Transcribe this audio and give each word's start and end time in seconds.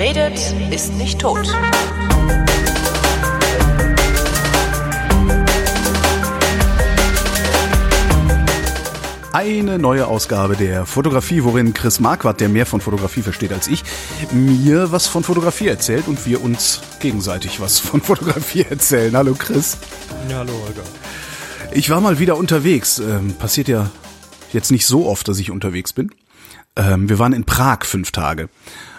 Redet, 0.00 0.54
ist 0.70 0.94
nicht 0.94 1.20
tot. 1.20 1.46
Eine 9.34 9.78
neue 9.78 10.06
Ausgabe 10.06 10.56
der 10.56 10.86
Fotografie, 10.86 11.44
worin 11.44 11.74
Chris 11.74 12.00
Marquardt, 12.00 12.40
der 12.40 12.48
mehr 12.48 12.64
von 12.64 12.80
Fotografie 12.80 13.20
versteht 13.20 13.52
als 13.52 13.68
ich, 13.68 13.84
mir 14.32 14.90
was 14.90 15.06
von 15.06 15.22
Fotografie 15.22 15.68
erzählt 15.68 16.08
und 16.08 16.24
wir 16.24 16.42
uns 16.42 16.80
gegenseitig 17.00 17.60
was 17.60 17.78
von 17.78 18.00
Fotografie 18.00 18.64
erzählen. 18.70 19.14
Hallo 19.14 19.34
Chris. 19.38 19.76
Ja, 20.30 20.38
hallo 20.38 20.54
Holger. 20.64 20.82
Ich 21.72 21.90
war 21.90 22.00
mal 22.00 22.18
wieder 22.18 22.38
unterwegs. 22.38 23.00
Ähm, 23.00 23.34
passiert 23.34 23.68
ja 23.68 23.90
jetzt 24.54 24.70
nicht 24.70 24.86
so 24.86 25.06
oft, 25.06 25.28
dass 25.28 25.38
ich 25.38 25.50
unterwegs 25.50 25.92
bin. 25.92 26.10
Ähm, 26.74 27.10
wir 27.10 27.18
waren 27.18 27.34
in 27.34 27.44
Prag 27.44 27.84
fünf 27.84 28.12
Tage. 28.12 28.48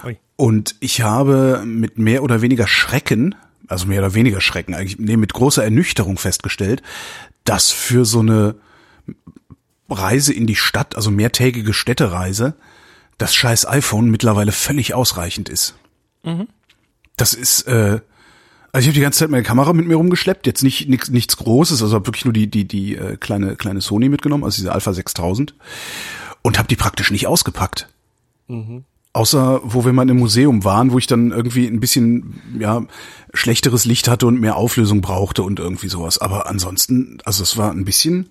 Ui. 0.05 0.19
Und 0.41 0.73
ich 0.79 1.01
habe 1.01 1.61
mit 1.67 1.99
mehr 1.99 2.23
oder 2.23 2.41
weniger 2.41 2.65
Schrecken, 2.65 3.35
also 3.67 3.85
mehr 3.85 3.99
oder 3.99 4.15
weniger 4.15 4.41
Schrecken 4.41 4.73
eigentlich, 4.73 4.97
nee, 4.97 5.15
mit 5.15 5.33
großer 5.33 5.63
Ernüchterung 5.63 6.17
festgestellt, 6.17 6.81
dass 7.43 7.69
für 7.69 8.05
so 8.05 8.21
eine 8.21 8.55
Reise 9.87 10.33
in 10.33 10.47
die 10.47 10.55
Stadt, 10.55 10.95
also 10.95 11.11
mehrtägige 11.11 11.73
Städtereise, 11.73 12.55
das 13.19 13.35
scheiß 13.35 13.67
iPhone 13.67 14.09
mittlerweile 14.09 14.51
völlig 14.51 14.95
ausreichend 14.95 15.47
ist. 15.47 15.75
Das 17.17 17.35
ist, 17.35 17.67
äh, 17.67 17.99
also 18.71 18.79
ich 18.79 18.87
habe 18.87 18.95
die 18.95 19.01
ganze 19.01 19.19
Zeit 19.19 19.29
meine 19.29 19.43
Kamera 19.43 19.73
mit 19.73 19.85
mir 19.85 19.97
rumgeschleppt, 19.97 20.47
jetzt 20.47 20.63
nicht 20.63 20.89
nix, 20.89 21.11
nichts 21.11 21.37
Großes, 21.37 21.83
also 21.83 21.95
hab 21.95 22.07
wirklich 22.07 22.25
nur 22.25 22.33
die 22.33 22.49
die 22.49 22.67
die 22.67 22.95
äh, 22.95 23.15
kleine 23.17 23.57
kleine 23.57 23.81
Sony 23.81 24.09
mitgenommen, 24.09 24.43
also 24.43 24.55
diese 24.55 24.71
Alpha 24.71 24.91
6000 24.91 25.53
und 26.41 26.57
habe 26.57 26.67
die 26.67 26.77
praktisch 26.77 27.11
nicht 27.11 27.27
ausgepackt. 27.27 27.89
Außer 29.13 29.59
wo 29.63 29.83
wir 29.83 29.91
mal 29.91 30.09
im 30.09 30.17
Museum 30.19 30.63
waren, 30.63 30.91
wo 30.93 30.97
ich 30.97 31.05
dann 31.07 31.31
irgendwie 31.31 31.67
ein 31.67 31.81
bisschen 31.81 32.41
ja 32.57 32.81
schlechteres 33.33 33.83
Licht 33.85 34.07
hatte 34.07 34.25
und 34.25 34.39
mehr 34.39 34.55
Auflösung 34.55 35.01
brauchte 35.01 35.43
und 35.43 35.59
irgendwie 35.59 35.89
sowas. 35.89 36.17
Aber 36.19 36.47
ansonsten, 36.47 37.17
also 37.25 37.43
es 37.43 37.57
war 37.57 37.71
ein 37.71 37.83
bisschen 37.83 38.29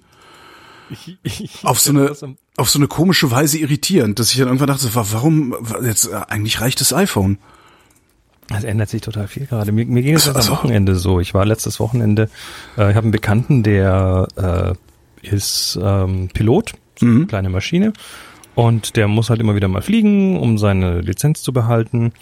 Ich, 0.90 1.18
ich, 1.22 1.58
auf 1.64 1.78
so 1.80 1.90
eine 1.90 2.12
auf 2.56 2.70
so 2.70 2.78
eine 2.78 2.88
komische 2.88 3.30
Weise 3.30 3.58
irritierend, 3.58 4.18
dass 4.18 4.30
ich 4.32 4.38
dann 4.38 4.46
irgendwann 4.48 4.68
dachte, 4.68 4.94
wa- 4.94 5.06
warum 5.10 5.54
jetzt 5.82 6.06
äh, 6.06 6.14
eigentlich 6.28 6.60
reicht 6.62 6.80
das 6.80 6.92
iPhone? 6.94 7.36
Das 8.48 8.64
ändert 8.64 8.88
sich 8.88 9.02
total 9.02 9.28
viel 9.28 9.46
gerade. 9.46 9.70
Mir, 9.72 9.84
mir 9.86 10.02
ging 10.02 10.14
es 10.16 10.22
Ach 10.28 10.32
so, 10.32 10.38
jetzt 10.38 10.38
ach 10.38 10.42
so. 10.44 10.52
am 10.52 10.58
Wochenende 10.58 10.96
so. 10.96 11.20
Ich 11.20 11.34
war 11.34 11.44
letztes 11.46 11.78
Wochenende, 11.78 12.30
äh, 12.76 12.90
ich 12.90 12.96
habe 12.96 13.04
einen 13.04 13.10
Bekannten, 13.12 13.62
der 13.62 14.26
äh, 15.22 15.26
ist 15.26 15.78
ähm, 15.80 16.28
Pilot, 16.32 16.72
so 16.98 17.04
eine 17.06 17.26
kleine 17.26 17.48
Maschine. 17.50 17.92
Und 18.54 18.96
der 18.96 19.08
muss 19.08 19.30
halt 19.30 19.40
immer 19.40 19.54
wieder 19.54 19.68
mal 19.68 19.82
fliegen, 19.82 20.38
um 20.38 20.58
seine 20.58 21.00
Lizenz 21.00 21.42
zu 21.42 21.52
behalten. 21.52 22.12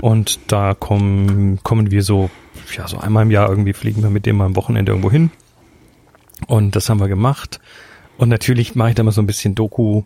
Und 0.00 0.38
da 0.48 0.74
kommen, 0.74 1.60
kommen 1.62 1.90
wir 1.90 2.02
so, 2.02 2.30
ja, 2.76 2.86
so 2.86 2.98
einmal 2.98 3.24
im 3.24 3.30
Jahr 3.30 3.48
irgendwie 3.48 3.72
fliegen 3.72 4.02
wir 4.02 4.10
mit 4.10 4.26
dem 4.26 4.36
mal 4.36 4.46
am 4.46 4.56
Wochenende 4.56 4.92
irgendwo 4.92 5.10
hin. 5.10 5.30
Und 6.46 6.76
das 6.76 6.88
haben 6.88 7.00
wir 7.00 7.08
gemacht. 7.08 7.58
Und 8.16 8.28
natürlich 8.28 8.74
mache 8.74 8.90
ich 8.90 8.94
da 8.94 9.02
mal 9.02 9.12
so 9.12 9.22
ein 9.22 9.26
bisschen 9.26 9.54
Doku, 9.54 10.02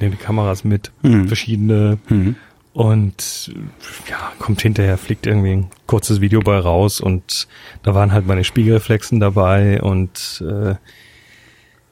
nehme 0.00 0.16
die 0.16 0.22
Kameras 0.22 0.64
mit, 0.64 0.90
verschiedene. 1.26 1.98
Und 2.72 3.52
ja, 4.08 4.32
kommt 4.38 4.62
hinterher, 4.62 4.96
fliegt 4.96 5.26
irgendwie 5.26 5.52
ein 5.52 5.70
kurzes 5.86 6.20
Video 6.20 6.40
bei 6.40 6.56
raus 6.58 7.00
und 7.00 7.48
da 7.82 7.94
waren 7.96 8.12
halt 8.12 8.26
meine 8.26 8.44
Spiegelreflexen 8.44 9.18
dabei 9.18 9.82
und 9.82 10.42
äh, 10.48 10.76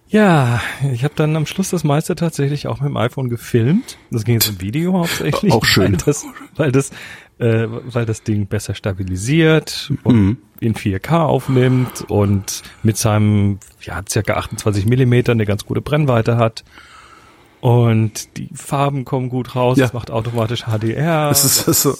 ja, 0.08 0.60
ich 0.92 1.04
habe 1.04 1.14
dann 1.16 1.36
am 1.36 1.46
Schluss 1.46 1.70
das 1.70 1.84
meiste 1.84 2.14
tatsächlich 2.14 2.66
auch 2.66 2.80
mit 2.80 2.88
dem 2.88 2.96
iPhone 2.96 3.28
gefilmt. 3.28 3.98
Das 4.10 4.24
ging 4.24 4.34
jetzt 4.34 4.48
im 4.48 4.60
Video 4.60 4.92
hauptsächlich. 4.98 5.52
Auch 5.52 5.64
schön. 5.64 5.92
Weil 5.92 5.98
das, 6.04 6.26
weil 6.56 6.72
das, 6.72 6.90
äh, 7.38 7.66
weil 7.68 8.06
das 8.06 8.22
Ding 8.22 8.46
besser 8.46 8.74
stabilisiert 8.74 9.92
und 10.04 10.38
in 10.60 10.74
4K 10.74 11.24
aufnimmt 11.24 12.04
und 12.08 12.62
mit 12.82 12.96
seinem 12.96 13.58
ja 13.82 14.02
circa 14.08 14.34
28 14.34 14.86
Millimeter 14.86 15.32
eine 15.32 15.46
ganz 15.46 15.64
gute 15.66 15.80
Brennweite 15.80 16.36
hat. 16.36 16.64
Und 17.60 18.36
die 18.36 18.48
Farben 18.54 19.04
kommen 19.04 19.28
gut 19.28 19.56
raus, 19.56 19.78
Ja. 19.78 19.86
es 19.86 19.92
macht 19.92 20.12
automatisch 20.12 20.64
HDR. 20.66 21.28
Das 21.28 21.44
ist 21.44 21.66
das 21.66 21.82
so. 21.82 21.96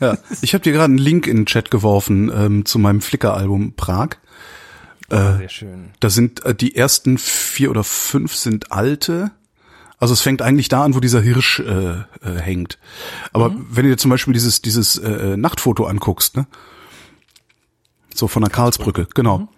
Ja, 0.00 0.16
ich 0.40 0.54
habe 0.54 0.62
dir 0.64 0.72
gerade 0.72 0.86
einen 0.86 0.98
Link 0.98 1.26
in 1.26 1.36
den 1.36 1.46
Chat 1.46 1.70
geworfen 1.70 2.32
ähm, 2.34 2.64
zu 2.64 2.78
meinem 2.78 3.02
Flickr-Album 3.02 3.74
Prag. 3.76 4.16
Sehr 5.38 5.48
schön. 5.48 5.90
Da 6.00 6.10
sind 6.10 6.44
äh, 6.44 6.54
die 6.54 6.76
ersten 6.76 7.18
vier 7.18 7.70
oder 7.70 7.84
fünf 7.84 8.34
sind 8.34 8.72
alte. 8.72 9.30
Also 9.98 10.14
es 10.14 10.20
fängt 10.20 10.42
eigentlich 10.42 10.68
da 10.68 10.82
an, 10.82 10.94
wo 10.94 11.00
dieser 11.00 11.20
Hirsch 11.20 11.60
äh, 11.60 11.92
äh, 11.92 12.38
hängt. 12.38 12.78
Aber 13.32 13.54
wenn 13.54 13.84
du 13.84 13.90
dir 13.90 13.98
zum 13.98 14.10
Beispiel 14.10 14.32
dieses 14.32 14.62
dieses 14.62 14.98
äh, 14.98 15.36
Nachtfoto 15.36 15.84
anguckst, 15.84 16.36
ne, 16.36 16.46
so 18.14 18.26
von 18.26 18.42
der 18.42 18.50
Karlsbrücke, 18.50 19.06
genau, 19.14 19.48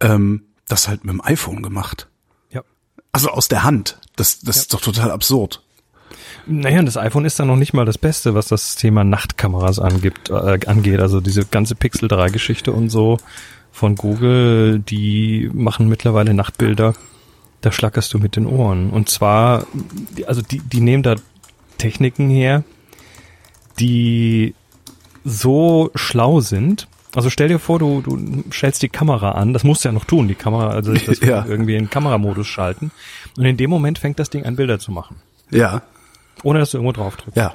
ähm, 0.00 0.44
das 0.68 0.88
halt 0.88 1.04
mit 1.04 1.12
dem 1.12 1.24
iPhone 1.24 1.62
gemacht. 1.62 2.08
Ja. 2.50 2.62
Also 3.12 3.30
aus 3.30 3.48
der 3.48 3.62
Hand. 3.62 3.98
Das 4.16 4.40
das 4.40 4.56
ist 4.56 4.74
doch 4.74 4.80
total 4.80 5.10
absurd. 5.10 5.62
Naja, 6.46 6.80
und 6.80 6.86
das 6.86 6.96
iPhone 6.96 7.24
ist 7.24 7.38
dann 7.38 7.48
noch 7.48 7.56
nicht 7.56 7.74
mal 7.74 7.84
das 7.84 7.98
Beste, 7.98 8.34
was 8.34 8.48
das 8.48 8.74
Thema 8.76 9.04
Nachtkameras 9.04 9.78
angibt, 9.78 10.30
äh, 10.30 10.58
angeht. 10.66 11.00
Also 11.00 11.20
diese 11.20 11.44
ganze 11.44 11.74
Pixel 11.74 12.08
3 12.08 12.30
Geschichte 12.30 12.72
und 12.72 12.88
so 12.88 13.18
von 13.72 13.94
Google, 13.96 14.78
die 14.80 15.50
machen 15.52 15.88
mittlerweile 15.88 16.34
Nachtbilder. 16.34 16.94
Da 17.60 17.72
schlackerst 17.72 18.12
du 18.14 18.18
mit 18.18 18.36
den 18.36 18.46
Ohren. 18.46 18.90
Und 18.90 19.08
zwar, 19.08 19.66
also 20.26 20.42
die, 20.42 20.60
die 20.60 20.80
nehmen 20.80 21.02
da 21.02 21.16
Techniken 21.78 22.28
her, 22.30 22.64
die 23.78 24.54
so 25.24 25.90
schlau 25.94 26.40
sind. 26.40 26.88
Also 27.14 27.28
stell 27.28 27.48
dir 27.48 27.58
vor, 27.58 27.78
du, 27.78 28.00
du 28.02 28.44
stellst 28.52 28.82
die 28.82 28.88
Kamera 28.88 29.32
an, 29.32 29.52
das 29.52 29.64
musst 29.64 29.84
du 29.84 29.88
ja 29.88 29.92
noch 29.92 30.04
tun, 30.04 30.28
die 30.28 30.34
Kamera, 30.34 30.68
also 30.70 30.92
das 31.06 31.20
Ja. 31.20 31.44
irgendwie 31.46 31.76
in 31.76 31.90
Kameramodus 31.90 32.46
schalten. 32.46 32.92
Und 33.36 33.44
in 33.44 33.56
dem 33.56 33.70
Moment 33.70 33.98
fängt 33.98 34.18
das 34.18 34.30
Ding 34.30 34.44
an, 34.44 34.56
Bilder 34.56 34.78
zu 34.78 34.92
machen. 34.92 35.16
Ja, 35.50 35.82
Ohne 36.44 36.60
dass 36.60 36.70
du 36.70 36.78
irgendwo 36.78 36.92
drauf 36.92 37.16
drückst. 37.16 37.36
ja. 37.36 37.54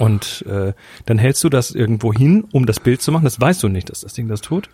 Und 0.00 0.46
äh, 0.48 0.72
dann 1.04 1.18
hältst 1.18 1.44
du 1.44 1.50
das 1.50 1.72
irgendwo 1.72 2.10
hin, 2.10 2.44
um 2.52 2.64
das 2.64 2.80
Bild 2.80 3.02
zu 3.02 3.12
machen. 3.12 3.24
Das 3.24 3.38
weißt 3.38 3.62
du 3.62 3.68
nicht, 3.68 3.90
dass 3.90 4.00
das 4.00 4.14
Ding 4.14 4.28
das 4.28 4.40
tut. 4.40 4.70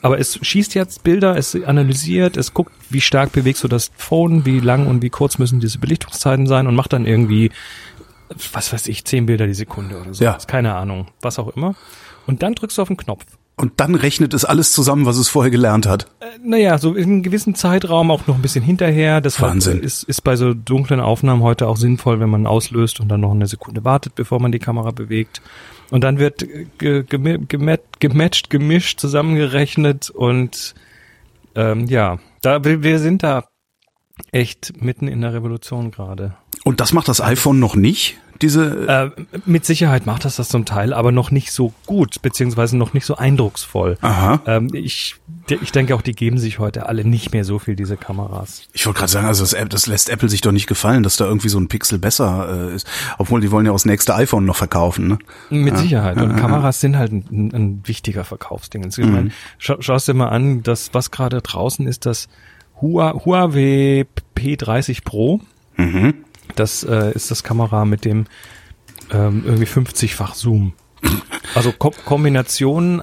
Aber 0.00 0.18
es 0.18 0.38
schießt 0.40 0.74
jetzt 0.74 1.04
Bilder, 1.04 1.36
es 1.36 1.54
analysiert, 1.54 2.38
es 2.38 2.54
guckt, 2.54 2.72
wie 2.88 3.02
stark 3.02 3.32
bewegst 3.32 3.62
du 3.62 3.68
das 3.68 3.90
Phone, 3.98 4.46
wie 4.46 4.60
lang 4.60 4.86
und 4.86 5.02
wie 5.02 5.10
kurz 5.10 5.36
müssen 5.36 5.60
diese 5.60 5.78
Belichtungszeiten 5.78 6.46
sein 6.46 6.66
und 6.66 6.74
macht 6.74 6.94
dann 6.94 7.04
irgendwie, 7.04 7.50
was 8.54 8.72
weiß 8.72 8.86
ich, 8.88 9.04
zehn 9.04 9.26
Bilder 9.26 9.46
die 9.46 9.52
Sekunde 9.52 10.00
oder 10.00 10.14
so. 10.14 10.24
Ja. 10.24 10.38
Keine 10.46 10.74
Ahnung, 10.74 11.08
was 11.20 11.38
auch 11.38 11.54
immer. 11.54 11.74
Und 12.26 12.42
dann 12.42 12.54
drückst 12.54 12.78
du 12.78 12.82
auf 12.82 12.88
den 12.88 12.96
Knopf. 12.96 13.26
Und 13.56 13.74
dann 13.76 13.94
rechnet 13.94 14.34
es 14.34 14.44
alles 14.44 14.72
zusammen, 14.72 15.06
was 15.06 15.16
es 15.16 15.28
vorher 15.28 15.50
gelernt 15.50 15.86
hat. 15.86 16.08
Äh, 16.20 16.26
naja, 16.42 16.76
so 16.78 16.94
in 16.94 17.04
einem 17.04 17.22
gewissen 17.22 17.54
Zeitraum 17.54 18.10
auch 18.10 18.26
noch 18.26 18.34
ein 18.34 18.42
bisschen 18.42 18.64
hinterher. 18.64 19.20
Das 19.20 19.40
Wahnsinn. 19.40 19.80
ist, 19.80 20.02
ist 20.02 20.22
bei 20.22 20.34
so 20.34 20.54
dunklen 20.54 21.00
Aufnahmen 21.00 21.42
heute 21.42 21.68
auch 21.68 21.76
sinnvoll, 21.76 22.18
wenn 22.18 22.30
man 22.30 22.46
auslöst 22.46 22.98
und 22.98 23.08
dann 23.08 23.20
noch 23.20 23.30
eine 23.30 23.46
Sekunde 23.46 23.84
wartet, 23.84 24.16
bevor 24.16 24.40
man 24.40 24.50
die 24.50 24.58
Kamera 24.58 24.90
bewegt. 24.90 25.40
Und 25.90 26.02
dann 26.02 26.18
wird 26.18 26.44
ge, 26.78 27.04
gematcht, 27.06 28.50
gemischt, 28.50 28.98
zusammengerechnet 28.98 30.10
und 30.10 30.74
ähm, 31.54 31.86
ja, 31.86 32.18
da 32.42 32.64
wir 32.64 32.98
sind 32.98 33.22
da 33.22 33.44
echt 34.32 34.82
mitten 34.82 35.06
in 35.06 35.20
der 35.20 35.32
Revolution 35.34 35.90
gerade. 35.90 36.34
Und 36.64 36.80
das 36.80 36.92
macht 36.92 37.08
das 37.08 37.20
iPhone 37.20 37.60
noch 37.60 37.76
nicht? 37.76 38.18
Diese 38.42 39.12
Äh, 39.16 39.22
mit 39.46 39.64
Sicherheit 39.64 40.06
macht 40.06 40.24
das 40.24 40.36
das 40.36 40.48
zum 40.48 40.64
Teil, 40.64 40.92
aber 40.92 41.12
noch 41.12 41.30
nicht 41.30 41.52
so 41.52 41.72
gut, 41.86 42.20
beziehungsweise 42.22 42.76
noch 42.76 42.92
nicht 42.92 43.06
so 43.06 43.16
eindrucksvoll. 43.16 43.96
Aha. 44.00 44.40
Ähm, 44.46 44.70
ich, 44.72 45.16
ich 45.48 45.72
denke 45.72 45.94
auch, 45.94 46.02
die 46.02 46.14
geben 46.14 46.38
sich 46.38 46.58
heute 46.58 46.86
alle 46.88 47.04
nicht 47.04 47.32
mehr 47.32 47.44
so 47.44 47.58
viel, 47.58 47.76
diese 47.76 47.96
Kameras. 47.96 48.62
Ich 48.72 48.86
wollte 48.86 48.98
gerade 48.98 49.12
sagen, 49.12 49.26
also 49.26 49.44
das, 49.44 49.56
das 49.68 49.86
lässt 49.86 50.08
Apple 50.10 50.28
sich 50.28 50.40
doch 50.40 50.52
nicht 50.52 50.66
gefallen, 50.66 51.02
dass 51.02 51.16
da 51.16 51.26
irgendwie 51.26 51.48
so 51.48 51.58
ein 51.58 51.68
Pixel 51.68 51.98
besser 51.98 52.70
äh, 52.70 52.74
ist. 52.74 52.86
Obwohl, 53.18 53.40
die 53.40 53.50
wollen 53.50 53.66
ja 53.66 53.72
auch 53.72 53.76
das 53.76 53.84
nächste 53.86 54.14
iPhone 54.14 54.44
noch 54.44 54.56
verkaufen. 54.56 55.08
Ne? 55.08 55.18
Mit 55.50 55.78
Sicherheit. 55.78 56.16
Und 56.16 56.36
Kameras 56.36 56.80
sind 56.80 56.96
halt 56.96 57.12
ein, 57.12 57.50
ein, 57.54 57.80
wichtiger 57.84 58.24
Verkaufsding. 58.24 58.84
Ich 58.88 58.98
meine, 58.98 59.30
schau, 59.58 59.76
schaust 59.80 60.08
dir 60.08 60.14
mal 60.14 60.28
an, 60.28 60.62
das, 60.62 60.90
was 60.92 61.10
gerade 61.10 61.40
draußen 61.40 61.86
ist, 61.86 62.04
das 62.06 62.28
Hua- 62.80 63.24
Huawei 63.24 64.06
P30 64.36 65.04
Pro. 65.04 65.40
Das 66.54 66.82
äh, 66.84 67.12
ist 67.12 67.30
das 67.30 67.42
Kamera 67.42 67.84
mit 67.84 68.04
dem 68.04 68.26
ähm, 69.12 69.42
irgendwie 69.44 69.66
50-fach 69.66 70.34
Zoom. 70.34 70.72
Also 71.54 71.72
Ko 71.72 71.92
Kombination 72.04 73.02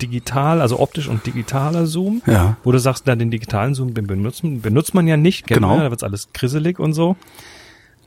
digital, 0.00 0.60
also 0.60 0.78
optisch 0.80 1.08
und 1.08 1.26
digitaler 1.26 1.86
Zoom. 1.86 2.22
Ja. 2.26 2.56
Wo 2.64 2.72
du 2.72 2.78
sagst, 2.78 3.04
na, 3.06 3.16
den 3.16 3.30
digitalen 3.30 3.74
Zoom, 3.74 3.94
den 3.94 4.06
benutzt, 4.06 4.42
benutzt 4.44 4.94
man 4.94 5.06
ja 5.08 5.16
nicht, 5.16 5.46
Genau. 5.48 5.68
man 5.76 5.80
da 5.80 5.90
wird's 5.90 6.04
alles 6.04 6.28
grisselig 6.32 6.78
und 6.78 6.92
so. 6.92 7.16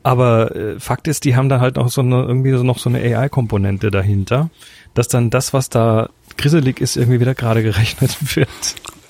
Aber 0.03 0.55
äh, 0.55 0.79
Fakt 0.79 1.07
ist, 1.07 1.25
die 1.25 1.35
haben 1.35 1.49
dann 1.49 1.61
halt 1.61 1.77
auch 1.77 1.89
so 1.89 2.01
eine, 2.01 2.21
irgendwie 2.23 2.51
so 2.51 2.63
noch 2.63 2.77
so 2.77 2.89
eine 2.89 2.99
AI-Komponente 2.99 3.89
dahinter, 3.91 4.49
dass 4.93 5.07
dann 5.07 5.29
das, 5.31 5.51
was 5.53 5.69
da 5.69 6.09
grisselig 6.37 6.79
ist, 6.79 6.95
irgendwie 6.95 7.19
wieder 7.19 7.33
gerade 7.35 7.63
gerechnet 7.63 8.15
wird. 8.35 8.49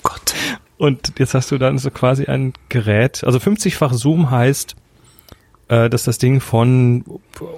Gott. 0.02 0.34
Und 0.78 1.12
jetzt 1.18 1.34
hast 1.34 1.50
du 1.50 1.58
dann 1.58 1.78
so 1.78 1.90
quasi 1.90 2.26
ein 2.26 2.52
Gerät, 2.68 3.24
also 3.24 3.38
50-fach 3.38 3.92
Zoom 3.92 4.30
heißt, 4.30 4.74
äh, 5.68 5.88
dass 5.90 6.04
das 6.04 6.18
Ding 6.18 6.40
von 6.40 7.04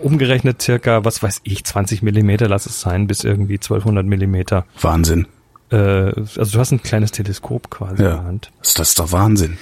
umgerechnet 0.03 0.63
circa, 0.63 1.05
was 1.05 1.23
weiß 1.23 1.41
ich, 1.45 1.65
20 1.65 2.03
Millimeter, 2.03 2.49
lass 2.49 2.67
es 2.67 2.81
sein, 2.81 3.07
bis 3.07 3.25
irgendwie 3.25 3.55
1200 3.55 4.05
Millimeter. 4.07 4.65
Wahnsinn. 4.81 5.27
Äh, 5.71 5.77
also 5.77 6.45
du 6.53 6.59
hast 6.59 6.73
ein 6.73 6.83
kleines 6.83 7.13
Teleskop 7.13 7.71
quasi 7.71 7.97
in 7.97 8.05
der 8.05 8.15
Ja. 8.15 8.25
Hand. 8.25 8.51
Das 8.61 8.79
ist 8.89 8.99
doch 8.99 9.13
Wahnsinn. 9.13 9.59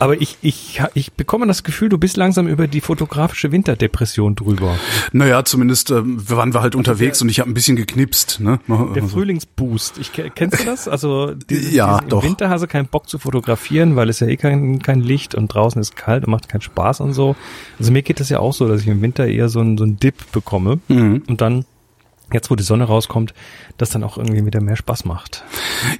Aber 0.00 0.20
ich, 0.20 0.36
ich, 0.42 0.80
ich 0.94 1.12
bekomme 1.12 1.46
das 1.46 1.64
Gefühl, 1.64 1.88
du 1.88 1.98
bist 1.98 2.16
langsam 2.16 2.46
über 2.46 2.68
die 2.68 2.80
fotografische 2.80 3.50
Winterdepression 3.50 4.36
drüber. 4.36 4.76
Naja, 5.12 5.44
zumindest 5.44 5.90
ähm, 5.90 6.28
waren 6.30 6.54
wir 6.54 6.60
halt 6.62 6.74
unterwegs 6.76 7.20
und 7.20 7.28
ich 7.28 7.40
habe 7.40 7.50
ein 7.50 7.54
bisschen 7.54 7.74
geknipst. 7.76 8.38
Ne? 8.40 8.60
Der 8.68 8.76
Also, 9.02 9.08
Frühlingsboost. 9.08 9.98
Ich, 9.98 10.12
ke- 10.12 10.30
kennst 10.34 10.60
du 10.60 10.64
das? 10.64 10.86
Also 10.86 11.34
dieses, 11.34 11.72
Ja, 11.72 12.00
doch. 12.08 12.22
im 12.22 12.28
Winter 12.30 12.48
hast 12.48 12.60
du 12.62 12.66
keinen 12.68 12.86
Bock 12.86 13.08
zu 13.08 13.18
fotografieren, 13.18 13.96
weil 13.96 14.08
es 14.08 14.20
ja 14.20 14.28
eh 14.28 14.36
kein, 14.36 14.80
kein 14.82 15.00
Licht 15.00 15.34
und 15.34 15.48
draußen 15.48 15.80
ist 15.80 15.96
kalt 15.96 16.24
und 16.24 16.30
macht 16.30 16.48
keinen 16.48 16.60
Spaß 16.62 17.00
und 17.00 17.12
so. 17.12 17.34
Also 17.78 17.90
mir 17.90 18.02
geht 18.02 18.20
das 18.20 18.28
ja 18.28 18.38
auch 18.38 18.52
so, 18.54 18.68
dass 18.68 18.82
ich 18.82 18.86
im 18.86 19.02
Winter 19.02 19.26
eher 19.26 19.48
so 19.48 19.60
einen 19.60 19.78
so 19.78 19.84
einen 19.84 19.98
Dip 19.98 20.30
bekomme 20.32 20.78
Mhm. 20.88 21.22
und 21.28 21.40
dann 21.40 21.64
jetzt, 22.32 22.50
wo 22.50 22.54
die 22.56 22.62
Sonne 22.62 22.84
rauskommt, 22.84 23.34
das 23.78 23.90
dann 23.90 24.04
auch 24.04 24.18
irgendwie 24.18 24.44
wieder 24.46 24.60
mehr 24.60 24.76
Spaß 24.76 25.06
macht. 25.06 25.44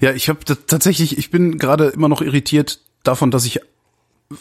Ja, 0.00 0.12
ich 0.12 0.28
habe 0.28 0.38
tatsächlich, 0.44 1.16
ich 1.18 1.30
bin 1.30 1.58
gerade 1.58 1.86
immer 1.86 2.08
noch 2.08 2.20
irritiert 2.22 2.80
davon, 3.02 3.30
dass 3.30 3.46
ich 3.46 3.60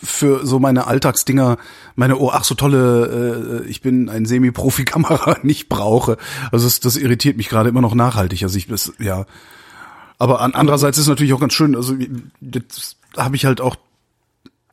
für 0.04 0.46
so 0.46 0.60
meine 0.60 0.88
Alltagsdinger 0.88 1.58
meine 1.96 2.18
oh 2.18 2.30
ach 2.32 2.44
so 2.44 2.56
tolle 2.56 3.64
äh, 3.64 3.70
ich 3.70 3.82
bin 3.82 4.10
ein 4.10 4.26
Semi-Profi-Kamera 4.26 5.38
nicht 5.44 5.70
brauche. 5.70 6.18
Also 6.52 6.66
das, 6.66 6.80
das 6.80 6.98
irritiert 6.98 7.38
mich 7.38 7.48
gerade 7.48 7.70
immer 7.70 7.82
noch 7.82 7.96
nachhaltig. 7.96 8.44
Also 8.44 8.58
ich 8.58 8.68
das 8.68 8.94
ja. 9.00 9.26
Aber 10.18 10.42
an, 10.42 10.54
andererseits 10.56 10.98
ist 10.98 11.08
natürlich 11.08 11.34
auch 11.34 11.40
ganz 11.40 11.54
schön. 11.54 11.76
Also 11.76 11.96
jetzt 12.42 12.98
habe 13.16 13.36
ich 13.36 13.46
halt 13.46 13.62
auch 13.62 13.78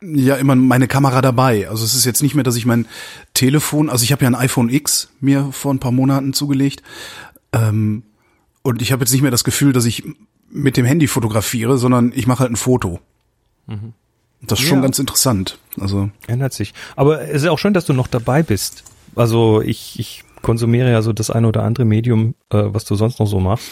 ja 0.02 0.34
immer 0.36 0.56
meine 0.56 0.88
Kamera 0.88 1.22
dabei. 1.22 1.68
Also 1.68 1.84
es 1.84 1.94
ist 1.94 2.04
jetzt 2.04 2.22
nicht 2.22 2.34
mehr, 2.34 2.44
dass 2.44 2.56
ich 2.56 2.66
mein 2.66 2.86
Telefon, 3.34 3.90
also 3.90 4.02
ich 4.02 4.10
habe 4.10 4.24
ja 4.24 4.30
ein 4.30 4.34
iPhone 4.34 4.68
X 4.68 5.10
mir 5.20 5.50
vor 5.52 5.72
ein 5.72 5.78
paar 5.78 5.92
Monaten 5.92 6.32
zugelegt. 6.32 6.82
Ähm, 7.52 8.02
und 8.62 8.82
ich 8.82 8.90
habe 8.90 9.02
jetzt 9.02 9.12
nicht 9.12 9.22
mehr 9.22 9.30
das 9.30 9.44
Gefühl, 9.44 9.72
dass 9.72 9.84
ich 9.84 10.02
mit 10.50 10.76
dem 10.76 10.86
Handy 10.86 11.06
fotografiere, 11.06 11.78
sondern 11.78 12.12
ich 12.14 12.26
mache 12.26 12.40
halt 12.40 12.50
ein 12.50 12.56
Foto. 12.56 13.00
Das 14.46 14.60
ist 14.60 14.66
schon 14.66 14.78
Ja. 14.78 14.82
ganz 14.82 14.98
interessant. 14.98 15.58
Also 15.80 16.10
Ändert 16.26 16.52
sich. 16.52 16.74
Aber 16.96 17.22
es 17.22 17.42
ist 17.42 17.48
auch 17.48 17.58
schön, 17.58 17.74
dass 17.74 17.84
du 17.86 17.92
noch 17.92 18.06
dabei 18.06 18.42
bist. 18.42 18.84
Also 19.16 19.60
ich, 19.62 19.98
ich 19.98 20.24
konsumiere 20.42 20.90
ja 20.90 21.02
so 21.02 21.12
das 21.12 21.30
eine 21.30 21.48
oder 21.48 21.62
andere 21.62 21.84
Medium, 21.84 22.34
äh, 22.50 22.62
was 22.66 22.84
du 22.84 22.94
sonst 22.94 23.18
noch 23.20 23.26
so 23.26 23.40
machst. 23.40 23.66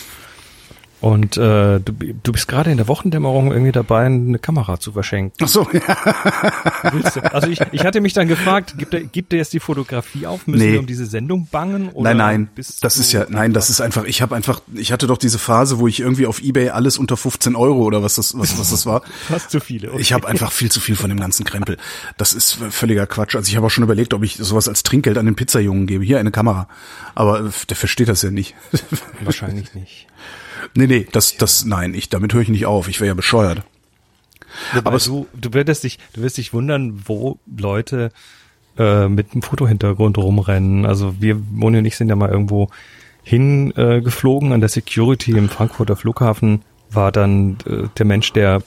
Und 1.03 1.37
äh, 1.37 1.81
du, 1.81 1.93
du 2.23 2.33
bist 2.33 2.47
gerade 2.47 2.71
in 2.71 2.77
der 2.77 2.87
Wochendämmerung 2.87 3.51
irgendwie 3.51 3.73
dabei, 3.73 4.05
eine 4.07 4.39
Kamera 4.39 4.79
zu 4.79 4.93
verschenken. 4.93 5.37
ach 5.43 5.49
so, 5.49 5.67
ja. 5.73 6.93
Willst 6.93 7.17
du? 7.17 7.35
Also 7.35 7.49
ich, 7.49 7.61
ich 7.73 7.85
hatte 7.85 8.01
mich 8.01 8.13
dann 8.13 8.29
gefragt, 8.29 8.75
gibt 8.79 8.95
er, 8.95 9.01
gibt 9.01 9.33
er 9.33 9.41
jetzt 9.41 9.53
die 9.53 9.59
Fotografie 9.61 10.27
auf? 10.27 10.47
Müssen 10.47 10.65
Nee. 10.65 10.73
wir 10.75 10.79
um 10.81 10.87
diese 10.87 11.07
Sendung 11.07 11.49
bangen? 11.51 11.89
Oder 11.89 12.15
nein, 12.15 12.49
nein, 12.55 12.65
das 12.81 12.97
ist 12.99 13.11
ja, 13.13 13.27
nein, 13.29 13.53
das 13.53 13.69
ist 13.69 13.81
einfach, 13.81 14.05
ich 14.05 14.23
habe 14.23 14.37
einfach, 14.37 14.63
ich 14.75 14.93
hatte 14.93 15.09
doch 15.09 15.19
diese 15.19 15.41
Phase, 15.41 15.81
wo 15.81 15.89
ich 15.89 15.99
irgendwie 15.99 16.27
auf 16.27 16.41
Ebay 16.41 16.69
alles 16.71 16.99
unter 16.99 17.17
15 17.17 17.57
Euro 17.57 17.83
oder 17.83 18.03
was 18.05 18.15
das, 18.15 18.39
was, 18.39 18.57
was 18.59 18.71
das 18.71 18.87
war. 18.87 19.03
fast 19.29 19.51
zu 19.51 19.59
viele. 19.59 19.91
Okay. 19.91 20.01
Ich 20.01 20.13
habe 20.13 20.29
einfach 20.29 20.53
viel 20.53 20.71
zu 20.71 20.79
viel 20.81 20.95
von 20.95 21.11
dem 21.11 21.19
ganzen 21.19 21.45
Krempel. 21.45 21.79
Das 22.17 22.33
ist 22.33 22.59
völliger 22.71 23.09
Quatsch. 23.09 23.35
Also 23.35 23.49
ich 23.49 23.57
habe 23.57 23.67
auch 23.67 23.71
schon 23.71 23.83
überlegt, 23.83 24.15
ob 24.15 24.23
ich 24.23 24.37
sowas 24.37 24.69
als 24.69 24.85
Trinkgeld 24.85 25.19
an 25.19 25.27
den 25.27 25.35
Pizzajungen 25.35 25.89
gebe. 25.89 26.05
Hier 26.05 26.21
eine 26.21 26.31
Kamera. 26.31 26.69
Aber 27.17 27.41
äh, 27.41 27.51
der 27.69 27.77
versteht 27.77 28.09
das 28.09 28.23
ja 28.23 28.31
nicht. 28.31 28.55
Wahrscheinlich 29.25 29.75
nicht. 29.75 30.07
Nee, 30.75 30.87
nee, 30.87 31.07
das, 31.13 31.37
das, 31.37 31.65
nein, 31.65 31.95
ich, 31.95 32.09
damit 32.09 32.35
höre 32.35 32.43
ich 32.43 32.49
nicht 32.49 32.67
auf. 32.67 32.89
Ich 32.89 33.01
wäre 33.01 33.09
ja 33.09 33.15
bescheuert. 33.15 33.63
Aber 34.85 34.99
du, 34.99 35.27
du 35.35 35.55
würdest 35.55 35.85
dich, 35.85 35.99
du 36.13 36.23
wirst 36.23 36.37
dich 36.37 36.53
wundern, 36.53 37.03
wo 37.07 37.39
Leute 37.47 38.13
äh, 38.79 39.09
mit 39.09 39.33
einem 39.33 39.43
Fotohintergrund 39.43 40.19
rumrennen. 40.19 40.87
Also 40.87 41.21
wir, 41.21 41.35
Moni 41.35 41.79
und 41.79 41.85
ich 41.85 41.97
sind 41.97 42.09
ja 42.09 42.17
mal 42.17 42.31
irgendwo 42.31 42.69
hingeflogen 43.23 44.51
äh, 44.51 44.55
an 44.55 44.61
der 44.61 44.69
Security 44.69 45.33
im 45.33 45.49
Frankfurter 45.49 45.97
Flughafen 45.97 46.63
war 46.91 47.13
dann 47.13 47.59
äh, 47.67 47.89
der 47.97 48.07
Mensch, 48.07 48.33
der 48.33 48.63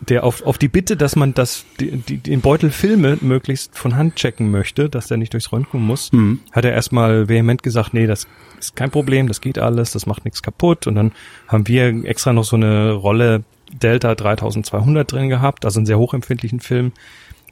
der 0.00 0.24
auf, 0.24 0.42
auf 0.42 0.58
die 0.58 0.68
Bitte, 0.68 0.96
dass 0.96 1.16
man 1.16 1.34
das, 1.34 1.64
die, 1.80 1.92
die, 1.92 2.18
den 2.18 2.40
Beutel 2.40 2.70
Filme 2.70 3.18
möglichst 3.20 3.76
von 3.76 3.96
Hand 3.96 4.16
checken 4.16 4.50
möchte, 4.50 4.88
dass 4.88 5.08
der 5.08 5.16
nicht 5.16 5.32
durchs 5.32 5.52
Röntgen 5.52 5.80
muss, 5.80 6.10
hat 6.52 6.64
er 6.64 6.72
erstmal 6.72 7.28
vehement 7.28 7.62
gesagt, 7.62 7.94
nee, 7.94 8.06
das 8.06 8.26
ist 8.58 8.76
kein 8.76 8.90
Problem, 8.90 9.28
das 9.28 9.40
geht 9.40 9.58
alles, 9.58 9.92
das 9.92 10.06
macht 10.06 10.24
nichts 10.24 10.42
kaputt. 10.42 10.86
Und 10.86 10.94
dann 10.94 11.12
haben 11.48 11.66
wir 11.68 12.04
extra 12.04 12.32
noch 12.32 12.44
so 12.44 12.56
eine 12.56 12.92
Rolle 12.92 13.44
Delta 13.72 14.14
3200 14.14 15.10
drin 15.10 15.28
gehabt, 15.28 15.64
also 15.64 15.78
einen 15.78 15.86
sehr 15.86 15.98
hochempfindlichen 15.98 16.60
Film, 16.60 16.92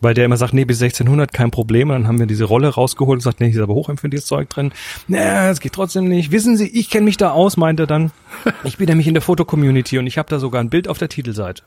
weil 0.01 0.15
der 0.15 0.25
immer 0.25 0.37
sagt, 0.37 0.55
nee, 0.55 0.65
bis 0.65 0.83
1600 0.83 1.33
kein 1.33 1.51
Problem. 1.51 1.91
Und 1.91 1.97
dann 1.97 2.09
haben 2.09 2.19
wir 2.19 2.27
diese 2.27 2.45
Rolle 2.45 2.69
rausgeholt 2.69 3.17
und 3.17 3.19
gesagt, 3.21 3.41
nee, 3.41 3.47
hier 3.47 3.61
ist 3.61 3.63
aber 3.63 3.75
hochempfindliches 3.75 4.27
Zeug 4.27 4.49
drin. 4.51 4.73
Nee, 5.09 5.19
es 5.49 5.61
geht 5.61 5.73
trotzdem 5.73 6.09
nicht. 6.09 6.31
Wissen 6.31 6.57
Sie, 6.57 6.69
ich 6.69 6.91
kenne 6.91 7.05
mich 7.05 7.17
da 7.17 7.31
aus, 7.31 7.57
meint 7.57 7.81
er 7.81 7.87
dann. 7.87 8.13
Ich 8.65 8.79
bin 8.79 8.89
nämlich 8.89 9.07
in 9.07 9.15
der 9.15 9.23
Fotocommunity 9.23 9.99
und 9.99 10.07
ich 10.07 10.19
habe 10.19 10.29
da 10.29 10.39
sogar 10.39 10.61
ein 10.61 10.71
Bild 10.71 10.89
auf 10.89 10.99
der 10.99 11.09
Titelseite. 11.09 11.63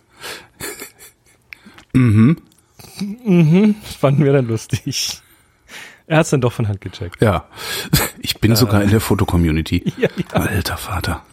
Mhm. 1.94 2.38
Mhm, 3.24 3.75
fanden 4.00 4.24
wir 4.24 4.34
dann 4.34 4.48
lustig. 4.48 5.22
Er 6.08 6.18
hat's 6.19 6.30
dann 6.30 6.42
doch 6.42 6.54
von 6.54 6.68
Hand 6.68 6.81
gecheckt. 6.81 7.22
Ja. 7.22 7.46
Ich 8.19 8.40
bin 8.40 8.56
sogar 8.56 8.81
in 8.81 8.90
der 8.90 9.02
Fotocommunity. 9.02 9.94
Ja, 9.98 10.10
ja. 10.16 10.40
Alter 10.40 10.78
Vater. 10.78 11.24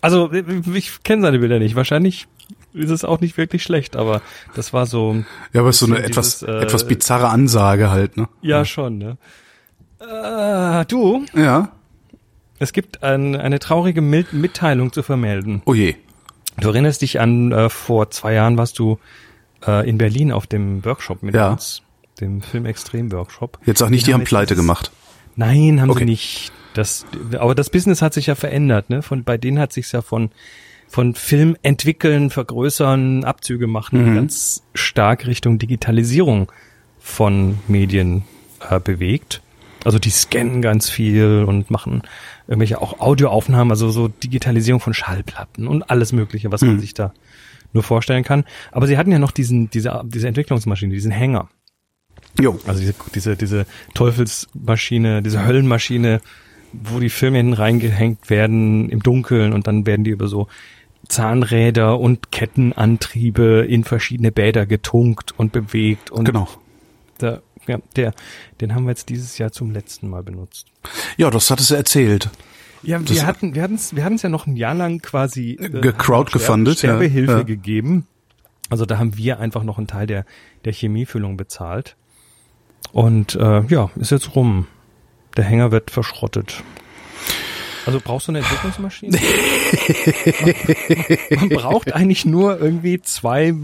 Also, 0.00 0.32
ich 0.32 1.02
kenne 1.04 1.22
seine 1.22 1.38
Bilder 1.38 1.58
nicht. 1.58 1.74
Wahrscheinlich 1.76 2.26
ist 2.72 2.90
es 2.90 3.04
auch 3.04 3.20
nicht 3.20 3.36
wirklich 3.36 3.62
schlecht, 3.62 3.96
aber 3.96 4.20
das 4.54 4.72
war 4.72 4.86
so, 4.86 5.24
Ja, 5.52 5.60
aber 5.60 5.70
es 5.70 5.76
ist 5.76 5.80
so 5.80 5.86
eine 5.86 5.96
Bisschen 5.96 6.10
etwas, 6.10 6.38
dieses, 6.40 6.48
äh, 6.48 6.62
etwas 6.62 6.86
bizarre 6.86 7.28
Ansage 7.28 7.90
halt, 7.90 8.16
ne? 8.16 8.28
ja, 8.40 8.64
schon, 8.64 8.98
ne? 8.98 9.16
Äh, 10.00 10.84
du, 10.86 11.24
Ja. 11.34 11.70
es 12.58 12.72
gibt 12.72 13.02
ein, 13.02 13.36
eine 13.36 13.58
traurige 13.58 14.00
Mitteilung 14.00 14.92
zu 14.92 15.02
vermelden. 15.02 15.62
Oh 15.66 15.74
je. 15.74 15.96
Du 16.58 16.68
erinnerst 16.68 17.02
dich 17.02 17.20
an, 17.20 17.52
äh, 17.52 17.68
vor 17.68 18.10
zwei 18.10 18.34
Jahren 18.34 18.56
warst 18.56 18.78
du 18.78 18.98
äh, 19.66 19.88
in 19.88 19.98
Berlin 19.98 20.32
auf 20.32 20.46
dem 20.46 20.84
Workshop 20.84 21.22
mit 21.22 21.34
Ja. 21.34 21.52
uns, 21.52 21.82
dem 22.20 22.42
Film-Extrem-Workshop. 22.42 23.58
Jetzt 23.64 23.78
sag 23.78 23.90
nicht, 23.90 24.06
die 24.06 24.12
haben 24.14 24.20
jetzt 24.20 24.28
Pleite 24.28 24.54
gemacht. 24.56 24.90
Nein, 25.36 25.80
haben 25.80 25.90
Okay. 25.90 26.00
sie 26.00 26.04
nicht. 26.06 26.52
Das, 26.74 27.04
aber 27.38 27.54
das 27.54 27.70
Business 27.70 28.00
hat 28.02 28.14
sich 28.14 28.26
ja 28.26 28.34
verändert, 28.34 28.90
ne? 28.90 29.02
Von, 29.02 29.24
bei 29.24 29.36
denen 29.38 29.58
hat 29.58 29.72
sich's 29.72 29.92
ja 29.92 30.00
von, 30.02 30.30
von 30.88 31.14
Film 31.14 31.56
entwickeln, 31.62 32.30
vergrößern, 32.30 33.24
Abzüge 33.24 33.66
machen, 33.66 34.10
Mhm. 34.10 34.14
ganz 34.14 34.62
stark 34.74 35.26
Richtung 35.26 35.58
Digitalisierung 35.58 36.50
von 37.00 37.58
Medien 37.68 38.24
äh, 38.70 38.78
bewegt. 38.80 39.42
Also 39.84 39.98
die 39.98 40.10
scannen 40.10 40.62
ganz 40.62 40.88
viel 40.88 41.44
und 41.46 41.70
machen 41.70 42.02
irgendwelche 42.46 42.80
auch 42.80 43.00
Audioaufnahmen, 43.00 43.70
also 43.70 43.90
so 43.90 44.08
Digitalisierung 44.08 44.80
von 44.80 44.94
Schallplatten 44.94 45.66
und 45.66 45.90
alles 45.90 46.12
Mögliche, 46.12 46.52
was 46.52 46.62
man 46.62 46.78
sich 46.78 46.94
da 46.94 47.12
nur 47.72 47.82
vorstellen 47.82 48.24
kann. 48.24 48.44
Aber 48.70 48.86
sie 48.86 48.98
hatten 48.98 49.10
ja 49.10 49.18
noch 49.18 49.30
diesen, 49.32 49.70
diese, 49.70 50.02
diese 50.04 50.28
Entwicklungsmaschine, 50.28 50.92
diesen 50.92 51.10
Hänger. 51.10 51.48
Jo. 52.40 52.58
Also 52.66 52.80
diese, 52.80 52.94
diese, 53.14 53.36
diese 53.36 53.66
Teufelsmaschine, 53.94 55.22
diese 55.22 55.44
Höllenmaschine, 55.44 56.20
wo 56.72 57.00
die 57.00 57.10
Filme 57.10 57.38
hinten 57.38 57.52
reingehängt 57.52 58.30
werden 58.30 58.88
im 58.88 59.02
Dunkeln 59.02 59.52
und 59.52 59.66
dann 59.66 59.86
werden 59.86 60.04
die 60.04 60.10
über 60.10 60.28
so 60.28 60.48
Zahnräder 61.08 61.98
und 61.98 62.30
Kettenantriebe 62.30 63.66
in 63.68 63.84
verschiedene 63.84 64.32
Bäder 64.32 64.66
getunkt 64.66 65.32
und 65.36 65.52
bewegt 65.52 66.10
und 66.10 66.24
Genau. 66.24 66.48
Der, 67.22 67.42
ja, 67.66 67.78
der, 67.96 68.12
den 68.60 68.74
haben 68.74 68.84
wir 68.84 68.90
jetzt 68.90 69.08
dieses 69.08 69.38
Jahr 69.38 69.52
zum 69.52 69.70
letzten 69.70 70.08
Mal 70.08 70.22
benutzt. 70.22 70.66
Ja, 71.16 71.30
das 71.30 71.50
hattest 71.50 71.70
du 71.70 71.74
erzählt. 71.74 72.28
Ja, 72.82 72.98
Das- 72.98 73.14
wir 73.14 73.26
hatten, 73.26 73.54
wir 73.54 73.62
hatten 73.62 73.76
es, 73.76 73.94
wir 73.94 74.04
hatten 74.04 74.16
es 74.16 74.22
ja 74.22 74.28
noch 74.28 74.46
ein 74.46 74.56
Jahr 74.56 74.74
lang 74.74 75.00
quasi 75.00 75.52
äh, 75.60 75.68
Gecrowdgefundet, 75.68 76.78
Sterbe, 76.78 77.04
ja, 77.04 77.10
Sterbehilfe 77.10 77.32
ja. 77.38 77.42
gegeben. 77.42 78.06
Also 78.68 78.86
da 78.86 78.98
haben 78.98 79.16
wir 79.16 79.38
einfach 79.38 79.62
noch 79.62 79.78
einen 79.78 79.86
Teil 79.86 80.06
der 80.06 80.24
der 80.64 80.72
Chemiefüllung 80.72 81.36
bezahlt. 81.36 81.96
Und 82.92 83.34
äh, 83.36 83.62
ja, 83.66 83.90
ist 83.96 84.10
jetzt 84.10 84.34
rum. 84.34 84.66
Der 85.36 85.44
Hänger 85.44 85.70
wird 85.70 85.90
verschrottet. 85.90 86.62
Also 87.86 88.00
brauchst 88.02 88.28
du 88.28 88.32
eine 88.32 88.38
Entwicklungsmaschine? 88.40 89.18
man, 90.40 90.54
man 91.40 91.48
braucht 91.50 91.94
eigentlich 91.94 92.24
nur 92.24 92.60
irgendwie 92.60 93.00
zwei 93.02 93.54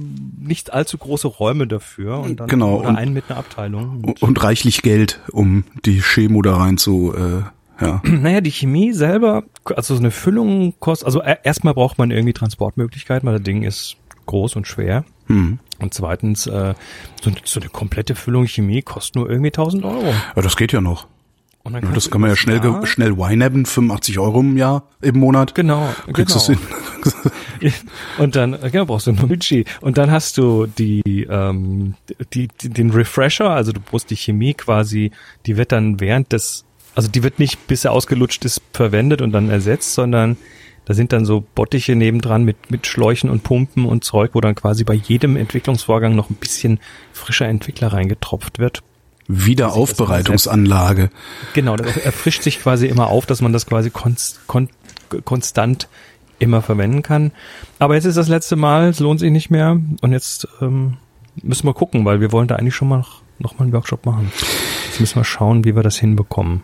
nicht 0.41 0.73
allzu 0.73 0.99
große 0.99 1.29
Räume 1.29 1.67
dafür 1.67 2.19
und 2.19 2.41
dann 2.41 2.49
Genau, 2.49 2.79
oder 2.81 2.89
und- 2.91 2.97
einen 2.97 3.13
mit 3.13 3.25
einer 3.29 3.39
Abteilung. 3.39 4.03
Und, 4.05 4.23
und 4.23 4.43
reichlich 4.43 4.83
Geld, 4.83 5.21
um 5.33 5.65
die 5.85 6.01
Chemo 6.01 6.43
da 6.43 6.57
rein 6.57 6.79
zu, 6.79 7.15
äh, 7.15 7.43
ja. 7.85 8.03
Naja, 8.05 8.41
die 8.41 8.51
Chemie 8.53 8.93
selber, 8.93 9.45
also 9.65 9.95
so 9.95 10.01
eine 10.01 10.11
Füllung 10.11 10.75
kostet, 10.81 11.07
also 11.07 11.23
erstmal 11.23 11.75
braucht 11.75 11.99
man 11.99 12.11
irgendwie 12.11 12.33
Transportmöglichkeiten, 12.33 13.27
weil 13.29 13.37
das 13.37 13.45
Ding 13.45 13.63
ist 13.63 13.97
groß 14.27 14.57
und 14.57 14.67
schwer. 14.67 15.05
Hm. 15.27 15.59
Und 15.79 15.95
zweitens, 15.95 16.47
äh, 16.47 16.75
so, 17.23 17.31
eine- 17.31 17.39
so 17.45 17.61
eine 17.61 17.69
komplette 17.71 18.15
Füllung 18.15 18.47
Chemie 18.47 18.83
kostet 18.83 19.15
nur 19.17 19.31
irgendwie 19.31 19.53
1000 19.53 19.85
Euro. 19.85 20.13
ja, 20.35 20.43
das 20.43 20.57
geht 20.57 20.73
ja 20.73 20.81
noch. 20.81 21.07
Und 21.69 21.75
dann 21.75 21.83
Ja, 21.85 21.93
das 21.93 22.11
kann 22.11 22.21
man 22.23 22.31
ja 22.31 22.37
schnell, 22.37 22.63
Jahr- 22.65 22.87
schnell 22.87 23.17
winebben, 23.17 23.67
85 23.67 24.19
Euro 24.19 24.41
im 24.41 24.57
Jahr, 24.57 24.85
im 25.03 25.19
Monat. 25.19 25.55
Genau, 25.55 25.87
Kriegst 26.13 26.47
genau. 26.47 26.59
und 28.19 28.37
dann 28.37 28.57
genau, 28.73 28.87
brauchst 28.87 29.07
du 29.07 29.13
nur 29.13 29.29
Budget. 29.29 29.69
Und 29.83 29.99
dann 29.99 30.11
hast 30.11 30.39
du 30.39 30.67
die, 30.67 31.27
ähm, 31.31 31.95
die, 32.33 32.49
die, 32.49 32.71
den 32.71 32.91
Refresher, 32.91 33.51
also 33.51 33.73
du 33.73 33.81
brauchst 33.81 34.11
die 34.11 34.17
Chemie 34.17 34.55
quasi, 34.55 35.11
die 35.45 35.59
wird 35.59 35.73
dann 35.73 36.01
während 36.01 36.33
des, 36.33 36.65
also 36.95 37.09
die 37.11 37.23
wird 37.23 37.39
nicht 37.39 37.67
bis 37.67 37.85
er 37.85 37.93
ausgelutscht 37.93 38.45
ist 38.47 38.63
verwendet 38.73 39.21
und 39.21 39.33
dann 39.33 39.51
ersetzt, 39.51 39.93
sondern 39.95 40.39
da 40.87 40.95
sind 40.95 41.13
dann 41.13 41.27
so 41.27 41.45
Bottiche 41.55 41.95
nebendran 41.97 42.45
mit, 42.45 42.71
mit 42.71 42.87
Schläuchen 42.87 43.29
und 43.29 43.43
Pumpen 43.43 43.85
und 43.85 44.05
Zeug, 44.05 44.31
wo 44.33 44.41
dann 44.41 44.55
quasi 44.55 44.85
bei 44.85 44.95
jedem 44.95 45.37
Entwicklungsvorgang 45.37 46.17
noch 46.17 46.31
ein 46.31 46.37
bisschen 46.37 46.81
frischer 47.13 47.47
Entwickler 47.47 47.93
reingetropft 47.93 48.59
wird. 48.59 48.83
Wiederaufbereitungsanlage. 49.29 51.11
Genau, 51.53 51.77
das 51.77 51.97
erfrischt 51.99 52.43
sich 52.43 52.61
quasi 52.61 52.87
immer 52.87 53.09
auf, 53.09 53.27
dass 53.27 53.43
man 53.43 53.53
das 53.53 53.67
quasi 53.67 53.91
konst, 53.91 54.41
kon, 54.47 54.71
konstant 55.25 55.89
immer 56.39 56.63
verwenden 56.63 57.03
kann. 57.03 57.33
Aber 57.79 57.95
jetzt 57.95 58.07
ist 58.07 58.17
das 58.17 58.29
letzte 58.29 58.57
Mal, 58.57 58.89
es 58.89 59.01
lohnt 59.01 59.21
sich 59.21 59.31
nicht 59.31 59.51
mehr. 59.51 59.81
Und 60.01 60.13
jetzt 60.13 60.49
ähm, 60.61 60.97
müssen 61.43 61.67
wir 61.67 61.75
gucken, 61.75 62.05
weil 62.05 62.21
wir 62.21 62.33
wollen 62.33 62.49
da 62.49 62.57
eigentlich 62.57 62.75
schon 62.75 62.89
mal 62.89 62.99
noch, 62.99 63.23
noch 63.39 63.59
mal 63.59 63.65
einen 63.65 63.73
Workshop 63.73 64.07
machen. 64.07 64.33
Jetzt 64.87 65.01
müssen 65.01 65.17
wir 65.17 65.25
schauen, 65.25 65.65
wie 65.65 65.77
wir 65.77 65.83
das 65.83 65.99
hinbekommen. 65.99 66.63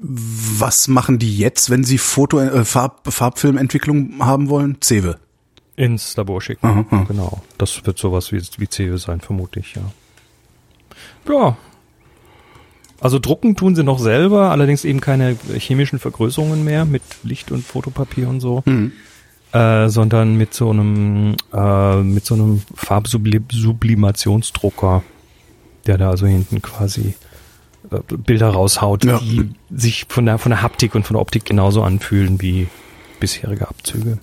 Was 0.00 0.88
machen 0.88 1.18
die 1.18 1.38
jetzt, 1.38 1.70
wenn 1.70 1.84
sie 1.84 1.98
Foto, 1.98 2.38
äh, 2.40 2.64
Farb, 2.64 3.12
Farbfilmentwicklung 3.12 4.16
haben 4.18 4.48
wollen? 4.48 4.78
Cewe. 4.82 5.18
Ins 5.76 6.16
Labor 6.16 6.40
schicken. 6.40 6.66
Aha, 6.66 6.84
aha. 6.90 7.04
Genau. 7.08 7.42
Das 7.58 7.84
wird 7.86 7.98
sowas 7.98 8.32
wie, 8.32 8.42
wie 8.58 8.68
Cewe 8.68 8.98
sein, 8.98 9.20
vermutlich, 9.20 9.74
ja. 9.74 9.82
Ja. 11.28 11.56
Also 13.00 13.18
drucken 13.18 13.56
tun 13.56 13.74
sie 13.76 13.84
noch 13.84 13.98
selber, 13.98 14.50
allerdings 14.50 14.84
eben 14.84 15.00
keine 15.00 15.36
chemischen 15.58 15.98
Vergrößerungen 15.98 16.64
mehr 16.64 16.84
mit 16.86 17.02
Licht 17.24 17.50
und 17.52 17.64
Fotopapier 17.64 18.28
und 18.28 18.40
so, 18.40 18.62
Mhm. 18.64 18.92
äh, 19.52 19.88
sondern 19.88 20.36
mit 20.36 20.54
so 20.54 20.70
einem 20.70 21.36
äh, 21.52 21.96
mit 22.02 22.24
so 22.24 22.34
einem 22.34 22.62
Farbsublimationsdrucker, 22.74 25.02
der 25.86 25.98
da 25.98 26.10
also 26.10 26.26
hinten 26.26 26.62
quasi 26.62 27.14
äh, 27.90 27.98
Bilder 28.16 28.48
raushaut, 28.48 29.04
Ja. 29.04 29.18
die 29.18 29.50
sich 29.70 30.06
von 30.08 30.24
der 30.26 30.38
von 30.38 30.50
der 30.50 30.62
Haptik 30.62 30.94
und 30.94 31.06
von 31.06 31.14
der 31.14 31.20
Optik 31.20 31.44
genauso 31.44 31.82
anfühlen 31.82 32.40
wie 32.40 32.66
bisherige 33.20 33.68
Abzüge. 33.68 34.18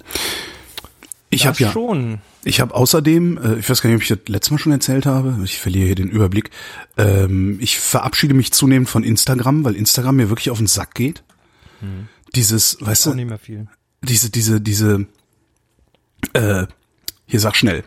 Ich 1.33 1.45
habe 1.47 1.57
ja, 1.59 1.71
schon. 1.71 2.19
ich 2.43 2.59
habe 2.61 2.73
außerdem, 2.73 3.37
äh, 3.37 3.59
ich 3.59 3.69
weiß 3.69 3.81
gar 3.81 3.89
nicht, 3.89 3.97
ob 3.97 4.03
ich 4.03 4.09
das 4.09 4.19
letztes 4.27 4.51
Mal 4.51 4.57
schon 4.57 4.71
erzählt 4.71 5.05
habe, 5.05 5.39
ich 5.43 5.59
verliere 5.59 5.87
hier 5.87 5.95
den 5.95 6.09
Überblick. 6.09 6.49
Ähm, 6.97 7.57
ich 7.59 7.79
verabschiede 7.79 8.33
mich 8.33 8.51
zunehmend 8.51 8.89
von 8.89 9.03
Instagram, 9.03 9.63
weil 9.63 9.75
Instagram 9.75 10.15
mir 10.15 10.29
wirklich 10.29 10.49
auf 10.49 10.57
den 10.57 10.67
Sack 10.67 10.95
geht. 10.95 11.23
Dieses, 12.35 12.77
weißt 12.79 13.07
du, 13.07 13.13
nicht 13.13 13.27
mehr 13.27 13.37
viel. 13.37 13.67
diese, 14.01 14.29
diese, 14.29 14.61
diese, 14.61 15.05
äh, 16.33 16.65
hier 17.25 17.39
sag 17.39 17.55
schnell. 17.55 17.83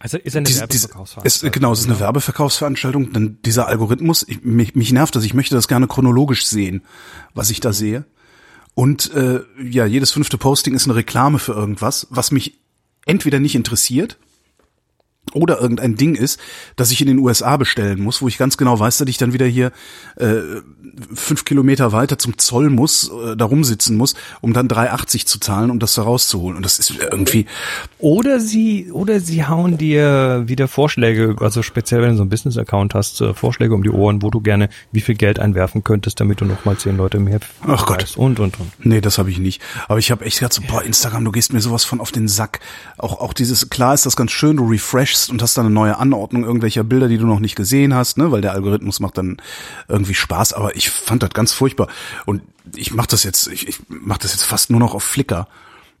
Also 0.00 0.16
ist 0.18 0.36
eine 0.36 0.46
Diese, 0.46 0.68
diese, 0.68 0.86
es, 0.86 0.92
Werbeverkaufsveranstaltung. 0.92 1.52
genau, 1.52 1.72
es 1.72 1.80
ist 1.80 1.86
eine 1.86 1.98
Werbeverkaufsveranstaltung. 1.98 3.12
Dann 3.12 3.38
dieser 3.42 3.66
Algorithmus, 3.66 4.24
ich, 4.28 4.44
mich, 4.44 4.76
mich 4.76 4.92
nervt 4.92 5.16
das. 5.16 5.24
Ich 5.24 5.34
möchte 5.34 5.56
das 5.56 5.66
gerne 5.66 5.88
chronologisch 5.88 6.46
sehen, 6.46 6.82
was 7.34 7.50
ich 7.50 7.58
da 7.60 7.72
sehe. 7.72 8.04
Und 8.78 9.12
äh, 9.12 9.40
ja, 9.60 9.86
jedes 9.86 10.12
fünfte 10.12 10.38
Posting 10.38 10.72
ist 10.72 10.84
eine 10.84 10.94
Reklame 10.94 11.40
für 11.40 11.50
irgendwas, 11.50 12.06
was 12.10 12.30
mich 12.30 12.60
entweder 13.06 13.40
nicht 13.40 13.56
interessiert 13.56 14.18
oder 15.32 15.60
irgendein 15.60 15.96
Ding 15.96 16.14
ist, 16.14 16.38
das 16.76 16.92
ich 16.92 17.00
in 17.00 17.08
den 17.08 17.18
USA 17.18 17.56
bestellen 17.56 18.00
muss, 18.00 18.22
wo 18.22 18.28
ich 18.28 18.38
ganz 18.38 18.56
genau 18.56 18.78
weiß, 18.78 18.98
dass 18.98 19.08
ich 19.08 19.18
dann 19.18 19.32
wieder 19.32 19.46
hier 19.46 19.72
äh, 20.14 20.60
fünf 21.14 21.44
Kilometer 21.44 21.92
weiter 21.92 22.18
zum 22.18 22.38
Zoll 22.38 22.70
muss, 22.70 23.10
äh, 23.10 23.36
da 23.36 23.44
rumsitzen 23.44 23.96
muss, 23.96 24.14
um 24.40 24.52
dann 24.52 24.68
3,80 24.68 25.26
zu 25.26 25.40
zahlen, 25.40 25.70
um 25.70 25.78
das 25.78 25.94
da 25.94 26.02
rauszuholen. 26.02 26.56
Und 26.56 26.64
das 26.64 26.78
ist 26.78 26.92
irgendwie, 26.98 27.46
Oder 27.98 28.38
sie, 28.38 28.92
oder 28.92 29.18
sie 29.18 29.44
hauen 29.44 29.76
dir 29.76 30.44
wieder 30.46 30.68
Vorschläge, 30.68 31.34
also 31.40 31.62
speziell 31.62 32.00
wenn 32.02 32.10
du 32.10 32.16
so 32.16 32.22
einen 32.22 32.30
Business-Account 32.30 32.94
hast, 32.94 33.20
äh, 33.20 33.34
Vorschläge 33.34 33.74
um 33.74 33.82
die 33.82 33.90
Ohren, 33.90 34.22
wo 34.22 34.30
du 34.30 34.40
gerne 34.40 34.68
wie 34.92 35.00
viel 35.00 35.16
Geld 35.16 35.40
einwerfen 35.40 35.82
könntest, 35.82 36.20
damit 36.20 36.40
du 36.40 36.44
noch 36.44 36.64
mal 36.64 36.76
zehn 36.76 36.96
Leute 36.96 37.18
mehr 37.18 37.40
Ach 37.66 37.86
Gott. 37.86 38.16
und, 38.16 38.38
und, 38.38 38.60
und. 38.60 38.86
Nee, 38.86 39.00
das 39.00 39.18
habe 39.18 39.30
ich 39.30 39.38
nicht. 39.38 39.60
Aber 39.88 39.98
ich 39.98 40.12
habe 40.12 40.24
echt 40.24 40.38
gedacht, 40.38 40.52
so, 40.52 40.62
boah, 40.62 40.82
Instagram, 40.82 41.24
du 41.24 41.32
gehst 41.32 41.52
mir 41.52 41.60
sowas 41.60 41.84
von 41.84 42.00
auf 42.00 42.12
den 42.12 42.28
Sack. 42.28 42.60
Auch, 42.98 43.20
auch 43.20 43.32
dieses, 43.32 43.68
klar 43.68 43.94
ist 43.94 44.06
das 44.06 44.14
ganz 44.14 44.30
schön, 44.30 44.56
du 44.56 44.68
refreshst 44.68 45.30
und 45.30 45.42
hast 45.42 45.58
dann 45.58 45.66
eine 45.66 45.74
neue 45.74 45.98
Anordnung 45.98 46.44
irgendwelcher 46.44 46.84
Bilder, 46.84 47.08
die 47.08 47.18
du 47.18 47.26
noch 47.26 47.40
nicht 47.40 47.56
gesehen 47.56 47.94
hast, 47.94 48.16
ne, 48.16 48.30
weil 48.30 48.42
der 48.42 48.52
Algorithmus 48.52 49.00
macht 49.00 49.18
dann 49.18 49.38
irgendwie 49.88 50.14
Spaß. 50.14 50.52
Aber 50.52 50.76
ich 50.78 50.90
fand 50.90 51.22
das 51.22 51.30
ganz 51.30 51.52
furchtbar. 51.52 51.88
Und 52.24 52.42
ich 52.74 52.92
mache 52.92 53.08
das 53.08 53.24
jetzt, 53.24 53.48
ich, 53.48 53.68
ich 53.68 53.80
mache 53.88 54.20
das 54.20 54.32
jetzt 54.32 54.44
fast 54.44 54.70
nur 54.70 54.80
noch 54.80 54.94
auf 54.94 55.04
Flickr. 55.04 55.48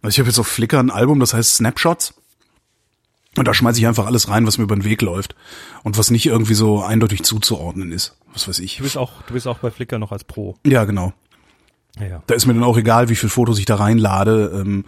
Also 0.02 0.14
ich 0.14 0.18
habe 0.18 0.28
jetzt 0.28 0.38
auf 0.38 0.46
Flickr 0.46 0.78
ein 0.78 0.90
Album, 0.90 1.20
das 1.20 1.34
heißt 1.34 1.56
Snapshots. 1.56 2.14
Und 3.36 3.46
da 3.46 3.54
schmeiße 3.54 3.78
ich 3.78 3.86
einfach 3.86 4.06
alles 4.06 4.28
rein, 4.28 4.46
was 4.46 4.58
mir 4.58 4.64
über 4.64 4.74
den 4.74 4.84
Weg 4.84 5.02
läuft. 5.02 5.36
Und 5.84 5.98
was 5.98 6.10
nicht 6.10 6.26
irgendwie 6.26 6.54
so 6.54 6.82
eindeutig 6.82 7.22
zuzuordnen 7.22 7.92
ist. 7.92 8.16
Was 8.32 8.48
weiß 8.48 8.58
ich. 8.60 8.78
Du 8.78 8.82
bist 8.84 8.96
auch, 8.96 9.22
du 9.22 9.34
bist 9.34 9.46
auch 9.46 9.58
bei 9.58 9.70
Flickr 9.70 9.98
noch 9.98 10.12
als 10.12 10.24
Pro. 10.24 10.56
Ja, 10.64 10.84
genau. 10.84 11.12
Ja, 12.00 12.06
ja. 12.06 12.22
Da 12.26 12.34
ist 12.34 12.46
mir 12.46 12.54
dann 12.54 12.62
auch 12.64 12.76
egal, 12.76 13.08
wie 13.08 13.16
viel 13.16 13.28
Fotos 13.28 13.58
ich 13.58 13.64
da 13.64 13.76
reinlade. 13.76 14.52
Ähm, 14.54 14.84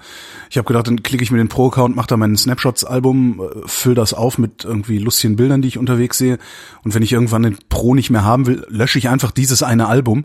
Ich 0.48 0.56
habe 0.58 0.66
gedacht, 0.66 0.86
dann 0.86 1.02
klicke 1.02 1.22
ich 1.22 1.30
mir 1.30 1.38
den 1.38 1.48
Pro-Account, 1.48 1.94
mache 1.96 2.06
da 2.08 2.16
mein 2.16 2.36
Snapshots-Album, 2.36 3.40
äh, 3.40 3.68
füll 3.68 3.94
das 3.94 4.14
auf 4.14 4.38
mit 4.38 4.64
irgendwie 4.64 4.98
lustigen 4.98 5.36
Bildern, 5.36 5.62
die 5.62 5.68
ich 5.68 5.78
unterwegs 5.78 6.18
sehe. 6.18 6.38
Und 6.84 6.94
wenn 6.94 7.02
ich 7.02 7.12
irgendwann 7.12 7.42
den 7.42 7.58
Pro 7.68 7.94
nicht 7.94 8.10
mehr 8.10 8.24
haben 8.24 8.46
will, 8.46 8.64
lösche 8.68 8.98
ich 8.98 9.08
einfach 9.08 9.30
dieses 9.30 9.62
eine 9.62 9.86
Album 9.88 10.24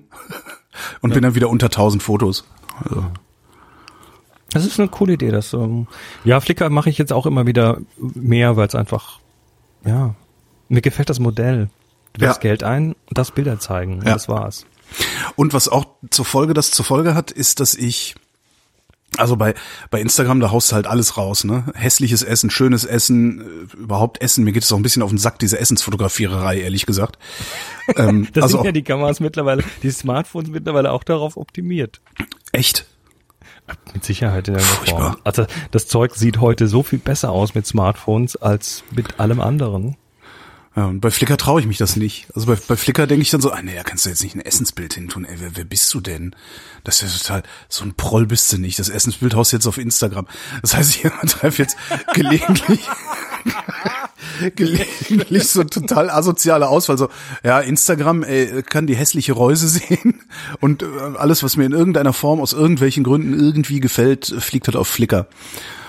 und 1.02 1.14
bin 1.14 1.22
dann 1.24 1.36
wieder 1.36 1.50
unter 1.50 1.68
1000 1.68 2.02
Fotos. 2.04 2.46
Also, 2.84 3.06
Das 4.52 4.66
ist 4.66 4.80
eine 4.80 4.90
coole 4.90 5.14
Idee, 5.14 5.32
das, 5.32 5.54
ähm, 5.54 5.88
ja, 6.24 6.40
Flickr 6.40 6.70
mache 6.70 6.90
ich 6.90 6.98
jetzt 6.98 7.12
auch 7.14 7.26
immer 7.26 7.46
wieder 7.46 7.80
mehr, 7.98 8.56
weil 8.58 8.68
es 8.68 8.76
einfach, 8.76 9.20
ja, 9.86 10.16
mir 10.70 10.82
gefällt 10.82 11.10
das 11.10 11.20
Modell. 11.20 11.70
Du 12.14 12.26
Ja. 12.26 12.34
Geld 12.34 12.64
ein 12.64 12.96
das 13.10 13.32
Bilder 13.32 13.60
zeigen. 13.60 13.96
Und 14.00 14.06
Ja. 14.08 14.14
das 14.14 14.30
war's. 14.30 14.66
Und 15.36 15.54
was 15.54 15.68
auch 15.68 15.86
zur 16.10 16.26
Folge, 16.26 16.54
das 16.54 16.72
zur 16.72 16.86
Folge 16.86 17.16
hat, 17.16 17.32
ist, 17.32 17.60
dass 17.60 17.74
ich 17.76 18.16
also 19.18 19.38
bei, 19.38 19.54
bei 19.92 20.02
Instagram, 20.02 20.40
da 20.40 20.52
haust 20.52 20.72
du 20.72 20.76
halt 20.76 20.88
alles 20.88 21.16
raus, 21.18 21.44
ne? 21.44 21.72
Hässliches 21.74 22.22
Essen, 22.22 22.50
schönes 22.50 22.84
Essen, 22.84 23.42
äh, 23.42 23.78
überhaupt 23.78 24.22
Essen. 24.22 24.44
Mir 24.44 24.52
geht 24.52 24.64
es 24.64 24.72
auch 24.72 24.78
ein 24.78 24.84
bisschen 24.84 25.02
auf 25.04 25.10
den 25.10 25.18
Sack, 25.18 25.40
diese 25.40 25.60
Essensfotografiererei, 25.60 26.60
ehrlich 26.60 26.86
gesagt. 26.86 27.18
Ähm, 27.98 28.28
Das 28.34 28.46
also 28.46 28.58
sind 28.58 28.66
ja 28.66 28.72
die 28.72 28.82
Kameras 28.82 29.20
mittlerweile, 29.20 29.64
die 29.84 29.92
Smartphones 29.92 30.50
mittlerweile 30.50 30.92
auch 30.92 31.04
darauf 31.04 31.38
optimiert. 31.38 32.02
echt? 32.52 32.88
Mit 33.94 34.04
Sicherheit 34.04 34.48
in 34.48 34.56
irgendeiner. 34.56 35.02
Form. 35.02 35.18
Also 35.24 35.46
das 35.70 35.88
Zeug 35.88 36.16
sieht 36.16 36.40
heute 36.42 36.68
so 36.68 36.82
viel 36.82 36.98
besser 36.98 37.30
aus 37.30 37.54
mit 37.54 37.68
Smartphones 37.68 38.38
als 38.38 38.84
mit 38.90 39.20
allem 39.20 39.40
anderen. 39.40 39.98
Ja, 40.76 40.88
und 40.88 41.00
bei 41.00 41.10
Flickr 41.10 41.38
traue 41.38 41.62
ich 41.62 41.68
mich 41.68 41.78
das 41.78 41.96
nicht. 41.96 42.28
Also 42.36 42.48
bei, 42.48 42.56
bei 42.68 42.76
Flickr 42.76 43.08
denke 43.08 43.22
ich 43.22 43.30
dann 43.30 43.40
so, 43.40 43.52
ah, 43.52 43.62
nee, 43.62 43.76
da 43.76 43.84
kannst 43.84 44.06
du 44.06 44.10
jetzt 44.10 44.22
nicht 44.22 44.36
ein 44.36 44.42
Essensbild 44.42 44.94
hin 44.94 45.08
tun. 45.08 45.24
Ey, 45.24 45.38
wer, 45.40 45.56
wer 45.56 45.64
bist 45.64 45.94
du 45.94 46.02
denn? 46.02 46.36
Das 46.84 47.02
ist 47.02 47.14
ja 47.14 47.20
total, 47.20 47.44
so 47.70 47.86
ein 47.86 47.94
Proll 47.94 48.26
bist 48.26 48.52
du 48.52 48.58
nicht. 48.58 48.78
Das 48.78 48.90
Essensbild 48.90 49.36
haust 49.36 49.54
jetzt 49.54 49.68
auf 49.68 49.78
Instagram. 49.78 50.28
Das 50.62 50.76
heißt, 50.76 50.96
ich 50.98 51.02
treffe 51.30 51.62
jetzt 51.62 51.78
gelegentlich, 52.14 52.82
gelegentlich 54.56 55.48
so 55.48 55.64
total 55.64 56.10
asoziale 56.10 56.68
Auswahl. 56.68 56.98
So, 56.98 57.08
ja, 57.42 57.62
Instagram 57.62 58.24
ey, 58.24 58.62
kann 58.62 58.86
die 58.86 58.98
hässliche 58.98 59.32
Reuse 59.32 59.70
sehen 59.70 60.22
und 60.60 60.84
äh, 60.84 60.88
alles, 61.18 61.42
was 61.42 61.56
mir 61.56 61.66
in 61.66 61.72
irgendeiner 61.72 62.12
Form 62.12 62.42
aus 62.42 62.52
irgendwelchen 62.52 63.06
Gründen 63.06 63.40
irgendwie 63.40 63.80
gefällt, 63.80 64.26
fliegt 64.40 64.68
halt 64.68 64.76
auf 64.76 64.90
Flickr. 64.90 65.28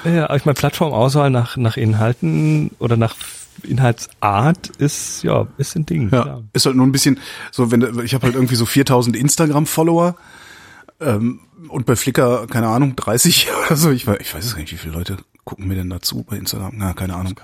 Ja, 0.04 0.32
ich 0.36 0.44
meine, 0.44 0.54
Plattformauswahl 0.54 1.30
nach, 1.30 1.56
nach 1.56 1.76
Inhalten 1.76 2.70
oder 2.78 2.96
nach 2.96 3.16
Inhaltsart 3.64 4.68
ist, 4.78 5.22
ja, 5.22 5.46
ist 5.58 5.76
ein 5.76 5.86
Ding. 5.86 6.10
Ja, 6.10 6.22
klar. 6.22 6.42
ist 6.52 6.66
halt 6.66 6.76
nur 6.76 6.86
ein 6.86 6.92
bisschen 6.92 7.18
so, 7.52 7.70
wenn 7.70 7.80
du- 7.80 8.00
ich 8.02 8.14
habe 8.14 8.24
halt 8.26 8.34
irgendwie 8.34 8.56
so 8.56 8.66
4000 8.66 9.16
Instagram-Follower 9.16 10.16
ähm, 11.00 11.40
und 11.68 11.86
bei 11.86 11.96
Flickr 11.96 12.46
keine 12.48 12.68
Ahnung 12.68 12.96
30 12.96 13.48
oder 13.66 13.76
so. 13.76 13.90
Ich 13.90 14.06
weiß, 14.06 14.18
ich 14.20 14.34
weiß 14.34 14.44
es 14.44 14.54
gar 14.54 14.60
nicht, 14.60 14.72
wie 14.72 14.76
viele 14.76 14.94
Leute 14.94 15.16
gucken 15.44 15.68
mir 15.68 15.74
denn 15.76 15.90
dazu 15.90 16.24
bei 16.28 16.36
Instagram? 16.36 16.72
Na, 16.76 16.92
keine 16.92 17.14
Ahnung. 17.14 17.34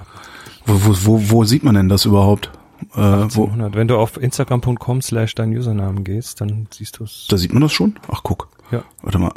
Wo, 0.66 0.74
wo, 0.84 0.96
wo, 1.04 1.30
wo 1.30 1.44
sieht 1.44 1.62
man 1.64 1.74
denn 1.74 1.88
das 1.88 2.04
überhaupt? 2.04 2.50
Äh, 2.94 2.98
wo, 3.00 3.44
100. 3.46 3.74
Wenn 3.76 3.86
du 3.88 3.96
auf 3.96 4.16
instagram.com 4.16 5.02
slash 5.02 5.34
dein 5.36 5.56
Username 5.56 6.02
gehst, 6.02 6.40
dann 6.40 6.66
siehst 6.72 6.98
du 6.98 7.04
es. 7.04 7.26
da 7.28 7.36
sieht 7.36 7.52
man 7.52 7.62
das 7.62 7.72
schon? 7.72 7.94
Ach 8.10 8.22
guck. 8.24 8.48
Ja. 8.72 8.82
Warte 9.02 9.18
mal, 9.18 9.32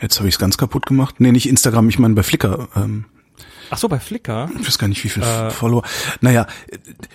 jetzt 0.00 0.18
habe 0.18 0.28
ich 0.28 0.34
es 0.34 0.38
ganz 0.38 0.56
kaputt 0.56 0.86
gemacht. 0.86 1.16
Nee, 1.20 1.30
nicht 1.30 1.48
Instagram, 1.48 1.88
ich 1.90 1.98
meine 1.98 2.14
bei 2.14 2.22
Flickr. 2.22 2.68
Ähm, 2.74 3.04
Ach 3.72 3.78
so, 3.78 3.88
bei 3.88 3.98
Flickr? 3.98 4.50
ich 4.60 4.66
weiß 4.66 4.78
gar 4.78 4.86
nicht, 4.88 5.02
wie 5.02 5.08
viel 5.08 5.22
Äh. 5.22 5.50
Follower. 5.50 5.82
Naja, 6.20 6.46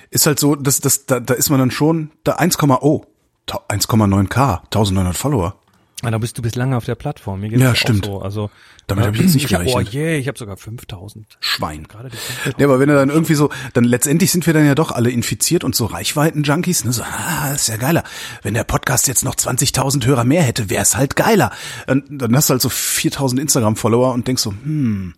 ist 0.10 0.26
halt 0.26 0.40
so, 0.40 0.56
dass 0.56 0.80
das 0.80 1.06
da, 1.06 1.20
da 1.20 1.36
ist 1.36 1.50
man 1.52 1.60
dann 1.60 1.70
schon 1.72 2.10
da 2.24 2.34
1, 2.34 2.58
oh, 2.64 3.06
1,9k, 3.48 4.62
1900 4.64 5.16
Follower. 5.16 5.56
Ah, 6.04 6.12
da 6.12 6.18
bist 6.20 6.38
du 6.38 6.42
bist 6.44 6.56
lange 6.56 6.78
auf 6.78 6.86
der 6.86 6.96
Plattform. 6.96 7.40
Mir 7.42 7.50
geht's 7.50 7.62
Ja, 7.62 7.74
stimmt. 7.76 8.06
So. 8.06 8.22
Also 8.22 8.52
Damit 8.86 9.06
hab 9.06 9.16
ich 9.16 9.22
jetzt 9.22 9.34
nicht 9.34 9.46
ich 9.46 9.54
hab, 9.54 9.62
Oh 9.62 9.66
gerechnet. 9.66 9.94
je, 9.94 10.18
ich 10.18 10.28
habe 10.28 10.38
sogar 10.38 10.56
5000. 10.58 11.38
Schwein. 11.40 11.88
Gerade 11.88 12.10
die 12.10 12.18
5000. 12.18 12.60
Ja, 12.60 12.68
aber 12.68 12.80
wenn 12.80 12.90
er 12.90 12.96
dann 12.96 13.10
irgendwie 13.10 13.34
so, 13.34 13.50
dann 13.74 13.84
letztendlich 13.84 14.32
sind 14.32 14.46
wir 14.46 14.54
dann 14.54 14.66
ja 14.66 14.76
doch 14.76 14.92
alle 14.92 15.10
infiziert 15.10 15.64
und 15.64 15.76
so 15.76 15.86
Reichweiten-Junkies, 15.86 16.86
ne, 16.86 16.92
so, 16.94 17.02
ah, 17.04 17.52
ist 17.54 17.68
ja 17.68 17.78
geiler. 17.78 18.04
Wenn 18.44 18.54
der 18.54 18.64
Podcast 18.64 19.08
jetzt 19.08 19.24
noch 19.26 19.34
20.000 19.36 20.06
Hörer 20.06 20.24
mehr 20.24 20.44
hätte, 20.44 20.70
wäre 20.70 20.84
es 20.84 20.96
halt 20.96 21.16
geiler. 21.16 21.52
Dann, 21.88 22.04
dann 22.10 22.36
hast 22.36 22.50
du 22.50 22.54
halt 22.54 22.62
so 22.62 22.70
4.000 22.70 23.40
Instagram-Follower 23.40 24.14
und 24.14 24.28
denkst 24.28 24.44
so, 24.44 24.52
hm, 24.52 25.16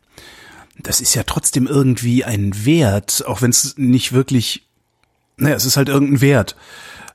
das 0.82 1.02
ist 1.02 1.14
ja 1.16 1.24
trotzdem 1.24 1.68
irgendwie 1.68 2.24
ein 2.24 2.66
Wert, 2.66 3.24
auch 3.28 3.42
wenn 3.42 3.50
es 3.52 3.78
nicht 3.78 4.14
wirklich, 4.14 4.66
naja, 5.38 5.56
es 5.56 5.66
ist 5.66 5.78
halt 5.78 5.90
irgendein 5.90 6.22
Wert. 6.22 6.56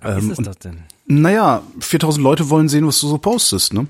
Was 0.01 0.23
Ähm, 0.23 0.31
ist 0.33 0.47
das 0.47 0.59
denn? 0.59 0.83
naja, 1.07 1.63
4.000 1.81 2.21
Leute 2.21 2.51
wollen 2.51 2.69
sehen, 2.69 2.87
was 2.87 3.01
du 3.01 3.09
so 3.09 3.19
postest, 3.19 3.73
ne? 3.73 3.87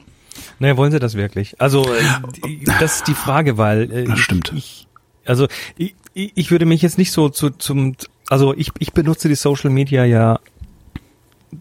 Naja, 0.58 0.76
wollen 0.76 0.90
sie 0.92 0.98
das 0.98 1.14
wirklich? 1.14 1.60
Also, 1.60 1.84
äh, 1.94 2.02
die- 2.44 2.64
das 2.80 2.96
ist 2.96 3.06
die 3.08 3.14
Frage, 3.14 3.56
weil 3.58 3.90
äh, 3.92 4.04
Das 4.04 4.18
stimmt. 4.18 4.52
Ich, 4.56 4.86
also, 5.24 5.46
ich, 5.76 5.94
ich 6.14 6.50
würde 6.50 6.66
mich 6.66 6.82
jetzt 6.82 6.98
nicht 6.98 7.12
so 7.12 7.28
zu, 7.28 7.50
zum, 7.50 7.96
also 8.28 8.52
ich, 8.54 8.70
ich 8.80 8.92
benutze 8.92 9.28
die 9.28 9.34
Social 9.36 9.70
Media 9.70 10.04
ja, 10.04 10.40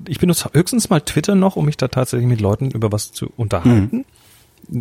ich 0.08 0.20
benutze 0.20 0.50
höchstens 0.54 0.90
mal 0.90 1.02
Twitter 1.02 1.36
noch, 1.36 1.56
um 1.56 1.66
mich 1.66 1.78
da 1.78 1.88
tatsächlich 1.88 2.28
mit 2.28 2.42
Leuten 2.42 2.72
über 2.72 2.92
was 2.92 3.12
zu 3.12 3.32
unterhalten, 3.38 4.06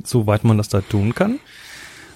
soweit 0.04 0.42
man 0.44 0.56
das 0.58 0.68
da 0.70 0.80
tun 0.80 1.14
kann. 1.14 1.38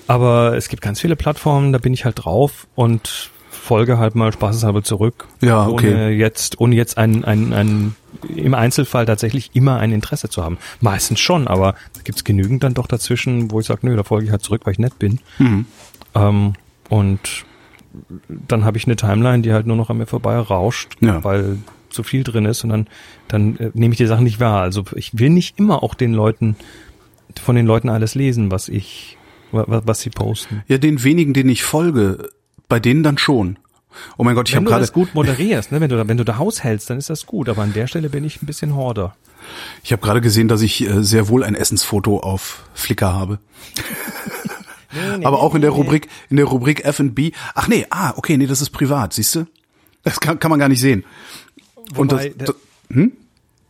Aber 0.07 0.57
es 0.57 0.69
gibt 0.69 0.83
ganz 0.83 1.01
viele 1.01 1.17
Plattformen, 1.17 1.73
da 1.73 1.79
bin 1.79 1.93
ich 1.93 2.05
halt 2.05 2.25
drauf 2.25 2.67
und 2.75 3.31
folge 3.51 3.99
halt 3.99 4.15
mal 4.15 4.33
spaßeshalber 4.33 4.83
zurück. 4.85 5.27
Ja, 5.41 5.67
okay. 5.67 5.93
Ohne 5.93 6.11
jetzt, 6.11 6.61
ohne 6.61 6.77
jetzt 6.77 6.99
ein, 6.99 7.25
ein, 7.25 7.53
ein, 7.53 7.97
im 8.35 8.55
Einzelfall 8.55 9.07
tatsächlich 9.07 9.51
immer 9.55 9.79
ein 9.79 9.91
Interesse 9.93 10.29
zu 10.29 10.45
haben. 10.45 10.59
Meistens 10.81 11.19
schon, 11.19 11.49
aber 11.49 11.75
da 11.95 12.01
gibt's 12.05 12.23
genügend 12.23 12.63
dann 12.63 12.75
doch 12.75 12.87
dazwischen, 12.87 13.51
wo 13.51 13.59
ich 13.59 13.67
sage, 13.67 13.81
nö, 13.83 13.97
da 13.97 14.05
folge 14.05 14.27
ich 14.27 14.31
halt 14.31 14.43
zurück, 14.43 14.63
weil 14.65 14.73
ich 14.75 14.79
nett 14.79 14.99
bin. 15.01 15.19
Mhm. 15.39 15.67
Ähm, 16.15 16.53
und 16.89 17.45
dann 18.29 18.65
habe 18.65 18.77
ich 18.79 18.87
eine 18.87 18.95
Timeline, 18.97 19.43
die 19.43 19.53
halt 19.53 19.67
nur 19.67 19.77
noch 19.77 19.91
an 19.91 19.99
mir 19.99 20.07
vorbei 20.07 20.39
rauscht, 20.39 20.97
Ja. 21.01 21.25
weil 21.25 21.59
zu 21.91 22.03
viel 22.03 22.23
drin 22.25 22.45
ist 22.45 22.63
und 22.63 22.71
dann, 22.71 22.87
dann 23.27 23.57
äh, 23.59 23.71
nehme 23.75 23.93
ich 23.95 23.99
die 23.99 24.07
Sachen 24.07 24.25
nicht 24.25 24.39
wahr. 24.39 24.61
Also 24.61 24.85
ich 24.95 25.19
will 25.19 25.31
nicht 25.31 25.59
immer 25.59 25.83
auch 25.83 25.95
den 25.95 26.13
Leuten, 26.13 26.57
von 27.43 27.57
den 27.57 27.67
Leuten 27.67 27.89
alles 27.89 28.15
lesen, 28.15 28.51
was 28.51 28.69
ich, 28.69 29.17
was 29.53 30.01
sie 30.01 30.11
posten. 30.11 30.63
Ja, 30.69 30.79
den 30.79 31.03
wenigen, 31.05 31.35
denen 31.35 31.51
ich 31.51 31.63
folge, 31.63 32.31
bei 32.69 32.81
denen 32.81 33.03
dann 33.03 33.19
schon. 33.19 33.59
Oh 34.17 34.25
mein 34.25 34.35
Gott, 34.35 34.49
ich 34.49 34.55
wenn 34.55 34.59
habe 34.59 34.65
du 34.67 34.71
gerade 34.71 34.83
das 34.83 34.93
gut 34.93 35.15
moderierst, 35.15 35.73
ne? 35.73 35.81
wenn 35.81 35.89
du 35.89 35.97
da, 35.97 36.07
wenn 36.07 36.17
du 36.17 36.25
da 36.25 36.39
Haus 36.39 36.63
hältst, 36.63 36.91
dann 36.91 36.99
ist 36.99 37.09
das 37.09 37.27
gut. 37.27 37.49
Aber 37.49 37.63
an 37.63 37.73
der 37.73 37.87
Stelle 37.87 38.11
bin 38.11 38.25
ich 38.25 38.43
ein 38.43 38.47
bisschen 38.47 38.75
Horder. 38.75 39.17
Ich 39.83 39.93
habe 39.93 40.03
gerade 40.03 40.21
gesehen, 40.21 40.49
dass 40.49 40.63
ich 40.63 40.87
äh, 40.87 41.03
sehr 41.03 41.29
wohl 41.29 41.45
ein 41.45 41.55
Essensfoto 41.55 42.19
auf 42.21 42.65
Flickr 42.75 43.13
habe. 43.13 43.39
Aber 45.23 45.41
auch 45.41 45.55
in 45.55 45.61
der 45.61 45.71
Rubrik, 45.71 46.09
in 46.31 46.37
der 46.37 46.47
Rubrik 46.47 46.85
F&B. 46.85 47.33
Ach 47.55 47.69
nee, 47.69 47.87
ah, 47.91 48.15
okay, 48.17 48.37
nee, 48.37 48.47
das 48.47 48.61
ist 48.61 48.71
privat, 48.71 49.13
siehst 49.13 49.35
du? 49.35 49.47
Das 50.03 50.21
kann, 50.21 50.39
kann 50.39 50.51
man 50.51 50.59
gar 50.59 50.69
nicht 50.69 50.81
sehen. 50.81 51.05
Und 51.97 52.13
das, 52.13 52.25
Wobei, 52.25 52.35
das, 52.39 52.55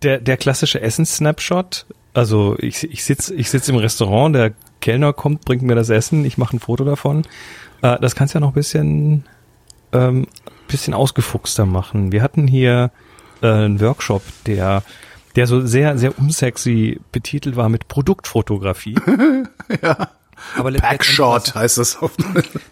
Der, 0.02 0.20
der 0.20 0.36
klassische 0.36 0.80
Essens-Snapshot, 0.80 1.86
also 2.16 2.56
ich, 2.58 2.90
ich 2.90 3.04
sitz 3.04 3.28
ich 3.28 3.50
sitz 3.50 3.68
im 3.68 3.76
Restaurant, 3.76 4.34
der 4.34 4.52
Kellner 4.80 5.12
kommt, 5.12 5.44
bringt 5.44 5.62
mir 5.62 5.74
das 5.74 5.90
Essen, 5.90 6.24
ich 6.24 6.38
mache 6.38 6.56
ein 6.56 6.60
Foto 6.60 6.84
davon. 6.84 7.22
Äh, 7.82 7.98
das 8.00 8.14
kannst 8.14 8.34
du 8.34 8.38
ja 8.38 8.40
noch 8.40 8.52
ein 8.52 8.54
bisschen, 8.54 9.24
ähm, 9.92 10.26
bisschen 10.66 10.94
ausgefuchster 10.94 11.66
machen. 11.66 12.12
Wir 12.12 12.22
hatten 12.22 12.46
hier 12.46 12.90
äh, 13.42 13.48
einen 13.48 13.80
Workshop, 13.80 14.22
der 14.46 14.82
der 15.36 15.46
so 15.46 15.66
sehr, 15.66 15.98
sehr 15.98 16.18
unsexy 16.18 16.98
betitelt 17.12 17.56
war 17.56 17.68
mit 17.68 17.88
Produktfotografie. 17.88 18.96
ja. 19.82 20.08
Aber 20.56 20.72
Packshot 20.72 21.54
heißt 21.54 21.76
das. 21.76 21.96
Auf, 21.96 22.12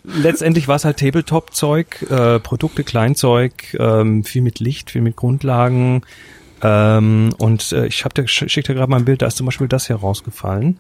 letztendlich 0.03 0.67
war 0.69 0.77
es 0.77 0.87
halt 0.87 0.99
Tabletop-Zeug, 0.99 2.07
äh, 2.11 2.41
Produkte, 2.41 2.85
Kleinzeug, 2.85 3.75
ähm, 3.79 4.25
viel 4.25 4.41
mit 4.41 4.61
Licht, 4.61 4.91
viel 4.91 5.03
mit 5.03 5.17
Grundlagen. 5.17 6.03
Ähm, 6.66 7.35
und 7.38 7.73
äh, 7.73 7.87
ich 7.87 8.04
habe 8.06 8.14
dir 8.14 8.23
sch- 8.26 8.49
schick 8.49 8.64
dir 8.64 8.75
gerade 8.75 8.90
mal 8.90 8.97
ein 8.97 9.04
Bild, 9.04 9.21
da 9.23 9.26
ist 9.26 9.37
zum 9.37 9.44
Beispiel 9.44 9.68
das 9.68 9.87
hier 9.87 9.97
rausgefallen. 9.97 10.78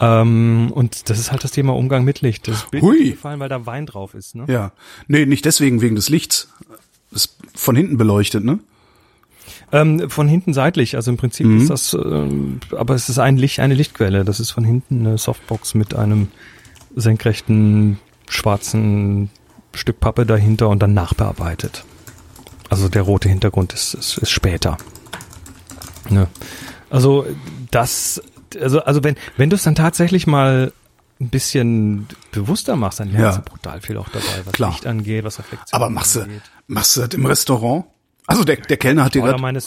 Ähm, 0.00 0.72
und 0.74 1.08
das 1.08 1.18
ist 1.20 1.30
halt 1.30 1.44
das 1.44 1.52
Thema 1.52 1.76
Umgang 1.76 2.04
mit 2.04 2.22
Licht. 2.22 2.48
Das 2.48 2.68
Bild 2.70 2.82
Hui. 2.82 2.98
ist 3.04 3.10
gefallen, 3.12 3.38
weil 3.38 3.48
da 3.48 3.64
Wein 3.66 3.86
drauf 3.86 4.14
ist. 4.14 4.34
Ne? 4.34 4.44
ja. 4.48 4.72
Nee, 5.06 5.26
nicht 5.26 5.44
deswegen, 5.44 5.80
wegen 5.80 5.94
des 5.94 6.08
Lichts. 6.08 6.48
Ist 7.12 7.36
von 7.54 7.76
hinten 7.76 7.96
beleuchtet, 7.98 8.44
ne? 8.44 8.58
Ähm, 9.72 10.10
von 10.10 10.26
hinten 10.28 10.52
seitlich, 10.52 10.96
also 10.96 11.10
im 11.10 11.16
Prinzip 11.16 11.46
ist 11.46 11.70
das, 11.70 11.94
ähm, 11.94 12.60
aber 12.76 12.94
es 12.94 13.08
ist 13.08 13.18
ein 13.18 13.36
Licht, 13.36 13.60
eine 13.60 13.74
Lichtquelle. 13.74 14.24
Das 14.24 14.40
ist 14.40 14.50
von 14.50 14.64
hinten 14.64 15.06
eine 15.06 15.18
Softbox 15.18 15.74
mit 15.74 15.94
einem 15.94 16.28
senkrechten 16.96 17.98
schwarzen 18.28 19.30
Stück 19.74 20.00
Pappe 20.00 20.26
dahinter 20.26 20.68
und 20.68 20.80
dann 20.80 20.94
nachbearbeitet. 20.94 21.84
Also 22.70 22.88
der 22.88 23.02
rote 23.02 23.28
Hintergrund 23.28 23.72
ist, 23.74 23.92
ist, 23.94 24.16
ist 24.18 24.30
später. 24.30 24.78
Ne? 26.08 26.28
Also 26.88 27.26
das, 27.70 28.22
also, 28.60 28.80
also 28.82 29.04
wenn, 29.04 29.16
wenn 29.36 29.50
du 29.50 29.56
es 29.56 29.62
dann 29.64 29.74
tatsächlich 29.74 30.26
mal 30.26 30.72
ein 31.20 31.28
bisschen 31.28 32.06
bewusster 32.32 32.76
machst, 32.76 33.00
dann 33.00 33.12
lernst 33.12 33.38
Ja. 33.38 33.44
du 33.44 33.50
brutal 33.50 33.80
viel 33.82 33.98
auch 33.98 34.08
dabei, 34.08 34.24
was 34.44 34.54
Klar. 34.54 34.70
Licht 34.70 34.86
angeht, 34.86 35.24
was 35.24 35.38
Reflexion 35.38 35.68
Aber 35.72 35.90
machst 35.90 36.16
du, 36.16 36.20
angeht. 36.22 36.42
machst 36.66 36.96
du 36.96 37.00
das 37.02 37.10
im 37.10 37.26
Restaurant? 37.26 37.84
Also 38.26 38.44
der, 38.44 38.56
der 38.56 38.76
Kellner 38.78 39.04
hat 39.04 39.14
dir 39.14 39.22
gerade... 39.22 39.38
meine, 39.40 39.58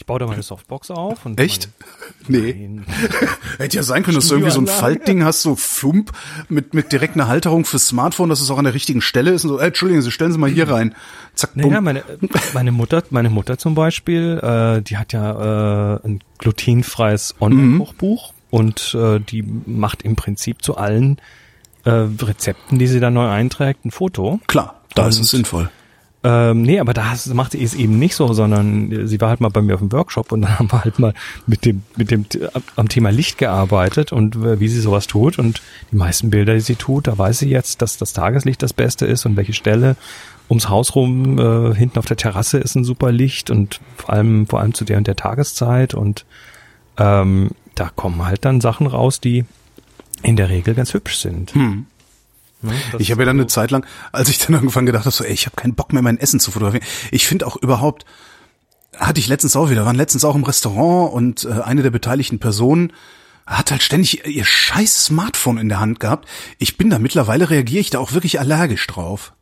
ich 0.00 0.06
baue 0.06 0.18
da 0.18 0.26
meine 0.26 0.42
Softbox 0.42 0.90
auf. 0.90 1.26
Und 1.26 1.38
Echt? 1.38 1.68
Nee. 2.28 2.70
Hätte 3.58 3.76
ja 3.76 3.82
sein 3.82 4.02
können, 4.02 4.14
dass 4.16 4.28
du 4.28 4.34
irgendwie 4.34 4.52
so 4.52 4.60
ein. 4.60 4.66
Faltding 4.66 5.24
hast, 5.24 5.42
so 5.42 5.56
Flump, 5.56 6.12
mit, 6.48 6.74
mit 6.74 6.92
direkt 6.92 7.14
einer 7.14 7.28
Halterung 7.28 7.64
fürs 7.64 7.88
Smartphone, 7.88 8.28
dass 8.28 8.40
es 8.40 8.50
auch 8.50 8.58
an 8.58 8.64
der 8.64 8.74
richtigen 8.74 9.00
Stelle 9.00 9.30
ist 9.32 9.44
und 9.44 9.50
so, 9.50 9.58
ey, 9.60 9.68
Entschuldigen 9.68 10.00
Sie, 10.02 10.10
stellen 10.10 10.30
Sie 10.32 10.38
mal 10.38 10.50
hier 10.50 10.68
rein. 10.70 10.94
Zack, 11.34 11.54
bumm. 11.54 11.68
naja, 11.70 11.80
meine, 11.80 12.02
meine 12.54 12.72
Mutter, 12.72 13.02
meine 13.10 13.30
Mutter 13.30 13.58
zum 13.58 13.74
Beispiel, 13.74 14.38
äh, 14.42 14.82
die 14.82 14.96
hat 14.96 15.12
ja 15.12 15.94
äh, 15.96 16.06
ein 16.06 16.20
glutenfreies 16.38 17.34
Online-Kochbuch 17.40 18.32
und 18.50 18.94
äh, 18.94 19.18
die 19.20 19.42
macht 19.42 20.02
im 20.02 20.14
Prinzip 20.16 20.62
zu 20.62 20.76
allen 20.76 21.16
äh, 21.84 21.90
Rezepten, 21.90 22.78
die 22.78 22.86
sie 22.86 23.00
da 23.00 23.10
neu 23.10 23.28
einträgt, 23.28 23.84
ein 23.84 23.90
Foto. 23.90 24.40
Klar, 24.46 24.80
da 24.94 25.08
ist 25.08 25.16
Und- 25.16 25.22
es 25.24 25.30
sinnvoll. 25.30 25.70
Ähm, 26.22 26.62
nee, 26.62 26.78
aber 26.80 26.92
da 26.92 27.08
hast- 27.10 27.32
macht 27.32 27.52
sie 27.52 27.62
es 27.64 27.72
eben 27.74 27.98
nicht 27.98 28.14
so, 28.14 28.32
sondern 28.34 28.92
äh, 28.92 29.06
sie 29.06 29.18
war 29.22 29.30
halt 29.30 29.40
mal 29.40 29.48
bei 29.48 29.62
mir 29.62 29.72
auf 29.74 29.80
dem 29.80 29.90
Workshop 29.90 30.32
und 30.32 30.42
dann 30.42 30.58
haben 30.58 30.70
wir 30.70 30.84
halt 30.84 30.98
mal 30.98 31.14
mit 31.46 31.64
dem, 31.64 31.82
mit 31.96 32.10
dem 32.10 32.26
äh, 32.34 32.48
am 32.76 32.88
Thema 32.90 33.10
Licht 33.10 33.38
gearbeitet 33.38 34.12
und 34.12 34.36
äh, 34.36 34.60
wie 34.60 34.68
sie 34.68 34.80
sowas 34.80 35.06
tut. 35.06 35.38
Und 35.38 35.62
die 35.90 35.96
meisten 35.96 36.28
Bilder, 36.28 36.52
die 36.54 36.60
sie 36.60 36.74
tut, 36.74 37.06
da 37.06 37.16
weiß 37.16 37.38
sie 37.38 37.48
jetzt, 37.48 37.80
dass 37.80 37.96
das 37.96 38.12
Tageslicht 38.12 38.62
das 38.62 38.74
Beste 38.74 39.06
ist 39.06 39.24
und 39.24 39.36
welche 39.36 39.54
Stelle 39.54 39.96
ums 40.50 40.68
Haus 40.68 40.94
rum, 40.94 41.38
äh, 41.38 41.74
hinten 41.74 41.98
auf 41.98 42.06
der 42.06 42.16
Terrasse 42.18 42.58
ist 42.58 42.74
ein 42.74 42.84
super 42.84 43.12
Licht 43.12 43.50
und 43.50 43.80
vor 43.96 44.10
allem, 44.12 44.46
vor 44.46 44.60
allem 44.60 44.74
zu 44.74 44.84
der 44.84 44.98
und 44.98 45.06
der 45.06 45.16
Tageszeit 45.16 45.94
und 45.94 46.26
ähm, 46.98 47.50
da 47.76 47.88
kommen 47.94 48.26
halt 48.26 48.44
dann 48.44 48.60
Sachen 48.60 48.86
raus, 48.88 49.20
die 49.20 49.44
in 50.22 50.36
der 50.36 50.50
Regel 50.50 50.74
ganz 50.74 50.92
hübsch 50.92 51.16
sind. 51.16 51.54
Ne? 52.62 52.72
Ich 52.98 53.10
habe 53.10 53.22
ja 53.22 53.26
dann 53.26 53.38
eine 53.38 53.46
Zeit 53.46 53.70
lang, 53.70 53.86
als 54.12 54.28
ich 54.28 54.38
dann 54.38 54.54
irgendwann 54.54 54.86
gedacht 54.86 55.04
habe, 55.04 55.14
so, 55.14 55.24
ey, 55.24 55.32
ich 55.32 55.46
habe 55.46 55.56
keinen 55.56 55.74
Bock 55.74 55.92
mehr, 55.92 56.02
mein 56.02 56.18
Essen 56.18 56.40
zu 56.40 56.50
fotografieren. 56.50 56.86
Ich 57.10 57.26
finde 57.26 57.46
auch 57.46 57.56
überhaupt, 57.56 58.04
hatte 58.96 59.20
ich 59.20 59.28
letztens 59.28 59.56
auch 59.56 59.70
wieder, 59.70 59.86
waren 59.86 59.96
letztens 59.96 60.24
auch 60.24 60.34
im 60.34 60.44
Restaurant 60.44 61.12
und 61.12 61.44
äh, 61.44 61.62
eine 61.62 61.82
der 61.82 61.90
beteiligten 61.90 62.38
Personen 62.38 62.92
hat 63.46 63.70
halt 63.70 63.82
ständig 63.82 64.26
ihr 64.26 64.44
scheiß 64.44 65.06
Smartphone 65.06 65.58
in 65.58 65.68
der 65.68 65.80
Hand 65.80 65.98
gehabt. 65.98 66.28
Ich 66.58 66.76
bin 66.76 66.90
da 66.90 66.98
mittlerweile, 66.98 67.50
reagiere 67.50 67.80
ich 67.80 67.90
da 67.90 67.98
auch 67.98 68.12
wirklich 68.12 68.38
allergisch 68.38 68.86
drauf. 68.86 69.32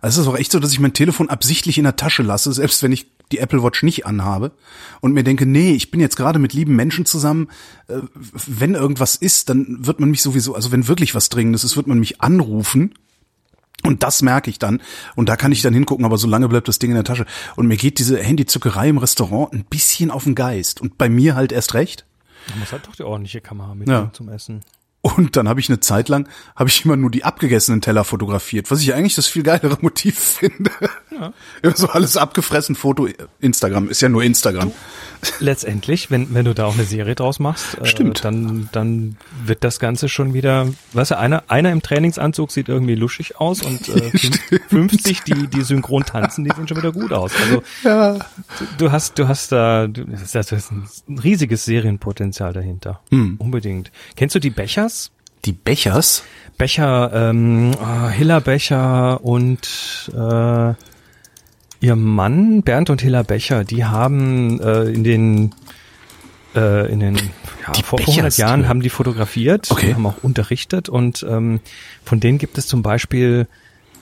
Also 0.00 0.20
es 0.20 0.26
ist 0.26 0.32
auch 0.32 0.38
echt 0.38 0.52
so, 0.52 0.58
dass 0.58 0.72
ich 0.72 0.80
mein 0.80 0.94
Telefon 0.94 1.28
absichtlich 1.28 1.78
in 1.78 1.84
der 1.84 1.96
Tasche 1.96 2.22
lasse, 2.22 2.52
selbst 2.52 2.82
wenn 2.82 2.92
ich 2.92 3.06
die 3.32 3.38
Apple 3.38 3.62
Watch 3.62 3.82
nicht 3.82 4.06
anhabe 4.06 4.52
und 5.00 5.12
mir 5.12 5.24
denke, 5.24 5.46
nee, 5.46 5.72
ich 5.72 5.90
bin 5.90 6.00
jetzt 6.00 6.16
gerade 6.16 6.38
mit 6.38 6.52
lieben 6.52 6.76
Menschen 6.76 7.04
zusammen. 7.06 7.48
Äh, 7.88 7.98
wenn 8.46 8.74
irgendwas 8.74 9.16
ist, 9.16 9.48
dann 9.48 9.86
wird 9.86 9.98
man 10.00 10.10
mich 10.10 10.22
sowieso, 10.22 10.54
also 10.54 10.70
wenn 10.72 10.86
wirklich 10.88 11.14
was 11.14 11.28
Dringendes 11.28 11.64
ist, 11.64 11.76
wird 11.76 11.86
man 11.86 11.98
mich 11.98 12.20
anrufen. 12.20 12.94
Und 13.84 14.04
das 14.04 14.22
merke 14.22 14.48
ich 14.48 14.60
dann. 14.60 14.80
Und 15.16 15.28
da 15.28 15.34
kann 15.36 15.50
ich 15.50 15.60
dann 15.60 15.74
hingucken, 15.74 16.04
aber 16.04 16.16
solange 16.16 16.48
bleibt 16.48 16.68
das 16.68 16.78
Ding 16.78 16.90
in 16.90 16.94
der 16.94 17.02
Tasche. 17.02 17.26
Und 17.56 17.66
mir 17.66 17.76
geht 17.76 17.98
diese 17.98 18.16
Handyzuckerei 18.22 18.88
im 18.88 18.98
Restaurant 18.98 19.52
ein 19.52 19.64
bisschen 19.64 20.12
auf 20.12 20.22
den 20.22 20.36
Geist. 20.36 20.80
Und 20.80 20.98
bei 20.98 21.08
mir 21.08 21.34
halt 21.34 21.50
erst 21.50 21.74
recht. 21.74 22.06
Man 22.50 22.60
muss 22.60 22.70
halt 22.70 22.86
doch 22.86 22.94
die 22.94 23.02
ordentliche 23.02 23.40
Kamera 23.40 23.70
Ja. 23.70 23.74
mitnehmen 23.74 24.10
zum 24.12 24.28
Essen. 24.28 24.60
Und 25.02 25.36
dann 25.36 25.48
habe 25.48 25.58
ich 25.58 25.68
eine 25.68 25.80
Zeit 25.80 26.08
lang, 26.08 26.28
habe 26.54 26.70
ich 26.70 26.84
immer 26.84 26.96
nur 26.96 27.10
die 27.10 27.24
abgegessenen 27.24 27.80
Teller 27.80 28.04
fotografiert, 28.04 28.70
was 28.70 28.80
ich 28.82 28.94
eigentlich 28.94 29.16
das 29.16 29.26
viel 29.26 29.42
geilere 29.42 29.76
Motiv 29.80 30.16
finde. 30.18 30.70
Ja. 31.10 31.32
so 31.76 31.88
alles 31.88 32.16
abgefressen, 32.16 32.76
Foto, 32.76 33.08
Instagram, 33.40 33.88
ist 33.88 34.00
ja 34.00 34.08
nur 34.08 34.22
Instagram. 34.22 34.70
Letztendlich, 35.40 36.10
wenn, 36.10 36.34
wenn 36.34 36.44
du 36.44 36.54
da 36.54 36.66
auch 36.66 36.74
eine 36.74 36.84
Serie 36.84 37.14
draus 37.14 37.38
machst, 37.38 37.78
äh, 37.78 37.86
Stimmt. 37.86 38.24
dann, 38.24 38.68
dann 38.72 39.16
wird 39.44 39.62
das 39.64 39.78
Ganze 39.78 40.08
schon 40.08 40.34
wieder, 40.34 40.66
weißt 40.94 41.12
du, 41.12 41.18
einer, 41.18 41.44
einer 41.48 41.70
im 41.70 41.80
Trainingsanzug 41.82 42.50
sieht 42.50 42.68
irgendwie 42.68 42.94
luschig 42.94 43.38
aus 43.40 43.62
und 43.62 43.88
äh, 43.88 44.10
fünf- 44.68 44.90
50, 44.92 45.20
die, 45.22 45.46
die 45.46 45.62
synchron 45.62 46.04
tanzen, 46.04 46.44
die 46.44 46.50
sehen 46.54 46.66
schon 46.66 46.76
wieder 46.78 46.92
gut 46.92 47.12
aus. 47.12 47.32
Also 47.40 47.62
Ja. 47.84 48.14
du, 48.14 48.24
du 48.78 48.92
hast, 48.92 49.18
du 49.18 49.28
hast 49.28 49.52
da, 49.52 49.86
du, 49.86 50.04
das 50.04 50.34
ist 50.52 50.70
ein 50.72 51.18
riesiges 51.18 51.64
Serienpotenzial 51.64 52.52
dahinter. 52.52 53.00
Hm. 53.10 53.36
Unbedingt. 53.38 53.92
Kennst 54.16 54.34
du 54.34 54.38
die 54.40 54.50
Bechers? 54.50 55.10
Die 55.44 55.52
Bechers? 55.52 56.24
Becher, 56.58 57.10
ähm, 57.14 57.72
oh, 57.80 58.08
Hilla 58.08 58.40
Becher 58.40 59.24
und 59.24 60.10
äh, 60.14 60.74
ihr 61.82 61.96
Mann, 61.96 62.62
Bernd 62.62 62.88
und 62.88 63.02
Hilla 63.02 63.22
Becher, 63.22 63.64
die 63.64 63.84
haben 63.84 64.58
äh, 64.60 64.84
in 64.84 65.04
den 65.04 65.54
äh, 66.54 66.90
in 66.92 67.00
den 67.00 67.16
ja, 67.16 67.72
Die 67.76 67.82
vor 67.82 67.98
Bechers, 67.98 68.14
100 68.14 68.36
Jahren 68.38 68.62
ja. 68.62 68.68
haben 68.68 68.80
die 68.80 68.88
fotografiert, 68.90 69.70
Okay. 69.70 69.92
haben 69.94 70.06
auch 70.06 70.22
unterrichtet 70.22 70.88
und 70.88 71.24
ähm, 71.28 71.60
von 72.04 72.20
denen 72.20 72.38
gibt 72.38 72.56
es 72.58 72.66
zum 72.66 72.82
Beispiel 72.82 73.46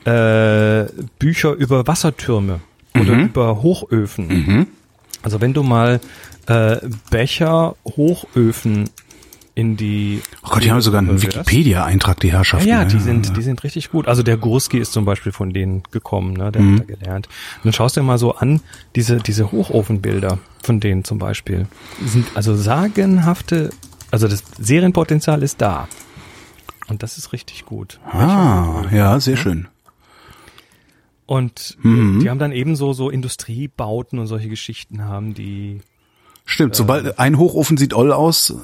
äh, 0.04 0.84
Bücher 1.18 1.52
über 1.52 1.86
Wassertürme 1.86 2.60
oder 2.94 3.12
Mhm. 3.14 3.24
über 3.26 3.62
Hochöfen. 3.62 4.66
Also 5.22 5.40
wenn 5.40 5.52
du 5.52 5.62
mal 5.62 6.00
äh, 6.46 6.76
Becher 7.10 7.76
Hochöfen 7.84 8.90
in 9.60 9.76
die 9.76 10.22
Oh 10.42 10.48
Gott, 10.52 10.64
die 10.64 10.72
haben 10.72 10.80
sogar 10.80 11.00
einen? 11.00 11.20
Wikipedia-Eintrag, 11.20 12.18
die 12.20 12.32
Herrschaften. 12.32 12.66
ja, 12.66 12.80
ja, 12.80 12.88
die 12.88 12.98
sind, 12.98 13.36
die 13.36 13.42
sind 13.42 13.62
richtig 13.62 13.90
gut. 13.90 14.08
Also 14.08 14.22
der 14.22 14.38
Gurski 14.38 14.78
ist 14.78 14.92
zum 14.92 15.04
Beispiel 15.04 15.32
von 15.32 15.52
denen 15.52 15.82
gekommen, 15.90 16.32
ne? 16.32 16.50
Der 16.50 16.62
hat 16.62 16.80
da 16.80 16.84
gelernt. 16.84 17.26
Und 17.56 17.66
dann 17.66 17.72
schaust 17.74 17.96
du 17.96 18.00
dir 18.00 18.06
mal 18.06 18.16
so 18.16 18.34
an, 18.34 18.60
diese, 18.96 19.18
diese 19.18 19.52
Hochofenbilder 19.52 20.38
von 20.62 20.80
denen 20.80 21.04
zum 21.04 21.18
Beispiel. 21.18 21.66
Sind 22.06 22.26
also 22.34 22.56
sagenhafte, 22.56 23.68
also 24.10 24.28
das 24.28 24.42
Serienpotenzial 24.58 25.42
ist 25.42 25.60
da. 25.60 25.88
Und 26.88 27.02
das 27.02 27.18
ist 27.18 27.34
richtig 27.34 27.66
gut. 27.66 28.00
Ah, 28.10 28.84
ja, 28.90 29.20
sehr 29.20 29.36
schön. 29.36 29.68
Und 31.26 31.76
äh, 31.84 32.18
die 32.18 32.30
haben 32.30 32.38
dann 32.38 32.52
ebenso 32.52 32.94
so 32.94 33.10
Industriebauten 33.10 34.18
und 34.18 34.26
solche 34.26 34.48
Geschichten 34.48 35.04
haben, 35.04 35.34
die 35.34 35.82
Stimmt, 36.46 36.74
sobald 36.74 37.18
ein 37.18 37.38
Hochofen 37.38 37.76
sieht 37.76 37.94
oll 37.94 38.10
aus, 38.12 38.54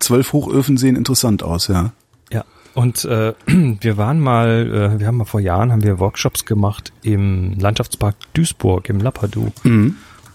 zwölf 0.00 0.32
Hochöfen 0.32 0.76
sehen 0.76 0.96
interessant 0.96 1.42
aus, 1.42 1.68
ja. 1.68 1.92
Ja, 2.32 2.44
und 2.74 3.04
äh, 3.04 3.34
wir 3.46 3.96
waren 3.96 4.20
mal, 4.20 4.92
äh, 4.96 5.00
wir 5.00 5.06
haben 5.06 5.16
mal 5.16 5.24
vor 5.24 5.40
Jahren 5.40 5.72
haben 5.72 5.82
wir 5.82 5.98
Workshops 5.98 6.44
gemacht 6.44 6.92
im 7.02 7.58
Landschaftspark 7.58 8.16
Duisburg 8.34 8.88
im 8.88 9.00
Lappadu. 9.00 9.48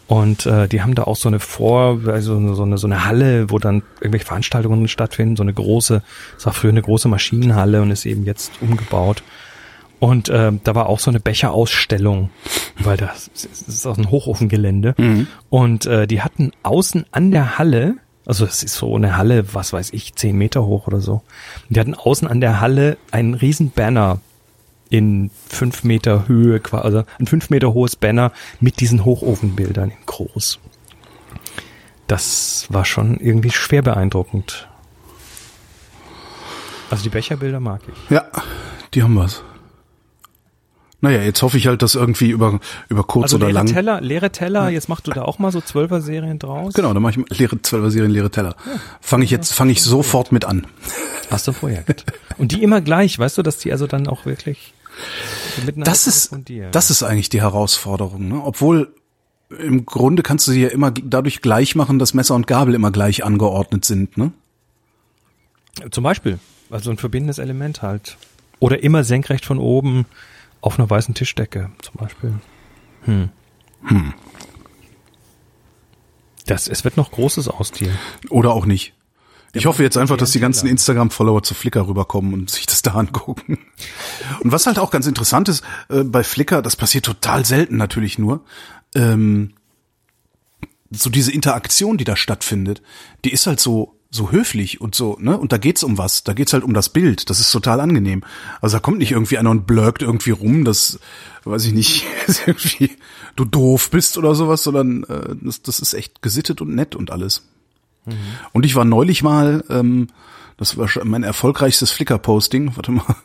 Und 0.08 0.46
äh, 0.46 0.68
die 0.68 0.82
haben 0.82 0.94
da 0.94 1.04
auch 1.04 1.16
so 1.16 1.30
eine 1.30 1.40
Vor, 1.40 2.02
also 2.06 2.54
so 2.54 2.64
eine, 2.64 2.78
so 2.78 2.88
eine 2.88 3.06
Halle, 3.06 3.50
wo 3.50 3.58
dann 3.58 3.82
irgendwelche 4.00 4.26
Veranstaltungen 4.26 4.88
stattfinden, 4.88 5.36
so 5.36 5.42
eine 5.42 5.54
große, 5.54 6.04
es 6.38 6.46
war 6.46 6.54
früher 6.54 6.70
eine 6.70 6.84
große 6.84 7.08
Maschinenhalle 7.08 7.82
und 7.82 7.90
ist 7.90 8.06
eben 8.06 8.24
jetzt 8.24 8.52
umgebaut. 8.62 9.24
Und 10.00 10.30
äh, 10.30 10.52
da 10.64 10.76
war 10.76 10.90
auch 10.90 11.00
so 11.00 11.10
eine 11.10 11.20
Becherausstellung, 11.20 12.30
weil 12.80 12.98
das, 12.98 13.32
das 13.34 13.62
ist 13.68 13.88
auch 13.88 13.98
ein 13.98 14.12
Hochofengelände. 14.12 14.94
Und 15.50 15.88
äh, 15.88 16.06
die 16.06 16.22
hatten 16.22 16.52
außen 16.62 17.06
an 17.12 17.32
der 17.32 17.58
Halle, 17.58 17.96
also 18.26 18.46
es 18.46 18.64
ist 18.64 18.76
so 18.76 18.96
eine 18.96 19.18
Halle, 19.18 19.54
was 19.54 19.72
weiß 19.72 19.94
ich, 19.94 20.16
zehn 20.16 20.38
Meter 20.38 20.66
hoch 20.66 20.88
oder 20.88 21.00
so. 21.00 21.22
Die 21.70 21.80
hatten 21.80 21.94
außen 21.94 22.28
an 22.28 22.42
der 22.42 22.60
Halle 22.60 22.98
einen 23.12 23.36
riesen 23.36 23.72
Banner 23.72 24.20
in 24.90 25.32
fünf 25.48 25.84
Meter 25.84 26.28
Höhe, 26.28 26.62
also 26.72 27.04
ein 27.20 27.28
fünf 27.28 27.50
Meter 27.50 27.74
hohes 27.74 27.96
Banner 27.96 28.32
mit 28.60 28.80
diesen 28.80 29.06
Hochofenbildern 29.06 29.92
in 29.92 30.06
groß. 30.06 30.60
Das 32.08 32.68
war 32.70 32.86
schon 32.86 33.20
irgendwie 33.20 33.52
schwer 33.52 33.82
beeindruckend. 33.82 34.68
Also 36.90 37.04
die 37.04 37.10
Becherbilder 37.10 37.60
mag 37.60 37.82
ich. 37.88 38.10
Ja, 38.12 38.26
die 38.94 39.02
haben 39.02 39.16
was. 39.16 39.44
Naja, 41.02 41.22
jetzt 41.22 41.42
hoffe 41.42 41.58
ich 41.58 41.68
halt, 41.68 41.82
dass 41.82 41.96
irgendwie 41.96 42.30
über, 42.30 42.60
über 42.90 43.04
kurz 43.04 43.26
Also 43.26 43.36
oder 43.38 43.48
leere 43.48 43.58
lang. 43.58 43.66
Teller, 43.68 44.02
leere 44.02 44.32
Teller, 44.32 44.70
jetzt 44.70 44.90
machst 44.90 45.08
du 45.08 45.12
da 45.12 45.24
auch 45.24 45.40
mal 45.40 45.52
so 45.52 45.62
Zwölfer-Serien 45.62 46.40
draus. 46.40 46.74
Genau, 46.74 46.94
dann 46.94 47.04
mache 47.04 47.12
ich 47.12 47.18
mal 47.18 47.28
leere 47.30 47.62
zwölfer 47.62 47.92
Serien, 47.92 48.12
leere 48.12 48.32
Teller. 48.32 48.56
Fange 49.02 49.26
ich 49.26 49.32
jetzt, 49.32 49.54
fange 49.54 49.72
ich 49.72 49.82
sofort 49.82 50.32
mit 50.32 50.46
an. 50.46 50.66
Hast 51.30 51.48
du 51.48 51.52
ein 51.52 51.56
Projekt. 51.56 52.06
Und 52.38 52.52
die 52.52 52.64
immer 52.64 52.82
gleich, 52.82 53.20
weißt 53.20 53.38
du, 53.38 53.42
dass 53.42 53.58
die 53.58 53.72
also 53.72 53.88
dann 53.88 54.08
auch 54.08 54.26
wirklich 54.26 54.74
miteinander 55.66 55.92
Das 55.92 56.08
ist, 56.08 56.32
das 56.72 56.90
ist 56.90 57.04
eigentlich 57.04 57.30
die 57.30 57.42
Herausforderung, 57.42 58.28
ne? 58.28 58.42
Obwohl, 58.44 58.94
im 59.50 59.86
Grunde 59.86 60.24
kannst 60.24 60.48
du 60.48 60.52
sie 60.52 60.64
ja 60.64 60.70
immer 60.70 60.92
dadurch 60.92 61.42
gleich 61.42 61.76
machen, 61.76 62.00
dass 62.00 62.14
Messer 62.14 62.36
und 62.36 62.48
Gabel 62.48 62.74
immer 62.74 62.92
gleich 62.92 63.24
angeordnet 63.24 63.86
sind, 63.86 64.18
ne? 64.18 64.32
Zum 65.92 66.04
Beispiel. 66.04 66.40
Also 66.70 66.90
ein 66.90 66.98
verbindendes 66.98 67.38
Element 67.38 67.82
halt. 67.82 68.18
Oder 68.60 68.82
immer 68.82 69.04
senkrecht 69.04 69.46
von 69.46 69.60
oben 69.60 70.06
auf 70.66 70.80
einer 70.80 70.90
weißen 70.90 71.14
Tischdecke 71.14 71.72
zum 71.82 71.96
Beispiel. 71.96 72.34
Hm. 73.04 73.30
Das, 76.48 76.68
es 76.68 76.84
wird 76.84 76.98
noch 76.98 77.12
Großes 77.12 77.48
ausdienen. 77.48 77.98
Oder 78.30 78.52
auch 78.52 78.66
nicht. 78.66 78.94
Ich 79.54 79.68
hoffe 79.68 79.84
jetzt 79.84 79.96
einfach, 79.96 80.18
dass 80.18 80.32
die 80.32 80.40
ganzen. 80.40 80.68
Instagram-Follower 80.68 81.44
zu 81.44 81.54
Flickr 81.54 81.88
rüberkommen 81.88 82.34
und 82.34 82.50
sich 82.50 82.66
das 82.66 82.82
da 82.82 82.92
angucken. 82.92 83.60
Und 84.42 84.52
was 84.52 84.66
halt 84.66 84.80
auch 84.80 84.92
ganz 84.92 85.08
interessant 85.08 85.48
ist, 85.50 85.64
äh, 85.90 86.04
bei 86.04 86.24
Flickr, 86.24 86.62
das 86.62 86.76
passiert 86.76 87.06
total 87.06 87.46
selten 87.46 87.78
natürlich 87.78 88.18
nur, 88.18 88.44
ähm, 88.96 89.54
so 90.90 91.10
diese 91.10 91.32
Interaktion, 91.32 91.98
die 91.98 92.04
da 92.04 92.16
stattfindet, 92.16 92.82
die 93.24 93.32
ist 93.32 93.48
halt 93.48 93.60
so, 93.60 93.95
so 94.16 94.32
höflich 94.32 94.82
und 94.82 94.96
so, 94.96 95.18
ne? 95.20 95.38
Und 95.38 95.52
da 95.52 95.58
geht's 95.58 95.84
um 95.84 95.98
was. 95.98 96.24
Da 96.24 96.34
geht's 96.34 96.54
halt 96.54 96.64
um 96.64 96.74
das 96.74 96.90
Bild. 96.90 97.30
Das 97.30 97.40
ist 97.40 97.52
total 97.52 97.80
angenehm. 97.80 98.24
Also 98.62 98.78
da 98.78 98.80
kommt 98.80 98.98
nicht 98.98 99.12
irgendwie 99.12 99.38
einer 99.38 99.52
und 99.52 99.68
blurkt 99.68 100.02
irgendwie 100.02 100.32
rum, 100.32 100.66
dass, 100.66 101.00
weiß 101.44 101.66
ich 101.66 101.74
nicht, 101.74 102.06
irgendwie 102.46 102.92
du 103.36 103.46
doof 103.46 103.90
bist 103.92 104.18
oder 104.18 104.34
sowas, 104.34 104.64
sondern 104.64 105.04
äh, 105.04 105.36
das, 105.42 105.62
das 105.62 105.80
ist 105.80 105.94
echt 105.94 106.22
gesittet 106.22 106.62
und 106.62 106.74
nett 106.74 106.96
und 106.96 107.12
alles. 107.12 107.44
Und 108.54 108.66
ich 108.66 108.76
war 108.76 108.86
neulich 108.86 109.24
mal, 109.24 109.64
ähm, 109.70 110.08
das 110.58 110.78
war 110.78 110.88
schon 110.88 111.08
mein 111.08 111.24
erfolgreichstes 111.24 111.92
Flickr-Posting, 111.92 112.76
warte 112.76 112.92
mal. 112.92 113.16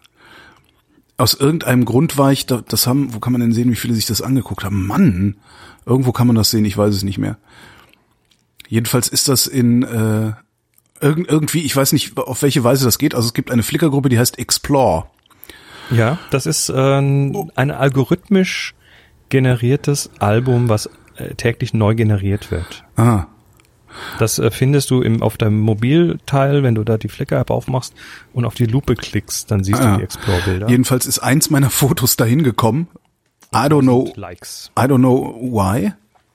Aus 1.16 1.34
irgendeinem 1.34 1.84
Grund 1.84 2.16
war 2.16 2.32
ich, 2.32 2.46
da, 2.46 2.62
das 2.66 2.86
haben, 2.86 3.12
wo 3.12 3.20
kann 3.20 3.32
man 3.32 3.42
denn 3.42 3.52
sehen, 3.52 3.70
wie 3.70 3.76
viele 3.76 3.94
sich 3.94 4.06
das 4.06 4.22
angeguckt 4.22 4.64
haben? 4.64 4.86
Mann, 4.86 5.36
irgendwo 5.84 6.12
kann 6.12 6.26
man 6.26 6.36
das 6.36 6.50
sehen, 6.50 6.64
ich 6.64 6.78
weiß 6.78 6.94
es 6.94 7.02
nicht 7.02 7.18
mehr. 7.18 7.36
Jedenfalls 8.68 9.08
ist 9.08 9.28
das 9.28 9.46
in 9.46 9.82
äh, 9.82 10.32
irgend, 11.00 11.28
irgendwie, 11.28 11.60
ich 11.62 11.74
weiß 11.74 11.92
nicht, 11.92 12.16
auf 12.18 12.42
welche 12.42 12.62
Weise 12.64 12.84
das 12.84 12.98
geht. 12.98 13.14
Also 13.14 13.28
es 13.28 13.34
gibt 13.34 13.50
eine 13.50 13.62
Flickr-Gruppe, 13.62 14.08
die 14.08 14.18
heißt 14.18 14.38
Explore. 14.38 15.04
Ja, 15.90 16.18
das 16.30 16.46
ist 16.46 16.72
ähm, 16.74 17.50
ein 17.56 17.70
algorithmisch 17.70 18.74
generiertes 19.28 20.10
Album, 20.18 20.68
was 20.68 20.88
äh, 21.16 21.34
täglich 21.34 21.74
neu 21.74 21.94
generiert 21.94 22.50
wird. 22.50 22.84
Ah, 22.96 23.24
Das 24.18 24.38
äh, 24.38 24.50
findest 24.50 24.90
du 24.90 25.02
im, 25.02 25.22
auf 25.22 25.36
deinem 25.36 25.58
Mobilteil, 25.60 26.62
wenn 26.62 26.74
du 26.76 26.84
da 26.84 26.96
die 26.96 27.08
Flickr-App 27.08 27.50
aufmachst 27.50 27.94
und 28.32 28.44
auf 28.44 28.54
die 28.54 28.66
Lupe 28.66 28.94
klickst, 28.94 29.50
dann 29.50 29.64
siehst 29.64 29.80
Ah. 29.80 29.92
du 29.92 29.98
die 29.98 30.04
Explore-Bilder. 30.04 30.68
jedenfalls 30.68 31.06
ist 31.06 31.18
eins 31.20 31.50
meiner 31.50 31.70
Fotos 31.80 32.16
dahin 32.16 32.42
gekommen. 32.44 32.86
I 33.52 33.66
don't 33.66 33.82
know, 33.82 34.12
Likes. 34.14 34.70
I 34.78 34.82
don't 34.82 34.98
know 34.98 35.34
why. 35.40 35.92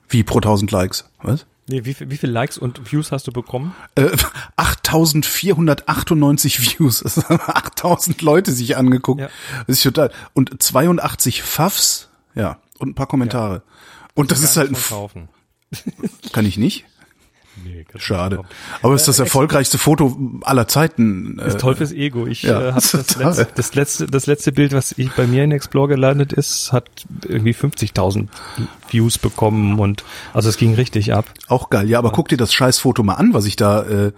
Wie 0.08 0.22
pro 0.22 0.40
tausend 0.40 0.70
Likes? 0.70 1.08
Was? 1.22 1.46
Nee, 1.68 1.84
wie, 1.84 1.94
viel- 1.94 2.10
wie 2.10 2.16
viele 2.16 2.32
Likes 2.32 2.58
und 2.58 2.92
Views 2.92 3.10
hast 3.12 3.26
du 3.26 3.32
bekommen? 3.32 3.74
Äh, 3.96 4.10
8498 4.56 6.78
Views. 6.78 7.00
Das 7.00 7.16
haben 7.28 7.40
8000 7.44 8.22
Leute 8.22 8.52
sich 8.52 8.76
angeguckt. 8.76 9.20
Ja. 9.20 9.28
Das 9.66 9.78
ist 9.78 9.82
total. 9.82 10.12
Und 10.32 10.62
82 10.62 11.42
Pfaffs. 11.42 12.08
Ja. 12.34 12.58
Und 12.78 12.90
ein 12.90 12.94
paar 12.94 13.06
Kommentare. 13.06 13.62
Und 14.14 14.30
das 14.30 14.40
ist 14.42 14.56
halt 14.56 14.70
ein, 14.70 14.76
kaufen. 14.76 15.28
kann 16.32 16.46
ich 16.46 16.56
nicht? 16.56 16.84
Nee, 17.64 17.84
Schade. 17.96 18.40
Aber 18.82 18.94
es 18.94 19.02
ist 19.02 19.08
das 19.08 19.18
erfolgreichste 19.18 19.78
Foto 19.78 20.16
aller 20.42 20.68
Zeiten. 20.68 21.36
Das 21.38 21.48
ist 21.48 21.54
Äh, 21.54 21.58
toll 21.58 21.76
fürs 21.76 21.92
Ego. 21.92 22.26
Ich 22.26 22.42
ja, 22.42 22.68
äh, 22.68 22.72
hab 22.72 22.82
das, 22.82 22.92
letzte, 23.16 23.48
das 23.54 23.74
letzte, 23.74 24.06
das 24.06 24.26
letzte 24.26 24.52
Bild, 24.52 24.72
was 24.72 24.92
ich 24.98 25.10
bei 25.12 25.26
mir 25.26 25.44
in 25.44 25.52
Explore 25.52 25.88
gelandet 25.88 26.32
ist, 26.32 26.72
hat 26.72 26.88
irgendwie 27.26 27.54
50.000 27.54 28.28
Views 28.90 29.18
bekommen 29.18 29.78
und 29.78 30.04
also 30.34 30.48
es 30.48 30.56
ging 30.58 30.74
richtig 30.74 31.14
ab. 31.14 31.26
Auch 31.48 31.70
geil. 31.70 31.88
Ja, 31.88 31.98
aber 31.98 32.12
guck 32.12 32.28
dir 32.28 32.36
das 32.36 32.52
Scheißfoto 32.52 33.02
mal 33.02 33.14
an, 33.14 33.32
was 33.34 33.46
ich 33.46 33.56
da, 33.56 33.82
äh, 33.84 34.12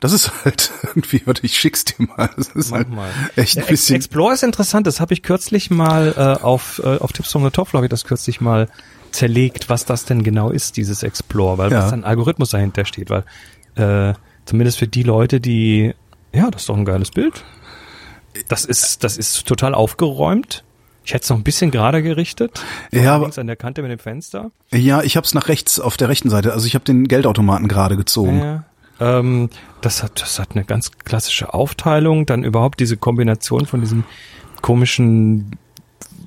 das 0.00 0.12
ist 0.12 0.44
halt 0.44 0.70
irgendwie, 0.82 1.22
warte, 1.24 1.44
ich 1.46 1.56
schick's 1.58 1.84
dir 1.84 2.06
mal. 2.06 2.28
Das 2.36 2.48
ist 2.48 2.72
halt 2.72 2.90
mal. 2.90 3.08
echt 3.36 3.56
Ja, 3.56 3.62
ein 3.62 3.68
Ex 3.68 3.70
bisschen. 3.70 3.96
Explore 3.96 4.34
ist 4.34 4.42
interessant. 4.42 4.86
Das 4.86 5.00
habe 5.00 5.14
ich 5.14 5.22
kürzlich 5.22 5.70
mal 5.70 6.14
äh, 6.16 6.42
auf 6.42 6.80
äh, 6.84 6.98
auf 6.98 7.12
Tipps 7.12 7.32
from 7.32 7.44
the 7.44 7.50
Top 7.50 7.72
habe 7.72 7.86
ich 7.86 7.90
das 7.90 8.04
kürzlich 8.04 8.40
mal 8.40 8.68
zerlegt, 9.12 9.68
was 9.68 9.84
das 9.84 10.04
denn 10.04 10.22
genau 10.22 10.50
ist, 10.50 10.76
dieses 10.76 11.02
Explore, 11.02 11.58
weil 11.58 11.70
Ja. 11.72 11.84
was 11.84 11.92
ein 11.92 12.04
Algorithmus 12.04 12.50
dahinter 12.50 12.84
steht, 12.84 13.10
weil 13.10 13.24
äh, 13.76 14.14
zumindest 14.44 14.78
für 14.78 14.88
die 14.88 15.02
Leute, 15.02 15.40
die 15.40 15.94
ja, 16.34 16.50
das 16.50 16.62
ist 16.62 16.68
doch 16.68 16.76
ein 16.76 16.84
geiles 16.84 17.10
Bild. 17.10 17.44
Das 18.48 18.64
ist 18.64 19.04
das 19.04 19.16
ist 19.18 19.46
total 19.46 19.74
aufgeräumt. 19.74 20.64
Ich 21.04 21.12
hätte 21.14 21.24
es 21.24 21.30
noch 21.30 21.36
ein 21.36 21.42
bisschen 21.42 21.70
gerade 21.70 22.02
gerichtet. 22.02 22.64
Ja, 22.92 23.16
links 23.16 23.36
an 23.38 23.46
der 23.48 23.56
Kante 23.56 23.82
mit 23.82 23.90
dem 23.90 23.98
Fenster. 23.98 24.50
Ja, 24.72 25.02
ich 25.02 25.16
hab's 25.16 25.34
nach 25.34 25.48
rechts 25.48 25.80
auf 25.80 25.96
der 25.96 26.08
rechten 26.08 26.30
Seite. 26.30 26.52
Also 26.52 26.66
ich 26.66 26.74
habe 26.74 26.84
den 26.84 27.08
Geldautomaten 27.08 27.66
gerade 27.68 27.96
gezogen. 27.96 28.38
Ja. 28.38 28.64
Ähm, 29.00 29.50
das 29.80 30.02
hat, 30.04 30.22
das 30.22 30.38
hat 30.38 30.50
eine 30.54 30.64
ganz 30.64 30.92
klassische 31.04 31.52
Aufteilung. 31.54 32.24
Dann 32.24 32.44
überhaupt 32.44 32.78
diese 32.78 32.96
Kombination 32.96 33.66
von 33.66 33.80
diesen 33.80 34.04
komischen, 34.62 35.58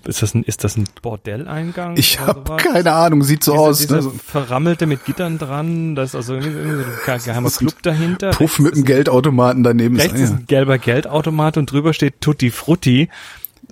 ist 0.08 0.22
das 0.22 0.34
ein, 0.34 0.44
ist 0.44 0.64
das 0.64 0.78
ein 0.78 0.86
Bordelleingang? 1.02 1.98
Ich 1.98 2.20
habe 2.20 2.56
keine 2.58 2.94
Ahnung, 2.94 3.24
sieht 3.24 3.44
so 3.44 3.52
Diese, 3.54 3.62
aus. 3.64 3.78
diese 3.80 3.96
Ne? 3.96 4.12
Verrammelte 4.26 4.86
mit 4.86 5.06
Gittern 5.06 5.38
dran, 5.38 5.96
das 5.96 6.10
ist 6.10 6.16
also 6.16 6.36
irgendwie, 6.36 6.58
irgendwie 6.58 6.84
so 7.06 7.12
ein 7.12 7.20
geheimer 7.24 7.50
Club 7.50 7.82
dahinter. 7.82 8.32
Puff 8.32 8.60
mit 8.60 8.76
dem 8.76 8.84
Geldautomaten 8.86 9.64
daneben. 9.64 10.00
Rechts 10.00 10.20
ist 10.20 10.32
ein 10.32 10.46
gelber 10.48 10.78
Geldautomat 10.78 11.58
und 11.58 11.72
drüber 11.72 11.94
steht 11.94 12.22
Tutti 12.22 12.52
Frutti, 12.52 13.10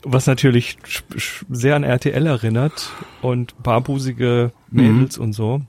was 0.04 0.26
natürlich 0.28 0.78
sehr 1.50 1.76
an 1.76 1.84
RTL 1.84 2.26
erinnert 2.26 2.90
und 3.22 3.62
barbusige 3.62 4.52
Mädels 4.70 5.18
und 5.18 5.34
so. 5.34 5.62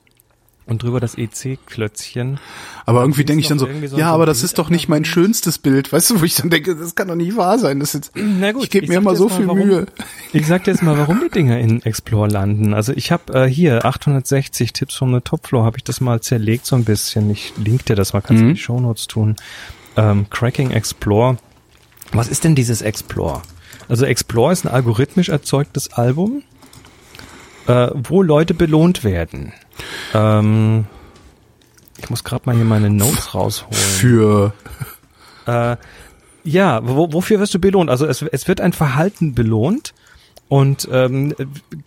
Und 0.67 0.83
drüber 0.83 0.99
das 0.99 1.15
EC-Klötzchen. 1.19 2.41
Aber 2.87 3.03
irgendwie 3.03 3.25
denke 3.25 3.43
ich 3.43 3.49
dann 3.49 3.59
so, 3.59 3.69
so- 3.87 3.99
ja, 3.99 4.11
aber 4.13 4.25
das 4.25 4.43
ist 4.43 4.57
doch 4.57 4.71
nicht 4.71 4.89
mein 4.89 5.05
schönstes 5.05 5.59
Bild. 5.59 5.93
Weißt 5.93 6.09
du, 6.09 6.21
wo 6.21 6.25
ich 6.25 6.37
dann 6.37 6.49
denke, 6.49 6.75
das 6.75 6.95
kann 6.95 7.09
doch 7.09 7.17
nicht 7.17 7.37
wahr 7.37 7.59
sein. 7.59 7.81
Das 7.81 7.95
ist 7.95 8.07
jetzt, 8.07 8.13
Na 8.41 8.53
gut, 8.53 8.65
ich 8.65 8.71
gebe 8.71 8.89
mir 8.89 8.97
immer 8.97 9.15
so 9.15 9.29
mal, 9.29 9.37
viel 9.37 9.47
warum, 9.47 9.67
Mühe. 9.67 9.87
Ich 10.33 10.47
sag 10.47 10.65
dir 10.65 10.71
jetzt 10.71 10.83
mal, 10.83 10.97
warum 10.97 11.21
die 11.23 11.29
Dinger 11.29 11.59
in 11.59 11.83
Explore 11.83 12.29
landen. 12.29 12.73
Also 12.73 12.95
ich 12.95 13.13
habe 13.13 13.45
äh, 13.45 13.47
hier 13.47 13.85
860 13.85 14.73
Tipps 14.73 14.95
vom 14.95 15.23
Topfloor, 15.23 15.65
habe 15.67 15.77
ich 15.77 15.85
das 15.85 16.01
mal 16.01 16.21
zerlegt 16.23 16.65
so 16.65 16.77
ein 16.77 16.85
bisschen. 16.85 17.29
Ich 17.31 17.53
link 17.59 17.85
dir 17.85 17.95
das 17.95 18.15
mal, 18.15 18.23
kannst 18.23 18.41
du 18.41 18.45
Mhm. 18.45 18.51
in 18.51 18.55
die 18.57 18.61
Shownotes 18.63 19.07
tun. 19.07 19.37
Ähm, 19.97 20.27
Cracking 20.31 20.71
Explore. 20.71 21.37
Was 22.13 22.29
ist 22.29 22.43
denn 22.45 22.55
dieses 22.55 22.81
Explore? 22.81 23.43
Also 23.91 24.07
Explore 24.07 24.53
ist 24.55 24.65
ein 24.65 24.69
algorithmisch 24.73 25.29
erzeugtes 25.29 25.93
Album, 25.93 26.43
äh, 27.67 27.89
wo 27.93 28.23
Leute 28.23 28.55
belohnt 28.55 29.05
werden. 29.05 29.53
Ähm, 30.13 30.87
ich 31.99 32.11
muss 32.11 32.25
gerade 32.25 32.43
mal 32.47 32.55
hier 32.55 32.65
meine 32.65 32.91
Notes 32.91 33.35
rausholen. 33.35 33.75
Für, 33.75 34.53
Äh, 35.47 35.77
ja, 36.45 36.81
wo, 36.87 37.13
wofür 37.13 37.41
wirst 37.41 37.55
du 37.55 37.59
belohnt? 37.59 37.91
Also 37.91 38.07
es, 38.07 38.23
es 38.23 38.49
wird 38.49 38.61
ein 38.61 38.73
Verhalten 38.73 39.35
belohnt 39.35 39.95
und 40.49 40.89
ähm, 40.93 41.35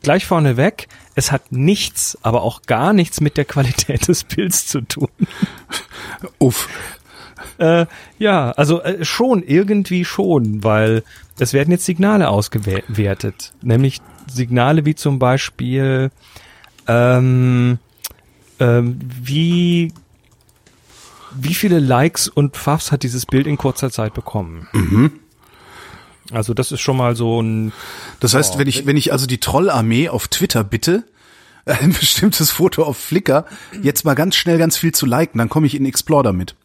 gleich 0.01 0.25
vorneweg, 0.25 0.87
es 1.15 1.31
hat 1.31 1.51
nichts, 1.51 2.17
aber 2.21 2.41
auch 2.41 2.63
gar 2.63 2.93
nichts 2.93 3.21
mit 3.21 3.37
der 3.37 3.45
Qualität 3.45 4.07
des 4.07 4.23
Bilds 4.23 4.67
zu 4.67 4.81
tun. 4.81 5.09
uff. 6.39 6.67
Äh, 7.59 7.85
ja, 8.19 8.51
also 8.51 8.81
äh, 8.81 9.05
schon, 9.05 9.43
irgendwie 9.43 10.05
schon, 10.05 10.63
weil 10.63 11.03
es 11.39 11.53
werden 11.53 11.71
jetzt 11.71 11.85
Signale 11.85 12.29
ausgewertet. 12.29 13.53
Nämlich 13.61 14.01
Signale 14.27 14.85
wie 14.85 14.95
zum 14.95 15.19
Beispiel, 15.19 16.11
ähm, 16.87 17.79
ähm, 18.59 18.99
wie, 19.21 19.93
wie 21.35 21.53
viele 21.53 21.79
Likes 21.79 22.27
und 22.27 22.55
Pfaffs 22.55 22.91
hat 22.91 23.03
dieses 23.03 23.25
Bild 23.25 23.47
in 23.47 23.57
kurzer 23.57 23.91
Zeit 23.91 24.13
bekommen. 24.13 24.67
Also 26.31 26.53
das 26.53 26.71
ist 26.71 26.81
schon 26.81 26.97
mal 26.97 27.15
so 27.15 27.41
ein, 27.41 27.71
Das 28.19 28.33
heißt, 28.33 28.57
wenn 28.57 28.67
ich, 28.67 28.85
wenn 28.85 28.97
ich 28.97 29.11
also 29.11 29.27
die 29.27 29.39
Trollarmee 29.39 30.09
auf 30.09 30.27
Twitter 30.27 30.63
bitte, 30.63 31.05
ein 31.65 31.93
bestimmtes 31.93 32.51
Foto 32.51 32.83
auf 32.83 32.97
Flickr, 32.97 33.45
jetzt 33.81 34.05
mal 34.05 34.15
ganz 34.15 34.35
schnell 34.35 34.57
ganz 34.57 34.77
viel 34.77 34.93
zu 34.93 35.05
liken, 35.05 35.37
dann 35.37 35.49
komme 35.49 35.67
ich 35.67 35.75
in 35.75 35.85
Explore 35.85 36.23
damit. 36.23 36.55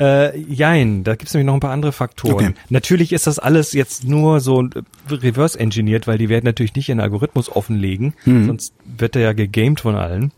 Äh, 0.00 0.38
jein, 0.38 1.04
da 1.04 1.14
gibt's 1.14 1.34
nämlich 1.34 1.46
noch 1.46 1.54
ein 1.54 1.60
paar 1.60 1.72
andere 1.72 1.92
Faktoren. 1.92 2.34
Okay. 2.34 2.54
Natürlich 2.70 3.12
ist 3.12 3.26
das 3.26 3.38
alles 3.38 3.74
jetzt 3.74 4.04
nur 4.04 4.40
so 4.40 4.62
äh, 4.62 4.82
reverse 5.10 5.60
engineert, 5.60 6.06
weil 6.06 6.16
die 6.16 6.30
werden 6.30 6.46
natürlich 6.46 6.74
nicht 6.74 6.88
ihren 6.88 7.00
Algorithmus 7.00 7.50
offenlegen, 7.50 8.14
sonst 8.24 8.72
wird 8.84 9.14
er 9.14 9.22
ja 9.22 9.32
gegamed 9.34 9.80
von 9.80 9.96
allen. 9.96 10.32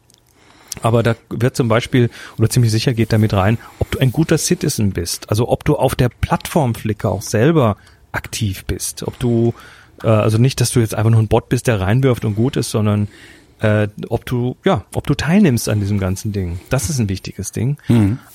Aber 0.81 1.03
da 1.03 1.15
wird 1.29 1.55
zum 1.55 1.69
Beispiel, 1.69 2.11
oder 2.39 2.49
ziemlich 2.49 2.73
sicher 2.73 2.95
geht 2.95 3.13
damit 3.13 3.35
rein, 3.35 3.59
ob 3.79 3.91
du 3.91 3.99
ein 3.99 4.11
guter 4.11 4.39
Citizen 4.39 4.93
bist. 4.93 5.29
Also 5.29 5.49
ob 5.49 5.65
du 5.65 5.77
auf 5.77 5.95
der 5.95 6.09
Plattform 6.09 6.75
Flickr 6.75 7.11
auch 7.11 7.23
selber 7.23 7.77
aktiv 8.11 8.65
bist. 8.65 9.03
Ob 9.03 9.19
du, 9.19 9.55
äh, 10.03 10.09
also 10.09 10.39
nicht, 10.39 10.61
dass 10.61 10.71
du 10.71 10.81
jetzt 10.81 10.95
einfach 10.95 11.11
nur 11.11 11.21
ein 11.21 11.29
Bot 11.29 11.49
bist, 11.51 11.67
der 11.67 11.81
reinwirft 11.81 12.25
und 12.25 12.35
gut 12.35 12.57
ist, 12.57 12.71
sondern 12.71 13.09
äh, 13.63 13.89
ob 14.09 14.27
du, 14.27 14.57
ja, 14.65 14.85
ob 14.93 15.07
du 15.07 15.15
teilnimmst 15.15 15.69
an 15.69 15.79
diesem 15.79 15.99
ganzen 15.99 16.33
Ding. 16.33 16.59
Das 16.69 16.91
ist 16.91 16.99
ein 16.99 17.09
wichtiges 17.09 17.53
Ding. 17.53 17.79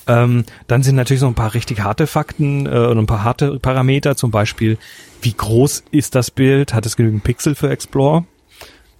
Ähm, 0.08 0.46
dann 0.68 0.84
sind 0.84 0.96
natürlich 0.96 1.20
so 1.20 1.28
ein 1.28 1.36
paar 1.36 1.54
richtig 1.54 1.82
harte 1.82 2.08
Fakten 2.08 2.66
äh, 2.66 2.70
und 2.70 2.98
ein 2.98 3.08
paar 3.08 3.24
harte 3.26 3.60
Parameter, 3.60 4.16
zum 4.16 4.32
Beispiel, 4.32 4.78
wie 5.22 5.34
groß 5.34 5.84
ist 5.92 6.16
das 6.16 6.32
Bild? 6.32 6.74
Hat 6.74 6.86
es 6.86 6.96
genügend 6.96 7.26
Pixel 7.26 7.56
für 7.56 7.70
Explore? 7.70 8.24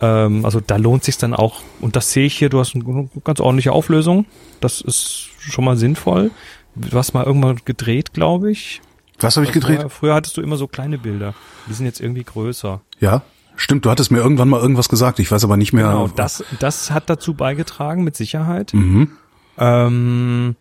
Ähm, 0.02 0.44
also 0.44 0.60
da 0.60 0.76
lohnt 0.76 1.06
sich 1.06 1.18
dann 1.18 1.34
auch, 1.34 1.62
und 1.80 1.96
das 1.96 2.12
sehe 2.12 2.26
ich 2.26 2.38
hier, 2.38 2.50
du 2.50 2.60
hast 2.60 2.76
eine 2.76 3.10
ganz 3.24 3.40
ordentliche 3.40 3.72
Auflösung. 3.72 4.26
Das 4.60 4.82
ist 4.82 5.30
schon 5.40 5.64
mal 5.64 5.78
sinnvoll. 5.78 6.32
Du 6.76 6.98
hast 6.98 7.14
mal 7.14 7.24
irgendwann 7.24 7.62
gedreht, 7.64 8.14
glaube 8.14 8.52
ich. 8.52 8.82
Was 9.20 9.38
habe 9.38 9.46
ich 9.46 9.54
gedreht? 9.54 9.80
Früher, 9.80 9.90
früher 9.90 10.16
hattest 10.16 10.36
du 10.36 10.42
immer 10.42 10.58
so 10.58 10.68
kleine 10.68 10.98
Bilder. 10.98 11.34
Die 11.70 11.74
sind 11.74 11.86
jetzt 11.86 12.02
irgendwie 12.02 12.24
größer. 12.24 12.82
Ja, 13.00 13.24
stimmt. 13.58 13.86
Du 13.86 13.92
hattest 13.92 14.12
mir 14.12 14.20
irgendwann 14.20 14.50
mal 14.50 14.62
irgendwas 14.62 14.90
gesagt. 14.90 15.20
Ich 15.20 15.30
weiß 15.32 15.44
aber 15.44 15.58
nicht 15.58 15.74
mehr. 15.74 15.88
Genau, 15.88 16.08
das, 16.08 16.44
das 16.60 16.92
hat 16.92 17.10
dazu 17.10 17.34
beigetragen, 17.34 18.04
mit 18.04 18.16
Sicherheit. 18.16 18.74
Mhm. 18.74 19.12
Ähm, 19.58 20.56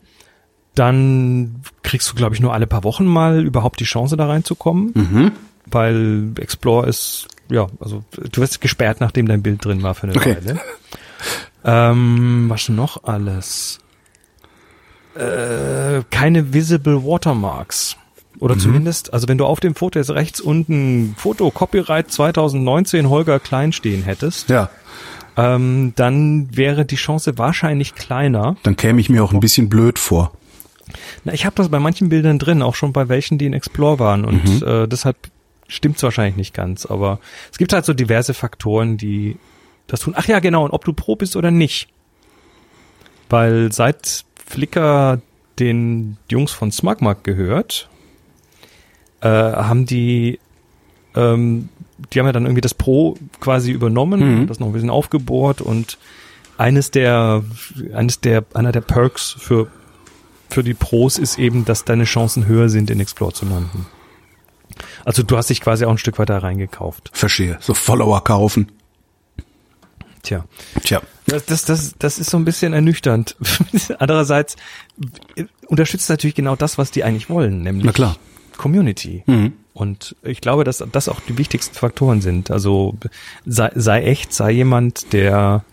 dann 0.74 1.62
kriegst 1.82 2.10
du, 2.10 2.14
glaube 2.14 2.34
ich, 2.34 2.40
nur 2.40 2.52
alle 2.52 2.66
paar 2.66 2.84
Wochen 2.84 3.06
mal 3.06 3.44
überhaupt 3.44 3.80
die 3.80 3.84
Chance, 3.84 4.16
da 4.16 4.26
reinzukommen. 4.26 4.90
Mhm. 4.94 5.32
Weil 5.70 6.32
Explore 6.38 6.86
ist, 6.88 7.28
ja, 7.50 7.66
also 7.80 8.04
du 8.12 8.40
wirst 8.40 8.60
gesperrt, 8.60 9.00
nachdem 9.00 9.26
dein 9.26 9.42
Bild 9.42 9.64
drin 9.64 9.82
war 9.82 9.94
für 9.94 10.04
eine 10.04 10.16
Okay. 10.16 10.36
Weile. 10.36 10.60
Ähm, 11.64 12.46
was 12.48 12.68
noch 12.68 13.04
alles? 13.04 13.80
Äh, 15.14 16.02
keine 16.10 16.52
visible 16.52 17.04
Watermarks. 17.04 17.96
Oder 18.38 18.58
zumindest, 18.58 19.12
also 19.14 19.28
wenn 19.28 19.38
du 19.38 19.46
auf 19.46 19.60
dem 19.60 19.74
Foto 19.74 19.98
jetzt 19.98 20.10
rechts 20.10 20.40
unten 20.40 21.14
Foto 21.16 21.50
Copyright 21.50 22.10
2019 22.10 23.08
Holger 23.08 23.40
Klein 23.40 23.72
stehen 23.72 24.02
hättest, 24.02 24.48
Ja, 24.50 24.68
ähm, 25.36 25.92
dann 25.96 26.54
wäre 26.56 26.84
die 26.84 26.96
Chance 26.96 27.38
wahrscheinlich 27.38 27.94
kleiner. 27.94 28.56
dann 28.62 28.76
käme 28.76 29.00
ich 29.00 29.08
mir 29.10 29.22
auch 29.24 29.32
ein 29.32 29.40
bisschen 29.40 29.68
blöd 29.68 29.98
vor. 29.98 30.32
Na, 31.24 31.32
ich 31.32 31.44
habe 31.46 31.56
das 31.56 31.68
bei 31.68 31.78
manchen 31.78 32.08
Bildern 32.08 32.38
drin, 32.38 32.62
auch 32.62 32.74
schon 32.74 32.92
bei 32.92 33.08
welchen, 33.08 33.38
die 33.38 33.46
in 33.46 33.52
Explore 33.52 33.98
waren. 33.98 34.24
Und 34.24 34.60
Mhm. 34.62 34.66
äh, 34.66 34.86
deshalb 34.86 35.16
stimmt's 35.68 36.02
wahrscheinlich 36.02 36.36
nicht 36.36 36.54
ganz. 36.54 36.86
Aber 36.86 37.18
es 37.50 37.58
gibt 37.58 37.72
halt 37.72 37.84
so 37.84 37.92
diverse 37.92 38.34
Faktoren, 38.34 38.96
die 38.96 39.36
das 39.88 40.00
tun. 40.00 40.14
Ach 40.16 40.26
ja, 40.26 40.38
genau, 40.40 40.64
und 40.64 40.70
ob 40.70 40.84
du 40.84 40.92
Pro 40.92 41.16
bist 41.16 41.36
oder 41.36 41.50
nicht. 41.50 41.88
Weil 43.28 43.72
seit 43.72 44.24
Flickr 44.46 45.20
den 45.58 46.16
Jungs 46.30 46.52
von 46.52 46.70
Smugmug 46.70 47.24
gehört, 47.24 47.88
äh, 49.20 49.28
haben 49.28 49.86
die, 49.86 50.38
ähm, 51.14 51.68
die 52.12 52.18
haben 52.18 52.26
ja 52.26 52.32
dann 52.32 52.44
irgendwie 52.44 52.60
das 52.60 52.74
Pro 52.74 53.16
quasi 53.40 53.70
übernommen, 53.72 54.40
Mhm. 54.42 54.46
das 54.46 54.60
noch 54.60 54.66
ein 54.68 54.72
bisschen 54.72 54.90
aufgebohrt 54.90 55.60
und 55.60 55.98
eines 56.58 56.90
der, 56.90 57.42
eines 57.94 58.20
der, 58.20 58.44
einer 58.54 58.72
der 58.72 58.80
Perks 58.80 59.36
für, 59.38 59.66
für 60.48 60.62
die 60.62 60.74
Pros 60.74 61.18
ist 61.18 61.38
eben, 61.38 61.64
dass 61.64 61.84
deine 61.84 62.04
Chancen 62.04 62.46
höher 62.46 62.68
sind, 62.68 62.90
in 62.90 63.00
Explore 63.00 63.32
zu 63.32 63.44
landen. 63.46 63.86
Also 65.04 65.22
du 65.22 65.36
hast 65.36 65.48
dich 65.50 65.60
quasi 65.60 65.84
auch 65.84 65.90
ein 65.90 65.98
Stück 65.98 66.18
weiter 66.18 66.38
reingekauft. 66.42 67.10
Verstehe. 67.12 67.56
So 67.60 67.72
Follower 67.74 68.22
kaufen. 68.24 68.70
Tja. 70.22 70.44
Tja. 70.82 71.00
Das, 71.26 71.44
das, 71.46 71.64
das, 71.64 71.94
das 71.98 72.18
ist 72.18 72.30
so 72.30 72.36
ein 72.36 72.44
bisschen 72.44 72.72
ernüchternd. 72.72 73.36
Andererseits 73.98 74.56
äh, 75.36 75.44
unterstützt 75.68 76.08
natürlich 76.10 76.34
genau 76.34 76.56
das, 76.56 76.78
was 76.78 76.90
die 76.90 77.04
eigentlich 77.04 77.30
wollen, 77.30 77.62
nämlich 77.62 77.84
Na 77.86 77.92
klar. 77.92 78.16
Community. 78.56 79.22
Mhm. 79.26 79.54
Und 79.74 80.16
ich 80.22 80.40
glaube, 80.40 80.64
dass 80.64 80.82
das 80.90 81.08
auch 81.08 81.20
die 81.20 81.36
wichtigsten 81.38 81.74
Faktoren 81.74 82.20
sind. 82.20 82.50
Also 82.50 82.96
sei, 83.44 83.70
sei 83.74 84.02
echt, 84.04 84.32
sei 84.32 84.52
jemand, 84.52 85.12
der, 85.12 85.64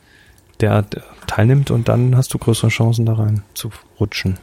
der, 0.59 0.85
teilnimmt 1.27 1.71
und 1.71 1.87
dann 1.87 2.15
hast 2.17 2.33
du 2.33 2.37
größere 2.37 2.69
Chancen 2.69 3.05
da 3.05 3.13
rein 3.13 3.43
zu 3.53 3.71
rutschen. 3.99 4.37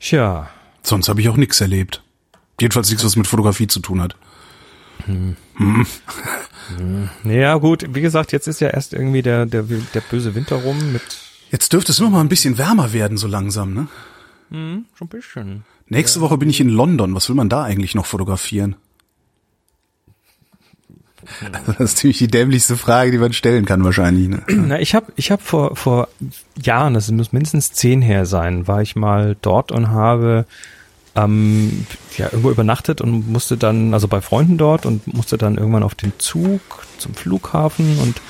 Tja. 0.00 0.48
Sonst 0.82 1.08
habe 1.08 1.20
ich 1.20 1.28
auch 1.28 1.36
nichts 1.36 1.60
erlebt. 1.60 2.02
Jedenfalls 2.60 2.88
nichts, 2.88 3.04
was 3.04 3.16
mit 3.16 3.26
Fotografie 3.26 3.66
zu 3.66 3.80
tun 3.80 4.00
hat. 4.00 4.16
Naja, 7.24 7.56
gut, 7.56 7.86
wie 7.94 8.00
gesagt, 8.00 8.32
jetzt 8.32 8.46
ist 8.46 8.60
ja 8.60 8.68
erst 8.68 8.92
irgendwie 8.92 9.22
der, 9.22 9.46
der, 9.46 9.62
der 9.62 10.00
böse 10.00 10.34
Winter 10.34 10.56
rum 10.56 10.92
mit 10.92 11.02
Jetzt 11.50 11.72
dürfte 11.72 11.92
es 11.92 12.00
nur 12.00 12.10
mal 12.10 12.20
ein 12.20 12.28
bisschen 12.28 12.58
wärmer 12.58 12.92
werden, 12.92 13.16
so 13.16 13.26
langsam, 13.26 13.72
ne? 13.72 13.88
Schon 14.50 14.86
ein 15.00 15.08
bisschen. 15.08 15.64
Nächste 15.88 16.20
Woche 16.20 16.38
bin 16.38 16.50
ich 16.50 16.60
in 16.60 16.68
London. 16.68 17.14
Was 17.14 17.28
will 17.28 17.36
man 17.36 17.48
da 17.48 17.62
eigentlich 17.62 17.94
noch 17.94 18.06
fotografieren? 18.06 18.76
Das 21.66 21.78
ist 21.78 21.98
ziemlich 21.98 22.18
die 22.18 22.28
dämlichste 22.28 22.76
Frage, 22.76 23.10
die 23.10 23.18
man 23.18 23.32
stellen 23.32 23.64
kann 23.64 23.84
wahrscheinlich. 23.84 24.28
Ne? 24.28 24.42
Na, 24.48 24.80
ich 24.80 24.94
habe 24.94 25.12
ich 25.16 25.30
hab 25.30 25.42
vor, 25.42 25.76
vor 25.76 26.08
Jahren, 26.60 26.94
das 26.94 27.10
muss 27.10 27.32
mindestens 27.32 27.72
zehn 27.72 28.02
her 28.02 28.24
sein, 28.26 28.66
war 28.66 28.82
ich 28.82 28.96
mal 28.96 29.36
dort 29.42 29.72
und 29.72 29.88
habe 29.88 30.46
ähm, 31.14 31.86
ja, 32.16 32.26
irgendwo 32.26 32.50
übernachtet 32.50 33.00
und 33.00 33.28
musste 33.28 33.56
dann, 33.56 33.94
also 33.94 34.08
bei 34.08 34.20
Freunden 34.20 34.58
dort 34.58 34.86
und 34.86 35.12
musste 35.12 35.38
dann 35.38 35.56
irgendwann 35.56 35.82
auf 35.82 35.94
den 35.94 36.12
Zug 36.18 36.60
zum 36.98 37.14
Flughafen 37.14 37.98
und 37.98 38.20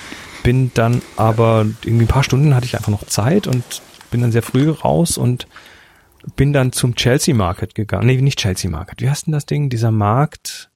bin 0.43 0.71
dann 0.75 1.03
aber 1.17 1.67
irgendwie 1.85 2.05
ein 2.05 2.09
paar 2.09 2.25
Stunden 2.25 2.55
hatte 2.55 2.67
ich 2.67 2.77
einfach 2.77 2.91
noch 2.91 3.07
Zeit 3.07 3.47
und 3.47 3.63
bin 4.11 4.23
dann 4.23 4.33
sehr 4.33 4.43
früh 4.43 4.71
raus 4.71 5.19
und 5.19 5.47
bin 6.37 6.53
dann 6.53 6.73
zum 6.73 6.95
Chelsea 6.95 7.35
Market 7.35 7.75
gegangen. 7.75 8.07
Nee, 8.07 8.21
nicht 8.21 8.39
Chelsea 8.39 8.71
Market. 8.71 9.01
Wie 9.01 9.09
heißt 9.11 9.27
denn 9.27 9.33
das 9.33 9.47
Ding? 9.47 9.69
Dieser 9.71 9.91
Markt? 9.91 10.71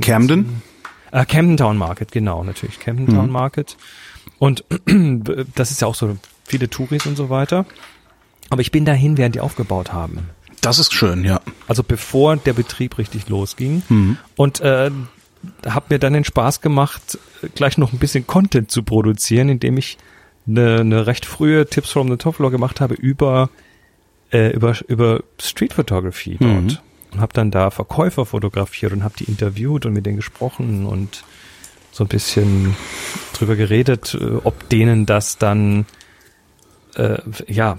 Camden? 0.00 0.62
Äh, 1.10 1.24
Camden 1.26 1.56
Town 1.56 1.76
Market, 1.76 2.12
genau, 2.12 2.44
natürlich. 2.44 2.80
Camden 2.80 3.06
Town 3.06 3.26
Mhm. 3.26 3.32
Market. 3.32 3.76
Und 4.38 4.64
das 5.54 5.70
ist 5.70 5.80
ja 5.80 5.88
auch 5.88 5.94
so 5.94 6.16
viele 6.44 6.68
Touris 6.68 7.06
und 7.06 7.16
so 7.16 7.30
weiter. 7.30 7.66
Aber 8.50 8.60
ich 8.60 8.70
bin 8.70 8.84
dahin, 8.84 9.16
während 9.16 9.34
die 9.34 9.40
aufgebaut 9.40 9.92
haben. 9.92 10.28
Das 10.60 10.78
ist 10.78 10.92
schön, 10.92 11.24
ja. 11.24 11.40
Also 11.68 11.82
bevor 11.82 12.36
der 12.36 12.52
Betrieb 12.52 12.98
richtig 12.98 13.28
losging. 13.28 13.82
Mhm. 13.88 14.16
Und 14.36 14.60
äh, 14.60 14.90
habe 15.66 15.86
mir 15.90 15.98
dann 15.98 16.14
den 16.14 16.24
Spaß 16.24 16.60
gemacht, 16.60 17.18
gleich 17.54 17.76
noch 17.78 17.92
ein 17.92 17.98
bisschen 17.98 18.26
Content 18.26 18.70
zu 18.70 18.82
produzieren, 18.82 19.48
indem 19.48 19.76
ich 19.76 19.98
eine, 20.46 20.80
eine 20.80 21.06
recht 21.06 21.26
frühe 21.26 21.66
Tips 21.66 21.90
from 21.90 22.08
the 22.10 22.16
Top 22.16 22.36
Floor 22.36 22.50
gemacht 22.50 22.80
habe 22.80 22.94
über 22.94 23.50
äh, 24.34 24.50
über 24.50 24.74
über 24.88 25.22
Street 25.40 25.72
Photography 25.72 26.36
dort 26.40 26.50
Mhm. 26.52 26.78
und 27.12 27.20
habe 27.20 27.32
dann 27.32 27.50
da 27.50 27.70
Verkäufer 27.70 28.26
fotografiert 28.26 28.92
und 28.92 29.04
habe 29.04 29.14
die 29.18 29.24
interviewt 29.24 29.86
und 29.86 29.92
mit 29.94 30.04
denen 30.04 30.16
gesprochen 30.16 30.84
und 30.86 31.24
so 31.92 32.02
ein 32.04 32.08
bisschen 32.08 32.74
drüber 33.34 33.54
geredet, 33.56 34.16
äh, 34.20 34.24
ob 34.44 34.68
denen 34.68 35.06
das 35.06 35.38
dann 35.38 35.86
äh, 36.96 37.18
ja 37.46 37.78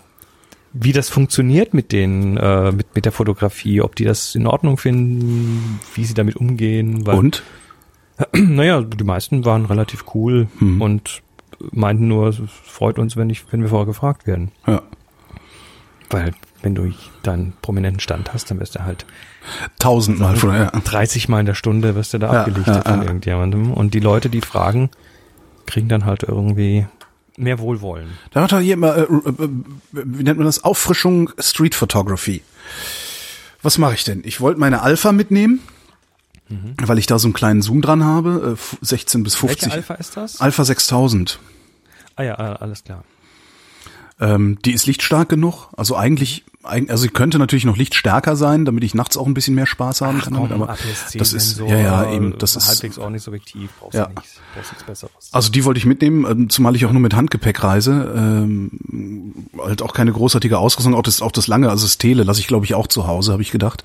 wie 0.77 0.91
das 0.91 1.09
funktioniert 1.09 1.73
mit 1.73 1.91
den 1.93 2.35
äh, 2.37 2.71
mit 2.71 2.95
mit 2.95 3.05
der 3.05 3.11
Fotografie, 3.13 3.79
ob 3.81 3.95
die 3.95 4.03
das 4.05 4.35
in 4.35 4.45
Ordnung 4.45 4.77
finden, 4.77 5.79
wie 5.95 6.03
sie 6.05 6.13
damit 6.13 6.35
umgehen. 6.35 7.05
Weil, 7.05 7.17
Und? 7.17 7.43
Naja, 8.33 8.81
die 8.81 9.03
meisten 9.03 9.43
waren 9.45 9.65
relativ 9.65 10.05
cool 10.13 10.47
Mhm. 10.59 10.81
und 10.81 11.21
meinten 11.71 12.07
nur, 12.09 12.27
es 12.27 12.41
freut 12.65 12.97
uns, 12.99 13.15
wenn 13.17 13.29
ich 13.29 13.43
wenn 13.51 13.61
wir 13.61 13.69
vorher 13.69 13.85
gefragt 13.85 14.27
werden, 14.27 14.51
Ja. 14.67 14.81
weil 16.09 16.33
wenn 16.65 16.75
du 16.75 16.91
dann 17.23 17.53
prominenten 17.61 17.99
Stand 18.01 18.33
hast, 18.33 18.51
dann 18.51 18.59
wirst 18.59 18.75
du 18.75 18.83
halt 18.83 19.05
Tausendmal 19.79 20.35
von, 20.35 20.53
ja. 20.53 20.71
30 20.71 21.29
Mal 21.29 21.39
in 21.41 21.45
der 21.45 21.53
Stunde 21.53 21.95
wirst 21.95 22.13
du 22.13 22.17
da 22.17 22.33
Ja, 22.33 22.39
abgelichtet 22.41 22.75
ja, 22.75 22.81
von 22.81 23.01
irgendjemandem 23.03 23.71
und 23.71 23.93
die 23.93 23.99
Leute, 23.99 24.29
die 24.29 24.41
fragen, 24.41 24.89
kriegen 25.67 25.87
dann 25.87 26.05
halt 26.05 26.23
irgendwie 26.23 26.87
mehr 27.37 27.59
Wohlwollen. 27.59 28.09
Da 28.31 28.41
hat 28.41 28.51
er 28.53 28.59
hier 28.59 28.73
immer, 28.73 28.95
äh, 28.97 29.01
äh, 29.03 29.49
wie 29.91 30.23
nennt 30.23 30.37
man 30.37 30.45
das? 30.45 30.63
Auffrischung 30.63 31.29
Street 31.39 31.75
Photography. 31.75 32.41
Was 33.61 33.77
mache 33.77 33.93
ich 33.95 34.03
denn? 34.03 34.21
Ich 34.25 34.41
wollte 34.41 34.59
meine 34.59 34.81
Alpha 34.81 35.11
mitnehmen, 35.11 35.59
weil 36.83 36.97
ich 36.99 37.07
da 37.07 37.17
so 37.19 37.27
einen 37.27 37.33
kleinen 37.33 37.61
Zoom 37.61 37.81
dran 37.81 38.03
habe, 38.03 38.43
äh, 38.49 38.51
f- 38.53 38.77
16 38.81 39.23
bis 39.23 39.35
50. 39.35 39.63
Welche 39.63 39.75
Alpha 39.77 39.93
ist 39.95 40.15
das? 40.17 40.41
Alpha 40.41 40.63
6000. 40.63 41.39
ah 42.15 42.23
ja, 42.23 42.35
alles 42.35 42.83
klar. 42.83 43.03
Ähm, 44.19 44.57
die 44.63 44.71
ist 44.71 44.85
lichtstark 44.87 45.27
genug. 45.27 45.67
Also 45.75 45.97
eigentlich, 45.97 46.45
eig- 46.63 46.89
also 46.89 47.03
sie 47.03 47.09
könnte 47.09 47.37
natürlich 47.37 47.65
noch 47.65 47.75
lichtstärker 47.75 48.37
sein, 48.37 48.63
damit 48.63 48.83
ich 48.85 48.93
nachts 48.95 49.17
auch 49.17 49.25
ein 49.27 49.33
bisschen 49.33 49.55
mehr 49.55 49.65
Spaß 49.65 49.99
haben 50.01 50.21
kann. 50.21 50.33
damit, 50.33 50.51
aber 50.53 50.77
das 51.17 51.33
ist, 51.33 51.59
ja, 51.59 51.77
ja, 51.77 52.11
eben, 52.13 52.37
das 52.37 52.55
ist, 52.55 52.67
halbwegs 52.67 52.97
ordentlich 52.97 53.27
objektiv, 53.27 53.71
brauchst 53.79 53.95
Ja. 53.95 54.07
nichts, 54.07 54.35
brauchst 54.55 54.71
nichts 54.71 54.83
Besseres. 54.85 55.29
also 55.33 55.51
die 55.51 55.65
wollte 55.65 55.79
ich 55.79 55.85
mitnehmen, 55.85 56.25
ähm, 56.29 56.49
zumal 56.49 56.77
ich 56.77 56.85
auch 56.85 56.93
nur 56.93 57.01
mit 57.01 57.13
Handgepäck 57.13 57.61
reise. 57.61 58.13
Ähm, 58.15 58.71
halt 59.59 59.81
auch 59.81 59.93
keine 59.93 60.13
großartige 60.13 60.57
Ausrüstung, 60.59 60.95
auch 60.95 61.03
das, 61.03 61.21
auch 61.21 61.33
das 61.33 61.47
lange, 61.47 61.69
also 61.69 61.85
das 61.85 61.97
Tele 61.97 62.23
lasse 62.23 62.39
ich 62.39 62.47
glaube 62.47 62.63
ich 62.65 62.73
auch 62.73 62.87
zu 62.87 63.07
Hause, 63.07 63.33
habe 63.33 63.41
ich 63.41 63.51
gedacht. 63.51 63.83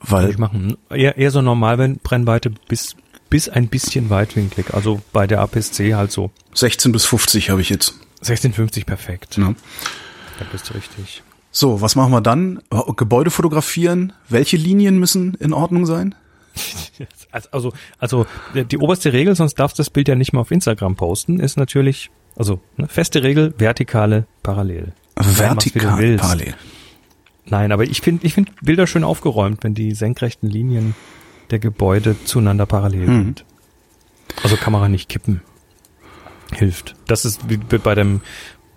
Weil, 0.00 0.30
ich 0.30 0.38
machen. 0.38 0.76
Eher, 0.90 1.16
eher 1.16 1.30
so 1.32 1.42
normal 1.42 1.96
Brennweite 2.02 2.50
bis, 2.68 2.94
bis 3.30 3.48
ein 3.48 3.66
bisschen 3.68 4.08
weitwinklig. 4.10 4.74
Also 4.74 5.00
bei 5.12 5.26
der 5.26 5.40
APS-C 5.40 5.94
halt 5.94 6.10
so 6.12 6.30
16 6.54 6.92
bis 6.92 7.04
50 7.06 7.50
habe 7.50 7.60
ich 7.60 7.70
jetzt. 7.70 7.94
1650 8.22 8.86
perfekt. 8.86 9.38
Ne? 9.38 9.54
Da 10.38 10.44
bist 10.50 10.70
du 10.70 10.74
richtig. 10.74 11.22
So, 11.50 11.80
was 11.82 11.96
machen 11.96 12.12
wir 12.12 12.20
dann? 12.22 12.62
Gebäude 12.96 13.30
fotografieren. 13.30 14.12
Welche 14.28 14.56
Linien 14.56 14.98
müssen 14.98 15.34
in 15.34 15.52
Ordnung 15.52 15.86
sein? 15.86 16.14
Also, 17.32 17.48
also, 17.50 17.72
also 17.98 18.26
die 18.54 18.76
oberste 18.76 19.14
Regel, 19.14 19.34
sonst 19.34 19.54
darfst 19.54 19.78
du 19.78 19.80
das 19.82 19.88
Bild 19.88 20.06
ja 20.06 20.14
nicht 20.14 20.34
mehr 20.34 20.40
auf 20.42 20.50
Instagram 20.50 20.96
posten, 20.96 21.40
ist 21.40 21.56
natürlich, 21.56 22.10
also 22.36 22.60
ne, 22.76 22.86
feste 22.88 23.22
Regel, 23.22 23.54
vertikale 23.56 24.26
parallel. 24.42 24.92
Vertikal, 25.16 26.16
parallel. 26.18 26.54
Nein, 27.46 27.72
aber 27.72 27.84
ich 27.84 28.02
finde 28.02 28.26
ich 28.26 28.34
find 28.34 28.52
Bilder 28.60 28.86
schön 28.86 29.02
aufgeräumt, 29.02 29.64
wenn 29.64 29.72
die 29.74 29.94
senkrechten 29.94 30.46
Linien 30.50 30.94
der 31.50 31.58
Gebäude 31.58 32.16
zueinander 32.26 32.66
parallel 32.66 33.06
Mhm. 33.08 33.14
sind. 33.24 33.44
Also 34.42 34.56
Kamera 34.56 34.90
nicht 34.90 35.08
kippen. 35.08 35.40
Hilft. 36.54 36.94
Das 37.06 37.24
ist 37.24 37.48
wie 37.48 37.56
bei 37.56 37.94
dem 37.94 38.20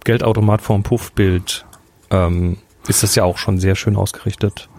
Geldautomat 0.03 0.61
vorm 0.61 0.83
Puffbild, 0.83 1.65
ähm, 2.11 2.57
ist 2.87 3.03
das 3.03 3.15
ja 3.15 3.23
auch 3.23 3.37
schon 3.37 3.59
sehr 3.59 3.75
schön 3.75 3.95
ausgerichtet. 3.95 4.69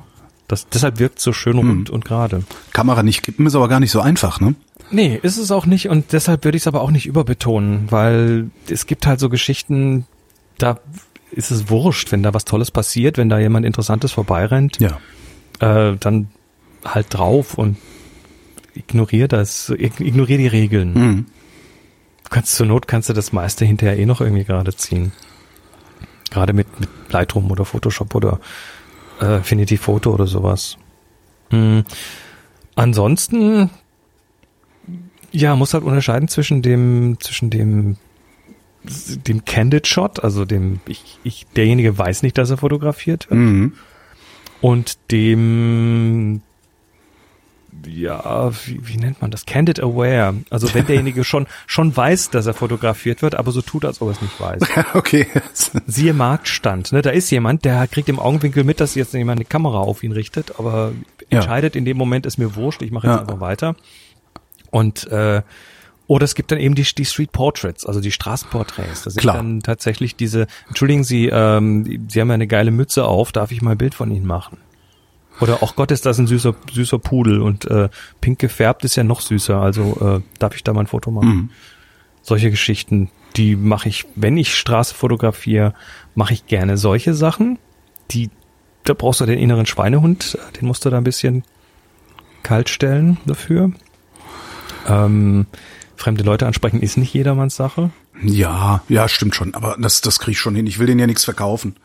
Das, 0.49 0.69
deshalb 0.69 0.99
wirkt 1.01 1.19
so 1.21 1.33
schön 1.33 1.55
Mhm. 1.57 1.69
rund 1.71 1.91
und 1.91 2.05
gerade. 2.05 2.45
Kamera 2.73 3.03
nicht 3.03 3.23
kippen 3.25 3.47
ist 3.47 3.57
aber 3.57 3.69
gar 3.69 3.81
nicht 3.81 3.91
so 3.91 4.01
einfach, 4.01 4.41
ne? 4.41 4.55
Nee, 4.93 5.19
ist 5.21 5.39
es 5.39 5.51
auch 5.51 5.67
nicht 5.67 5.89
und 5.89 6.13
deshalb 6.13 6.45
würde 6.45 6.57
ich 6.57 6.63
es 6.63 6.67
aber 6.69 6.81
auch 6.83 6.93
nicht 6.93 7.07
überbetonen, 7.07 7.91
weil 7.91 8.51
es 8.71 8.87
gibt 8.87 9.07
halt 9.09 9.19
so 9.19 9.29
Geschichten, 9.29 10.07
da 10.59 10.79
ist 11.33 11.51
es 11.51 11.69
wurscht, 11.69 12.13
wenn 12.13 12.23
da 12.23 12.33
was 12.33 12.45
Tolles 12.45 12.71
passiert, 12.71 13.19
wenn 13.19 13.29
da 13.29 13.41
jemand 13.41 13.67
Interessantes 13.67 14.13
vorbeirennt, 14.13 14.79
Ja. 14.81 14.99
äh, 15.59 15.97
dann 15.99 16.29
halt 16.85 17.07
drauf 17.11 17.59
und 17.59 17.77
ignorier 18.75 19.27
das, 19.27 19.71
ig- 19.71 20.01
ignorier 20.01 20.39
die 20.39 20.47
Regeln. 20.47 20.93
Mhm. 20.95 21.27
Du 22.27 22.31
kannst 22.31 22.57
zur 22.57 22.67
Not 22.67 22.89
kannst 22.89 23.09
du 23.09 23.13
das 23.13 23.33
meiste 23.33 23.65
hinterher 23.65 23.97
eh 23.99 24.05
noch 24.05 24.21
irgendwie 24.21 24.43
gerade 24.45 24.75
ziehen. 24.75 25.13
Gerade 26.31 26.53
mit, 26.53 26.81
mit 26.81 26.89
Lightroom 27.09 27.51
oder 27.53 27.65
Photoshop 27.65 28.17
oder 28.17 28.41
äh, 29.21 29.27
Affinity 29.27 29.77
Photo 29.77 30.13
oder 30.13 30.27
sowas. 30.27 30.77
Hm. 31.51 31.85
Ansonsten, 32.75 33.71
ja, 35.31 35.55
muss 35.55 35.73
halt 35.73 35.85
unterscheiden 35.85 36.27
zwischen 36.27 36.63
dem, 36.63 37.17
zwischen 37.21 37.49
dem, 37.51 37.97
dem 38.83 39.45
Candid 39.45 39.87
Shot, 39.87 40.25
also 40.25 40.45
dem, 40.45 40.81
ich, 40.89 41.21
ich, 41.23 41.47
derjenige 41.55 41.97
weiß 41.97 42.25
nicht, 42.25 42.37
dass 42.39 42.51
er 42.51 42.57
fotografiert 42.57 43.31
wird, 43.31 43.39
Mhm. 43.39 43.73
und 44.61 44.99
dem, 45.13 46.43
ja, 47.87 48.51
wie, 48.67 48.81
wie 48.87 48.97
nennt 48.97 49.21
man 49.23 49.31
das? 49.31 49.47
Candid 49.47 49.81
Aware. 49.81 50.35
Also 50.51 50.73
wenn 50.75 50.87
derjenige 50.87 51.25
schon, 51.25 51.47
schon 51.67 51.97
weiß, 51.97 52.31
dass 52.31 52.47
er 52.47 52.55
fotografiert 52.55 53.23
wird, 53.23 53.35
aber 53.35 53.53
so 53.53 53.63
tut, 53.63 53.85
als 53.85 54.01
ob 54.01 54.09
er 54.09 54.13
es 54.13 54.21
nicht 54.21 54.39
weiß. 54.41 54.63
okay. 54.95 55.27
Siehe 55.87 56.13
Marktstand. 56.15 56.93
Ne? 56.93 57.03
Da 57.03 57.11
ist 57.11 57.31
jemand, 57.31 57.65
der 57.65 57.87
kriegt 57.89 58.09
im 58.09 58.19
Augenwinkel 58.19 58.65
mit, 58.65 58.81
dass 58.81 58.95
jetzt 58.95 59.15
jemand 59.15 59.39
eine 59.39 59.45
Kamera 59.47 59.79
auf 59.79 60.03
ihn 60.03 60.13
richtet, 60.13 60.59
aber 60.59 60.93
Ja. 61.31 61.39
entscheidet 61.39 61.77
in 61.77 61.85
dem 61.85 61.97
Moment, 61.97 62.27
ist 62.27 62.39
mir 62.39 62.55
wurscht, 62.55 62.83
ich 62.83 62.91
mache 62.91 63.07
jetzt 63.07 63.17
Ja. 63.17 63.21
einfach 63.23 63.41
weiter. 63.41 63.77
Und 64.71 65.07
äh, 65.09 65.43
oder 66.09 66.25
es 66.25 66.37
gibt 66.37 66.53
dann 66.53 66.61
eben 66.61 66.77
die, 66.77 66.85
die 66.85 67.05
Street 67.05 67.33
Portraits, 67.33 67.85
also 67.85 68.01
die 68.01 68.13
Straßenporträts. 68.13 69.03
Das 69.03 69.15
sind 69.15 69.21
Klar. 69.23 69.37
dann 69.37 69.61
tatsächlich 69.61 70.15
diese, 70.15 70.47
entschuldigen 70.69 71.03
Sie, 71.03 71.27
ähm, 71.33 72.07
Sie 72.09 72.21
haben 72.21 72.29
ja 72.29 72.35
eine 72.35 72.47
geile 72.47 72.71
Mütze 72.71 73.05
auf, 73.05 73.33
darf 73.33 73.51
ich 73.51 73.61
mal 73.61 73.73
ein 73.73 73.79
Bild 73.79 73.95
von 73.97 74.11
Ihnen 74.13 74.27
machen? 74.27 74.59
Oder 75.41 75.63
auch 75.63 75.77
Gott 75.77 75.91
ist 75.91 76.07
das 76.07 76.19
ein 76.19 76.27
süßer, 76.27 76.55
süßer 76.73 76.99
Pudel 76.99 77.43
und 77.43 77.71
äh, 77.71 77.89
pink 78.21 78.39
gefärbt 78.39 78.85
ist 78.85 78.97
ja 78.97 79.05
noch 79.05 79.21
süßer, 79.21 79.61
also 79.61 79.99
äh, 80.19 80.39
darf 80.39 80.55
ich 80.55 80.65
da 80.65 80.73
mal 80.73 80.81
ein 80.81 80.87
Foto 80.87 81.11
machen? 81.11 81.29
Mhm. 81.29 81.51
solche 82.23 82.51
Geschichten, 82.51 83.11
die 83.37 83.55
mache 83.55 83.89
ich, 83.89 84.07
wenn 84.15 84.37
ich 84.37 84.57
Straße 84.57 84.95
fotografiere, 84.95 85.75
mache 86.15 86.33
ich 86.33 86.47
gerne 86.47 86.77
solche 86.79 87.15
Sachen. 87.15 87.59
Die, 88.11 88.31
da 88.85 88.95
brauchst 88.95 89.21
du 89.21 89.27
den 89.27 89.39
inneren 89.39 89.67
Schweinehund, 89.67 90.39
den 90.59 90.67
musst 90.67 90.85
du 90.85 90.91
da 90.91 90.97
ein 90.97 91.05
bisschen 91.05 91.45
kalt 92.43 92.69
stellen 92.69 93.19
dafür. 93.27 93.73
Ähm, 94.89 95.47
fremde 95.97 96.23
Leute 96.23 96.47
ansprechen 96.47 96.81
ist 96.81 96.97
nicht 96.97 97.13
jedermanns 97.13 97.57
Sache. 97.57 97.91
Ja, 98.23 98.83
ja, 98.89 99.09
stimmt 99.09 99.35
schon. 99.35 99.55
Aber 99.55 99.77
das, 99.79 100.01
das 100.01 100.19
krieg 100.19 100.33
ich 100.33 100.41
schon 100.41 100.55
hin. 100.55 100.67
Ich 100.67 100.79
will 100.79 100.87
denen 100.87 101.01
ja 101.01 101.07
nichts 101.07 101.25
verkaufen. 101.25 101.77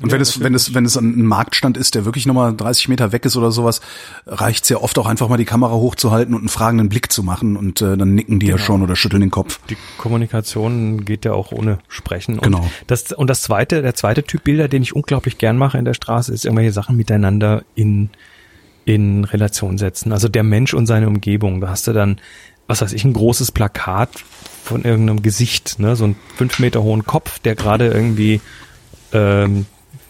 Und 0.00 0.08
Ja, 0.10 0.14
wenn 0.14 0.20
es, 0.20 0.40
wenn 0.42 0.54
es, 0.54 0.74
wenn 0.74 0.84
es 0.84 0.96
ein 0.96 1.24
Marktstand 1.24 1.76
ist, 1.76 1.94
der 1.94 2.04
wirklich 2.04 2.26
nochmal 2.26 2.54
30 2.56 2.88
Meter 2.88 3.12
weg 3.12 3.24
ist 3.24 3.36
oder 3.36 3.50
sowas, 3.52 3.80
reicht 4.26 4.64
es 4.64 4.68
ja 4.70 4.78
oft 4.78 4.98
auch 4.98 5.06
einfach 5.06 5.28
mal 5.28 5.36
die 5.36 5.44
Kamera 5.44 5.72
hochzuhalten 5.74 6.34
und 6.34 6.40
einen 6.40 6.48
fragenden 6.48 6.88
Blick 6.88 7.10
zu 7.12 7.22
machen 7.22 7.56
und 7.56 7.80
äh, 7.82 7.96
dann 7.96 8.14
nicken 8.14 8.38
die 8.40 8.46
ja 8.46 8.54
Genau. 8.54 8.64
schon 8.64 8.82
oder 8.82 8.96
schütteln 8.96 9.20
den 9.20 9.30
Kopf. 9.30 9.60
Die 9.70 9.76
Kommunikation 9.98 11.04
geht 11.04 11.24
ja 11.24 11.32
auch 11.32 11.52
ohne 11.52 11.78
Sprechen. 11.88 12.34
Und 12.34 12.42
Genau. 12.42 12.68
Das, 12.86 13.12
und 13.12 13.28
das 13.30 13.42
zweite, 13.42 13.82
der 13.82 13.94
zweite 13.94 14.22
Typ 14.22 14.44
Bilder, 14.44 14.68
den 14.68 14.82
ich 14.82 14.94
unglaublich 14.96 15.38
gern 15.38 15.56
mache 15.56 15.78
in 15.78 15.84
der 15.84 15.94
Straße, 15.94 16.32
ist 16.32 16.44
irgendwelche 16.44 16.72
Sachen 16.72 16.96
miteinander 16.96 17.62
in, 17.74 18.10
in 18.84 19.24
Relation 19.24 19.78
setzen. 19.78 20.12
Also 20.12 20.28
der 20.28 20.42
Mensch 20.42 20.74
und 20.74 20.86
seine 20.86 21.08
Umgebung. 21.08 21.60
Da 21.60 21.68
hast 21.68 21.86
du 21.86 21.92
dann, 21.92 22.18
was 22.66 22.80
weiß 22.80 22.92
ich, 22.92 23.04
ein 23.04 23.12
großes 23.12 23.52
Plakat 23.52 24.10
von 24.64 24.82
irgendeinem 24.84 25.22
Gesicht, 25.22 25.78
ne, 25.78 25.96
so 25.96 26.04
einen 26.04 26.16
fünf 26.36 26.58
Meter 26.58 26.82
hohen 26.82 27.04
Kopf, 27.04 27.38
der 27.38 27.54
gerade 27.54 27.88
irgendwie, 27.88 28.40
ähm, 29.12 29.66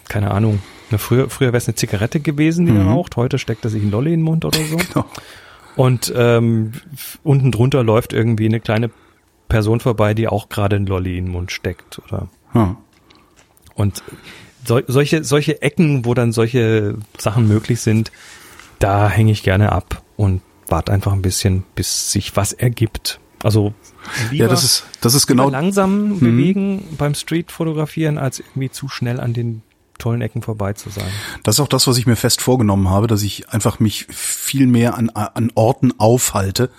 keine 0.07 0.31
Ahnung, 0.31 0.59
früher 0.97 1.29
früher 1.29 1.49
wäre 1.49 1.57
es 1.57 1.67
eine 1.67 1.75
Zigarette 1.75 2.19
gewesen, 2.19 2.65
die 2.65 2.71
er 2.75 2.83
Mhm. 2.83 2.89
raucht. 2.91 3.15
Heute 3.15 3.37
steckt 3.37 3.63
er 3.65 3.69
sich 3.69 3.81
einen 3.81 3.91
Lolli 3.91 4.13
in 4.13 4.19
den 4.21 4.23
Mund 4.25 4.45
oder 4.45 4.59
so. 4.59 4.77
Genau. 4.77 5.05
Und 5.75 6.11
ähm, 6.15 6.73
unten 7.23 7.51
drunter 7.51 7.83
läuft 7.83 8.11
irgendwie 8.13 8.45
eine 8.47 8.59
kleine 8.59 8.89
Person 9.47 9.79
vorbei, 9.79 10.13
die 10.13 10.27
auch 10.27 10.49
gerade 10.49 10.75
einen 10.75 10.87
Lolli 10.87 11.17
in 11.17 11.25
den 11.25 11.31
Mund 11.31 11.51
steckt. 11.51 11.99
Oder 12.07 12.27
Hm. 12.53 12.77
und 13.75 14.03
sol 14.65 14.83
solche 14.87 15.23
solche 15.23 15.61
Ecken, 15.61 16.03
wo 16.05 16.13
dann 16.15 16.31
solche 16.31 16.95
Sachen 17.17 17.47
möglich 17.47 17.79
sind, 17.81 18.11
da 18.79 19.07
hänge 19.09 19.31
ich 19.31 19.43
gerne 19.43 19.71
ab 19.71 20.01
und 20.17 20.41
warte 20.67 20.91
einfach 20.91 21.13
ein 21.13 21.21
bisschen, 21.21 21.63
bis 21.75 22.11
sich 22.11 22.35
was 22.35 22.53
ergibt. 22.53 23.19
Also 23.43 23.73
lieber, 24.31 24.45
Ja, 24.45 24.49
das 24.49 24.63
ist, 24.63 24.83
das 25.01 25.13
ist 25.13 25.27
genau, 25.27 25.49
langsam 25.49 26.19
bewegen 26.19 26.83
beim 26.97 27.13
Street-Fotografieren, 27.13 28.17
als 28.17 28.39
irgendwie 28.39 28.69
zu 28.69 28.87
schnell 28.87 29.19
an 29.19 29.33
den 29.33 29.61
tollen 29.97 30.21
Ecken 30.21 30.41
vorbei 30.41 30.73
zu 30.73 30.89
sein. 30.89 31.09
das 31.43 31.55
ist 31.55 31.59
auch 31.59 31.67
das, 31.67 31.85
was 31.85 31.97
ich 31.97 32.07
mir 32.07 32.15
fest 32.15 32.41
vorgenommen 32.41 32.89
habe, 32.89 33.07
dass 33.07 33.21
ich 33.21 33.49
einfach 33.49 33.79
mich 33.79 34.05
viel 34.09 34.65
mehr 34.65 34.97
an, 34.97 35.09
an 35.09 35.51
Orten 35.55 35.93
aufhalte, 35.99 36.69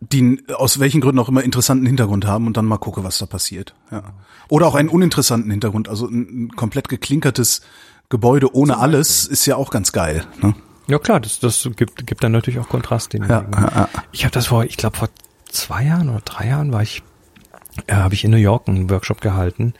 die 0.00 0.42
aus 0.54 0.80
welchen 0.80 1.00
Gründen 1.00 1.18
auch 1.18 1.28
immer 1.28 1.42
interessanten 1.42 1.86
Hintergrund 1.86 2.26
haben 2.26 2.46
und 2.46 2.56
dann 2.56 2.64
mal 2.64 2.78
gucke, 2.78 3.04
was 3.04 3.18
da 3.18 3.26
passiert. 3.26 3.74
Ja. 3.90 4.02
Oder 4.48 4.66
auch 4.66 4.74
einen 4.74 4.88
uninteressanten 4.88 5.50
Hintergrund, 5.50 5.88
also 5.88 6.06
ein, 6.06 6.44
ein 6.44 6.48
komplett 6.56 6.88
geklinkertes 6.88 7.62
Gebäude 8.08 8.54
ohne 8.54 8.78
alles 8.78 9.26
ist 9.26 9.46
ja 9.46 9.56
auch 9.56 9.70
ganz 9.70 9.92
geil. 9.92 10.24
Ne? 10.40 10.54
Ja 10.86 10.98
klar, 10.98 11.18
das, 11.18 11.40
das 11.40 11.68
gibt, 11.76 12.06
gibt 12.06 12.22
dann 12.22 12.32
natürlich 12.32 12.60
auch 12.60 12.68
Kontrast. 12.68 13.12
Den 13.12 13.22
Ja, 13.22 13.44
ja, 13.52 13.72
ja. 13.74 13.88
Ich 14.12 14.24
habe 14.24 14.32
das 14.32 14.46
vor, 14.46 14.64
ich 14.64 14.76
glaube 14.76 14.96
vor 14.96 15.08
zwei 15.48 15.84
Jahren 15.84 16.08
oder 16.08 16.20
drei 16.24 16.48
Jahren 16.48 16.72
war 16.72 16.82
ich, 16.82 17.02
äh, 17.86 17.94
habe 17.94 18.14
ich 18.14 18.24
in 18.24 18.30
New 18.30 18.36
York 18.36 18.68
einen 18.68 18.90
Workshop 18.90 19.20
gehalten 19.20 19.74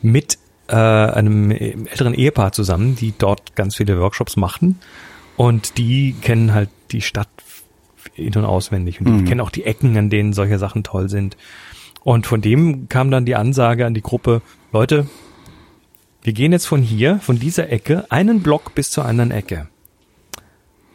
mit 0.00 0.38
äh, 0.68 0.74
einem 0.74 1.50
älteren 1.50 2.14
Ehepaar 2.14 2.52
zusammen, 2.52 2.96
die 2.96 3.14
dort 3.16 3.54
ganz 3.56 3.76
viele 3.76 3.98
Workshops 4.00 4.36
machten 4.36 4.78
und 5.36 5.78
die 5.78 6.14
kennen 6.20 6.54
halt 6.54 6.70
die 6.90 7.02
Stadt 7.02 7.28
in- 8.14 8.34
und 8.34 8.44
auswendig 8.44 9.00
und 9.00 9.18
die 9.18 9.24
kennen 9.24 9.40
auch 9.40 9.50
die 9.50 9.64
Ecken, 9.64 9.96
an 9.96 10.10
denen 10.10 10.32
solche 10.32 10.58
Sachen 10.58 10.82
toll 10.82 11.08
sind. 11.08 11.36
Und 12.04 12.26
von 12.26 12.40
dem 12.40 12.88
kam 12.88 13.10
dann 13.10 13.24
die 13.24 13.36
Ansage 13.36 13.86
an 13.86 13.94
die 13.94 14.02
Gruppe, 14.02 14.42
Leute, 14.72 15.06
wir 16.22 16.32
gehen 16.32 16.52
jetzt 16.52 16.66
von 16.66 16.82
hier, 16.82 17.18
von 17.20 17.38
dieser 17.38 17.70
Ecke, 17.70 18.06
einen 18.10 18.42
Block 18.42 18.74
bis 18.74 18.90
zur 18.90 19.04
anderen 19.04 19.30
Ecke. 19.30 19.68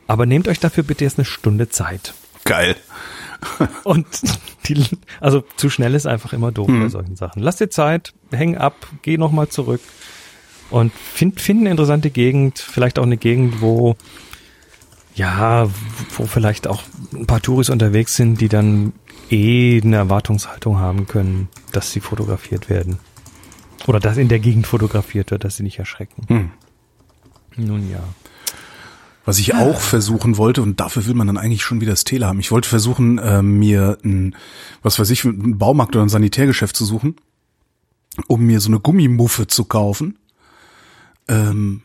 Aber 0.06 0.26
nehmt 0.26 0.48
euch 0.48 0.60
dafür 0.60 0.84
bitte 0.84 1.04
jetzt 1.04 1.18
eine 1.18 1.26
Stunde 1.26 1.70
Zeit. 1.70 2.14
Geil. 2.46 2.76
Und 3.84 4.06
die, 4.68 4.84
also 5.20 5.44
zu 5.58 5.70
schnell 5.70 5.94
ist 5.96 6.06
einfach 6.08 6.34
immer 6.34 6.52
doof 6.52 6.68
Mhm. 6.68 6.84
bei 6.84 6.90
solchen 6.90 7.16
Sachen. 7.16 7.42
Lass 7.42 7.58
dir 7.58 7.70
Zeit, 7.70 8.14
häng 8.32 8.58
ab, 8.58 8.76
geh 9.02 9.18
nochmal 9.18 9.48
zurück 9.50 9.82
und 10.70 10.92
find, 10.94 11.40
find 11.40 11.62
eine 11.62 11.70
interessante 11.72 12.10
Gegend, 12.10 12.60
vielleicht 12.60 13.00
auch 13.00 13.04
eine 13.04 13.18
Gegend, 13.18 13.62
wo 13.62 13.96
ja, 15.16 15.68
wo 16.16 16.26
vielleicht 16.28 16.68
auch 16.68 16.84
ein 17.14 17.26
paar 17.26 17.42
Touris 17.42 17.70
unterwegs 17.72 18.16
sind, 18.16 18.40
die 18.40 18.50
dann 18.50 18.94
eh 19.32 19.82
eine 19.82 19.96
Erwartungshaltung 19.96 20.78
haben 20.78 21.08
können, 21.08 21.50
dass 21.72 21.92
sie 21.92 22.02
fotografiert 22.02 22.70
werden. 22.70 23.00
Oder 23.88 24.00
dass 24.00 24.18
in 24.18 24.28
der 24.28 24.40
Gegend 24.40 24.68
fotografiert 24.68 25.32
wird, 25.32 25.44
dass 25.44 25.56
sie 25.56 25.64
nicht 25.64 25.80
erschrecken. 25.80 26.24
Hm. 26.28 26.52
Nun 27.56 27.90
ja. 27.90 28.04
Was 29.28 29.40
ich 29.40 29.54
auch 29.56 29.82
versuchen 29.82 30.38
wollte, 30.38 30.62
und 30.62 30.80
dafür 30.80 31.06
will 31.06 31.14
man 31.14 31.28
dann 31.28 31.38
eigentlich 31.38 31.62
schon 31.62 31.82
wieder 31.82 31.92
das 31.92 32.06
Tele 32.06 32.26
haben. 32.26 32.40
Ich 32.40 32.50
wollte 32.50 32.70
versuchen, 32.70 33.18
äh, 33.18 33.42
mir 33.42 33.98
ein, 34.06 34.38
was 34.84 35.00
weiß 35.00 35.10
ich, 35.10 35.26
einen 35.26 35.58
Baumarkt 35.58 35.98
oder 35.98 36.06
ein 36.06 36.10
Sanitärgeschäft 36.10 36.78
zu 36.78 36.86
suchen, 36.86 37.18
um 38.28 38.46
mir 38.46 38.62
so 38.62 38.70
eine 38.70 38.80
Gummimuffe 38.80 39.46
zu 39.46 39.66
kaufen, 39.66 40.18
ähm, 41.28 41.82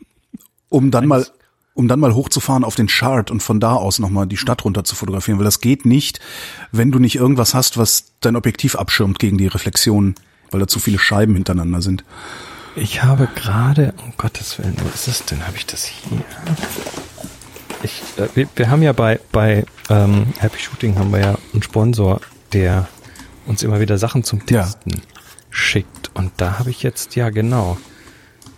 um 0.69 0.89
dann 0.89 1.05
mal, 1.05 1.27
um 1.73 1.89
dann 1.89 1.99
mal 1.99 2.15
hochzufahren 2.15 2.63
auf 2.63 2.75
den 2.75 2.87
Chart 2.87 3.29
und 3.29 3.43
von 3.43 3.59
da 3.59 3.73
aus 3.73 3.99
nochmal 3.99 4.25
die 4.25 4.37
Stadt 4.37 4.63
runter 4.63 4.85
zu 4.85 4.95
fotografieren, 4.95 5.37
weil 5.37 5.43
das 5.43 5.59
geht 5.59 5.85
nicht, 5.85 6.21
wenn 6.71 6.93
du 6.93 6.99
nicht 6.99 7.17
irgendwas 7.17 7.53
hast, 7.53 7.77
was 7.77 8.13
dein 8.21 8.37
Objektiv 8.37 8.77
abschirmt 8.77 9.19
gegen 9.19 9.37
die 9.37 9.47
Reflexion, 9.47 10.15
weil 10.49 10.61
da 10.61 10.67
zu 10.67 10.79
viele 10.79 10.97
Scheiben 10.97 11.33
hintereinander 11.33 11.81
sind. 11.81 12.05
Ich 12.77 13.03
habe 13.03 13.27
gerade, 13.35 13.93
um 14.01 14.13
Gottes 14.17 14.57
Willen, 14.59 14.77
wo 14.81 14.87
ist 14.87 15.09
es 15.09 15.25
denn? 15.25 15.45
Habe 15.45 15.57
ich 15.57 15.65
das 15.65 15.83
hier? 15.83 16.23
Ich, 17.83 18.01
äh, 18.17 18.27
wir, 18.35 18.47
wir 18.55 18.69
haben 18.69 18.81
ja 18.81 18.93
bei, 18.93 19.19
bei 19.31 19.65
ähm, 19.89 20.27
Happy 20.39 20.59
Shooting 20.59 20.97
haben 20.97 21.11
wir 21.11 21.19
ja 21.19 21.35
einen 21.53 21.63
Sponsor, 21.63 22.21
der 22.53 22.87
uns 23.45 23.61
immer 23.63 23.79
wieder 23.79 23.97
Sachen 23.97 24.23
zum 24.23 24.39
Ja. 24.49 24.63
Testen 24.63 25.01
schickt. 25.49 26.11
Und 26.13 26.31
da 26.37 26.59
habe 26.59 26.69
ich 26.69 26.81
jetzt, 26.83 27.15
ja 27.15 27.29
genau, 27.29 27.77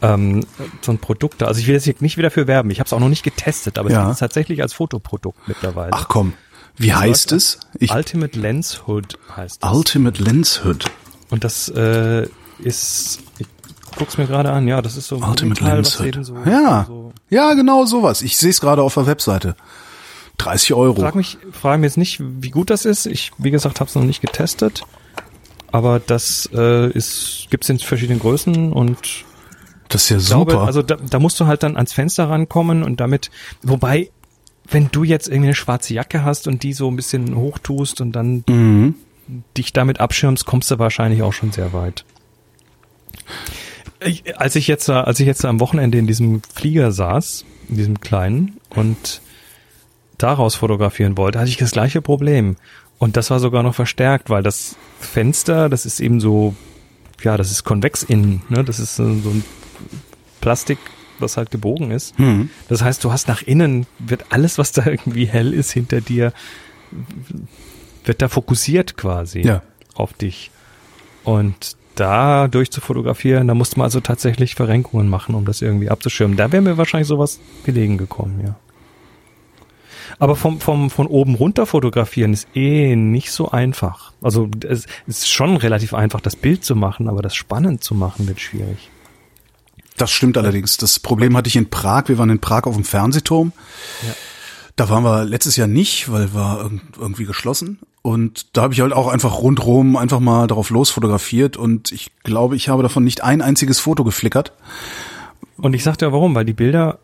ähm, 0.01 0.45
so 0.81 0.91
ein 0.91 0.99
Produkt 0.99 1.41
da. 1.41 1.47
Also 1.47 1.59
ich 1.59 1.67
will 1.67 1.73
jetzt 1.75 1.85
hier 1.85 1.95
nicht 1.99 2.17
wieder 2.17 2.31
für 2.31 2.47
werben. 2.47 2.69
Ich 2.69 2.79
habe 2.79 2.85
es 2.87 2.93
auch 2.93 2.99
noch 2.99 3.09
nicht 3.09 3.23
getestet, 3.23 3.77
aber 3.77 3.89
Ja. 3.89 3.99
es 4.01 4.03
gibt 4.05 4.13
es 4.13 4.19
tatsächlich 4.19 4.61
als 4.61 4.73
Fotoprodukt 4.73 5.47
mittlerweile. 5.47 5.91
Ach 5.93 6.07
komm, 6.07 6.33
wie 6.77 6.93
heißt 6.93 7.31
es? 7.31 7.59
Ich, 7.79 7.91
Ultimate 7.91 8.37
Lens 8.39 8.83
Hood 8.87 9.17
heißt 9.35 9.63
das. 9.63 9.73
Ultimate 9.73 10.21
Lens 10.21 10.63
Hood. 10.63 10.85
Und 11.29 11.43
das 11.43 11.69
äh, 11.69 12.27
ist, 12.59 13.19
ich 13.39 13.47
guck's 13.95 14.17
mir 14.17 14.27
gerade 14.27 14.51
an, 14.51 14.67
ja, 14.67 14.81
das 14.81 14.97
ist 14.97 15.07
so 15.07 15.17
Ultimate 15.17 15.63
Lens 15.63 15.93
so, 15.93 16.05
ja, 16.45 16.85
so 16.87 17.13
ja, 17.29 17.53
genau 17.53 17.85
sowas. 17.85 18.21
Ich 18.21 18.37
sehe 18.37 18.49
es 18.49 18.61
gerade 18.61 18.81
auf 18.81 18.93
der 18.93 19.07
Webseite. 19.07 19.55
30 20.37 20.73
Euro. 20.73 21.01
Frag 21.01 21.15
mich, 21.15 21.37
frag 21.51 21.79
mich 21.79 21.89
jetzt 21.89 21.97
nicht, 21.97 22.19
wie 22.21 22.49
gut 22.49 22.69
das 22.69 22.85
ist. 22.85 23.05
Ich, 23.05 23.31
wie 23.37 23.51
gesagt, 23.51 23.79
habe 23.79 23.89
es 23.89 23.95
noch 23.95 24.03
nicht 24.03 24.21
getestet. 24.21 24.83
Aber 25.71 25.99
das 25.99 26.49
äh, 26.53 26.89
ist, 26.91 27.47
gibt's 27.49 27.69
in 27.69 27.79
verschiedenen 27.79 28.19
Größen 28.19 28.71
und 28.71 28.97
Das 29.89 30.03
ist 30.03 30.09
ja 30.09 30.19
super. 30.19 30.45
glaube, 30.51 30.65
also 30.65 30.81
da, 30.81 30.95
da 30.95 31.19
musst 31.19 31.39
du 31.39 31.47
halt 31.47 31.63
dann 31.63 31.75
ans 31.75 31.93
Fenster 31.93 32.29
rankommen 32.29 32.83
und 32.83 32.99
damit, 32.99 33.31
wobei, 33.61 34.09
wenn 34.69 34.89
du 34.91 35.03
jetzt 35.03 35.27
irgendwie 35.27 35.47
eine 35.47 35.55
schwarze 35.55 35.93
Jacke 35.93 36.23
hast 36.23 36.47
und 36.47 36.63
die 36.63 36.73
so 36.73 36.89
ein 36.89 36.95
bisschen 36.95 37.35
hochtust 37.35 38.01
und 38.01 38.13
dann 38.13 38.43
mhm. 38.47 38.95
dich 39.57 39.73
damit 39.73 39.99
abschirmst, 39.99 40.45
kommst 40.45 40.71
du 40.71 40.79
wahrscheinlich 40.79 41.23
auch 41.23 41.33
schon 41.33 41.51
sehr 41.51 41.73
weit. 41.73 42.05
Ich, 43.99 44.37
als 44.39 44.55
ich 44.55 44.67
jetzt, 44.67 44.89
da- 44.89 45.03
als 45.03 45.19
ich 45.19 45.27
jetzt 45.27 45.45
am 45.45 45.59
Wochenende 45.59 45.97
in 45.97 46.07
diesem 46.07 46.41
Flieger 46.53 46.91
saß, 46.91 47.45
in 47.69 47.77
diesem 47.77 47.99
kleinen 48.01 48.57
und 48.69 49.21
daraus 50.17 50.55
fotografieren 50.55 51.17
wollte, 51.17 51.39
hatte 51.39 51.49
ich 51.49 51.57
das 51.57 51.71
gleiche 51.71 52.01
Problem. 52.01 52.55
Und 52.97 53.17
das 53.17 53.29
war 53.29 53.39
sogar 53.39 53.63
noch 53.63 53.75
verstärkt, 53.75 54.29
weil 54.29 54.43
das 54.43 54.75
Fenster, 54.99 55.67
das 55.69 55.85
ist 55.85 55.99
eben 55.99 56.19
so, 56.19 56.55
ja, 57.23 57.35
das 57.37 57.51
ist 57.51 57.63
konvex 57.63 58.03
innen, 58.03 58.41
ne? 58.49 58.63
Das 58.63 58.79
ist 58.79 58.95
so 58.95 59.03
ein 59.03 59.43
Plastik, 60.41 60.77
was 61.19 61.37
halt 61.37 61.51
gebogen 61.51 61.91
ist. 61.91 62.17
Hm. 62.17 62.49
Das 62.69 62.81
heißt, 62.81 63.03
du 63.03 63.11
hast 63.11 63.27
nach 63.27 63.41
innen, 63.41 63.85
wird 63.99 64.25
alles, 64.29 64.57
was 64.57 64.71
da 64.71 64.85
irgendwie 64.85 65.25
hell 65.25 65.53
ist 65.53 65.71
hinter 65.71 65.99
dir, 66.01 66.31
wird 68.05 68.21
da 68.21 68.27
fokussiert 68.27 68.95
quasi 68.97 69.41
Ja. 69.41 69.61
auf 69.95 70.13
dich. 70.13 70.51
Und 71.23 71.75
da 71.95 72.47
durch 72.47 72.71
zu 72.71 72.81
fotografieren, 72.81 73.47
da 73.47 73.53
musste 73.53 73.77
man 73.79 73.85
also 73.85 73.99
tatsächlich 73.99 74.55
Verrenkungen 74.55 75.09
machen, 75.09 75.35
um 75.35 75.45
das 75.45 75.61
irgendwie 75.61 75.89
abzuschirmen. 75.89 76.37
Da 76.37 76.51
wäre 76.51 76.61
mir 76.61 76.77
wahrscheinlich 76.77 77.07
sowas 77.07 77.39
gelegen 77.63 77.97
gekommen, 77.97 78.41
ja. 78.45 78.55
Aber 80.17 80.35
vom, 80.35 80.61
vom, 80.61 80.89
von 80.89 81.07
oben 81.07 81.35
runter 81.35 81.65
fotografieren 81.65 82.31
ist 82.31 82.47
eh 82.55 82.95
nicht 82.95 83.31
so 83.31 83.51
einfach. 83.51 84.13
Also 84.21 84.49
es 84.65 84.85
ist 85.07 85.29
schon 85.29 85.57
relativ 85.57 85.93
einfach, 85.93 86.21
das 86.21 86.37
Bild 86.37 86.63
zu 86.63 86.75
machen, 86.75 87.09
aber 87.09 87.21
das 87.21 87.35
spannend 87.35 87.83
zu 87.83 87.95
machen 87.95 88.27
wird 88.27 88.39
schwierig. 88.39 88.89
Das 89.97 90.11
stimmt 90.11 90.37
allerdings. 90.37 90.77
Das 90.77 90.99
Problem 90.99 91.35
hatte 91.35 91.47
ich 91.47 91.55
in 91.55 91.69
Prag. 91.69 92.03
Wir 92.07 92.17
waren 92.17 92.29
in 92.29 92.39
Prag 92.39 92.63
auf 92.63 92.75
dem 92.75 92.83
Fernsehturm. 92.85 93.51
Da 94.75 94.89
waren 94.89 95.03
wir 95.03 95.25
letztes 95.25 95.55
Jahr 95.57 95.67
nicht, 95.67 96.11
weil 96.11 96.33
war 96.33 96.65
irg- 96.65 96.81
irgendwie 96.99 97.25
geschlossen. 97.25 97.79
Und 98.05 98.55
da 98.55 98.61
habe 98.61 98.73
ich 98.75 98.81
halt 98.81 98.93
auch 98.93 99.07
einfach 99.07 99.39
rundrum 99.39 99.97
einfach 99.97 100.19
mal 100.19 100.45
darauf 100.45 100.69
los 100.69 100.91
fotografiert. 100.91 101.57
Und 101.57 101.91
ich 101.91 102.11
glaube, 102.23 102.55
ich 102.55 102.69
habe 102.69 102.83
davon 102.83 103.03
nicht 103.03 103.23
ein 103.23 103.41
einziges 103.41 103.79
Foto 103.79 104.03
geflickert. 104.03 104.53
Und 105.57 105.73
ich 105.73 105.81
sagte 105.83 106.05
ja 106.05 106.11
warum, 106.11 106.35
weil 106.35 106.45
die 106.45 106.53
Bilder 106.53 106.99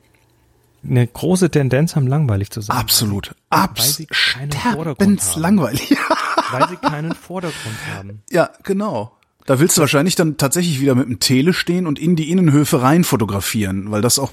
eine 0.88 1.08
große 1.08 1.50
Tendenz 1.50 1.96
haben, 1.96 2.06
langweilig 2.06 2.52
zu 2.52 2.62
sein. 2.62 2.78
Absolut. 2.78 3.34
Weil 3.50 3.62
Abs 3.62 3.96
sie 3.96 4.06
keinen 4.06 4.52
Vordergrund 4.52 5.22
haben. 5.24 5.42
langweilig. 5.42 5.98
Weil 6.52 6.70
sie 6.70 6.76
keinen 6.76 7.16
Vordergrund 7.16 7.78
haben. 7.96 8.22
ja, 8.30 8.52
genau. 8.62 9.18
Da 9.48 9.60
willst 9.60 9.78
du 9.78 9.82
wahrscheinlich 9.82 10.14
dann 10.14 10.38
tatsächlich 10.38 10.82
wieder 10.82 10.94
mit 10.94 11.08
dem 11.08 11.20
Tele 11.20 11.54
stehen 11.54 11.88
und 11.88 11.98
in 11.98 12.16
die 12.16 12.30
Innenhöfe 12.30 12.84
rein 12.84 13.04
fotografieren, 13.04 13.90
weil 13.90 14.04
das 14.04 14.20
auch 14.20 14.32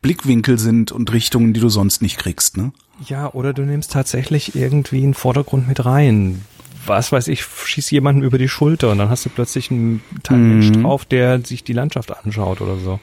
Blickwinkel 0.00 0.60
sind 0.60 0.92
und 0.92 1.12
Richtungen, 1.12 1.54
die 1.54 1.60
du 1.60 1.70
sonst 1.70 2.02
nicht 2.02 2.18
kriegst, 2.18 2.56
ne? 2.56 2.72
Ja, 3.06 3.32
oder 3.32 3.52
du 3.52 3.62
nimmst 3.62 3.92
tatsächlich 3.92 4.54
irgendwie 4.54 5.02
einen 5.02 5.14
Vordergrund 5.14 5.68
mit 5.68 5.84
rein. 5.84 6.42
Was 6.86 7.12
weiß 7.12 7.28
ich, 7.28 7.44
schieß 7.44 7.90
jemanden 7.90 8.22
über 8.22 8.38
die 8.38 8.48
Schulter 8.48 8.90
und 8.90 8.98
dann 8.98 9.08
hast 9.08 9.24
du 9.24 9.30
plötzlich 9.30 9.70
einen 9.70 10.02
Teil 10.22 10.38
Mensch 10.38 10.70
drauf, 10.72 11.04
der 11.04 11.40
sich 11.40 11.64
die 11.64 11.72
Landschaft 11.72 12.14
anschaut 12.16 12.60
oder 12.60 12.76
so. 12.76 13.00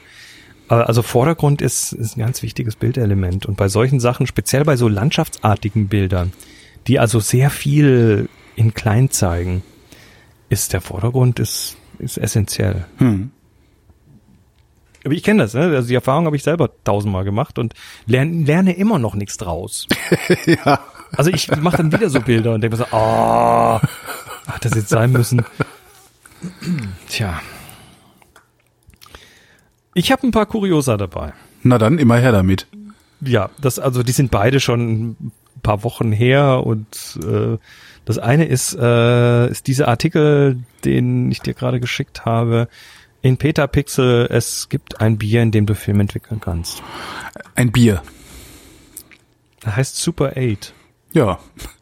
Aber 0.67 0.87
Also 0.87 1.01
Vordergrund 1.01 1.61
ist, 1.61 1.91
ist 1.91 2.15
ein 2.15 2.21
ganz 2.21 2.43
wichtiges 2.43 2.75
Bildelement. 2.75 3.45
Und 3.45 3.57
bei 3.57 3.67
solchen 3.67 3.99
Sachen, 3.99 4.27
speziell 4.27 4.63
bei 4.63 4.77
so 4.77 4.87
landschaftsartigen 4.87 5.87
Bildern, 5.87 6.31
die 6.87 6.99
also 6.99 7.19
sehr 7.19 7.49
viel 7.49 8.29
in 8.55 8.73
klein 8.73 9.09
zeigen, 9.09 9.63
ist 10.49 10.73
der 10.73 10.81
Vordergrund 10.81 11.39
ist, 11.39 11.77
ist 11.97 12.17
essentiell. 12.17 12.85
Hm. 12.97 13.31
Aber 15.03 15.13
ich 15.13 15.23
kenne 15.23 15.43
das, 15.43 15.53
ne? 15.53 15.61
Also 15.61 15.87
die 15.87 15.95
Erfahrung 15.95 16.25
habe 16.25 16.35
ich 16.35 16.43
selber 16.43 16.69
tausendmal 16.83 17.23
gemacht 17.23 17.57
und 17.57 17.73
lerne, 18.05 18.43
lerne 18.43 18.73
immer 18.75 18.99
noch 18.99 19.15
nichts 19.15 19.37
draus. 19.37 19.87
ja. 20.45 20.79
Also 21.13 21.31
ich 21.31 21.53
mache 21.57 21.77
dann 21.77 21.91
wieder 21.91 22.09
so 22.09 22.21
Bilder 22.21 22.53
und 22.53 22.61
denke 22.61 22.77
mir 22.77 22.83
so, 22.83 22.95
oh, 22.95 23.79
hat 24.47 24.63
das 24.63 24.75
jetzt 24.75 24.89
sein 24.89 25.11
müssen? 25.11 25.43
Tja. 27.09 27.41
Ich 29.93 30.11
habe 30.11 30.25
ein 30.25 30.31
paar 30.31 30.45
Kuriosa 30.45 30.97
dabei. 30.97 31.33
Na 31.63 31.77
dann, 31.77 31.97
immer 31.97 32.17
her 32.17 32.31
damit. 32.31 32.67
Ja, 33.19 33.49
das, 33.59 33.77
also 33.77 34.03
die 34.03 34.13
sind 34.13 34.31
beide 34.31 34.59
schon 34.59 35.09
ein 35.09 35.31
paar 35.61 35.83
Wochen 35.83 36.11
her 36.11 36.65
und 36.65 37.19
äh, 37.23 37.57
das 38.05 38.17
eine 38.17 38.45
ist, 38.45 38.75
äh, 38.79 39.49
ist 39.49 39.67
dieser 39.67 39.87
Artikel, 39.87 40.63
den 40.85 41.29
ich 41.29 41.41
dir 41.41 41.53
gerade 41.53 41.79
geschickt 41.79 42.25
habe. 42.25 42.67
In 43.21 43.37
Petapixel, 43.37 44.27
es 44.31 44.67
gibt 44.69 44.99
ein 44.99 45.17
Bier, 45.17 45.43
in 45.43 45.51
dem 45.51 45.65
du 45.65 45.75
Film 45.75 45.99
entwickeln 45.99 46.39
kannst. 46.39 46.81
Ein 47.55 47.71
Bier. 47.71 48.01
Das 49.59 49.75
heißt 49.75 49.97
Super 49.97 50.33
8. 50.35 50.73
Ja. 51.13 51.39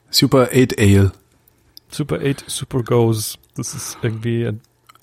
Super 0.09 0.49
8 0.51 0.77
Ale. 0.77 1.11
Super 1.89 2.19
8 2.21 2.43
Super 2.47 2.83
Goes. 2.83 3.37
Das 3.55 3.73
ist 3.73 3.97
irgendwie 4.01 4.47
ein 4.47 4.61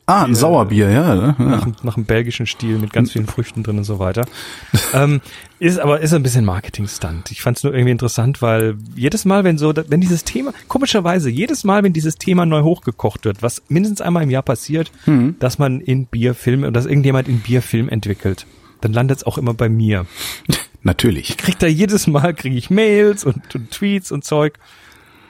Ah, 0.08 0.22
ein 0.22 0.28
Bier, 0.28 0.36
Sauerbier, 0.36 0.90
ja. 0.90 1.14
ne? 1.16 1.34
nach, 1.36 1.66
ja. 1.66 1.72
nach 1.82 1.94
dem 1.94 2.04
belgischen 2.04 2.46
Stil 2.46 2.78
mit 2.78 2.92
ganz 2.92 3.10
vielen 3.10 3.26
Früchten 3.26 3.64
drin 3.64 3.78
und 3.78 3.84
so 3.84 3.98
weiter. 3.98 4.24
ähm, 4.94 5.20
ist 5.58 5.80
aber 5.80 6.00
ist 6.00 6.14
ein 6.14 6.22
bisschen 6.22 6.44
Marketing-Stunt. 6.44 7.32
Ich 7.32 7.42
fand 7.42 7.56
es 7.56 7.64
nur 7.64 7.74
irgendwie 7.74 7.90
interessant, 7.90 8.40
weil 8.40 8.76
jedes 8.94 9.24
Mal, 9.24 9.42
wenn 9.42 9.58
so, 9.58 9.74
wenn 9.74 10.00
dieses 10.00 10.22
Thema, 10.22 10.52
komischerweise, 10.68 11.28
jedes 11.28 11.64
Mal, 11.64 11.82
wenn 11.82 11.92
dieses 11.92 12.16
Thema 12.16 12.46
neu 12.46 12.62
hochgekocht 12.62 13.24
wird, 13.24 13.42
was 13.42 13.62
mindestens 13.68 14.00
einmal 14.00 14.22
im 14.22 14.30
Jahr 14.30 14.44
passiert, 14.44 14.92
dass 15.40 15.58
man 15.58 15.80
in 15.80 16.06
Bierfilm 16.06 16.62
oder 16.62 16.72
dass 16.72 16.86
irgendjemand 16.86 17.26
in 17.26 17.40
Bierfilm 17.40 17.88
entwickelt, 17.88 18.46
dann 18.80 18.92
landet 18.92 19.18
es 19.18 19.24
auch 19.24 19.38
immer 19.38 19.54
bei 19.54 19.68
mir. 19.68 20.06
Natürlich. 20.82 21.36
Kriegt 21.36 21.62
da 21.64 21.66
jedes 21.66 22.06
Mal, 22.06 22.32
kriege 22.32 22.56
ich 22.56 22.70
Mails 22.70 23.24
und, 23.24 23.52
und 23.56 23.72
Tweets 23.72 24.12
und 24.12 24.24
Zeug 24.24 24.58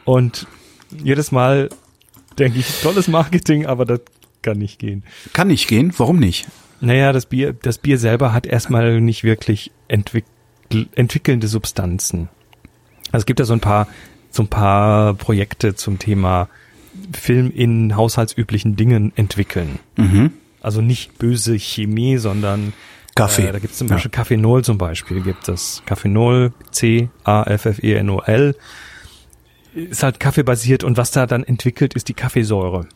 und 0.04 0.46
jedes 1.02 1.32
Mal 1.32 1.70
denke 2.38 2.58
ich, 2.58 2.82
tolles 2.82 3.08
Marketing, 3.08 3.64
aber 3.64 3.86
das 3.86 4.00
kann 4.46 4.58
nicht 4.58 4.78
gehen. 4.78 5.02
Kann 5.32 5.48
nicht 5.48 5.66
gehen. 5.66 5.92
Warum 5.96 6.18
nicht? 6.18 6.46
Naja, 6.80 7.12
das 7.12 7.26
Bier, 7.26 7.52
das 7.52 7.78
Bier 7.78 7.98
selber 7.98 8.32
hat 8.32 8.46
erstmal 8.46 9.00
nicht 9.00 9.24
wirklich 9.24 9.72
entwickl 9.88 10.28
entwickelnde 10.94 11.46
Substanzen. 11.46 12.28
Also 13.12 13.22
es 13.22 13.26
gibt 13.26 13.38
ja 13.38 13.44
so 13.44 13.52
ein 13.52 13.60
paar, 13.60 13.86
so 14.30 14.42
ein 14.42 14.48
paar 14.48 15.14
Projekte 15.14 15.74
zum 15.76 15.98
Thema 15.98 16.48
Film 17.12 17.52
in 17.54 17.96
haushaltsüblichen 17.96 18.74
Dingen 18.76 19.12
entwickeln. 19.16 19.78
Mhm. 19.96 20.32
Also 20.60 20.80
nicht 20.80 21.18
böse 21.18 21.58
Chemie, 21.58 22.18
sondern 22.18 22.72
Kaffee. 23.14 23.46
Äh, 23.46 23.52
da 23.52 23.58
gibt 23.58 23.72
es 23.72 23.78
zum 23.78 23.88
Beispiel 23.88 24.10
Kaffeenol 24.10 24.64
zum 24.64 24.78
Beispiel, 24.78 25.22
gibt 25.22 25.48
es 25.48 25.82
Kaffeenol, 25.86 26.52
C-A-F-F-E-N-O-L. 26.70 28.54
Ist 29.74 30.02
halt 30.02 30.20
kaffeebasiert 30.20 30.84
und 30.84 30.96
was 30.96 31.10
da 31.10 31.26
dann 31.26 31.44
entwickelt, 31.44 31.94
ist 31.94 32.08
die 32.08 32.14
Kaffeesäure. 32.14 32.88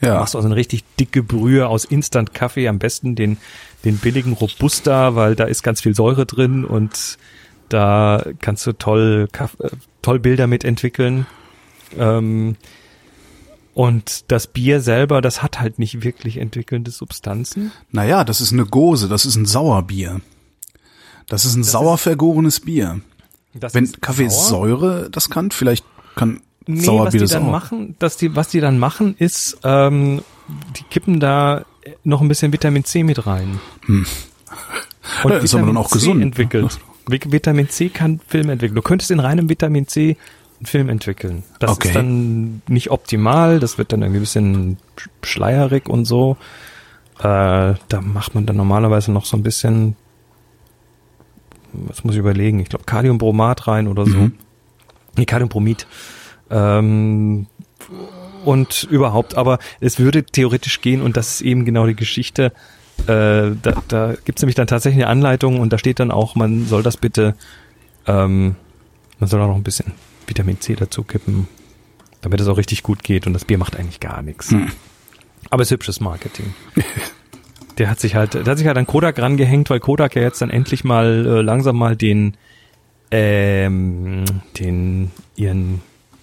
Ja. 0.00 0.20
Machst 0.20 0.34
also 0.34 0.46
eine 0.46 0.56
richtig 0.56 0.84
dicke 0.98 1.22
Brühe 1.22 1.68
aus 1.68 1.84
Instant-Kaffee, 1.84 2.68
am 2.68 2.78
besten 2.78 3.14
den, 3.14 3.36
den 3.84 3.98
billigen 3.98 4.32
Robusta, 4.32 5.14
weil 5.14 5.34
da 5.34 5.44
ist 5.44 5.62
ganz 5.62 5.80
viel 5.80 5.94
Säure 5.94 6.26
drin 6.26 6.64
und 6.64 7.18
da 7.68 8.24
kannst 8.40 8.66
du 8.66 8.72
toll, 8.72 9.28
äh, 9.32 9.68
toll 10.02 10.18
Bilder 10.18 10.46
mitentwickeln. 10.46 11.26
Ähm, 11.96 12.56
und 13.74 14.30
das 14.30 14.46
Bier 14.46 14.80
selber, 14.80 15.20
das 15.20 15.42
hat 15.42 15.60
halt 15.60 15.78
nicht 15.78 16.02
wirklich 16.02 16.38
entwickelnde 16.38 16.90
Substanzen. 16.90 17.72
Naja, 17.92 18.24
das 18.24 18.40
ist 18.40 18.52
eine 18.52 18.66
Gose, 18.66 19.08
das 19.08 19.24
ist 19.24 19.36
ein 19.36 19.46
Sauerbier. 19.46 20.20
Das 21.28 21.44
ist 21.44 21.54
ein 21.54 21.62
sauer 21.62 21.96
vergorenes 21.96 22.60
Bier. 22.60 23.00
Das 23.54 23.74
Wenn 23.74 23.84
ist. 23.84 24.02
Kaffeesäure 24.02 25.08
das 25.10 25.30
kann, 25.30 25.50
vielleicht 25.52 25.84
kann 26.16 26.40
Nee, 26.66 26.86
was 26.86 27.12
die 27.12 27.18
dann 27.26 27.44
auch. 27.44 27.50
machen, 27.50 27.96
dass 27.98 28.16
die, 28.16 28.36
was 28.36 28.48
die 28.48 28.60
dann 28.60 28.78
machen, 28.78 29.14
ist, 29.18 29.58
ähm, 29.64 30.22
die 30.76 30.82
kippen 30.84 31.18
da 31.20 31.64
noch 32.04 32.20
ein 32.20 32.28
bisschen 32.28 32.52
Vitamin 32.52 32.84
C 32.84 33.02
mit 33.02 33.26
rein. 33.26 33.58
Und 33.88 34.06
Ja, 35.24 35.36
ist 35.38 35.54
aber 35.54 35.66
dann 35.66 35.76
auch 35.76 35.88
C 35.88 35.94
gesund. 35.94 36.22
entwickelt. 36.22 36.78
Vi- 37.08 37.32
Vitamin 37.32 37.68
C 37.68 37.88
kann 37.88 38.20
Film 38.26 38.50
entwickeln. 38.50 38.76
Du 38.76 38.82
könntest 38.82 39.10
in 39.10 39.20
reinem 39.20 39.48
Vitamin 39.48 39.86
C 39.88 40.16
einen 40.58 40.66
Film 40.66 40.88
entwickeln. 40.90 41.42
Das 41.58 41.70
Okay. 41.72 41.88
ist 41.88 41.94
dann 41.96 42.62
nicht 42.68 42.90
optimal, 42.90 43.58
das 43.58 43.78
wird 43.78 43.92
dann 43.92 44.02
irgendwie 44.02 44.18
ein 44.18 44.22
bisschen 44.22 44.76
sch- 44.98 45.08
schleierig 45.26 45.88
und 45.88 46.04
so. 46.04 46.36
Äh, 47.18 47.22
da 47.88 48.00
macht 48.02 48.34
man 48.34 48.46
dann 48.46 48.56
normalerweise 48.56 49.10
noch 49.12 49.24
so 49.24 49.36
ein 49.36 49.42
bisschen, 49.42 49.96
was 51.72 52.04
muss 52.04 52.14
ich 52.14 52.20
überlegen, 52.20 52.60
ich 52.60 52.68
glaube 52.68 52.84
Kaliumbromat 52.84 53.66
rein 53.66 53.88
oder 53.88 54.04
so. 54.06 54.16
Mhm. 54.18 54.32
Nee, 55.16 55.24
Kaliumbromid. 55.24 55.86
Ähm, 56.50 57.46
und 58.44 58.84
überhaupt, 58.90 59.36
aber 59.36 59.58
es 59.80 59.98
würde 59.98 60.24
theoretisch 60.24 60.80
gehen 60.80 61.02
und 61.02 61.16
das 61.16 61.34
ist 61.34 61.40
eben 61.42 61.64
genau 61.64 61.86
die 61.86 61.96
Geschichte. 61.96 62.52
Äh, 63.06 63.52
da 63.62 63.82
da 63.88 64.14
gibt 64.24 64.38
es 64.38 64.42
nämlich 64.42 64.54
dann 64.54 64.66
tatsächlich 64.66 65.02
eine 65.04 65.10
Anleitung 65.10 65.60
und 65.60 65.72
da 65.72 65.78
steht 65.78 66.00
dann 66.00 66.10
auch, 66.10 66.34
man 66.34 66.66
soll 66.66 66.82
das 66.82 66.96
bitte, 66.96 67.34
ähm, 68.06 68.56
man 69.18 69.28
soll 69.28 69.40
auch 69.40 69.48
noch 69.48 69.56
ein 69.56 69.62
bisschen 69.62 69.92
Vitamin 70.26 70.60
C 70.60 70.74
dazu 70.74 71.02
kippen, 71.02 71.48
damit 72.22 72.40
es 72.40 72.48
auch 72.48 72.56
richtig 72.56 72.82
gut 72.82 73.02
geht 73.02 73.26
und 73.26 73.32
das 73.32 73.44
Bier 73.44 73.58
macht 73.58 73.76
eigentlich 73.76 74.00
gar 74.00 74.22
nichts. 74.22 74.54
Aber 75.50 75.62
es 75.62 75.68
ist 75.68 75.72
hübsches 75.72 76.00
Marketing. 76.00 76.54
Der 77.78 77.88
hat 77.88 77.98
sich 77.98 78.14
halt, 78.14 78.34
der 78.34 78.44
hat 78.44 78.58
sich 78.58 78.66
halt 78.66 78.76
an 78.76 78.86
Kodak 78.86 79.18
rangehängt, 79.18 79.70
weil 79.70 79.80
Kodak 79.80 80.14
ja 80.14 80.20
jetzt 80.20 80.42
dann 80.42 80.50
endlich 80.50 80.84
mal 80.84 81.24
äh, 81.24 81.40
langsam 81.40 81.78
mal 81.78 81.96
den, 81.96 82.36
ähm, 83.10 84.26
den 84.58 85.10
ihren 85.34 85.80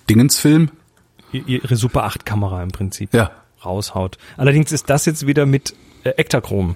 Dingensfilm? 0.09 0.71
ihre 1.31 1.75
Super 1.75 2.05
8 2.05 2.25
Kamera 2.25 2.63
im 2.63 2.71
Prinzip 2.71 3.13
Ja. 3.13 3.31
raushaut. 3.63 4.17
Allerdings 4.37 4.71
ist 4.71 4.89
das 4.89 5.05
jetzt 5.05 5.27
wieder 5.27 5.45
mit 5.45 5.73
äh, 6.05 6.11
Ektachrom. 6.11 6.75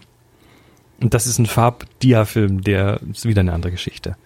Und 1.02 1.14
das 1.14 1.26
ist 1.26 1.40
ein 1.40 1.46
Farbdia-Film, 1.46 2.62
der 2.62 3.00
ist 3.12 3.26
wieder 3.26 3.40
eine 3.40 3.54
andere 3.54 3.72
Geschichte. 3.72 4.18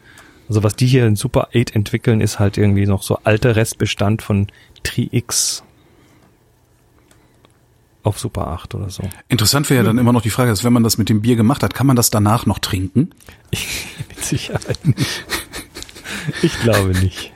Also 0.50 0.64
was 0.64 0.76
die 0.76 0.88
hier 0.88 1.06
in 1.06 1.16
Super 1.16 1.50
8 1.56 1.76
entwickeln, 1.76 2.22
ist 2.22 2.40
halt 2.40 2.58
irgendwie 2.58 2.86
noch 2.88 3.04
so 3.04 3.20
alter 3.24 3.56
Restbestand 3.56 4.22
von 4.24 4.48
Tri-X 4.84 5.64
auf 8.04 8.20
Super 8.20 8.48
8 8.48 8.76
oder 8.76 8.90
so. 8.90 9.04
Interessant 9.30 9.70
wäre 9.70 9.82
ja 9.82 9.84
dann 9.88 9.98
immer 9.98 10.12
noch 10.14 10.22
die 10.22 10.30
Frage, 10.32 10.50
dass 10.52 10.64
wenn 10.64 10.74
man 10.74 10.84
das 10.84 10.98
mit 10.98 11.10
dem 11.10 11.22
Bier 11.22 11.36
gemacht 11.36 11.64
hat, 11.64 11.74
kann 11.74 11.88
man 11.88 11.96
das 11.96 12.10
danach 12.10 12.46
noch 12.46 12.60
trinken? 12.60 13.12
Mit 14.10 14.24
Sicherheit. 14.24 14.80
Ich 16.42 16.60
glaube 16.62 16.90
nicht. 17.00 17.32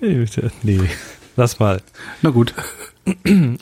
Nee, 0.00 0.80
lass 1.36 1.58
mal. 1.58 1.82
Na 2.22 2.30
gut. 2.30 2.54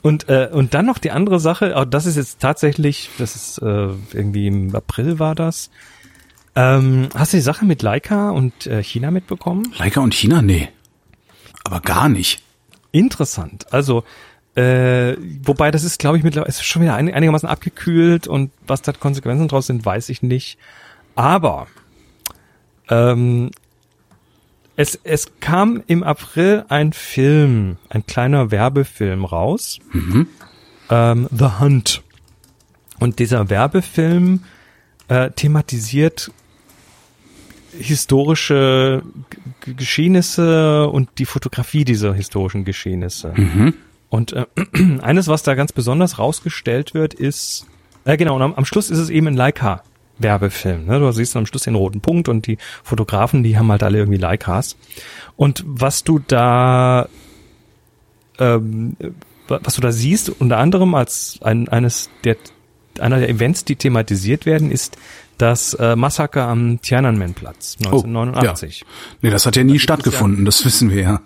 Und, 0.03 0.29
äh, 0.29 0.49
und 0.53 0.75
dann 0.75 0.87
noch 0.87 0.99
die 0.99 1.13
andere 1.13 1.39
Sache, 1.39 1.77
auch 1.77 1.85
das 1.85 2.07
ist 2.07 2.17
jetzt 2.17 2.41
tatsächlich, 2.41 3.11
das 3.19 3.37
ist 3.37 3.59
äh, 3.59 3.91
irgendwie 4.13 4.49
im 4.49 4.75
April 4.75 5.19
war 5.19 5.35
das. 5.35 5.71
Ähm, 6.57 7.09
hast 7.15 7.33
du 7.33 7.37
die 7.37 7.43
Sache 7.43 7.65
mit 7.65 7.83
Leica 7.83 8.31
und 8.31 8.67
äh, 8.67 8.83
China 8.83 9.11
mitbekommen? 9.11 9.73
Leica 9.79 10.01
und 10.01 10.15
China? 10.15 10.43
Nee. 10.43 10.69
Aber 11.65 11.81
gar 11.81 12.09
nicht. 12.09 12.43
Interessant. 12.93 13.73
Also, 13.73 14.05
äh, 14.55 15.17
wobei 15.43 15.71
das 15.71 15.85
ist, 15.85 15.99
glaube 15.99 16.17
ich, 16.17 16.25
mittlerweile 16.25 16.49
ist 16.49 16.65
schon 16.65 16.83
wieder 16.83 16.95
ein, 16.95 17.13
einigermaßen 17.13 17.49
abgekühlt 17.49 18.27
und 18.27 18.51
was 18.67 18.83
da 18.83 18.93
Konsequenzen 18.93 19.49
draus 19.49 19.67
sind, 19.67 19.85
weiß 19.85 20.09
ich 20.09 20.23
nicht. 20.23 20.59
Aber 21.15 21.67
ähm, 22.89 23.51
es, 24.77 24.99
es 25.05 25.27
kam 25.41 25.83
im 25.87 26.03
April 26.03 26.65
ein 26.69 26.93
Film, 26.93 27.77
ein 27.89 28.07
kleiner 28.07 28.51
Werbefilm 28.51 29.25
raus. 29.25 29.79
Ähm, 30.91 31.29
The 31.37 31.61
Hunt. 31.61 32.03
Und 32.99 33.19
dieser 33.19 33.51
Werbefilm 33.51 34.45
äh, 35.09 35.31
thematisiert 35.31 36.31
historische 37.79 39.03
G 39.63 39.75
Geschehnisse 39.75 40.87
und 40.89 41.11
die 41.19 41.27
Fotografie 41.27 41.85
dieser 41.85 42.15
historischen 42.15 42.65
Geschehnisse. 42.65 43.35
Und 44.09 44.33
äh, 44.33 44.47
eines, 45.03 45.29
was 45.29 45.43
da 45.43 45.55
ganz 45.55 45.73
besonders 45.73 46.19
rausgestellt 46.19 46.95
wird, 46.95 47.15
ist, 47.15 47.67
äh, 48.05 48.17
genau, 48.17 48.37
und 48.37 48.43
am, 48.43 48.55
am 48.55 48.65
Schluss 48.65 48.91
ist 48.91 48.99
es 48.99 49.11
eben 49.11 49.27
ein 49.27 49.35
Leica-Werbefilm. 50.19 50.87
Ne? 50.87 50.99
Du 50.99 51.11
siehst 51.13 51.37
am 51.37 51.47
Schluss 51.47 51.63
den 51.63 51.75
roten 51.75 52.01
Punkt 52.01 52.29
und 52.29 52.47
die 52.47 52.59
Fotografen, 52.83 53.43
die 53.43 53.59
haben 53.59 53.71
halt 53.71 53.83
alle 53.83 53.99
irgendwie 53.99 54.19
Leicas. 54.19 54.77
Und 55.37 55.63
was 55.67 56.05
du 56.05 56.19
da, 56.19 57.09
ähm, 58.39 58.97
was 59.49 59.75
du 59.75 59.81
da 59.81 59.93
siehst, 59.93 60.29
unter 60.41 60.59
anderem 60.59 60.95
als 60.95 61.39
ein, 61.43 61.69
eines 61.69 62.11
der, 62.25 62.37
einer 62.99 63.19
der 63.19 63.29
Events, 63.29 63.65
die 63.65 63.77
thematisiert 63.77 64.47
werden, 64.47 64.71
ist 64.71 64.97
das 65.39 65.75
äh, 65.75 65.97
Massaker 65.97 66.49
am 66.49 66.81
Tiananmen-Platz 66.81 67.77
1989. 67.85 68.83
Oh, 68.83 68.89
ja. 68.89 69.17
Nee, 69.21 69.31
das 69.31 69.45
hat 69.45 69.57
ja 69.57 69.65
nie 69.65 69.77
es 69.77 69.83
stattgefunden, 69.83 70.47
das 70.47 70.65
wissen 70.65 70.91
wir 70.91 71.03
ja. 71.03 71.21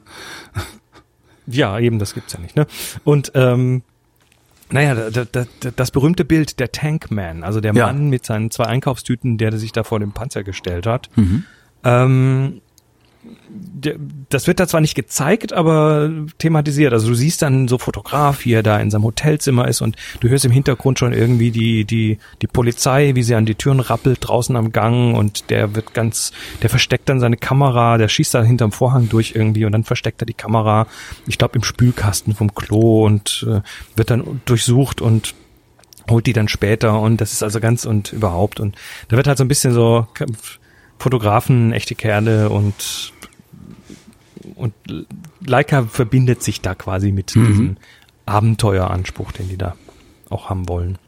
Ja, 1.46 1.78
eben, 1.78 1.98
das 1.98 2.14
gibt's 2.14 2.32
ja 2.32 2.40
nicht. 2.40 2.56
Ne? 2.56 2.66
Und 3.04 3.32
ähm, 3.34 3.82
Naja, 4.72 4.94
da, 4.94 5.10
da, 5.10 5.24
da, 5.24 5.70
das 5.74 5.90
berühmte 5.90 6.24
Bild 6.24 6.60
der 6.60 6.72
Tankman, 6.72 7.42
also 7.44 7.60
der 7.60 7.74
Ja. 7.74 7.86
Mann 7.86 8.08
mit 8.08 8.24
seinen 8.24 8.50
zwei 8.50 8.64
Einkaufstüten, 8.64 9.38
der 9.38 9.56
sich 9.58 9.72
da 9.72 9.82
vor 9.82 10.00
dem 10.00 10.12
Panzer 10.12 10.44
gestellt 10.44 10.86
hat. 10.86 11.08
Mhm. 11.16 11.44
Ähm, 11.84 12.60
das 14.30 14.46
wird 14.46 14.60
da 14.60 14.66
zwar 14.66 14.80
nicht 14.80 14.94
gezeigt, 14.94 15.52
aber 15.52 16.10
thematisiert. 16.38 16.92
Also 16.92 17.08
du 17.08 17.14
siehst 17.14 17.42
dann 17.42 17.68
so 17.68 17.76
Fotograf, 17.76 18.44
wie 18.44 18.52
er 18.52 18.62
da 18.62 18.78
in 18.78 18.90
seinem 18.90 19.04
Hotelzimmer 19.04 19.68
ist 19.68 19.80
und 19.80 19.96
du 20.20 20.28
hörst 20.28 20.44
im 20.44 20.52
Hintergrund 20.52 20.98
schon 20.98 21.12
irgendwie 21.12 21.50
die, 21.50 21.84
die, 21.84 22.18
die 22.40 22.46
Polizei, 22.46 23.14
wie 23.14 23.22
sie 23.22 23.34
an 23.34 23.46
die 23.46 23.54
Türen 23.54 23.80
rappelt 23.80 24.18
draußen 24.20 24.56
am 24.56 24.72
Gang 24.72 25.16
und 25.16 25.50
der 25.50 25.74
wird 25.74 25.92
ganz, 25.92 26.32
der 26.62 26.70
versteckt 26.70 27.08
dann 27.08 27.20
seine 27.20 27.36
Kamera, 27.36 27.98
der 27.98 28.08
schießt 28.08 28.34
da 28.34 28.42
hinterm 28.42 28.72
Vorhang 28.72 29.08
durch 29.08 29.32
irgendwie 29.34 29.64
und 29.64 29.72
dann 29.72 29.84
versteckt 29.84 30.22
er 30.22 30.26
die 30.26 30.34
Kamera, 30.34 30.86
ich 31.26 31.36
glaube 31.36 31.56
im 31.56 31.62
Spülkasten 31.62 32.34
vom 32.34 32.54
Klo 32.54 33.04
und 33.04 33.46
äh, 33.48 33.60
wird 33.96 34.10
dann 34.10 34.40
durchsucht 34.46 35.00
und 35.00 35.34
holt 36.08 36.26
die 36.26 36.32
dann 36.32 36.48
später 36.48 36.98
und 37.00 37.20
das 37.20 37.32
ist 37.32 37.42
also 37.42 37.60
ganz 37.60 37.84
und 37.84 38.12
überhaupt 38.12 38.60
und 38.60 38.76
da 39.08 39.16
wird 39.16 39.26
halt 39.26 39.38
so 39.38 39.44
ein 39.44 39.48
bisschen 39.48 39.74
so 39.74 40.06
Fotografen, 41.00 41.72
echte 41.72 41.94
Kerle 41.94 42.50
und 42.50 43.12
und 44.54 44.72
Leica 45.44 45.84
verbindet 45.84 46.42
sich 46.42 46.60
da 46.60 46.74
quasi 46.74 47.12
mit 47.12 47.34
Mhm. 47.34 47.46
diesem 47.46 47.76
Abenteueranspruch, 48.26 49.32
den 49.32 49.48
die 49.48 49.56
da 49.56 49.74
auch 50.28 50.50
haben 50.50 50.68
wollen. 50.68 50.98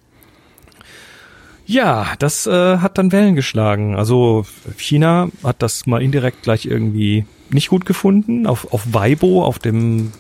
Ja, 1.67 2.15
das 2.19 2.47
äh, 2.47 2.79
hat 2.79 2.99
dann 2.99 3.13
Wellen 3.13 3.35
geschlagen. 3.35 3.95
Also 3.95 4.45
China 4.79 5.29
hat 5.45 5.63
das 5.63 5.87
mal 5.87 6.03
indirekt 6.03 6.43
gleich 6.43 6.67
irgendwie 6.67 7.25
nicht 7.51 7.69
gut 7.69 7.87
gefunden. 7.87 8.47
Auf, 8.47 8.73
auf 8.73 8.93
Weibo, 8.93 9.45
auf 9.45 9.59
dem 9.59 10.13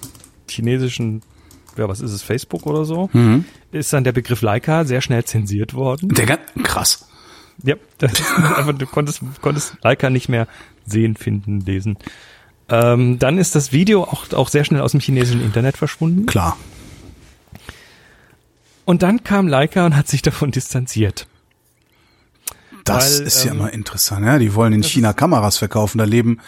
chinesischen, 0.49 1.23
ja, 1.77 1.89
was 1.89 2.01
ist 2.01 2.12
es, 2.12 2.23
Facebook 2.23 2.66
oder 2.66 2.85
so, 2.85 3.11
Mhm. 3.12 3.45
ist 3.73 3.93
dann 3.93 4.05
der 4.05 4.12
Begriff 4.12 4.43
Leica 4.43 4.85
sehr 4.85 5.01
schnell 5.01 5.25
zensiert 5.25 5.75
worden. 5.75 6.11
Der 6.11 6.27
ganz, 6.27 6.41
krass. 6.62 7.09
Ja, 7.63 7.77
einfach, 8.01 8.73
du 8.77 8.87
konntest, 8.87 9.23
konntest 9.41 9.77
Leica 9.83 10.11
nicht 10.11 10.29
mehr 10.29 10.49
sehen, 10.85 11.17
finden, 11.17 11.61
lesen. 11.61 11.97
Ähm, 12.69 13.19
dann 13.19 13.39
ist 13.39 13.55
das 13.55 13.73
Video 13.73 14.05
auch, 14.05 14.33
auch 14.33 14.49
sehr 14.49 14.65
schnell 14.65 14.81
aus 14.81 14.93
dem 14.93 15.01
chinesischen 15.01 15.43
Internet 15.43 15.77
verschwunden. 15.77 16.27
Klar. 16.27 16.57
Und 18.85 19.03
dann 19.03 19.23
kam 19.23 19.47
Leica 19.47 19.87
und 19.87 19.97
hat 19.97 20.09
sich 20.09 20.23
davon 20.23 20.51
distanziert. 20.51 21.27
Das 22.85 23.20
Weil, 23.20 23.26
ist 23.26 23.45
ja 23.45 23.53
ähm, 23.53 23.59
immer 23.59 23.72
interessant. 23.72 24.26
Ja, 24.26 24.39
die 24.39 24.55
wollen 24.55 24.72
in 24.72 24.83
China 24.83 25.12
Kameras 25.12 25.57
verkaufen. 25.59 25.99
Da 25.99 26.05
leben, 26.05 26.41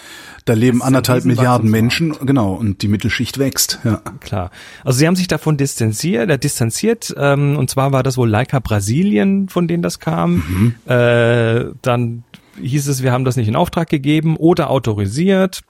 da 0.44 0.54
leben 0.54 0.82
anderthalb 0.82 1.24
Milliarden. 1.24 1.70
Menschen. 1.70 2.14
Genau. 2.24 2.54
Und 2.54 2.82
die 2.82 2.88
Mittelschicht 2.88 3.38
wächst. 3.38 3.78
Ja. 3.84 4.00
Klar. 4.20 4.50
Also 4.84 4.98
sie 4.98 5.06
haben 5.06 5.16
sich 5.16 5.28
davon 5.28 5.56
distanziert, 5.56 6.30
äh, 6.30 6.38
distanziert 6.38 7.14
ähm, 7.16 7.56
und 7.56 7.70
zwar 7.70 7.92
war 7.92 8.02
das 8.02 8.16
wohl 8.16 8.28
Leica 8.28 8.58
Brasilien, 8.58 9.48
von 9.48 9.68
denen 9.68 9.82
das 9.82 9.98
kam. 10.00 10.74
Äh, 10.86 11.66
dann 11.82 12.24
hieß 12.60 12.88
es, 12.88 13.02
wir 13.02 13.12
haben 13.12 13.24
das 13.24 13.36
nicht 13.36 13.48
in 13.48 13.56
Auftrag 13.56 13.88
gegeben 13.88 14.36
oder 14.36 14.70
autorisiert. 14.70 15.62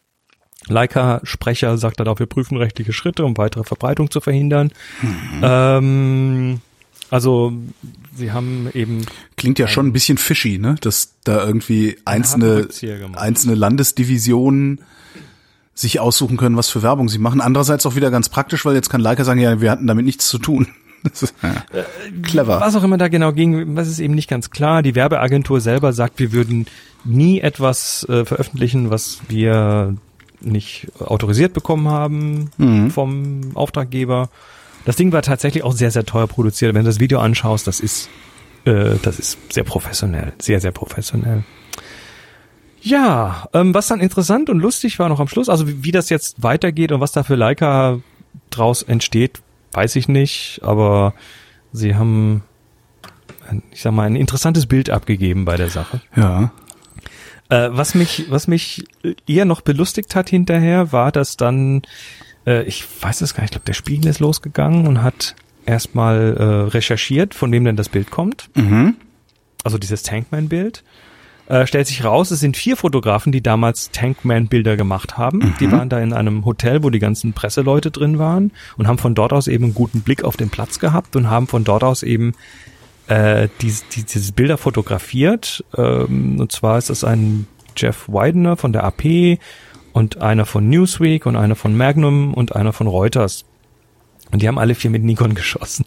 Leica-Sprecher 0.66 1.76
sagt 1.76 2.00
darauf, 2.00 2.18
wir 2.18 2.26
prüfen 2.26 2.56
rechtliche 2.56 2.92
Schritte, 2.92 3.24
um 3.24 3.36
weitere 3.36 3.64
Verbreitung 3.64 4.10
zu 4.10 4.20
verhindern. 4.20 4.70
Ähm, 5.42 6.60
also 7.10 7.52
sie 8.16 8.32
haben 8.32 8.68
eben 8.74 9.04
Klingt 9.36 9.58
ja 9.58 9.68
schon 9.68 9.86
ein 9.86 9.92
bisschen 9.92 10.18
fishy, 10.18 10.58
ne? 10.58 10.76
Dass 10.80 11.14
da 11.24 11.44
irgendwie 11.46 11.96
einzelne, 12.04 12.68
einzelne 13.14 13.54
Landesdivisionen 13.54 14.80
sich 15.74 15.98
aussuchen 16.00 16.36
können, 16.36 16.56
was 16.56 16.68
für 16.70 16.82
Werbung 16.82 17.08
sie 17.08 17.18
machen. 17.18 17.40
Andererseits 17.40 17.84
auch 17.86 17.96
wieder 17.96 18.10
ganz 18.10 18.28
praktisch, 18.28 18.64
weil 18.64 18.74
jetzt 18.74 18.90
kann 18.90 19.00
Leica 19.00 19.24
sagen, 19.24 19.40
ja, 19.40 19.60
wir 19.60 19.70
hatten 19.70 19.86
damit 19.86 20.04
nichts 20.04 20.28
zu 20.28 20.38
tun. 20.38 20.68
Das 21.06 21.22
ist, 21.22 21.34
ja, 21.42 21.62
clever. 22.22 22.60
Was 22.60 22.74
auch 22.76 22.82
immer 22.82 22.96
da 22.96 23.08
genau 23.08 23.32
ging, 23.32 23.76
was 23.76 23.88
ist 23.88 23.98
eben 23.98 24.14
nicht 24.14 24.30
ganz 24.30 24.48
klar. 24.48 24.80
Die 24.82 24.94
Werbeagentur 24.94 25.60
selber 25.60 25.92
sagt, 25.92 26.18
wir 26.18 26.32
würden 26.32 26.64
nie 27.04 27.40
etwas 27.40 28.06
äh, 28.08 28.24
veröffentlichen, 28.24 28.88
was 28.88 29.18
wir 29.28 29.96
nicht 30.40 30.88
autorisiert 30.98 31.52
bekommen 31.52 31.88
haben 31.88 32.50
Mhm. 32.56 32.90
vom 32.90 33.50
Auftraggeber. 33.52 34.30
Das 34.84 34.96
Ding 34.96 35.12
war 35.12 35.22
tatsächlich 35.22 35.64
auch 35.64 35.72
sehr, 35.72 35.90
sehr 35.90 36.04
teuer 36.04 36.26
produziert. 36.26 36.74
Wenn 36.74 36.84
du 36.84 36.90
das 36.90 37.00
Video 37.00 37.18
anschaust, 37.18 37.66
das 37.66 37.80
ist, 37.80 38.08
äh, 38.64 38.96
das 39.02 39.18
ist 39.18 39.38
sehr 39.52 39.64
professionell, 39.64 40.32
sehr, 40.38 40.60
sehr 40.60 40.72
professionell. 40.72 41.44
Ja, 42.80 43.48
ähm, 43.54 43.72
was 43.72 43.86
dann 43.86 44.00
interessant 44.00 44.50
und 44.50 44.58
lustig 44.58 44.98
war 44.98 45.08
noch 45.08 45.18
am 45.18 45.28
Schluss, 45.28 45.48
also 45.48 45.66
wie, 45.66 45.84
wie 45.84 45.92
das 45.92 46.10
jetzt 46.10 46.42
weitergeht 46.42 46.92
und 46.92 47.00
was 47.00 47.12
da 47.12 47.22
für 47.22 47.34
Leica 47.34 48.00
draus 48.50 48.82
entsteht, 48.82 49.40
weiß 49.72 49.96
ich 49.96 50.06
nicht, 50.06 50.60
aber 50.62 51.14
sie 51.72 51.94
haben, 51.94 52.42
ich 53.72 53.80
sag 53.80 53.92
mal, 53.92 54.06
ein 54.06 54.16
interessantes 54.16 54.66
Bild 54.66 54.90
abgegeben 54.90 55.46
bei 55.46 55.56
der 55.56 55.70
Sache. 55.70 56.02
Ja. 56.14 56.52
Äh, 57.48 57.70
was 57.72 57.94
mich, 57.94 58.26
was 58.28 58.48
mich 58.48 58.84
eher 59.26 59.46
noch 59.46 59.62
belustigt 59.62 60.14
hat 60.14 60.28
hinterher, 60.28 60.92
war, 60.92 61.10
dass 61.10 61.38
dann, 61.38 61.82
äh, 62.46 62.62
ich 62.64 62.84
weiß 63.00 63.20
es 63.20 63.34
gar 63.34 63.42
nicht, 63.42 63.50
ich 63.50 63.52
glaube, 63.52 63.66
der 63.66 63.74
Spiegel 63.74 64.10
ist 64.10 64.20
losgegangen 64.20 64.86
und 64.86 65.02
hat 65.02 65.34
erstmal 65.66 66.36
äh, 66.36 66.42
recherchiert, 66.70 67.34
von 67.34 67.52
wem 67.52 67.64
denn 67.64 67.76
das 67.76 67.88
Bild 67.88 68.10
kommt. 68.10 68.50
Mhm. 68.54 68.96
Also 69.62 69.78
dieses 69.78 70.02
Tankman-Bild. 70.02 70.84
Äh, 71.46 71.66
stellt 71.66 71.86
sich 71.86 72.04
raus, 72.04 72.30
es 72.30 72.40
sind 72.40 72.56
vier 72.56 72.74
Fotografen, 72.74 73.30
die 73.30 73.42
damals 73.42 73.90
Tankman-Bilder 73.90 74.78
gemacht 74.78 75.18
haben. 75.18 75.54
Die 75.60 75.70
waren 75.70 75.90
da 75.90 76.00
in 76.00 76.14
einem 76.14 76.46
Hotel, 76.46 76.82
wo 76.82 76.88
die 76.88 76.98
ganzen 76.98 77.34
Presseleute 77.34 77.90
drin 77.90 78.18
waren 78.18 78.50
und 78.78 78.88
haben 78.88 78.96
von 78.96 79.14
dort 79.14 79.34
aus 79.34 79.46
eben 79.46 79.64
einen 79.64 79.74
guten 79.74 80.00
Blick 80.00 80.24
auf 80.24 80.38
den 80.38 80.48
Platz 80.48 80.78
gehabt 80.78 81.16
und 81.16 81.28
haben 81.28 81.46
von 81.46 81.62
dort 81.64 81.84
aus 81.84 82.02
eben 82.02 82.32
äh, 83.08 83.48
diese, 83.60 83.84
die, 83.92 84.04
diese 84.04 84.32
Bilder 84.32 84.56
fotografiert. 84.56 85.62
Ähm, 85.76 86.40
und 86.40 86.50
zwar 86.50 86.78
ist 86.78 86.88
das 86.88 87.04
ein 87.04 87.46
Jeff 87.76 88.08
Widener 88.08 88.56
von 88.56 88.72
der 88.72 88.84
AP 88.84 89.38
und 89.94 90.20
einer 90.20 90.44
von 90.44 90.68
Newsweek 90.68 91.24
und 91.24 91.36
einer 91.36 91.54
von 91.56 91.74
Magnum 91.76 92.34
und 92.34 92.54
einer 92.54 92.72
von 92.74 92.86
Reuters. 92.88 93.44
Und 94.32 94.42
die 94.42 94.48
haben 94.48 94.58
alle 94.58 94.74
vier 94.74 94.90
mit 94.90 95.02
Nikon 95.04 95.34
geschossen. 95.34 95.86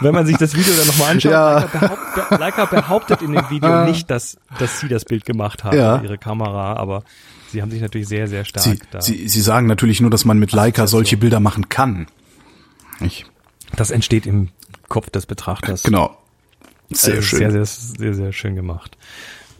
Wenn 0.00 0.14
man 0.14 0.24
sich 0.26 0.38
das 0.38 0.54
Video 0.56 0.72
dann 0.74 0.86
nochmal 0.86 1.10
anschaut, 1.12 1.32
Ja. 1.32 1.58
Leica, 1.58 1.78
behaupt, 1.78 2.30
Leica 2.40 2.64
behauptet 2.64 3.20
in 3.22 3.32
dem 3.32 3.50
Video 3.50 3.84
nicht, 3.84 4.10
dass, 4.10 4.38
dass 4.58 4.80
sie 4.80 4.88
das 4.88 5.04
Bild 5.04 5.26
gemacht 5.26 5.62
haben, 5.62 5.76
Ja. 5.76 6.00
ihre 6.02 6.16
Kamera, 6.16 6.72
aber 6.76 7.04
sie 7.52 7.60
haben 7.60 7.70
sich 7.70 7.82
natürlich 7.82 8.08
sehr, 8.08 8.26
sehr 8.26 8.46
stark 8.46 8.64
Sie, 8.64 8.78
da. 8.90 9.02
sie, 9.02 9.28
sie 9.28 9.40
sagen 9.42 9.66
natürlich 9.66 10.00
nur, 10.00 10.08
dass 10.10 10.24
man 10.24 10.38
mit 10.38 10.52
Leica 10.52 10.86
solche 10.86 11.18
Bilder 11.18 11.38
machen 11.40 11.68
kann. 11.68 12.06
Ich, 13.00 13.26
das 13.76 13.90
entsteht 13.90 14.24
im 14.24 14.48
Kopf 14.88 15.10
des 15.10 15.26
Betrachters. 15.26 15.82
genau. 15.82 16.16
Sehr 16.92 17.16
Also 17.16 17.22
schön. 17.26 17.38
Sehr, 17.38 17.50
sehr, 17.50 17.64
sehr, 17.66 18.14
sehr 18.14 18.32
schön 18.32 18.56
gemacht. 18.56 18.96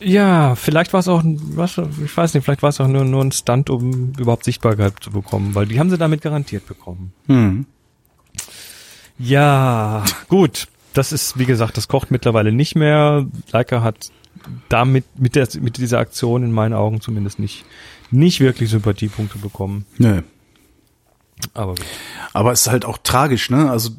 Ja, 0.00 0.54
vielleicht 0.54 0.92
war 0.92 1.00
es 1.00 1.08
auch, 1.08 1.22
was, 1.24 1.78
ich 1.78 2.16
weiß 2.16 2.34
nicht, 2.34 2.44
vielleicht 2.44 2.62
war 2.62 2.70
es 2.70 2.80
auch 2.80 2.88
nur, 2.88 3.04
nur 3.04 3.22
ein 3.22 3.32
Stunt, 3.32 3.68
um 3.68 4.12
überhaupt 4.18 4.44
Sichtbarkeit 4.44 4.94
zu 5.00 5.10
bekommen, 5.10 5.54
weil 5.54 5.66
die 5.66 5.78
haben 5.78 5.90
sie 5.90 5.98
damit 5.98 6.22
garantiert 6.22 6.66
bekommen. 6.66 7.12
Hm. 7.26 7.66
Ja, 9.18 10.04
gut. 10.28 10.68
Das 10.94 11.12
ist, 11.12 11.38
wie 11.38 11.44
gesagt, 11.44 11.76
das 11.76 11.86
kocht 11.86 12.10
mittlerweile 12.10 12.50
nicht 12.50 12.74
mehr. 12.74 13.26
Leica 13.52 13.82
hat 13.82 14.10
damit, 14.68 15.04
mit, 15.18 15.36
der, 15.36 15.46
mit 15.60 15.76
dieser 15.76 15.98
Aktion 15.98 16.42
in 16.42 16.52
meinen 16.52 16.72
Augen 16.72 17.00
zumindest 17.00 17.38
nicht, 17.38 17.64
nicht 18.10 18.40
wirklich 18.40 18.70
Sympathiepunkte 18.70 19.38
bekommen. 19.38 19.84
Nö. 19.98 20.22
Aber 21.54 21.74
gut. 21.74 21.86
Aber 22.32 22.52
es 22.52 22.62
ist 22.62 22.68
halt 22.68 22.84
auch 22.84 22.98
tragisch, 22.98 23.50
ne? 23.50 23.70
Also 23.70 23.90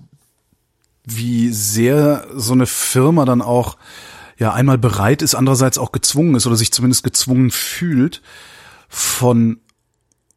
wie 1.06 1.49
sehr 1.49 2.28
so 2.36 2.54
eine 2.54 2.66
Firma 2.66 3.26
dann 3.26 3.41
auch 3.41 3.78
ja 4.42 4.54
einmal 4.54 4.80
bereit 4.80 5.22
ist, 5.22 5.36
andererseits 5.36 5.78
auch 5.78 5.92
gezwungen 5.92 6.34
ist 6.34 6.48
oder 6.48 6.56
sich 6.56 6.74
zumindest 6.74 7.04
gezwungen 7.04 7.52
fühlt, 7.52 8.24
von 8.89 9.60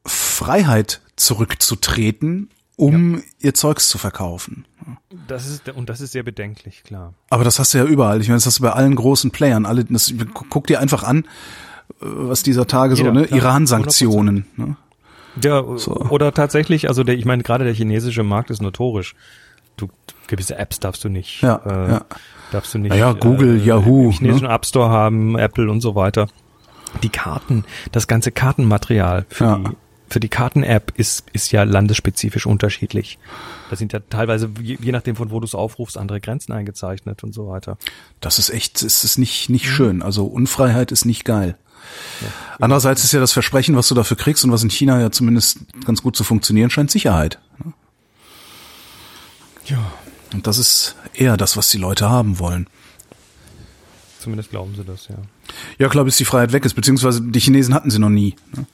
Freiheit 0.05 1.01
zurückzutreten, 1.17 2.51
um 2.77 3.23
ihr 3.39 3.55
Zeugs 3.55 3.89
zu 3.89 3.97
verkaufen. 3.97 4.67
Das 5.27 5.49
ist, 5.49 5.71
und 5.71 5.89
das 5.89 6.03
ist 6.03 6.13
sehr 6.13 6.23
bedenklich, 6.23 6.83
klar. 6.85 7.15
Aber 7.31 7.45
das 7.45 7.59
hast 7.59 7.73
du 7.73 7.79
ja 7.79 7.85
überall. 7.85 8.21
Ich 8.21 8.29
meine, 8.29 8.37
das 8.37 8.45
hast 8.45 8.59
du 8.59 8.63
bei 8.63 8.73
allen 8.73 8.95
großen 8.95 9.31
Playern. 9.31 9.65
Alle, 9.65 9.87
das, 9.87 10.13
guck 10.51 10.67
dir 10.67 10.81
einfach 10.81 11.03
an, 11.03 11.21
äh, 11.21 11.25
was 12.01 12.43
dieser 12.43 12.67
Tage 12.67 12.97
so, 12.97 13.05
Jeder, 13.05 13.15
ne? 13.15 13.27
klar, 13.27 13.39
Iran-Sanktionen. 13.39 14.45
Ne? 14.57 14.77
Ja, 15.43 15.61
oder 15.63 16.35
tatsächlich, 16.35 16.89
also 16.89 17.05
der, 17.05 17.17
ich 17.17 17.25
meine, 17.25 17.43
gerade 17.43 17.65
der 17.65 17.73
chinesische 17.73 18.23
Markt 18.23 18.51
ist 18.51 18.61
notorisch. 18.61 19.15
Du, 19.79 19.89
gewisse 20.27 20.59
Apps 20.59 20.79
darfst 20.79 21.03
du 21.05 21.09
nicht, 21.09 21.41
Ja, 21.41 21.57
äh, 21.65 21.91
ja. 21.93 22.05
Darfst 22.55 22.73
du 22.75 22.79
nicht. 22.79 22.91
Naja, 22.91 23.13
Google, 23.13 23.61
Yahoo, 23.65 24.07
Im 24.07 24.11
chinesischen 24.13 24.49
ne? 24.49 24.55
App 24.55 24.65
Store 24.67 24.89
haben, 24.91 25.39
Apple 25.39 25.71
und 25.71 25.81
so 25.81 25.95
weiter. 25.95 26.29
Die 27.03 27.09
Karten, 27.09 27.65
das 27.93 28.07
ganze 28.07 28.31
Kartenmaterial 28.33 29.27
für 29.29 29.45
Ja. 29.45 29.57
die, 29.59 29.71
für 30.09 30.21
die 30.21 30.29
Karten-App 30.29 30.93
ist, 30.97 31.25
ist 31.33 31.51
ja 31.51 31.65
landesspezifisch 31.65 32.47
unterschiedlich. 32.47 33.19
Da 33.71 33.77
sind 33.77 33.93
ja 33.93 33.99
teilweise, 33.99 34.51
je, 34.63 34.77
je 34.81 34.93
nachdem 34.93 35.17
von 35.17 35.31
wo 35.31 35.41
du 35.41 35.45
es 35.47 35.55
aufrufst, 35.57 35.99
andere 35.99 36.21
Grenzen 36.21 36.53
eingezeichnet 36.53 37.25
und 37.25 37.35
so 37.35 37.49
weiter. 37.49 37.79
Das 38.21 38.39
ist 38.39 38.51
echt, 38.51 38.83
es 38.83 39.03
ist 39.03 39.19
nicht, 39.19 39.49
nicht 39.51 39.69
schön. 39.69 40.03
Also 40.03 40.27
Unfreiheit 40.27 40.93
ist 40.93 41.05
nicht 41.05 41.25
geil. 41.25 41.57
Andererseits 42.61 43.03
ist 43.03 43.13
ja 43.13 43.21
das 43.21 43.33
Versprechen, 43.33 43.77
was 43.77 43.89
du 43.89 43.95
dafür 43.95 44.17
kriegst 44.17 44.45
und 44.45 44.53
was 44.53 44.63
in 44.63 44.71
China 44.71 45.01
ja 45.01 45.11
zumindest 45.11 45.59
ganz 45.85 46.03
gut 46.03 46.15
zu 46.17 46.23
funktionieren 46.23 46.71
scheint, 46.71 46.91
Sicherheit. 46.91 47.41
Ja. 49.67 49.79
Und 50.35 50.47
das 50.47 50.59
ist 50.59 50.97
eher 51.15 51.37
das, 51.37 51.57
was 51.57 51.71
die 51.71 51.79
Leute 51.79 52.11
haben 52.11 52.39
wollen. 52.39 52.67
Zumindest 54.19 54.51
glauben 54.51 54.75
sie 54.75 54.85
das, 54.85 55.09
ja. 55.09 55.17
Ja, 55.79 55.89
klar, 55.89 56.05
bis 56.05 56.17
die 56.17 56.25
Freiheit 56.25 56.53
weg 56.53 56.65
ist, 56.65 56.75
beziehungsweise 56.75 57.23
die 57.23 57.41
Chinesen 57.41 57.75
hatten 57.75 57.91
sie 57.91 57.99
noch 57.99 58.11
nie. 58.11 58.35
Ne? 58.57 58.67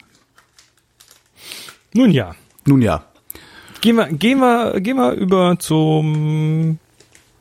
Nun 1.92 2.10
ja. 2.12 2.34
Nun 2.64 2.82
ja. 2.82 3.04
Gehen 3.80 3.96
wir, 3.96 4.08
gehen 4.08 4.38
wir, 4.38 4.80
gehen 4.80 4.96
wir 4.96 5.12
über 5.12 5.58
zum 5.58 6.78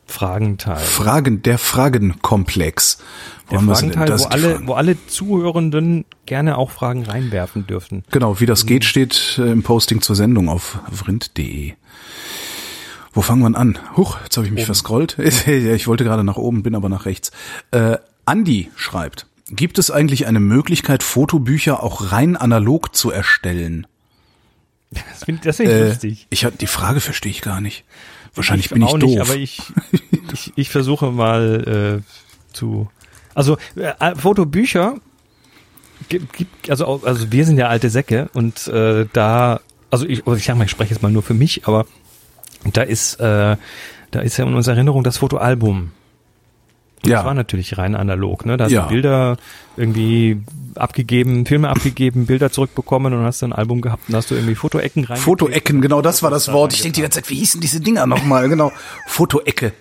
Fragenteil. 0.08 0.78
Fragen, 0.78 1.42
der 1.44 1.58
Fragenkomplex. 1.58 3.00
Wo 3.48 3.58
Der? 3.58 3.76
Fragenteil, 3.76 4.20
wo 4.20 4.26
alle, 4.26 4.52
Fragen. 4.52 4.68
wo 4.68 4.74
alle 4.74 5.08
Zuhörenden 5.08 6.06
gerne 6.26 6.58
auch 6.58 6.72
Fragen 6.72 7.04
reinwerfen 7.04 7.68
dürfen. 7.68 8.04
Genau, 8.12 8.40
wie 8.40 8.46
das 8.46 8.66
geht, 8.66 8.86
steht 8.86 9.38
äh, 9.38 9.52
im 9.52 9.64
Posting 9.64 10.02
zur 10.02 10.16
Sendung 10.16 10.50
auf 10.50 10.80
vrind.de. 10.92 11.74
Wo 13.14 13.22
fangen 13.22 13.42
wir 13.42 13.58
an? 13.58 13.80
Huch, 13.98 14.18
jetzt 14.24 14.38
habe 14.38 14.46
ich 14.48 14.54
mich 14.54 14.66
verscrollt. 14.66 15.18
Ja, 15.48 15.74
ich 15.74 15.88
wollte 15.88 16.04
gerade 16.04 16.24
nach 16.24 16.38
oben, 16.38 16.64
bin 16.64 16.76
aber 16.76 16.90
nach 16.90 17.06
rechts. 17.06 17.32
Äh, 17.72 17.98
Andi 18.26 18.70
schreibt, 18.76 19.26
gibt 19.50 19.80
es 19.80 19.90
eigentlich 19.90 20.28
eine 20.28 20.40
Möglichkeit, 20.40 21.02
Fotobücher 21.04 21.82
auch 21.82 22.12
rein 22.12 22.36
analog 22.38 22.96
zu 22.96 23.10
erstellen? 23.12 23.88
Das 24.92 25.24
finde 25.26 25.42
das 25.44 25.58
find 25.58 25.70
ich 25.70 25.76
Äh, 25.76 25.88
lustig. 25.90 26.28
ich 26.30 26.48
die 26.60 26.68
Frage 26.68 27.00
verstehe 27.00 27.32
ich 27.32 27.42
gar 27.42 27.62
nicht. 27.62 27.84
Wahrscheinlich 28.36 28.68
Ich 28.68 28.72
bin 28.72 28.82
ich 28.84 28.92
doof. 28.92 29.02
Nicht, 29.04 29.20
aber 29.22 29.36
ich, 29.36 29.62
ich, 30.34 30.54
ich 30.56 30.70
versuche 30.70 31.12
mal 31.12 32.02
äh, 32.04 32.54
zu. 32.54 32.90
Also 33.36 33.58
äh, 33.76 34.16
Fotobücher 34.16 34.96
gibt, 36.10 36.34
gibt 36.34 36.70
also 36.70 37.02
also 37.04 37.32
wir 37.32 37.46
sind 37.46 37.58
ja 37.58 37.68
alte 37.68 37.90
Säcke 37.90 38.30
und 38.34 38.68
äh, 38.68 39.06
da 39.14 39.60
also 39.92 40.06
ich 40.06 40.26
also 40.26 40.38
ich 40.38 40.46
sag 40.46 40.58
mal 40.58 40.66
ich 40.66 40.72
spreche 40.72 40.94
jetzt 40.94 41.02
mal 41.04 41.12
nur 41.12 41.24
für 41.24 41.34
mich, 41.34 41.68
aber 41.68 41.86
da 42.74 42.82
ist 42.82 43.16
äh, 43.20 43.56
da 44.12 44.20
ist 44.22 44.38
ja 44.38 44.46
in 44.46 44.54
unserer 44.56 44.76
Erinnerung 44.76 45.04
das 45.04 45.18
Fotoalbum. 45.18 45.92
Und 47.04 47.10
Ja. 47.10 47.18
Das 47.18 47.26
war 47.26 47.34
natürlich 47.34 47.78
rein 47.78 47.96
analog, 47.96 48.46
ne? 48.46 48.58
Da 48.58 48.66
hast 48.66 48.72
Ja. 48.72 48.84
du 48.84 48.90
Bilder 48.90 49.38
irgendwie 49.78 50.42
abgegeben, 50.76 51.46
Filme 51.46 51.70
abgegeben, 51.70 52.26
Bilder 52.26 52.52
zurückbekommen 52.52 53.14
und 53.14 53.24
hast 53.24 53.42
dann 53.42 53.54
ein 53.54 53.58
Album 53.58 53.82
gehabt 53.82 54.10
und 54.10 54.16
hast 54.16 54.32
du 54.32 54.36
irgendwie 54.36 54.56
Fotoecken 54.56 55.06
rein. 55.06 55.18
Fotoecken, 55.18 55.80
genau 55.82 56.02
das 56.02 56.24
war 56.24 56.30
das 56.32 56.52
Wort. 56.52 56.74
Ich 56.74 56.82
denke 56.82 56.96
die 56.96 57.02
ganze 57.02 57.22
Zeit, 57.22 57.30
wie 57.30 57.36
hießen 57.36 57.62
diese 57.62 57.80
Dinger 57.80 58.06
nochmal? 58.06 58.50
Genau, 58.50 58.72
Fotoecke. 59.08 59.74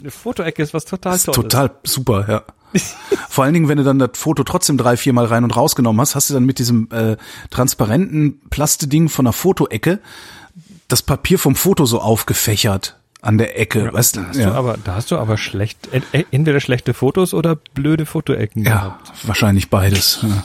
Eine 0.00 0.10
Fotoecke 0.10 0.62
ist 0.62 0.72
was 0.72 0.84
total 0.86 1.14
ist 1.16 1.24
Tolles. 1.26 1.36
total 1.36 1.70
super, 1.84 2.24
ja. 2.28 2.42
Vor 3.28 3.44
allen 3.44 3.52
Dingen, 3.52 3.68
wenn 3.68 3.78
du 3.78 3.84
dann 3.84 3.98
das 3.98 4.10
Foto 4.14 4.44
trotzdem 4.44 4.78
drei, 4.78 4.96
viermal 4.96 5.26
rein 5.26 5.44
und 5.44 5.54
rausgenommen 5.56 6.00
hast, 6.00 6.14
hast 6.14 6.30
du 6.30 6.34
dann 6.34 6.44
mit 6.44 6.58
diesem 6.58 6.88
äh, 6.92 7.16
transparenten 7.50 8.40
Plasteding 8.50 9.08
von 9.08 9.24
der 9.26 9.32
Fotoecke 9.32 9.98
das 10.90 11.02
Papier 11.02 11.38
vom 11.38 11.54
Foto 11.56 11.86
so 11.86 12.00
aufgefächert 12.00 12.96
an 13.22 13.38
der 13.38 13.58
Ecke. 13.58 13.92
weißt 13.92 14.16
du? 14.16 14.20
Da 14.20 14.28
hast 14.28 14.38
du 14.40 14.52
aber, 14.52 14.76
da 14.82 14.94
hast 14.94 15.10
du 15.10 15.16
aber 15.18 15.36
schlecht, 15.36 15.88
en- 15.92 16.02
en- 16.12 16.24
entweder 16.30 16.60
schlechte 16.60 16.94
Fotos 16.94 17.34
oder 17.34 17.56
blöde 17.74 18.06
Fotoecken 18.06 18.64
ja, 18.64 18.72
gehabt. 18.72 19.12
wahrscheinlich 19.24 19.70
beides. 19.70 20.20
Ja. 20.22 20.28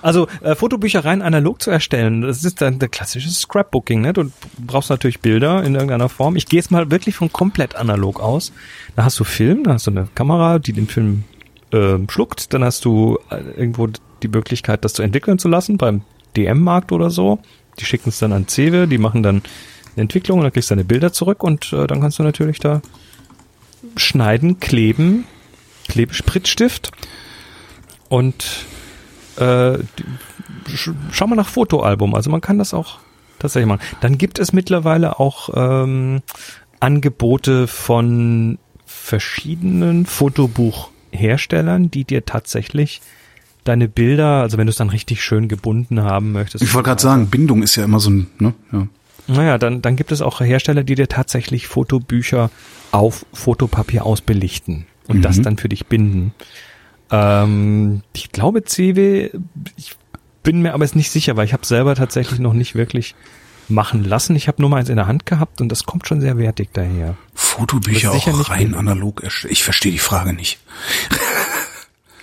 Also 0.00 0.28
äh, 0.42 0.54
Fotobücher 0.54 1.04
rein 1.04 1.22
analog 1.22 1.60
zu 1.60 1.70
erstellen, 1.70 2.22
das 2.22 2.44
ist 2.44 2.60
dann 2.60 2.78
der 2.78 2.88
klassische 2.88 3.28
Scrapbooking. 3.28 4.00
Ne? 4.00 4.12
Du 4.12 4.30
brauchst 4.58 4.90
natürlich 4.90 5.18
Bilder 5.20 5.64
in 5.64 5.74
irgendeiner 5.74 6.08
Form. 6.08 6.36
Ich 6.36 6.46
gehe 6.46 6.60
jetzt 6.60 6.70
mal 6.70 6.90
wirklich 6.92 7.16
von 7.16 7.32
komplett 7.32 7.74
analog 7.74 8.20
aus. 8.20 8.52
Da 8.94 9.02
hast 9.04 9.18
du 9.18 9.24
Film, 9.24 9.64
da 9.64 9.72
hast 9.74 9.88
du 9.88 9.90
eine 9.90 10.06
Kamera, 10.14 10.60
die 10.60 10.72
den 10.72 10.86
Film 10.86 11.24
äh, 11.72 11.96
schluckt. 12.08 12.52
Dann 12.54 12.62
hast 12.62 12.84
du 12.84 13.18
äh, 13.30 13.38
irgendwo 13.56 13.88
die 14.22 14.28
Möglichkeit, 14.28 14.84
das 14.84 14.92
zu 14.92 15.02
entwickeln 15.02 15.40
zu 15.40 15.48
lassen 15.48 15.78
beim 15.78 16.02
DM-Markt 16.36 16.92
oder 16.92 17.10
so. 17.10 17.40
Die 17.78 17.84
schicken 17.84 18.10
es 18.10 18.18
dann 18.18 18.32
an 18.32 18.48
Cewe, 18.48 18.86
die 18.86 18.98
machen 18.98 19.22
dann 19.22 19.42
eine 19.94 20.02
Entwicklung 20.02 20.38
und 20.38 20.44
dann 20.44 20.52
kriegst 20.52 20.70
du 20.70 20.74
deine 20.74 20.84
Bilder 20.84 21.12
zurück 21.12 21.42
und 21.42 21.72
äh, 21.72 21.86
dann 21.86 22.00
kannst 22.00 22.18
du 22.18 22.22
natürlich 22.22 22.58
da 22.58 22.82
schneiden, 23.96 24.60
kleben, 24.60 25.24
Klebespritzstift 25.88 26.92
und 28.08 28.66
äh, 29.36 29.78
sch 30.68 30.90
schau 31.10 31.26
mal 31.26 31.36
nach 31.36 31.48
Fotoalbum. 31.48 32.14
Also 32.14 32.30
man 32.30 32.40
kann 32.40 32.58
das 32.58 32.74
auch 32.74 32.98
tatsächlich 33.38 33.68
machen. 33.68 33.82
Dann 34.00 34.18
gibt 34.18 34.38
es 34.38 34.52
mittlerweile 34.52 35.18
auch 35.18 35.50
ähm, 35.54 36.22
Angebote 36.80 37.66
von 37.66 38.58
verschiedenen 38.86 40.06
Fotobuchherstellern, 40.06 41.90
die 41.90 42.04
dir 42.04 42.24
tatsächlich 42.24 43.00
deine 43.64 43.88
Bilder, 43.88 44.42
also 44.42 44.58
wenn 44.58 44.66
du 44.66 44.70
es 44.70 44.76
dann 44.76 44.90
richtig 44.90 45.22
schön 45.22 45.48
gebunden 45.48 46.02
haben 46.02 46.32
möchtest. 46.32 46.64
Ich 46.64 46.74
wollte 46.74 46.88
gerade 46.88 47.02
sagen, 47.02 47.28
Bindung 47.28 47.62
ist 47.62 47.76
ja 47.76 47.84
immer 47.84 48.00
so 48.00 48.10
ein, 48.10 48.26
ne? 48.38 48.54
Ja. 48.72 48.88
Naja, 49.28 49.58
dann, 49.58 49.82
dann 49.82 49.94
gibt 49.94 50.10
es 50.10 50.20
auch 50.20 50.40
Hersteller, 50.40 50.82
die 50.82 50.96
dir 50.96 51.08
tatsächlich 51.08 51.68
Fotobücher 51.68 52.50
auf 52.90 53.24
Fotopapier 53.32 54.04
ausbelichten 54.04 54.86
und 55.06 55.22
das 55.22 55.40
dann 55.40 55.58
für 55.58 55.68
dich 55.68 55.86
binden. 55.86 56.34
Ähm, 57.10 58.02
ich 58.12 58.32
glaube, 58.32 58.64
CW, 58.64 59.30
ich 59.76 59.96
bin 60.42 60.62
mir 60.62 60.74
aber 60.74 60.84
jetzt 60.84 60.96
nicht 60.96 61.10
sicher, 61.10 61.36
weil 61.36 61.46
ich 61.46 61.52
habe 61.52 61.64
selber 61.64 61.94
tatsächlich 61.94 62.40
noch 62.40 62.52
nicht 62.52 62.74
wirklich 62.74 63.14
machen 63.68 64.04
lassen. 64.04 64.34
Ich 64.36 64.48
habe 64.48 64.60
nur 64.60 64.70
mal 64.70 64.78
eins 64.78 64.88
in 64.88 64.96
der 64.96 65.06
Hand 65.06 65.26
gehabt 65.26 65.60
und 65.60 65.68
das 65.68 65.84
kommt 65.84 66.06
schon 66.06 66.20
sehr 66.20 66.36
wertig 66.38 66.70
daher. 66.72 67.16
Fotobücher 67.34 68.12
auch 68.12 68.50
rein 68.50 68.74
analog 68.74 69.22
erstellen. 69.22 69.52
Ich 69.52 69.62
verstehe 69.62 69.92
die 69.92 69.98
Frage 69.98 70.32
nicht. 70.32 70.58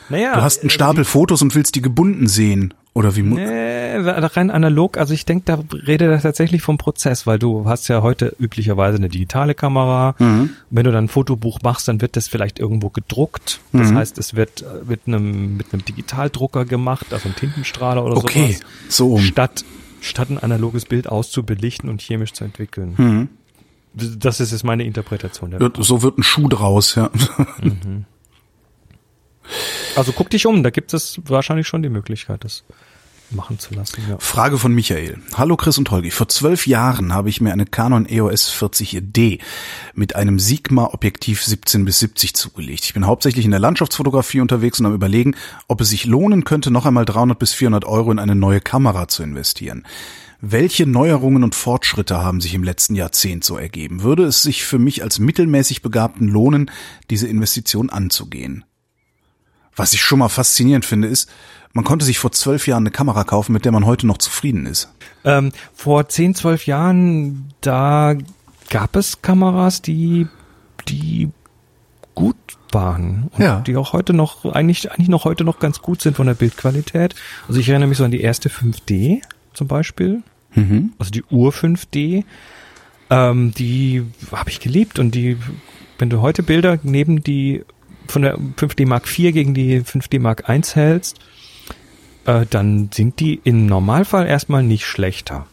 Naja, 0.10 0.36
Du 0.36 0.42
hast 0.42 0.62
einen 0.62 0.70
Stapel 0.70 1.04
Fotos 1.06 1.42
und 1.42 1.56
willst 1.56 1.76
die 1.76 1.82
gebunden 1.82 2.28
sehen. 2.28 2.74
Oder 2.94 3.16
wie? 3.16 3.22
Äh, 3.40 3.98
rein 3.98 4.50
analog, 4.52 4.98
also 4.98 5.14
ich 5.14 5.24
denke, 5.24 5.44
da 5.46 5.60
redet 5.88 6.10
er 6.10 6.20
tatsächlich 6.22 6.62
vom 6.64 6.78
Prozess, 6.78 7.28
weil 7.28 7.38
du 7.40 7.66
hast 7.66 7.88
ja 7.88 8.02
heute 8.02 8.36
üblicherweise 8.40 8.98
eine 8.98 9.10
digitale 9.10 9.54
Kamera. 9.54 10.16
Mhm. 10.20 10.50
Wenn 10.70 10.84
du 10.86 10.92
dann 10.92 11.06
ein 11.06 11.08
Fotobuch 11.08 11.60
machst, 11.64 11.88
dann 11.88 12.02
wird 12.02 12.16
das 12.16 12.28
vielleicht 12.28 12.60
irgendwo 12.60 12.90
gedruckt. 12.90 13.60
Das 13.72 13.92
Mhm. 13.92 13.96
heißt, 13.98 14.18
es 14.18 14.34
wird 14.36 14.64
äh, 14.64 14.66
mit 14.88 15.02
einem 15.06 15.56
mit 15.58 15.72
einem 15.72 15.86
Digitaldrucker 15.86 16.66
gemacht, 16.66 17.06
also 17.12 17.30
ein 17.30 17.36
Tintenstrahler 17.36 18.04
oder 18.04 18.18
Okay, 18.18 18.54
sowas. 18.54 18.62
so 18.90 19.14
um. 19.14 19.22
Statt 19.22 19.64
statt 20.02 20.30
ein 20.32 20.38
analoges 20.40 20.86
Bild 20.86 21.08
auszubelichten 21.08 21.90
und 21.90 22.02
chemisch 22.02 22.34
zu 22.34 22.44
entwickeln. 22.44 22.94
Mhm. 22.98 23.30
Das 23.94 24.40
ist 24.40 24.52
jetzt 24.52 24.64
meine 24.64 24.84
Interpretation. 24.84 25.56
So 25.80 26.02
wird 26.02 26.18
ein 26.18 26.24
Schuh 26.24 26.48
draus, 26.48 26.96
ja. 26.96 27.10
Also 29.96 30.12
guck 30.12 30.30
dich 30.30 30.46
um, 30.46 30.64
da 30.64 30.70
gibt 30.70 30.94
es 30.94 31.20
wahrscheinlich 31.26 31.68
schon 31.68 31.84
die 31.84 31.90
Möglichkeit, 31.90 32.44
das 32.44 32.64
machen 33.32 33.60
zu 33.60 33.74
lassen. 33.74 34.04
Ja. 34.10 34.18
Frage 34.20 34.58
von 34.58 34.74
Michael. 34.74 35.20
Hallo 35.36 35.56
Chris 35.56 35.78
und 35.78 35.92
Holgi. 35.92 36.12
Vor 36.12 36.28
zwölf 36.30 36.68
Jahren 36.68 37.14
habe 37.14 37.30
ich 37.30 37.42
mir 37.42 37.52
eine 37.52 37.66
Canon 37.66 38.08
EOS 38.08 38.52
40D 38.52 39.40
mit 39.94 40.16
einem 40.16 40.40
Sigma 40.40 40.86
Objektiv 40.94 41.44
17 41.44 41.86
bis 41.86 42.00
70 42.00 42.34
zugelegt. 42.36 42.86
Ich 42.86 42.94
bin 42.94 43.06
hauptsächlich 43.06 43.46
in 43.46 43.52
der 43.52 43.60
Landschaftsfotografie 43.60 44.42
unterwegs 44.42 44.80
und 44.80 44.88
am 44.88 44.94
überlegen, 44.94 45.36
ob 45.68 45.82
es 45.82 45.90
sich 45.90 46.06
lohnen 46.06 46.44
könnte, 46.44 46.72
noch 46.72 46.86
einmal 46.86 47.06
300 47.06 47.38
bis 47.38 47.54
400 47.54 47.86
Euro 47.86 48.12
in 48.12 48.20
eine 48.20 48.36
neue 48.36 48.62
Kamera 48.62 49.08
zu 49.08 49.24
investieren. 49.24 49.86
Welche 50.42 50.86
Neuerungen 50.88 51.44
und 51.44 51.54
Fortschritte 51.54 52.24
haben 52.24 52.40
sich 52.40 52.54
im 52.54 52.64
letzten 52.64 52.96
Jahrzehnt 52.96 53.44
so 53.44 53.58
ergeben? 53.58 54.04
Würde 54.04 54.24
es 54.24 54.42
sich 54.42 54.64
für 54.64 54.80
mich 54.80 55.04
als 55.04 55.20
mittelmäßig 55.20 55.82
Begabten 55.82 56.30
lohnen, 56.30 56.72
diese 57.10 57.28
Investition 57.28 57.90
anzugehen? 57.90 58.64
Was 59.80 59.94
ich 59.94 60.02
schon 60.02 60.20
mal 60.20 60.28
faszinierend 60.30 60.86
finde, 60.86 61.08
ist, 61.08 61.30
man 61.72 61.86
konnte 61.86 62.04
sich 62.06 62.20
vor 62.20 62.32
zwölf 62.34 62.68
Jahren 62.68 62.84
eine 62.84 62.92
Kamera 62.92 63.24
kaufen, 63.24 63.54
mit 63.54 63.64
der 63.64 63.72
man 63.72 63.86
heute 63.86 64.06
noch 64.08 64.18
zufrieden 64.18 64.66
ist. 64.66 64.90
Ähm, 65.24 65.52
vor 65.74 66.10
10, 66.10 66.36
12 66.36 66.66
Jahren, 66.66 67.54
da 67.62 68.16
gab 68.70 68.96
es 68.98 69.22
Kameras, 69.22 69.82
die, 69.82 70.28
die 70.90 71.30
gut 72.16 72.36
waren 72.74 73.30
und 73.32 73.42
Ja. 73.42 73.62
die 73.62 73.78
auch 73.78 73.94
heute 73.94 74.12
noch, 74.14 74.44
eigentlich, 74.46 74.92
eigentlich 74.92 75.08
noch 75.08 75.24
heute 75.26 75.44
noch 75.46 75.60
ganz 75.60 75.80
gut 75.82 76.02
sind 76.02 76.18
von 76.18 76.28
der 76.28 76.34
Bildqualität. 76.34 77.16
Also 77.48 77.60
ich 77.62 77.70
erinnere 77.70 77.88
mich 77.88 77.98
so 77.98 78.04
an 78.04 78.12
die 78.12 78.22
erste 78.22 78.50
5D 78.50 79.22
zum 79.54 79.68
Beispiel, 79.68 80.24
Mhm. 80.56 80.92
also 81.00 81.12
die 81.12 81.24
Ur 81.32 81.52
5D. 81.54 82.26
Ähm, 83.12 83.54
die 83.54 84.04
habe 84.32 84.50
ich 84.50 84.60
geliebt 84.60 85.00
und 85.00 85.16
die, 85.16 85.38
wenn 86.00 86.10
du 86.10 86.20
heute 86.22 86.44
Bilder 86.44 86.78
neben 86.84 87.24
die 87.24 87.64
von 88.10 88.24
der 88.24 88.38
5D 88.38 88.88
Mark 88.88 89.06
IV 89.08 89.34
gegen 89.34 89.54
die 89.54 89.82
5D 89.82 90.20
Mark 90.20 90.46
I 90.50 90.62
hältst, 90.62 91.18
äh, 92.26 92.46
dann 92.50 92.90
sind 92.94 93.20
die 93.20 93.40
im 93.44 93.66
Normalfall 93.66 94.28
erstmal 94.28 94.64
nicht 94.64 94.86
schlechter. 94.86 95.46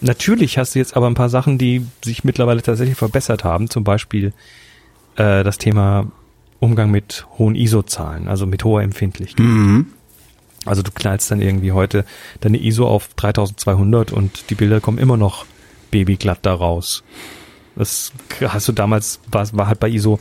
Natürlich 0.00 0.58
hast 0.58 0.74
du 0.74 0.78
jetzt 0.78 0.96
aber 0.96 1.08
ein 1.08 1.14
paar 1.14 1.28
Sachen, 1.28 1.58
die 1.58 1.84
sich 2.04 2.24
mittlerweile 2.24 2.62
tatsächlich 2.62 2.96
verbessert 2.96 3.44
haben, 3.44 3.68
zum 3.68 3.84
Beispiel 3.84 4.32
äh, 5.16 5.42
das 5.42 5.58
Thema 5.58 6.06
Umgang 6.60 6.90
mit 6.90 7.26
hohen 7.38 7.54
ISO-Zahlen, 7.54 8.28
also 8.28 8.46
mit 8.46 8.64
hoher 8.64 8.82
Empfindlichkeit. 8.82 9.44
Mhm. 9.44 9.86
Also 10.64 10.82
du 10.82 10.90
knallst 10.92 11.30
dann 11.30 11.40
irgendwie 11.40 11.72
heute 11.72 12.04
deine 12.40 12.58
ISO 12.58 12.86
auf 12.86 13.08
3200 13.14 14.12
und 14.12 14.50
die 14.50 14.54
Bilder 14.54 14.80
kommen 14.80 14.98
immer 14.98 15.16
noch 15.16 15.46
babyglatt 15.90 16.40
da 16.42 16.54
raus. 16.54 17.02
Das 17.74 18.12
hast 18.40 18.68
du 18.68 18.72
damals, 18.72 19.20
war, 19.30 19.48
war 19.52 19.68
halt 19.68 19.80
bei 19.80 19.88
ISO 19.88 20.18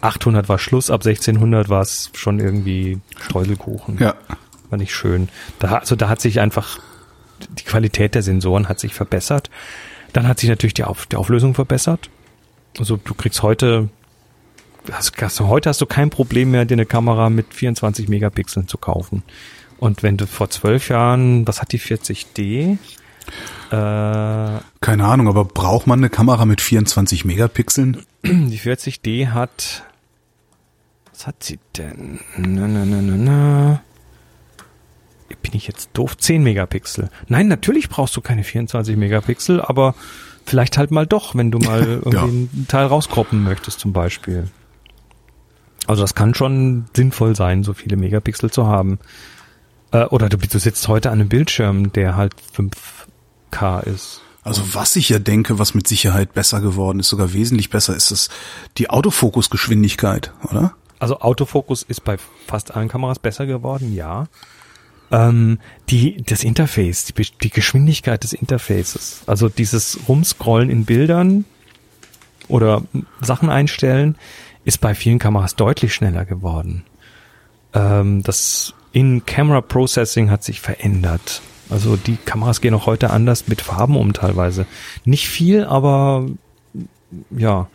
800 0.00 0.48
war 0.48 0.58
Schluss, 0.58 0.90
ab 0.90 1.04
1600 1.04 1.68
war 1.68 1.82
es 1.82 2.10
schon 2.14 2.38
irgendwie 2.38 3.00
Streuselkuchen. 3.20 3.98
Ja. 3.98 4.14
War 4.70 4.78
nicht 4.78 4.94
schön. 4.94 5.28
Da, 5.58 5.76
also 5.76 5.96
da 5.96 6.08
hat 6.08 6.20
sich 6.20 6.40
einfach 6.40 6.80
die 7.48 7.64
Qualität 7.64 8.14
der 8.14 8.22
Sensoren 8.22 8.68
hat 8.68 8.80
sich 8.80 8.94
verbessert. 8.94 9.50
Dann 10.12 10.26
hat 10.26 10.40
sich 10.40 10.48
natürlich 10.48 10.74
die, 10.74 10.84
Auf, 10.84 11.06
die 11.06 11.16
Auflösung 11.16 11.54
verbessert. 11.54 12.10
Also 12.78 12.96
du 12.96 13.14
kriegst 13.14 13.42
heute, 13.42 13.88
hast, 14.90 15.20
hast, 15.20 15.40
heute 15.40 15.68
hast 15.68 15.80
du 15.80 15.86
kein 15.86 16.10
Problem 16.10 16.50
mehr, 16.50 16.64
dir 16.64 16.74
eine 16.74 16.86
Kamera 16.86 17.30
mit 17.30 17.52
24 17.54 18.08
Megapixeln 18.08 18.68
zu 18.68 18.78
kaufen. 18.78 19.22
Und 19.78 20.02
wenn 20.02 20.16
du 20.16 20.26
vor 20.26 20.50
zwölf 20.50 20.88
Jahren, 20.90 21.46
was 21.46 21.60
hat 21.60 21.72
die 21.72 21.80
40D? 21.80 22.76
Äh, 23.70 24.60
Keine 24.80 25.04
Ahnung, 25.04 25.28
aber 25.28 25.44
braucht 25.44 25.86
man 25.86 26.00
eine 26.00 26.10
Kamera 26.10 26.44
mit 26.44 26.60
24 26.60 27.24
Megapixeln? 27.24 28.04
Die 28.24 28.58
40D 28.58 29.28
hat, 29.28 29.84
was 31.20 31.26
hat 31.26 31.44
sie 31.44 31.58
denn? 31.76 32.18
Na, 32.38 32.66
na, 32.66 32.86
na, 32.86 33.02
na, 33.02 33.16
na. 33.16 33.80
Bin 35.42 35.52
ich 35.52 35.66
jetzt 35.66 35.90
doof? 35.92 36.16
10 36.16 36.42
Megapixel. 36.42 37.10
Nein, 37.28 37.46
natürlich 37.46 37.90
brauchst 37.90 38.16
du 38.16 38.22
keine 38.22 38.42
24 38.42 38.96
Megapixel, 38.96 39.60
aber 39.60 39.94
vielleicht 40.46 40.78
halt 40.78 40.90
mal 40.90 41.06
doch, 41.06 41.34
wenn 41.34 41.50
du 41.50 41.58
mal 41.66 41.82
irgendwie 41.82 42.16
ja. 42.16 42.22
einen 42.22 42.66
Teil 42.68 42.86
rauskroppen 42.86 43.42
möchtest 43.44 43.80
zum 43.80 43.92
Beispiel. 43.92 44.48
Also 45.86 46.02
das 46.02 46.14
kann 46.14 46.34
schon 46.34 46.86
sinnvoll 46.96 47.36
sein, 47.36 47.64
so 47.64 47.74
viele 47.74 47.96
Megapixel 47.96 48.50
zu 48.50 48.66
haben. 48.66 48.98
Äh, 49.92 50.04
oder 50.04 50.30
du, 50.30 50.38
du 50.38 50.58
sitzt 50.58 50.88
heute 50.88 51.10
an 51.10 51.20
einem 51.20 51.28
Bildschirm, 51.28 51.92
der 51.92 52.16
halt 52.16 52.34
5K 52.56 53.82
ist. 53.84 54.22
Also 54.42 54.74
was 54.74 54.96
ich 54.96 55.10
ja 55.10 55.18
denke, 55.18 55.58
was 55.58 55.74
mit 55.74 55.86
Sicherheit 55.86 56.32
besser 56.32 56.62
geworden 56.62 57.00
ist, 57.00 57.10
sogar 57.10 57.34
wesentlich 57.34 57.68
besser, 57.68 57.94
ist 57.94 58.10
es 58.10 58.30
die 58.78 58.88
Autofokusgeschwindigkeit, 58.88 60.32
oder? 60.48 60.74
Also 61.00 61.20
Autofokus 61.20 61.82
ist 61.82 62.04
bei 62.04 62.16
fast 62.46 62.76
allen 62.76 62.88
Kameras 62.88 63.18
besser 63.18 63.46
geworden, 63.46 63.94
ja. 63.94 64.26
Ähm, 65.10 65.58
die, 65.88 66.22
das 66.22 66.44
Interface, 66.44 67.06
die, 67.06 67.26
die 67.42 67.50
Geschwindigkeit 67.50 68.22
des 68.22 68.32
Interfaces, 68.32 69.22
also 69.26 69.48
dieses 69.48 69.98
Rumscrollen 70.06 70.70
in 70.70 70.84
Bildern 70.84 71.46
oder 72.46 72.82
Sachen 73.20 73.50
einstellen, 73.50 74.16
ist 74.64 74.80
bei 74.80 74.94
vielen 74.94 75.18
Kameras 75.18 75.56
deutlich 75.56 75.94
schneller 75.94 76.24
geworden. 76.24 76.84
Ähm, 77.72 78.22
das 78.22 78.74
in-Camera 78.92 79.62
Processing 79.62 80.30
hat 80.30 80.44
sich 80.44 80.60
verändert. 80.60 81.42
Also 81.70 81.96
die 81.96 82.16
Kameras 82.16 82.60
gehen 82.60 82.74
auch 82.74 82.86
heute 82.86 83.10
anders 83.10 83.48
mit 83.48 83.62
Farben 83.62 83.96
um 83.96 84.12
teilweise. 84.12 84.66
Nicht 85.04 85.28
viel, 85.28 85.64
aber 85.64 86.26
ja. 87.30 87.68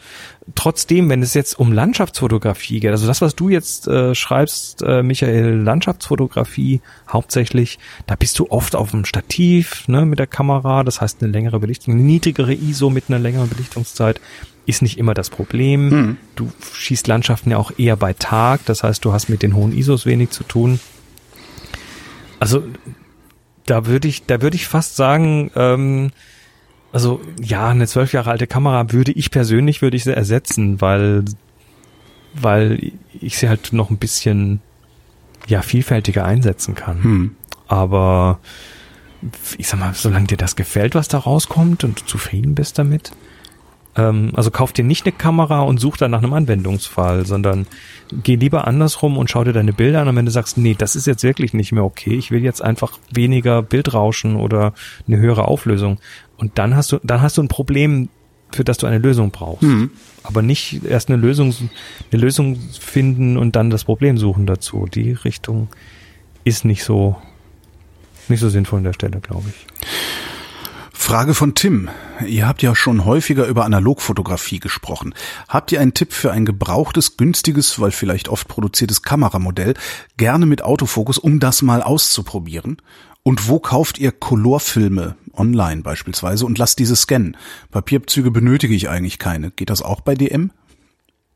Trotzdem, 0.53 1.09
wenn 1.09 1.23
es 1.23 1.33
jetzt 1.33 1.57
um 1.57 1.71
Landschaftsfotografie 1.73 2.79
geht, 2.79 2.91
also 2.91 3.07
das, 3.07 3.21
was 3.21 3.35
du 3.35 3.49
jetzt 3.49 3.87
äh, 3.87 4.13
schreibst, 4.13 4.83
äh, 4.83 5.01
Michael, 5.01 5.55
Landschaftsfotografie 5.55 6.81
hauptsächlich, 7.09 7.79
da 8.05 8.15
bist 8.15 8.37
du 8.37 8.51
oft 8.51 8.75
auf 8.75 8.91
dem 8.91 9.05
Stativ 9.05 9.87
ne, 9.87 10.05
mit 10.05 10.19
der 10.19 10.27
Kamera, 10.27 10.83
das 10.83 11.01
heißt 11.01 11.23
eine 11.23 11.31
längere 11.31 11.59
Belichtung, 11.59 11.95
eine 11.95 12.03
niedrigere 12.03 12.53
ISO 12.53 12.91
mit 12.91 13.05
einer 13.07 13.17
längeren 13.17 13.49
Belichtungszeit 13.49 14.21
ist 14.67 14.83
nicht 14.83 14.99
immer 14.99 15.15
das 15.15 15.31
Problem. 15.31 15.91
Hm. 15.91 16.17
Du 16.35 16.51
schießt 16.73 17.07
Landschaften 17.07 17.51
ja 17.51 17.57
auch 17.57 17.71
eher 17.77 17.95
bei 17.95 18.13
Tag, 18.13 18.65
das 18.65 18.83
heißt, 18.83 19.03
du 19.03 19.13
hast 19.13 19.29
mit 19.29 19.41
den 19.41 19.55
hohen 19.55 19.75
ISOs 19.75 20.05
wenig 20.05 20.29
zu 20.29 20.43
tun. 20.43 20.79
Also 22.39 22.63
da 23.65 23.87
würde 23.87 24.07
ich, 24.07 24.25
da 24.25 24.41
würde 24.41 24.55
ich 24.55 24.67
fast 24.67 24.95
sagen, 24.95 25.49
ähm, 25.55 26.11
also 26.95 27.19
ja, 27.41 27.67
eine 27.67 27.87
zwölf 27.87 28.13
Jahre 28.13 28.31
alte 28.31 28.47
Kamera 28.47 28.93
würde 28.93 29.11
ich 29.11 29.29
persönlich 29.29 29.81
würde 29.81 29.97
ich 29.97 30.05
sie 30.05 30.15
ersetzen, 30.15 30.79
weil 30.79 31.25
weil 32.33 32.93
ich 33.19 33.37
sie 33.37 33.49
halt 33.49 33.73
noch 33.73 33.89
ein 33.89 33.97
bisschen 33.97 34.61
ja 35.45 35.61
vielfältiger 35.61 36.23
einsetzen 36.23 36.73
kann. 36.73 37.03
Hm. 37.03 37.35
Aber 37.67 38.39
ich 39.57 39.67
sag 39.67 39.81
mal, 39.81 39.93
solange 39.93 40.27
dir 40.27 40.37
das 40.37 40.55
gefällt, 40.55 40.95
was 40.95 41.09
da 41.09 41.17
rauskommt 41.17 41.83
und 41.83 41.99
du 41.99 42.05
zufrieden 42.05 42.55
bist 42.55 42.79
damit, 42.79 43.11
ähm, 43.97 44.31
also 44.33 44.51
kauf 44.51 44.73
dir 44.73 44.83
nicht 44.83 45.05
eine 45.05 45.13
Kamera 45.13 45.61
und 45.61 45.79
such 45.79 45.97
dann 45.97 46.11
nach 46.11 46.19
einem 46.19 46.33
Anwendungsfall, 46.33 47.25
sondern 47.25 47.65
geh 48.11 48.35
lieber 48.35 48.67
andersrum 48.67 49.17
und 49.17 49.29
schau 49.29 49.43
dir 49.43 49.53
deine 49.53 49.73
Bilder 49.73 50.01
an 50.01 50.07
und 50.07 50.15
wenn 50.15 50.25
du 50.25 50.31
sagst, 50.31 50.57
nee, 50.57 50.75
das 50.77 50.95
ist 50.95 51.07
jetzt 51.07 51.23
wirklich 51.23 51.53
nicht 51.53 51.71
mehr 51.71 51.83
okay, 51.83 52.15
ich 52.15 52.31
will 52.31 52.43
jetzt 52.43 52.61
einfach 52.61 52.97
weniger 53.11 53.61
Bildrauschen 53.61 54.35
oder 54.35 54.73
eine 55.07 55.17
höhere 55.17 55.47
Auflösung 55.47 55.99
und 56.37 56.57
dann 56.57 56.75
hast 56.75 56.91
du, 56.91 56.99
dann 57.03 57.21
hast 57.21 57.37
du 57.37 57.43
ein 57.43 57.47
Problem, 57.47 58.09
für 58.51 58.63
das 58.63 58.77
du 58.77 58.87
eine 58.87 58.99
Lösung 58.99 59.31
brauchst. 59.31 59.63
Mhm. 59.63 59.91
Aber 60.23 60.41
nicht 60.41 60.83
erst 60.85 61.09
eine 61.09 61.17
Lösung, 61.17 61.53
eine 62.11 62.21
Lösung 62.21 62.57
finden 62.79 63.37
und 63.37 63.55
dann 63.55 63.69
das 63.69 63.83
Problem 63.83 64.17
suchen 64.17 64.45
dazu. 64.45 64.87
Die 64.91 65.11
Richtung 65.11 65.67
ist 66.43 66.65
nicht 66.65 66.83
so, 66.83 67.15
nicht 68.27 68.39
so 68.39 68.49
sinnvoll 68.49 68.79
an 68.79 68.85
der 68.85 68.93
Stelle, 68.93 69.19
glaube 69.19 69.49
ich. 69.49 69.67
Frage 71.05 71.35
von 71.35 71.53
Tim. 71.53 71.89
Ihr 72.25 72.47
habt 72.47 72.63
ja 72.63 72.73
schon 72.73 73.05
häufiger 73.05 73.45
über 73.45 73.65
Analogfotografie 73.65 74.59
gesprochen. 74.59 75.13
Habt 75.47 75.71
ihr 75.71 75.79
einen 75.79 75.93
Tipp 75.93 76.13
für 76.13 76.31
ein 76.31 76.45
gebrauchtes, 76.45 77.17
günstiges, 77.17 77.79
weil 77.79 77.91
vielleicht 77.91 78.27
oft 78.27 78.47
produziertes 78.47 79.03
Kameramodell, 79.03 79.75
gerne 80.17 80.47
mit 80.47 80.63
Autofokus, 80.63 81.19
um 81.19 81.39
das 81.39 81.61
mal 81.61 81.83
auszuprobieren? 81.83 82.77
Und 83.21 83.47
wo 83.47 83.59
kauft 83.59 83.99
ihr 83.99 84.11
Colorfilme? 84.11 85.15
Online 85.37 85.81
beispielsweise 85.81 86.45
und 86.45 86.57
lasst 86.57 86.79
diese 86.79 86.95
scannen. 86.95 87.37
Papierbzüge 87.71 88.31
benötige 88.31 88.75
ich 88.75 88.89
eigentlich 88.89 89.19
keine. 89.19 89.51
Geht 89.51 89.69
das 89.69 89.81
auch 89.81 90.01
bei 90.01 90.15
DM? 90.15 90.51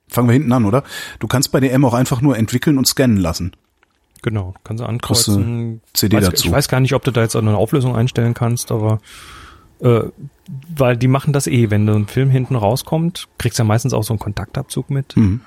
Fangen 0.08 0.28
wir 0.28 0.34
hinten 0.34 0.52
an, 0.52 0.66
oder? 0.66 0.84
Du 1.20 1.28
kannst 1.28 1.52
bei 1.52 1.60
DM 1.60 1.86
auch 1.86 1.94
einfach 1.94 2.22
nur 2.22 2.38
entwickeln 2.38 2.78
und 2.78 2.88
scannen 2.88 3.18
lassen. 3.18 3.54
Genau, 4.22 4.54
kannst 4.64 4.82
du 4.82 4.86
ankreuzen. 4.86 5.82
CD 5.94 6.18
weiß, 6.18 6.26
dazu. 6.26 6.48
Ich 6.48 6.52
weiß 6.52 6.68
gar 6.68 6.80
nicht, 6.80 6.94
ob 6.94 7.04
du 7.04 7.12
da 7.12 7.22
jetzt 7.22 7.36
auch 7.36 7.42
eine 7.42 7.56
Auflösung 7.56 7.96
einstellen 7.96 8.34
kannst, 8.34 8.72
aber 8.72 9.00
äh, 9.80 10.02
weil 10.76 10.98
die 10.98 11.08
machen 11.08 11.32
das 11.32 11.48
eh, 11.48 11.70
wenn 11.70 11.88
ein 11.88 12.08
Film 12.08 12.30
hinten 12.30 12.56
rauskommt, 12.56 13.28
kriegst 13.38 13.60
du 13.60 13.64
ja 13.64 13.68
meistens 13.68 13.94
auch 13.94 14.04
so 14.04 14.14
einen 14.14 14.20
Kontaktabzug 14.20 14.90
mit. 14.90 15.16
Mhm. 15.16 15.42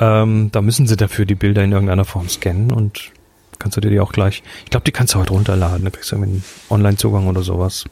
Ähm, 0.00 0.50
da 0.52 0.62
müssen 0.62 0.86
sie 0.86 0.96
dafür 0.96 1.26
die 1.26 1.34
Bilder 1.34 1.62
in 1.64 1.72
irgendeiner 1.72 2.04
Form 2.04 2.28
scannen 2.28 2.72
und 2.72 3.12
kannst 3.58 3.76
du 3.76 3.80
dir 3.80 3.90
die 3.90 4.00
auch 4.00 4.12
gleich, 4.12 4.42
ich 4.64 4.70
glaube, 4.70 4.84
die 4.84 4.92
kannst 4.92 5.14
du 5.14 5.18
heute 5.18 5.32
runterladen, 5.32 5.84
da 5.84 5.90
kriegst 5.90 6.12
du 6.12 6.16
einen 6.16 6.44
Online-Zugang 6.70 7.26
oder 7.26 7.42
sowas. 7.42 7.84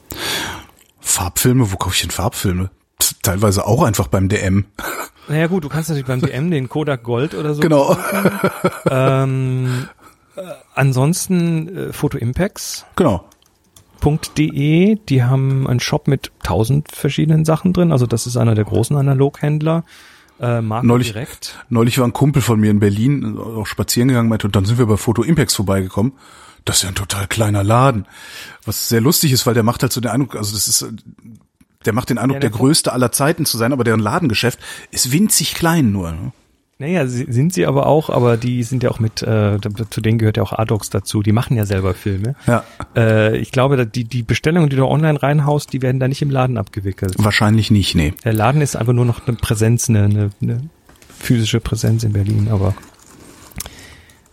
Farbfilme, 1.00 1.72
wo 1.72 1.76
kaufe 1.76 1.94
ich 1.94 2.02
denn 2.02 2.10
Farbfilme? 2.10 2.70
Teilweise 3.22 3.66
auch 3.66 3.82
einfach 3.82 4.08
beim 4.08 4.28
DM. 4.28 4.66
Naja 5.28 5.48
gut, 5.48 5.64
du 5.64 5.68
kannst 5.68 5.88
natürlich 5.88 6.06
beim 6.06 6.20
DM 6.20 6.52
den 6.52 6.68
Kodak 6.68 7.02
Gold 7.02 7.34
oder 7.34 7.52
so. 7.52 7.60
Genau. 7.60 7.96
ähm, 8.88 9.88
äh, 10.36 10.42
ansonsten 10.72 11.88
äh, 11.88 11.92
Photo 11.92 12.16
Impacts. 12.16 12.86
Genau. 12.94 13.24
.de, 14.38 14.96
die 15.08 15.24
haben 15.24 15.66
einen 15.66 15.80
Shop 15.80 16.06
mit 16.06 16.30
tausend 16.44 16.92
verschiedenen 16.92 17.44
Sachen 17.44 17.72
drin. 17.72 17.90
Also 17.90 18.06
das 18.06 18.28
ist 18.28 18.36
einer 18.36 18.54
der 18.54 18.64
großen 18.64 18.96
Analoghändler. 18.96 19.84
Äh, 20.40 20.60
Marco 20.60 20.86
neulich, 20.86 21.12
direkt. 21.12 21.64
neulich 21.68 21.98
war 21.98 22.06
ein 22.06 22.12
Kumpel 22.12 22.42
von 22.42 22.60
mir 22.60 22.70
in 22.70 22.80
Berlin 22.80 23.38
auch 23.38 23.66
spazieren 23.66 24.08
gegangen 24.08 24.28
meinte, 24.28 24.46
und 24.46 24.56
dann 24.56 24.64
sind 24.64 24.78
wir 24.78 24.86
bei 24.86 24.96
Photo 24.96 25.22
Impacts 25.22 25.54
vorbeigekommen. 25.54 26.12
Das 26.64 26.76
ist 26.78 26.82
ja 26.82 26.88
ein 26.88 26.94
total 26.94 27.26
kleiner 27.28 27.62
Laden. 27.62 28.06
Was 28.64 28.88
sehr 28.88 29.00
lustig 29.00 29.32
ist, 29.32 29.46
weil 29.46 29.54
der 29.54 29.62
macht 29.62 29.82
halt 29.82 29.92
so 29.92 30.00
den 30.00 30.10
Eindruck, 30.10 30.36
also 30.36 30.52
das 30.52 30.68
ist, 30.68 30.86
der 31.84 31.92
macht 31.92 32.10
den 32.10 32.18
Eindruck, 32.18 32.36
ja, 32.36 32.40
der, 32.40 32.50
der 32.50 32.58
größte 32.58 32.92
aller 32.92 33.12
Zeiten 33.12 33.46
zu 33.46 33.56
sein, 33.56 33.72
aber 33.72 33.84
deren 33.84 34.00
Ladengeschäft 34.00 34.58
ist 34.90 35.12
winzig 35.12 35.54
klein 35.54 35.92
nur. 35.92 36.12
Ne? 36.12 36.32
Naja, 36.78 37.06
sind 37.06 37.54
sie 37.54 37.64
aber 37.64 37.86
auch, 37.86 38.10
aber 38.10 38.36
die 38.36 38.62
sind 38.62 38.82
ja 38.82 38.90
auch 38.90 38.98
mit, 38.98 39.22
äh, 39.22 39.58
zu 39.88 40.00
denen 40.02 40.18
gehört 40.18 40.36
ja 40.36 40.42
auch 40.42 40.52
Adox 40.52 40.90
dazu, 40.90 41.22
die 41.22 41.32
machen 41.32 41.56
ja 41.56 41.64
selber 41.64 41.94
Filme. 41.94 42.34
Ja. 42.46 42.64
Äh, 42.94 43.38
ich 43.38 43.50
glaube, 43.50 43.86
die, 43.86 44.04
die 44.04 44.22
Bestellungen, 44.22 44.68
die 44.68 44.76
du 44.76 44.84
online 44.84 45.22
reinhaust, 45.22 45.72
die 45.72 45.80
werden 45.80 46.00
da 46.00 46.06
nicht 46.06 46.20
im 46.20 46.30
Laden 46.30 46.58
abgewickelt. 46.58 47.14
Wahrscheinlich 47.16 47.70
nicht, 47.70 47.94
nee. 47.94 48.12
Der 48.24 48.34
Laden 48.34 48.60
ist 48.60 48.76
einfach 48.76 48.92
nur 48.92 49.06
noch 49.06 49.26
eine 49.26 49.36
Präsenz, 49.38 49.88
eine, 49.88 50.04
eine, 50.04 50.30
eine 50.42 50.68
physische 51.18 51.60
Präsenz 51.60 52.04
in 52.04 52.12
Berlin, 52.12 52.48
aber 52.50 52.74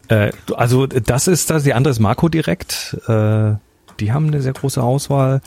äh, 0.09 0.31
also 0.53 0.85
das 0.85 1.27
ist 1.27 1.49
das, 1.49 1.63
die 1.63 1.73
andere 1.73 1.91
ist 1.91 1.99
Marco 1.99 2.27
direkt. 2.27 2.97
Äh, 3.07 3.53
die 3.99 4.11
haben 4.11 4.27
eine 4.27 4.41
sehr 4.41 4.53
große 4.53 4.81
Auswahl. 4.83 5.41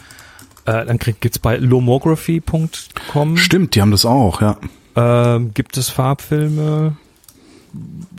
Äh, 0.65 0.87
dann 0.87 0.99
krieg, 0.99 1.21
gibt's 1.21 1.39
bei 1.39 1.57
lomography.com. 1.57 3.37
Stimmt, 3.37 3.75
die 3.75 3.83
haben 3.83 3.91
das 3.91 4.07
auch, 4.07 4.41
ja. 4.41 4.57
Ähm, 4.97 5.53
gibt 5.55 5.77
es 5.77 5.91
Farbfilme? 5.91 6.97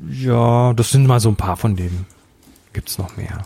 Ja, 0.09 0.73
das 0.73 0.91
sind 0.91 1.07
mal 1.07 1.19
so 1.19 1.29
ein 1.29 1.35
paar 1.35 1.57
von 1.57 1.75
denen. 1.75 2.05
Gibt's 2.73 2.97
noch 2.97 3.17
mehr. 3.17 3.45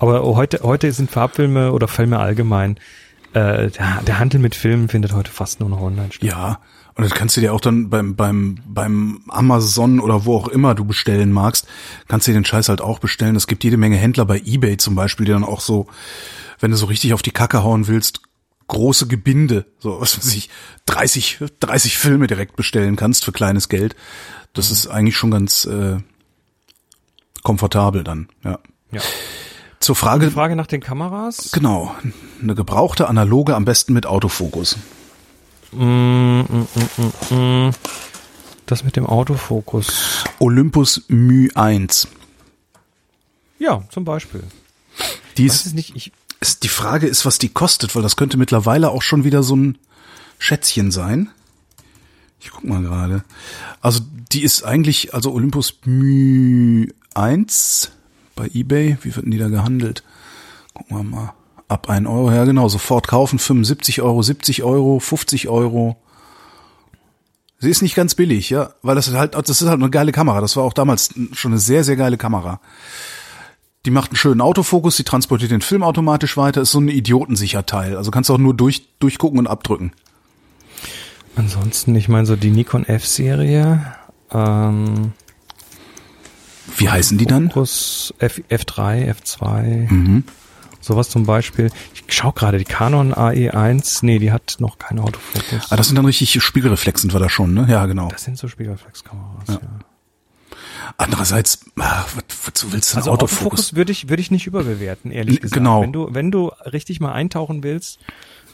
Aber 0.00 0.22
heute, 0.24 0.60
heute 0.62 0.90
sind 0.92 1.10
Farbfilme 1.10 1.72
oder 1.72 1.86
Filme 1.86 2.18
allgemein, 2.18 2.76
äh, 3.32 3.70
der, 3.70 4.02
der 4.04 4.18
Handel 4.18 4.40
mit 4.40 4.54
Filmen 4.54 4.88
findet 4.88 5.12
heute 5.12 5.30
fast 5.30 5.60
nur 5.60 5.68
noch 5.68 5.80
online 5.80 6.10
statt. 6.10 6.28
Ja, 6.28 6.58
und 6.94 7.04
das 7.04 7.14
kannst 7.14 7.36
du 7.36 7.40
dir 7.40 7.54
auch 7.54 7.60
dann 7.60 7.88
beim, 7.88 8.16
beim, 8.16 8.58
beim 8.66 9.20
Amazon 9.28 10.00
oder 10.00 10.24
wo 10.24 10.36
auch 10.36 10.48
immer 10.48 10.74
du 10.74 10.84
bestellen 10.84 11.30
magst, 11.30 11.66
kannst 12.08 12.26
du 12.26 12.32
dir 12.32 12.40
den 12.40 12.44
Scheiß 12.44 12.68
halt 12.68 12.80
auch 12.80 12.98
bestellen. 12.98 13.36
Es 13.36 13.46
gibt 13.46 13.62
jede 13.62 13.76
Menge 13.76 13.96
Händler 13.96 14.24
bei 14.24 14.42
Ebay 14.44 14.76
zum 14.78 14.96
Beispiel, 14.96 15.26
die 15.26 15.32
dann 15.32 15.44
auch 15.44 15.60
so, 15.60 15.86
wenn 16.58 16.72
du 16.72 16.76
so 16.76 16.86
richtig 16.86 17.14
auf 17.14 17.22
die 17.22 17.30
Kacke 17.30 17.62
hauen 17.62 17.86
willst, 17.86 18.20
große 18.70 19.06
Gebinde, 19.06 19.66
so 19.78 20.00
was 20.00 20.16
weiß 20.16 20.34
ich, 20.34 20.48
30, 20.86 21.38
30 21.60 21.98
Filme 21.98 22.26
direkt 22.26 22.56
bestellen 22.56 22.96
kannst 22.96 23.24
für 23.24 23.32
kleines 23.32 23.68
Geld. 23.68 23.94
Das 24.54 24.70
ist 24.70 24.86
eigentlich 24.86 25.16
schon 25.16 25.30
ganz 25.30 25.64
äh, 25.66 25.98
komfortabel 27.42 28.02
dann, 28.02 28.28
ja. 28.42 28.58
Ja. 28.92 29.00
Zur 29.80 29.94
Frage, 29.96 30.26
Die 30.26 30.32
Frage 30.32 30.56
nach 30.56 30.66
den 30.66 30.80
Kameras. 30.80 31.52
genau, 31.52 31.94
eine 32.42 32.54
gebrauchte 32.54 33.08
analoge 33.08 33.54
am 33.54 33.64
besten 33.64 33.92
mit 33.92 34.06
Autofokus. 34.06 34.76
Mm, 35.72 36.40
mm, 36.40 36.44
mm, 36.50 37.12
mm, 37.30 37.66
mm. 37.68 37.70
Das 38.66 38.84
mit 38.84 38.96
dem 38.96 39.06
Autofokus. 39.06 40.24
Olympus 40.38 41.02
Mu 41.08 41.48
1. 41.54 42.08
Ja, 43.58 43.82
zum 43.90 44.04
Beispiel. 44.04 44.42
Die 45.36 45.46
ist, 45.46 45.74
nicht, 45.74 45.96
ich, 45.96 46.12
die 46.40 46.68
Frage 46.68 47.06
ist, 47.06 47.26
was 47.26 47.38
die 47.38 47.50
kostet, 47.50 47.94
weil 47.94 48.02
das 48.02 48.16
könnte 48.16 48.38
mittlerweile 48.38 48.90
auch 48.90 49.02
schon 49.02 49.24
wieder 49.24 49.42
so 49.42 49.56
ein 49.56 49.78
Schätzchen 50.38 50.90
sein. 50.90 51.30
Ich 52.40 52.50
guck 52.50 52.64
mal 52.64 52.82
gerade. 52.82 53.24
Also 53.82 54.00
die 54.32 54.42
ist 54.42 54.62
eigentlich, 54.64 55.12
also 55.12 55.32
Olympus 55.32 55.74
Mu 55.84 56.86
1 57.14 57.92
bei 58.34 58.48
eBay, 58.54 58.96
wie 59.02 59.14
wird 59.14 59.26
denn 59.26 59.32
die 59.32 59.38
da 59.38 59.48
gehandelt? 59.48 60.02
Gucken 60.72 60.96
wir 60.96 61.04
mal. 61.04 61.34
Ab 61.68 61.90
1 61.90 62.08
Euro, 62.08 62.32
ja 62.32 62.44
genau, 62.44 62.68
sofort 62.68 63.06
kaufen, 63.06 63.38
75 63.38 64.00
Euro, 64.00 64.22
70 64.22 64.62
Euro, 64.64 64.98
50 64.98 65.48
Euro. 65.48 65.96
Sie 67.58 67.68
ist 67.68 67.82
nicht 67.82 67.94
ganz 67.94 68.14
billig, 68.14 68.48
ja, 68.48 68.70
weil 68.80 68.96
das 68.96 69.06
ist 69.06 69.14
halt, 69.14 69.34
das 69.34 69.60
ist 69.60 69.68
halt 69.68 69.80
eine 69.80 69.90
geile 69.90 70.12
Kamera. 70.12 70.40
Das 70.40 70.56
war 70.56 70.64
auch 70.64 70.72
damals 70.72 71.10
schon 71.32 71.52
eine 71.52 71.60
sehr, 71.60 71.84
sehr 71.84 71.96
geile 71.96 72.16
Kamera. 72.16 72.60
Die 73.86 73.90
macht 73.90 74.10
einen 74.10 74.16
schönen 74.16 74.42
Autofokus, 74.42 74.96
die 74.96 75.04
transportiert 75.04 75.50
den 75.50 75.62
Film 75.62 75.82
automatisch 75.82 76.36
weiter, 76.36 76.60
ist 76.60 76.72
so 76.72 76.80
ein 76.80 76.88
idiotensicher 76.88 77.64
Teil. 77.64 77.96
Also 77.96 78.10
kannst 78.10 78.28
du 78.28 78.34
auch 78.34 78.38
nur 78.38 78.54
durch, 78.54 78.86
durchgucken 78.98 79.38
und 79.38 79.46
abdrücken. 79.46 79.92
ansonsten, 81.36 81.94
ich 81.96 82.08
meine 82.08 82.26
so 82.26 82.36
die 82.36 82.50
Nikon 82.50 82.84
F-Serie, 82.84 83.86
ähm, 84.32 85.12
Wie 86.76 86.90
heißen 86.90 87.16
die 87.16 87.24
dann? 87.24 87.48
Fokus 87.48 88.12
F, 88.18 88.42
F3, 88.50 89.14
F2, 89.14 90.22
sowas 90.82 91.08
zum 91.08 91.24
Beispiel. 91.24 91.70
Ich 91.94 92.04
schau 92.14 92.32
gerade, 92.32 92.58
die 92.58 92.64
Canon 92.64 93.14
AE1, 93.14 94.00
nee, 94.04 94.18
die 94.18 94.30
hat 94.30 94.56
noch 94.58 94.78
keinen 94.78 94.98
Autofokus. 94.98 95.70
Ah, 95.72 95.76
das 95.76 95.86
sind 95.86 95.96
dann 95.96 96.04
richtig 96.04 96.42
Spiegelreflexen 96.42 97.12
war 97.14 97.20
das 97.20 97.32
schon, 97.32 97.54
ne? 97.54 97.66
Ja, 97.70 97.86
genau. 97.86 98.08
Das 98.08 98.24
sind 98.24 98.36
so 98.36 98.46
Spiegelreflexkameras, 98.46 99.48
ja. 99.48 99.60
Andererseits, 100.96 101.60
was, 101.76 102.06
wozu 102.44 102.72
willst 102.72 102.92
du 102.92 102.96
Also 102.98 103.10
Autofokus? 103.10 103.40
Autofokus 103.40 103.74
würde 103.74 103.92
ich, 103.92 104.08
würde 104.08 104.20
ich 104.20 104.30
nicht 104.30 104.46
überbewerten, 104.46 105.10
ehrlich 105.10 105.40
gesagt. 105.40 105.54
genau. 105.54 105.82
Wenn 105.82 105.92
du, 105.92 106.08
wenn 106.10 106.30
du 106.30 106.50
richtig 106.64 107.00
mal 107.00 107.12
eintauchen 107.12 107.62
willst, 107.62 107.98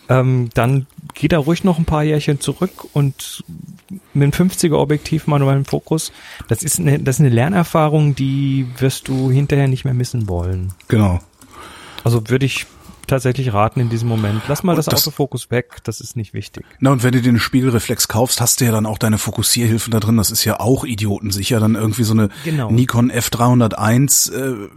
ähm, 0.09 0.51
dann 0.55 0.87
geh 1.15 1.29
da 1.29 1.39
ruhig 1.39 1.65
noch 1.65 1.79
ein 1.79 1.85
paar 1.85 2.05
Jährchen 2.05 2.41
zurück 2.41 2.87
und 2.93 3.45
mit 4.15 4.23
einem 4.23 4.51
50er 4.51 4.77
Objektiv 4.77 5.27
manuellen 5.27 5.65
Fokus. 5.65 6.13
Das 6.49 6.63
ist 6.63 6.79
eine, 6.79 6.99
das 7.01 7.17
ist 7.17 7.21
eine 7.21 7.31
Lernerfahrung, 7.31 8.15
die 8.15 8.67
wirst 8.79 9.09
du 9.09 9.31
hinterher 9.31 9.69
nicht 9.69 9.85
mehr 9.85 9.95
missen 9.95 10.29
wollen. 10.29 10.73
Genau. 10.89 11.21
Also 12.05 12.29
würde 12.29 12.47
ich 12.47 12.67
tatsächlich 13.07 13.53
raten 13.53 13.81
in 13.81 13.89
diesem 13.89 14.09
Moment. 14.09 14.43
Lass 14.49 14.63
mal 14.63 14.77
das, 14.77 14.87
das- 14.87 15.07
Autofokus 15.07 15.51
weg, 15.51 15.79
das 15.85 16.01
ist 16.01 16.17
nicht 16.17 16.35
wichtig. 16.35 16.65
Na, 16.81 16.91
und 16.91 17.03
wenn 17.03 17.13
du 17.13 17.21
dir 17.23 17.29
eine 17.31 17.39
Spiegelreflex 17.39 18.09
kaufst, 18.09 18.41
hast 18.41 18.61
du 18.61 18.65
ja 18.65 18.73
dann 18.73 18.87
auch 18.87 18.99
deine 18.99 19.19
Fokussierhilfen 19.19 19.91
da 19.91 20.01
drin. 20.01 20.17
Das 20.17 20.31
ist 20.31 20.45
ja 20.45 20.61
auch 20.61 20.85
idiotensicher. 20.85 21.61
Dann 21.61 21.75
irgendwie 21.75 22.05
so 22.05 22.13
eine 22.15 22.29
Genau. 22.45 22.71
Nikon 22.71 23.11
F301 23.11 24.33
äh, 24.33 24.69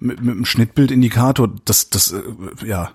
mit, 0.00 0.20
mit 0.20 0.34
einem 0.34 0.44
Schnittbildindikator. 0.44 1.48
Das, 1.64 1.90
das, 1.90 2.12
äh, 2.12 2.20
ja, 2.66 2.90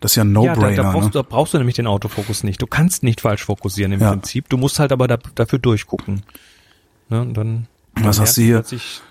das 0.00 0.12
ist 0.12 0.16
ja 0.16 0.24
ein 0.24 0.34
Ja, 0.34 0.54
da, 0.54 0.60
No-Brainer. 0.60 0.82
da, 0.82 0.90
brauchst, 0.92 1.04
ne? 1.06 1.10
da 1.12 1.22
brauchst 1.22 1.54
du 1.54 1.58
nämlich 1.58 1.76
den 1.76 1.86
Autofokus 1.86 2.44
nicht. 2.44 2.60
Du 2.60 2.66
kannst 2.66 3.02
nicht 3.02 3.20
falsch 3.20 3.44
fokussieren 3.44 3.92
im 3.92 4.00
Ja. 4.00 4.10
Prinzip. 4.10 4.48
Du 4.48 4.56
musst 4.56 4.78
halt 4.78 4.92
aber 4.92 5.08
da, 5.08 5.18
dafür 5.34 5.58
durchgucken. 5.58 6.22
Ne, 7.08 7.20
und 7.20 7.34
dann 7.34 7.66
Was 8.00 8.18
hast 8.20 8.36
du 8.36 8.42
hier? 8.42 8.64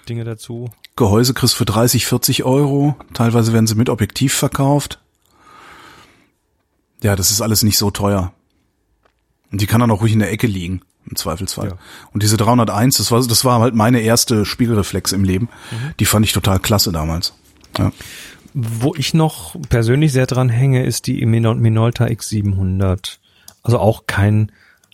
Dinge 0.09 0.23
dazu. 0.23 0.69
Gehäuse 0.95 1.33
kriegst 1.33 1.55
für 1.55 1.65
30, 1.65 2.05
40 2.05 2.43
Euro. 2.43 2.95
Teilweise 3.13 3.53
werden 3.53 3.65
sie 3.67 3.75
mit 3.75 3.89
Objektiv 3.89 4.33
verkauft. 4.33 4.99
Ja, 7.03 7.15
das 7.15 7.29
ist 7.29 7.41
alles 7.41 7.61
nicht 7.63 7.77
so 7.77 7.91
teuer. 7.91 8.33
Und 9.51 9.61
die 9.61 9.67
kann 9.67 9.81
dann 9.81 9.91
auch 9.91 10.01
ruhig 10.01 10.13
in 10.13 10.19
der 10.19 10.31
Ecke 10.31 10.47
liegen, 10.47 10.81
im 11.07 11.15
Zweifelsfall. 11.15 11.67
Ja. 11.67 11.77
Und 12.11 12.23
diese 12.23 12.37
301, 12.37 12.97
das 12.97 13.11
war, 13.11 13.21
das 13.21 13.45
war 13.45 13.59
halt 13.59 13.75
meine 13.75 13.99
erste 14.01 14.45
Spiegelreflex 14.45 15.11
im 15.11 15.23
Leben. 15.23 15.49
Mhm. 15.69 15.93
Die 15.99 16.05
fand 16.05 16.25
ich 16.25 16.33
total 16.33 16.59
klasse 16.59 16.91
damals. 16.91 17.33
Ja. 17.77 17.91
Wo 18.55 18.95
ich 18.95 19.13
noch 19.13 19.55
persönlich 19.69 20.11
sehr 20.11 20.25
dran 20.25 20.49
hänge, 20.49 20.83
ist 20.85 21.05
die 21.07 21.23
Minol- 21.25 21.55
Minolta 21.55 22.05
X700. 22.05 23.17
Also 23.61 23.79
auch 23.79 24.07
kein 24.07 24.51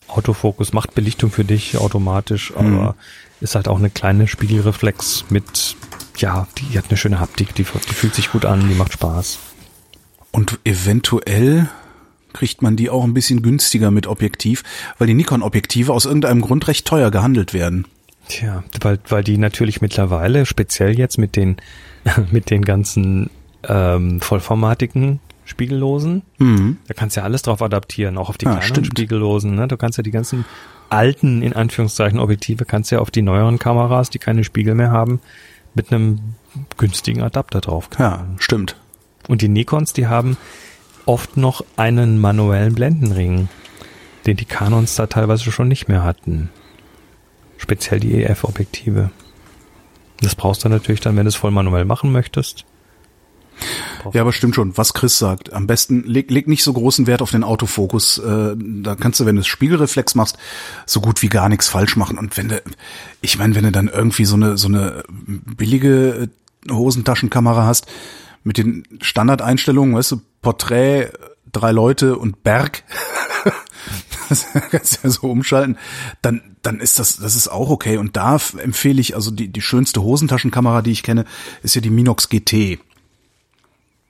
Autofokus, 0.08 0.74
macht 0.74 0.96
Belichtung 0.96 1.32
für 1.32 1.46
dich 1.46 1.78
automatisch, 1.78 2.54
aber 2.56 2.96
ist 3.42 3.56
halt 3.56 3.68
auch 3.68 3.78
eine 3.78 3.90
kleine 3.90 4.28
Spiegelreflex 4.28 5.26
mit, 5.30 5.76
ja, 6.18 6.48
die 6.58 6.78
hat 6.78 6.86
eine 6.90 6.98
schöne 6.98 7.20
Haptik, 7.20 7.54
die, 7.56 7.64
die 7.64 7.94
fühlt 7.94 8.16
sich 8.16 8.32
gut 8.32 8.46
an, 8.46 8.68
die 8.68 8.76
macht 8.76 8.94
Spaß. 8.94 9.40
Und 10.32 10.60
eventuell 10.64 11.70
kriegt 12.34 12.62
man 12.62 12.76
die 12.76 12.90
auch 12.90 13.04
ein 13.04 13.14
bisschen 13.14 13.42
günstiger 13.42 13.92
mit 13.92 14.08
Objektiv, 14.08 14.64
weil 14.98 15.08
die 15.08 15.14
Nikon-Objektive 15.14 15.94
aus 15.94 16.06
irgendeinem 16.06 16.42
Grund 16.42 16.68
recht 16.68 16.86
teuer 16.86 17.12
gehandelt 17.12 17.54
werden. 17.54 17.86
Tja, 18.28 18.64
weil, 18.82 19.00
weil 19.08 19.24
die 19.24 19.38
natürlich 19.38 19.82
mittlerweile, 19.82 20.46
speziell 20.46 20.98
jetzt 20.98 21.18
mit 21.18 21.36
den, 21.36 21.58
mit 22.32 22.50
den 22.50 22.64
ganzen 22.64 23.30
ähm, 23.68 24.22
vollformatigen 24.22 25.20
Spiegellosen, 25.46 26.22
da 26.88 26.94
kannst 26.94 27.16
du 27.16 27.22
ja 27.22 27.26
alles 27.26 27.42
drauf 27.42 27.62
adaptieren, 27.64 28.20
auch 28.20 28.30
auf 28.30 28.38
die 28.38 28.46
Ja, 28.46 28.52
kleineren 28.52 28.70
stimmt. 28.70 28.88
Spiegellosen. 29.00 29.56
Ne? 29.56 29.68
Du 29.68 29.78
kannst 29.78 29.98
ja 29.98 30.04
die 30.04 30.12
ganzen 30.12 30.46
alten, 30.90 31.42
in 31.42 31.54
Anführungszeichen, 31.54 32.20
Objektive 32.20 32.66
kannst 32.66 32.92
ja 32.92 33.00
auf 33.00 33.10
die 33.10 33.24
neueren 33.24 33.58
Kameras, 33.58 34.12
die 34.12 34.20
keine 34.20 34.44
Spiegel 34.44 34.76
mehr 34.76 34.92
haben, 34.92 35.20
mit 35.74 35.92
einem 35.92 36.20
günstigen 36.78 37.22
Adapter 37.24 37.62
drauf. 37.62 37.90
Ja, 37.98 38.28
stimmt. 38.38 38.76
Und 39.28 39.42
die 39.42 39.48
Nikons, 39.48 39.94
die 39.94 40.08
haben 40.08 40.38
oft 41.10 41.38
noch 41.38 41.66
einen 41.76 42.22
manuellen 42.22 42.76
Blendenring, 42.76 43.50
den 44.28 44.38
die 44.38 44.46
Canons 44.46 44.94
da 44.94 45.08
teilweise 45.08 45.52
schon 45.52 45.68
nicht 45.68 45.88
mehr 45.88 46.04
hatten. 46.04 46.52
Speziell 47.58 48.00
die 48.00 48.24
EF-Objektive. 48.24 49.10
Das 50.22 50.36
brauchst 50.36 50.64
du 50.64 50.70
natürlich 50.70 51.02
dann, 51.02 51.18
wenn 51.18 51.24
du 51.24 51.30
es 51.30 51.36
voll 51.36 51.50
manuell 51.50 51.86
machen 51.86 52.12
möchtest. 52.12 52.64
Ja, 54.14 54.22
aber 54.22 54.34
stimmt 54.34 54.54
schon, 54.54 54.78
was 54.78 54.94
Chris 54.94 55.18
sagt. 55.18 55.52
Am 55.52 55.66
besten 55.66 56.04
leg, 56.04 56.30
leg 56.30 56.48
nicht 56.48 56.64
so 56.64 56.74
großen 56.74 57.08
Wert 57.08 57.24
auf 57.24 57.32
den 57.32 57.44
Autofokus. 57.44 58.20
Äh, 58.20 58.56
da 58.56 58.94
kannst 58.94 59.20
du, 59.20 59.26
wenn 59.26 59.36
du 59.36 59.44
Spiegelreflex 59.44 60.14
machst, 60.14 60.38
so 60.86 61.02
gut 61.02 61.24
wie 61.24 61.28
gar 61.28 61.50
nichts 61.50 61.70
falsch 61.70 61.96
machen. 61.96 62.20
Und 62.20 62.38
wenn 62.38 62.50
du, 62.50 62.62
ich 63.22 63.40
meine, 63.40 63.56
wenn 63.56 63.64
du 63.64 63.72
dann 63.72 63.88
irgendwie 63.88 64.26
so 64.26 64.36
eine 64.36 64.60
so 64.60 64.68
eine 64.68 65.04
billige 65.10 66.30
äh, 66.68 66.72
Hosentaschenkamera 66.72 67.66
hast 67.66 67.88
mit 68.50 68.58
den 68.58 68.84
Standardeinstellungen, 69.00 69.94
weißt 69.94 70.14
du, 70.14 70.22
Porträt, 70.42 71.12
drei 71.52 71.72
Leute 71.72 72.18
und 72.18 72.42
Berg, 72.42 72.84
das 74.30 74.48
kannst 74.72 74.96
du 74.96 75.08
ja 75.08 75.10
so 75.12 75.30
umschalten, 75.30 75.78
dann 76.24 76.42
dann 76.64 76.80
ist 76.80 76.98
das 76.98 77.18
das 77.18 77.36
ist 77.36 77.48
auch 77.48 77.70
okay. 77.70 77.98
Und 77.98 78.18
da 78.18 78.40
empfehle 78.58 79.00
ich 79.00 79.14
also 79.14 79.30
die 79.30 79.50
die 79.50 79.62
schönste 79.62 80.02
Hosentaschenkamera, 80.02 80.82
die 80.82 80.90
ich 80.90 81.04
kenne, 81.04 81.26
ist 81.62 81.76
ja 81.76 81.82
die 81.82 81.92
Minox 81.92 82.28
GT. 82.30 82.80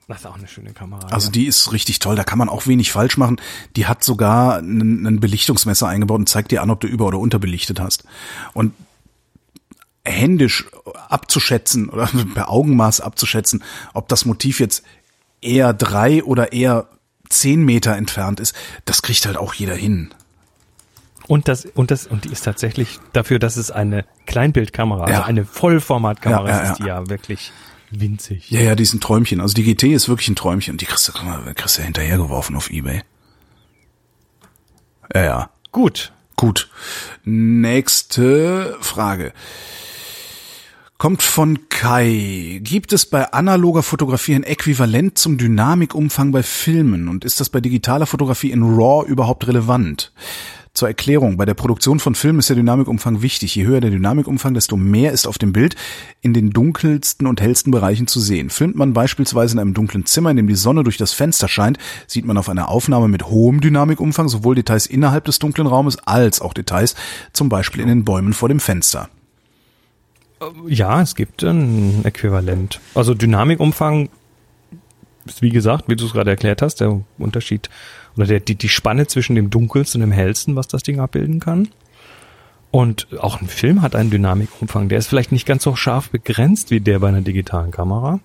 Das 0.08 0.20
ist 0.20 0.26
auch 0.26 0.38
eine 0.38 0.48
schöne 0.48 0.72
Kamera. 0.72 1.06
Also 1.08 1.26
ja. 1.26 1.32
die 1.32 1.44
ist 1.44 1.70
richtig 1.70 1.98
toll, 1.98 2.16
da 2.16 2.24
kann 2.24 2.38
man 2.38 2.48
auch 2.48 2.66
wenig 2.66 2.92
falsch 2.92 3.18
machen. 3.18 3.36
Die 3.76 3.86
hat 3.86 4.02
sogar 4.02 4.56
einen, 4.56 5.06
einen 5.06 5.20
Belichtungsmesser 5.20 5.86
eingebaut 5.86 6.18
und 6.18 6.30
zeigt 6.30 6.50
dir 6.50 6.62
an, 6.62 6.70
ob 6.70 6.80
du 6.80 6.86
über- 6.88 7.04
oder 7.04 7.18
unterbelichtet 7.18 7.78
hast. 7.78 8.04
Und 8.54 8.72
händisch 10.04 10.66
abzuschätzen 11.08 11.88
oder 11.88 12.06
per 12.34 12.50
Augenmaß 12.50 13.00
abzuschätzen, 13.00 13.62
ob 13.94 14.08
das 14.08 14.24
Motiv 14.24 14.60
jetzt 14.60 14.82
eher 15.40 15.72
drei 15.72 16.22
oder 16.24 16.52
eher 16.52 16.88
zehn 17.28 17.64
Meter 17.64 17.96
entfernt 17.96 18.40
ist, 18.40 18.54
das 18.84 19.02
kriegt 19.02 19.24
halt 19.26 19.36
auch 19.36 19.54
jeder 19.54 19.74
hin. 19.74 20.10
Und 21.28 21.46
das, 21.46 21.64
und 21.64 21.92
das, 21.92 22.08
und 22.08 22.24
die 22.24 22.30
ist 22.30 22.42
tatsächlich 22.42 22.98
dafür, 23.12 23.38
dass 23.38 23.56
es 23.56 23.70
eine 23.70 24.04
Kleinbildkamera, 24.26 25.02
also 25.02 25.12
Ja. 25.12 25.24
eine 25.24 25.44
Vollformatkamera 25.44 26.48
Ja, 26.48 26.64
ja, 26.64 26.70
ist, 26.72 26.78
die 26.78 26.84
ja 26.84 27.08
wirklich 27.08 27.52
winzig. 27.92 28.50
Ja, 28.50 28.60
ja, 28.60 28.74
die 28.74 28.82
ist 28.82 28.94
ein 28.94 29.00
Träumchen. 29.00 29.40
Also 29.40 29.54
die 29.54 29.62
GT 29.62 29.92
ist 29.92 30.08
wirklich 30.08 30.28
ein 30.28 30.34
Träumchen. 30.34 30.76
Die 30.76 30.86
kriegst 30.86 31.06
du, 31.06 31.12
kriegst 31.54 31.78
du 31.78 31.82
hinterhergeworfen 31.82 32.56
auf 32.56 32.70
Ebay. 32.70 33.02
Ja, 35.14 35.22
ja. 35.22 35.50
Gut. 35.70 36.12
Gut. 36.36 36.68
Nächste 37.24 38.76
Frage. 38.80 39.32
Kommt 41.00 41.22
von 41.22 41.60
Kai. 41.70 42.60
Gibt 42.62 42.92
es 42.92 43.06
bei 43.06 43.32
analoger 43.32 43.82
Fotografie 43.82 44.34
ein 44.34 44.42
Äquivalent 44.42 45.16
zum 45.16 45.38
Dynamikumfang 45.38 46.30
bei 46.30 46.42
Filmen? 46.42 47.08
Und 47.08 47.24
ist 47.24 47.40
das 47.40 47.48
bei 47.48 47.62
digitaler 47.62 48.04
Fotografie 48.04 48.50
in 48.50 48.62
RAW 48.62 49.08
überhaupt 49.08 49.48
relevant? 49.48 50.12
Zur 50.74 50.88
Erklärung, 50.88 51.38
bei 51.38 51.46
der 51.46 51.54
Produktion 51.54 52.00
von 52.00 52.14
Filmen 52.14 52.40
ist 52.40 52.50
der 52.50 52.56
Dynamikumfang 52.56 53.22
wichtig. 53.22 53.54
Je 53.54 53.64
höher 53.64 53.80
der 53.80 53.88
Dynamikumfang, 53.88 54.52
desto 54.52 54.76
mehr 54.76 55.12
ist 55.12 55.26
auf 55.26 55.38
dem 55.38 55.54
Bild 55.54 55.74
in 56.20 56.34
den 56.34 56.50
dunkelsten 56.50 57.26
und 57.26 57.40
hellsten 57.40 57.70
Bereichen 57.70 58.06
zu 58.06 58.20
sehen. 58.20 58.50
Filmt 58.50 58.76
man 58.76 58.92
beispielsweise 58.92 59.54
in 59.54 59.58
einem 59.58 59.72
dunklen 59.72 60.04
Zimmer, 60.04 60.32
in 60.32 60.36
dem 60.36 60.48
die 60.48 60.54
Sonne 60.54 60.84
durch 60.84 60.98
das 60.98 61.14
Fenster 61.14 61.48
scheint, 61.48 61.78
sieht 62.08 62.26
man 62.26 62.36
auf 62.36 62.50
einer 62.50 62.68
Aufnahme 62.68 63.08
mit 63.08 63.24
hohem 63.24 63.62
Dynamikumfang 63.62 64.28
sowohl 64.28 64.54
Details 64.54 64.84
innerhalb 64.84 65.24
des 65.24 65.38
dunklen 65.38 65.66
Raumes 65.66 65.96
als 66.00 66.42
auch 66.42 66.52
Details, 66.52 66.94
zum 67.32 67.48
Beispiel 67.48 67.80
in 67.80 67.88
den 67.88 68.04
Bäumen 68.04 68.34
vor 68.34 68.50
dem 68.50 68.60
Fenster. 68.60 69.08
Ja, 70.66 71.02
es 71.02 71.14
gibt 71.14 71.42
ein 71.42 72.04
Äquivalent. 72.04 72.80
Also 72.94 73.14
Dynamikumfang 73.14 74.08
ist 75.26 75.42
wie 75.42 75.50
gesagt, 75.50 75.84
wie 75.88 75.96
du 75.96 76.06
es 76.06 76.12
gerade 76.12 76.30
erklärt 76.30 76.62
hast, 76.62 76.80
der 76.80 77.00
Unterschied 77.18 77.68
oder 78.16 78.26
der, 78.26 78.40
die, 78.40 78.54
die 78.54 78.68
Spanne 78.68 79.06
zwischen 79.06 79.36
dem 79.36 79.50
dunkelsten 79.50 80.02
und 80.02 80.10
dem 80.10 80.12
hellsten, 80.12 80.56
was 80.56 80.68
das 80.68 80.82
Ding 80.82 80.98
abbilden 80.98 81.40
kann. 81.40 81.68
Und 82.70 83.08
auch 83.18 83.40
ein 83.40 83.48
Film 83.48 83.82
hat 83.82 83.96
einen 83.96 84.10
Dynamikumfang. 84.10 84.88
Der 84.88 84.98
ist 84.98 85.08
vielleicht 85.08 85.32
nicht 85.32 85.46
ganz 85.46 85.64
so 85.64 85.74
scharf 85.74 86.10
begrenzt 86.10 86.70
wie 86.70 86.80
der 86.80 87.00
bei 87.00 87.08
einer 87.08 87.20
digitalen 87.20 87.72
Kamera. 87.72 88.20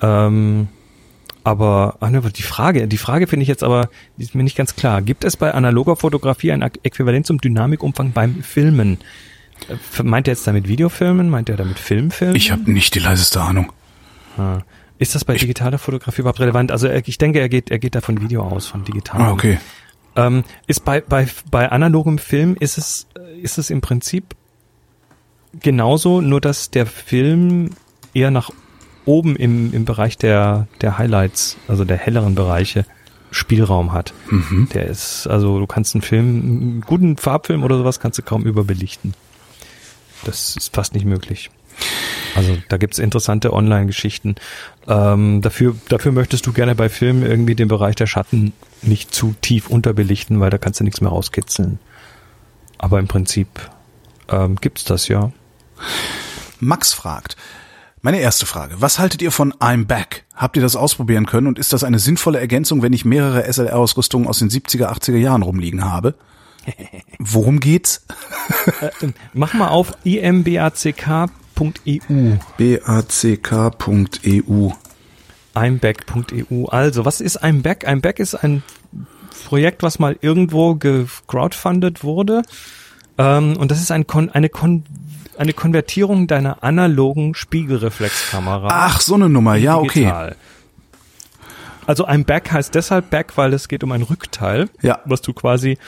Ähm, 0.00 0.68
aber 1.44 1.96
ach 2.00 2.10
ne, 2.10 2.22
die 2.34 2.42
Frage, 2.42 2.86
die 2.86 2.98
Frage 2.98 3.26
finde 3.26 3.42
ich 3.42 3.48
jetzt 3.48 3.64
aber, 3.64 3.88
die 4.16 4.22
ist 4.22 4.34
mir 4.34 4.44
nicht 4.44 4.56
ganz 4.56 4.76
klar. 4.76 5.02
Gibt 5.02 5.24
es 5.24 5.36
bei 5.36 5.52
analoger 5.52 5.96
Fotografie 5.96 6.52
ein 6.52 6.62
Äquivalent 6.62 7.26
zum 7.26 7.40
Dynamikumfang 7.40 8.12
beim 8.12 8.42
Filmen? 8.42 8.98
Äh, 9.68 10.02
meint 10.02 10.28
er 10.28 10.34
jetzt 10.34 10.46
damit 10.46 10.68
Videofilmen? 10.68 11.30
Meint 11.30 11.48
er 11.48 11.56
damit 11.56 11.78
Filmfilmen? 11.78 12.36
Ich 12.36 12.50
habe 12.50 12.70
nicht 12.70 12.94
die 12.94 13.00
leiseste 13.00 13.40
Ahnung. 13.40 13.72
Ah. 14.36 14.58
Ist 14.98 15.14
das 15.14 15.24
bei 15.24 15.34
digitaler 15.34 15.78
Fotografie 15.78 16.20
überhaupt 16.20 16.40
relevant? 16.40 16.70
Also 16.70 16.88
ich 16.88 17.18
denke, 17.18 17.40
er 17.40 17.48
geht, 17.48 17.70
er 17.70 17.78
geht 17.78 17.94
da 17.94 18.00
von 18.00 18.20
Video 18.20 18.42
aus, 18.42 18.66
von 18.66 18.84
digital. 18.84 19.20
Ah, 19.20 19.32
okay. 19.32 19.58
Ähm, 20.14 20.44
ist 20.66 20.84
bei, 20.84 21.00
bei, 21.00 21.26
bei 21.50 21.70
analogem 21.70 22.18
Film 22.18 22.56
ist 22.58 22.78
es, 22.78 23.06
ist 23.40 23.58
es 23.58 23.70
im 23.70 23.80
Prinzip 23.80 24.36
genauso, 25.58 26.20
nur 26.20 26.40
dass 26.40 26.70
der 26.70 26.86
Film 26.86 27.70
eher 28.14 28.30
nach 28.30 28.50
oben 29.04 29.36
im, 29.36 29.72
im 29.72 29.84
Bereich 29.84 30.16
der, 30.16 30.68
der 30.80 30.98
Highlights, 30.98 31.56
also 31.66 31.84
der 31.84 31.96
helleren 31.96 32.34
Bereiche, 32.34 32.84
Spielraum 33.30 33.92
hat. 33.92 34.12
Mhm. 34.30 34.68
Der 34.74 34.86
ist, 34.86 35.26
also 35.26 35.58
du 35.58 35.66
kannst 35.66 35.94
einen 35.94 36.02
Film, 36.02 36.26
einen 36.26 36.80
guten 36.82 37.16
Farbfilm 37.16 37.64
oder 37.64 37.78
sowas 37.78 37.98
kannst 37.98 38.18
du 38.18 38.22
kaum 38.22 38.44
überbelichten. 38.44 39.14
Das 40.24 40.56
ist 40.56 40.74
fast 40.74 40.94
nicht 40.94 41.04
möglich. 41.04 41.50
Also 42.34 42.56
da 42.68 42.76
gibt's 42.76 42.98
interessante 42.98 43.52
Online-Geschichten. 43.52 44.36
Ähm, 44.86 45.42
dafür, 45.42 45.76
dafür 45.88 46.12
möchtest 46.12 46.46
du 46.46 46.52
gerne 46.52 46.74
bei 46.74 46.88
Filmen 46.88 47.24
irgendwie 47.24 47.54
den 47.54 47.68
Bereich 47.68 47.94
der 47.94 48.06
Schatten 48.06 48.52
nicht 48.82 49.14
zu 49.14 49.34
tief 49.40 49.68
unterbelichten, 49.68 50.40
weil 50.40 50.50
da 50.50 50.58
kannst 50.58 50.80
du 50.80 50.84
nichts 50.84 51.00
mehr 51.00 51.10
rauskitzeln. 51.10 51.78
Aber 52.78 52.98
im 52.98 53.08
Prinzip 53.08 53.48
ähm, 54.28 54.56
gibt's 54.56 54.84
das 54.84 55.08
ja. 55.08 55.32
Max 56.58 56.92
fragt, 56.92 57.36
meine 58.00 58.20
erste 58.20 58.46
Frage. 58.46 58.76
Was 58.78 58.98
haltet 58.98 59.22
ihr 59.22 59.30
von 59.30 59.52
I'm 59.54 59.84
Back? 59.84 60.24
Habt 60.34 60.56
ihr 60.56 60.62
das 60.62 60.74
ausprobieren 60.74 61.26
können 61.26 61.46
und 61.46 61.58
ist 61.58 61.72
das 61.72 61.84
eine 61.84 61.98
sinnvolle 61.98 62.40
Ergänzung, 62.40 62.82
wenn 62.82 62.92
ich 62.92 63.04
mehrere 63.04 63.44
SLR-Ausrüstungen 63.52 64.26
aus 64.26 64.38
den 64.38 64.50
70er, 64.50 64.86
80er 64.86 65.18
Jahren 65.18 65.42
rumliegen 65.42 65.84
habe? 65.84 66.14
Worum 67.18 67.60
geht's? 67.60 68.04
äh, 68.80 68.90
mach 69.32 69.54
mal 69.54 69.68
auf 69.68 69.92
imback.eu. 70.04 70.80
back.eu. 72.58 74.70
Imback.eu. 75.54 76.64
Also, 76.66 77.04
was 77.04 77.20
ist 77.20 77.36
Imback? 77.36 77.84
Imback 77.84 78.18
ist 78.18 78.34
ein 78.34 78.62
Projekt, 79.46 79.82
was 79.82 79.98
mal 79.98 80.16
irgendwo 80.20 80.74
gecrowdfundet 80.74 82.04
wurde. 82.04 82.42
Ähm, 83.18 83.56
und 83.56 83.70
das 83.70 83.80
ist 83.80 83.90
ein 83.90 84.06
Kon 84.06 84.30
eine, 84.30 84.48
Kon 84.48 84.84
eine 85.36 85.52
Konvertierung 85.52 86.26
deiner 86.26 86.62
analogen 86.62 87.34
Spiegelreflexkamera. 87.34 88.68
Ach, 88.70 89.00
so 89.00 89.14
eine 89.14 89.28
Nummer, 89.28 89.56
ja, 89.56 89.80
digital. 89.80 90.28
okay. 90.28 90.36
Also 91.86 92.04
ein 92.04 92.24
Back 92.24 92.52
heißt 92.52 92.74
deshalb 92.74 93.10
Back, 93.10 93.36
weil 93.36 93.52
es 93.52 93.68
geht 93.68 93.82
um 93.82 93.92
ein 93.92 94.02
Rückteil, 94.02 94.68
ja. 94.82 95.00
was 95.04 95.20
du 95.20 95.32
quasi 95.32 95.78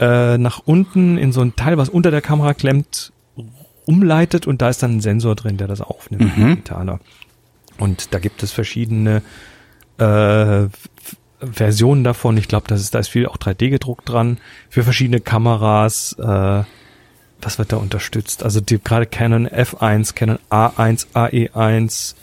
äh, 0.00 0.38
nach 0.38 0.62
unten 0.64 1.18
in 1.18 1.30
so 1.32 1.42
ein 1.42 1.54
Teil, 1.56 1.76
was 1.78 1.88
unter 1.88 2.10
der 2.10 2.22
Kamera 2.22 2.54
klemmt, 2.54 3.12
umleitet 3.86 4.46
und 4.46 4.62
da 4.62 4.68
ist 4.68 4.82
dann 4.82 4.96
ein 4.96 5.00
Sensor 5.00 5.36
drin, 5.36 5.56
der 5.56 5.68
das 5.68 5.80
aufnimmt, 5.80 6.36
mhm. 6.36 6.50
digitaler. 6.50 7.00
Und 7.78 8.12
da 8.12 8.18
gibt 8.18 8.42
es 8.42 8.52
verschiedene 8.52 9.22
äh, 9.98 10.66
Versionen 11.40 12.04
davon. 12.04 12.36
Ich 12.36 12.48
glaube, 12.48 12.68
das 12.68 12.80
ist, 12.80 12.94
da 12.94 12.98
ist 12.98 13.08
viel 13.08 13.26
auch 13.26 13.36
3D 13.36 13.70
gedruckt 13.70 14.08
dran 14.08 14.38
für 14.68 14.82
verschiedene 14.82 15.20
Kameras. 15.20 16.16
Äh, 16.18 16.64
was 17.42 17.58
wird 17.58 17.72
da 17.72 17.76
unterstützt? 17.76 18.42
Also 18.42 18.60
die 18.60 18.78
gerade 18.78 19.06
Canon 19.06 19.48
F1, 19.48 20.14
Canon 20.14 20.38
A1, 20.50 21.06
AE1, 21.14 22.14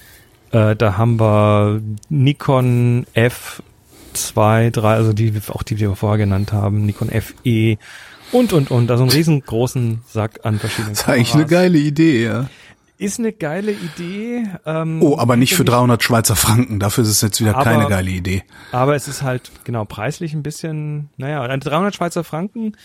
äh, 0.51 0.75
da 0.75 0.97
haben 0.97 1.19
wir 1.19 1.81
Nikon 2.09 3.05
F2, 3.15 4.71
3, 4.71 4.93
also 4.93 5.13
die, 5.13 5.33
auch 5.49 5.63
die, 5.63 5.75
die 5.75 5.81
wir 5.81 5.95
vorher 5.95 6.17
genannt 6.17 6.53
haben, 6.53 6.85
Nikon 6.85 7.09
FE 7.09 7.77
und, 8.31 8.53
und, 8.53 8.71
und. 8.71 8.91
Also 8.91 9.03
einen 9.03 9.11
riesengroßen 9.11 10.01
Sack 10.07 10.41
an 10.43 10.59
verschiedenen 10.59 10.93
Das 10.93 11.03
ist 11.03 11.09
eigentlich 11.09 11.33
eine 11.33 11.45
geile 11.45 11.77
Idee, 11.77 12.23
ja. 12.23 12.49
Ist 12.99 13.19
eine 13.19 13.31
geile 13.31 13.71
Idee. 13.73 14.47
Ähm, 14.65 15.01
oh, 15.03 15.19
aber 15.19 15.37
nicht 15.37 15.55
für 15.55 15.63
300 15.63 16.01
Schweizer 16.01 16.35
Franken. 16.35 16.79
Dafür 16.79 17.03
ist 17.03 17.11
es 17.11 17.21
jetzt 17.21 17.39
wieder 17.39 17.55
aber, 17.55 17.63
keine 17.63 17.87
geile 17.87 18.09
Idee. 18.09 18.43
Aber 18.71 18.95
es 18.95 19.07
ist 19.07 19.21
halt 19.21 19.51
genau 19.65 19.85
preislich 19.85 20.33
ein 20.33 20.41
bisschen, 20.41 21.09
naja, 21.17 21.47
300 21.47 21.95
Schweizer 21.95 22.23
Franken 22.23 22.75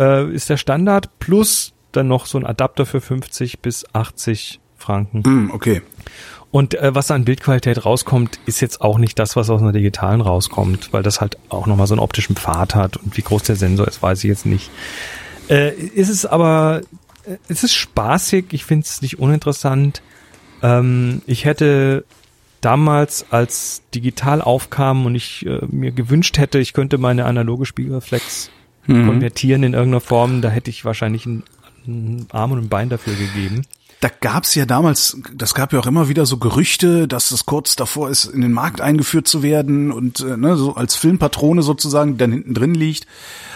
äh, 0.00 0.28
ist 0.32 0.50
der 0.50 0.56
Standard 0.56 1.18
plus 1.20 1.74
dann 1.92 2.08
noch 2.08 2.26
so 2.26 2.38
ein 2.38 2.46
Adapter 2.46 2.86
für 2.86 3.00
50 3.00 3.60
bis 3.60 3.84
80 3.94 4.60
Franken. 4.76 5.22
Mm, 5.24 5.50
okay. 5.52 5.82
Und 6.50 6.74
äh, 6.74 6.94
was 6.94 7.10
an 7.10 7.24
Bildqualität 7.24 7.84
rauskommt, 7.84 8.40
ist 8.46 8.60
jetzt 8.60 8.80
auch 8.80 8.98
nicht 8.98 9.18
das, 9.18 9.36
was 9.36 9.48
aus 9.48 9.62
einer 9.62 9.72
digitalen 9.72 10.20
rauskommt, 10.20 10.92
weil 10.92 11.02
das 11.02 11.20
halt 11.20 11.38
auch 11.48 11.66
nochmal 11.66 11.86
so 11.86 11.94
einen 11.94 12.00
optischen 12.00 12.36
Pfad 12.36 12.74
hat 12.74 12.96
und 12.96 13.16
wie 13.16 13.22
groß 13.22 13.44
der 13.44 13.56
Sensor 13.56 13.88
ist, 13.88 14.02
weiß 14.02 14.24
ich 14.24 14.28
jetzt 14.28 14.44
nicht. 14.44 14.70
Äh, 15.48 15.72
ist 15.72 16.08
es 16.08 16.26
aber, 16.26 16.82
es 17.48 17.64
ist 17.64 17.74
spaßig, 17.74 18.46
ich 18.52 18.64
finde 18.64 18.84
es 18.84 19.02
nicht 19.02 19.18
uninteressant. 19.18 20.02
Ähm, 20.62 21.22
ich 21.26 21.44
hätte 21.44 22.04
damals, 22.60 23.26
als 23.30 23.82
digital 23.94 24.40
aufkam 24.40 25.06
und 25.06 25.14
ich 25.14 25.44
äh, 25.46 25.60
mir 25.66 25.92
gewünscht 25.92 26.38
hätte, 26.38 26.58
ich 26.58 26.72
könnte 26.72 26.98
meine 26.98 27.24
analoge 27.24 27.66
Spiegelreflex 27.66 28.50
mhm. 28.86 29.06
konvertieren 29.06 29.62
in 29.64 29.74
irgendeiner 29.74 30.00
Form, 30.00 30.42
da 30.42 30.48
hätte 30.48 30.70
ich 30.70 30.84
wahrscheinlich 30.84 31.26
einen, 31.26 31.42
einen 31.86 32.26
Arm 32.30 32.52
und 32.52 32.58
ein 32.58 32.68
Bein 32.68 32.88
dafür 32.88 33.14
gegeben. 33.14 33.62
Da 34.02 34.08
gab's 34.20 34.56
ja 34.56 34.66
damals, 34.66 35.16
das 35.32 35.54
gab 35.54 35.72
ja 35.72 35.78
auch 35.78 35.86
immer 35.86 36.08
wieder 36.08 36.26
so 36.26 36.36
Gerüchte, 36.36 37.06
dass 37.06 37.30
es 37.30 37.46
kurz 37.46 37.76
davor 37.76 38.10
ist, 38.10 38.24
in 38.24 38.40
den 38.40 38.50
Markt 38.50 38.80
eingeführt 38.80 39.28
zu 39.28 39.44
werden 39.44 39.92
und 39.92 40.18
äh, 40.18 40.36
ne, 40.36 40.56
so 40.56 40.74
als 40.74 40.96
Filmpatrone 40.96 41.62
sozusagen, 41.62 42.14
die 42.14 42.18
dann 42.18 42.32
hinten 42.32 42.52
drin 42.52 42.74
liegt. 42.74 43.06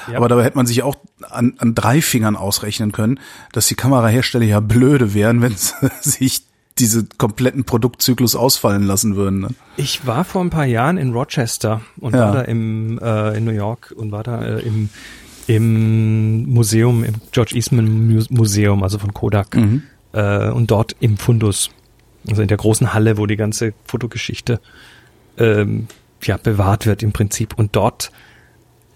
Ja. 0.09 0.19
Aber 0.19 0.29
dabei 0.29 0.45
hätte 0.45 0.57
man 0.57 0.67
sich 0.67 0.85
auch 0.85 0.95
an, 1.29 1.55
an 1.59 1.75
drei 1.75 2.01
Fingern 2.01 2.37
ausrechnen 2.37 2.93
können, 2.93 3.19
dass 3.51 3.67
die 3.67 3.75
Kamerahersteller 3.75 4.45
ja 4.45 4.61
blöde 4.61 5.15
wären, 5.15 5.43
wenn 5.43 5.57
sie 5.57 5.75
sich 6.01 6.45
diese 6.79 7.07
kompletten 7.19 7.65
Produktzyklus 7.65 8.37
ausfallen 8.37 8.85
lassen 8.85 9.17
würden. 9.17 9.41
Ne? 9.41 9.49
Ich 9.77 10.07
war 10.07 10.23
vor 10.23 10.43
ein 10.43 10.51
paar 10.51 10.67
Jahren 10.67 10.97
in 10.97 11.13
Rochester 11.13 11.81
und 11.99 12.15
ja. 12.15 12.21
war 12.21 12.33
da 12.35 12.43
im 12.43 13.01
äh, 13.01 13.37
in 13.37 13.45
New 13.47 13.51
York 13.51 13.93
und 13.97 14.13
war 14.13 14.23
da 14.23 14.45
äh, 14.45 14.61
im 14.61 14.91
im 15.49 16.45
Museum, 16.53 17.05
im 17.05 17.15
George 17.33 17.55
Eastman 17.55 18.25
Museum, 18.31 18.83
also 18.83 18.99
von 18.99 19.15
Kodak, 19.15 19.57
mhm. 19.57 19.83
Äh, 20.17 20.49
und 20.51 20.71
dort 20.71 20.97
im 20.99 21.19
Fundus, 21.19 21.71
also 22.29 22.43
in 22.43 22.49
der 22.49 22.57
großen 22.57 22.93
Halle, 22.95 23.19
wo 23.19 23.27
die 23.27 23.37
ganze 23.37 23.75
Fotogeschichte 23.85 24.61
ähm, 25.39 25.87
ja 26.23 26.39
bewahrt 26.39 26.87
wird 26.87 27.03
im 27.03 27.13
Prinzip. 27.13 27.57
Und 27.57 27.77
dort 27.77 28.11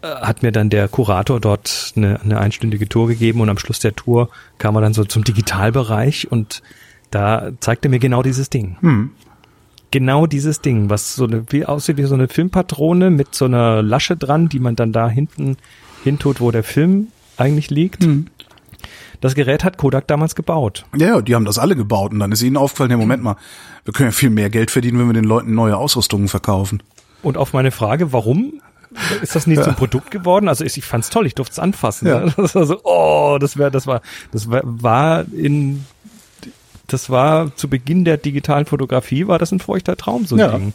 äh, 0.02 0.08
hat 0.08 0.42
mir 0.42 0.50
dann 0.50 0.70
der 0.70 0.88
Kurator 0.88 1.38
dort 1.38 1.92
eine, 1.94 2.20
eine 2.22 2.40
einstündige 2.40 2.88
Tour 2.88 3.06
gegeben 3.06 3.40
und 3.40 3.50
am 3.50 3.58
Schluss 3.58 3.78
der 3.78 3.94
Tour 3.94 4.30
kam 4.58 4.74
er 4.76 4.80
dann 4.80 4.94
so 4.94 5.04
zum 5.04 5.22
Digitalbereich 5.22 6.32
und 6.32 6.62
da 7.10 7.50
zeigte 7.60 7.88
mir 7.88 7.98
genau 7.98 8.22
dieses 8.22 8.50
Ding. 8.50 8.76
Hm. 8.80 9.10
Genau 9.90 10.26
dieses 10.26 10.60
Ding, 10.60 10.88
was 10.88 11.16
so 11.16 11.24
eine, 11.24 11.44
wie 11.50 11.66
aussieht 11.66 11.96
wie 11.96 12.04
so 12.04 12.14
eine 12.14 12.28
Filmpatrone 12.28 13.10
mit 13.10 13.34
so 13.34 13.44
einer 13.44 13.82
Lasche 13.82 14.16
dran, 14.16 14.48
die 14.48 14.60
man 14.60 14.76
dann 14.76 14.92
da 14.92 15.10
hinten 15.10 15.56
hintut, 16.04 16.40
wo 16.40 16.52
der 16.52 16.62
Film 16.62 17.08
eigentlich 17.36 17.70
liegt. 17.70 18.04
Hm. 18.04 18.26
Das 19.20 19.34
Gerät 19.34 19.64
hat 19.64 19.76
Kodak 19.76 20.06
damals 20.06 20.34
gebaut. 20.34 20.86
Ja, 20.96 21.20
die 21.20 21.34
haben 21.34 21.44
das 21.44 21.58
alle 21.58 21.76
gebaut 21.76 22.12
und 22.12 22.20
dann 22.20 22.32
ist 22.32 22.42
ihnen 22.42 22.56
aufgefallen, 22.56 22.90
ja 22.90 22.96
Moment 22.96 23.22
mal, 23.22 23.36
wir 23.84 23.92
können 23.92 24.08
ja 24.08 24.12
viel 24.12 24.30
mehr 24.30 24.50
Geld 24.50 24.70
verdienen, 24.70 24.98
wenn 24.98 25.06
wir 25.06 25.12
den 25.14 25.24
Leuten 25.24 25.54
neue 25.54 25.76
Ausrüstungen 25.76 26.28
verkaufen. 26.28 26.82
Und 27.22 27.36
auf 27.36 27.52
meine 27.52 27.70
Frage, 27.70 28.12
warum, 28.12 28.62
ist 29.22 29.36
das 29.36 29.46
nicht 29.46 29.58
ja. 29.58 29.64
zum 29.64 29.74
Produkt 29.74 30.10
geworden? 30.10 30.48
Also 30.48 30.64
ich, 30.64 30.76
ich 30.78 30.84
fand's 30.84 31.10
toll, 31.10 31.26
ich 31.26 31.34
durfte 31.34 31.52
es 31.52 31.58
anfassen. 31.58 32.08
Ja. 32.08 32.20
Ne? 32.20 32.34
Das 32.36 32.54
war 32.54 32.64
so, 32.66 32.80
oh, 32.84 33.36
das 33.38 33.56
wäre, 33.56 33.70
das 33.70 33.86
war, 33.86 34.00
das 34.32 34.50
war, 34.50 34.62
war 34.64 35.24
in, 35.32 35.84
das 36.86 37.10
war 37.10 37.54
zu 37.56 37.68
Beginn 37.68 38.04
der 38.04 38.16
digitalen 38.16 38.64
Fotografie, 38.64 39.26
war 39.26 39.38
das 39.38 39.52
ein 39.52 39.60
feuchter 39.60 39.96
Traum, 39.96 40.24
so 40.26 40.36
ein 40.36 40.38
Ja. 40.38 40.48
Ding. 40.56 40.72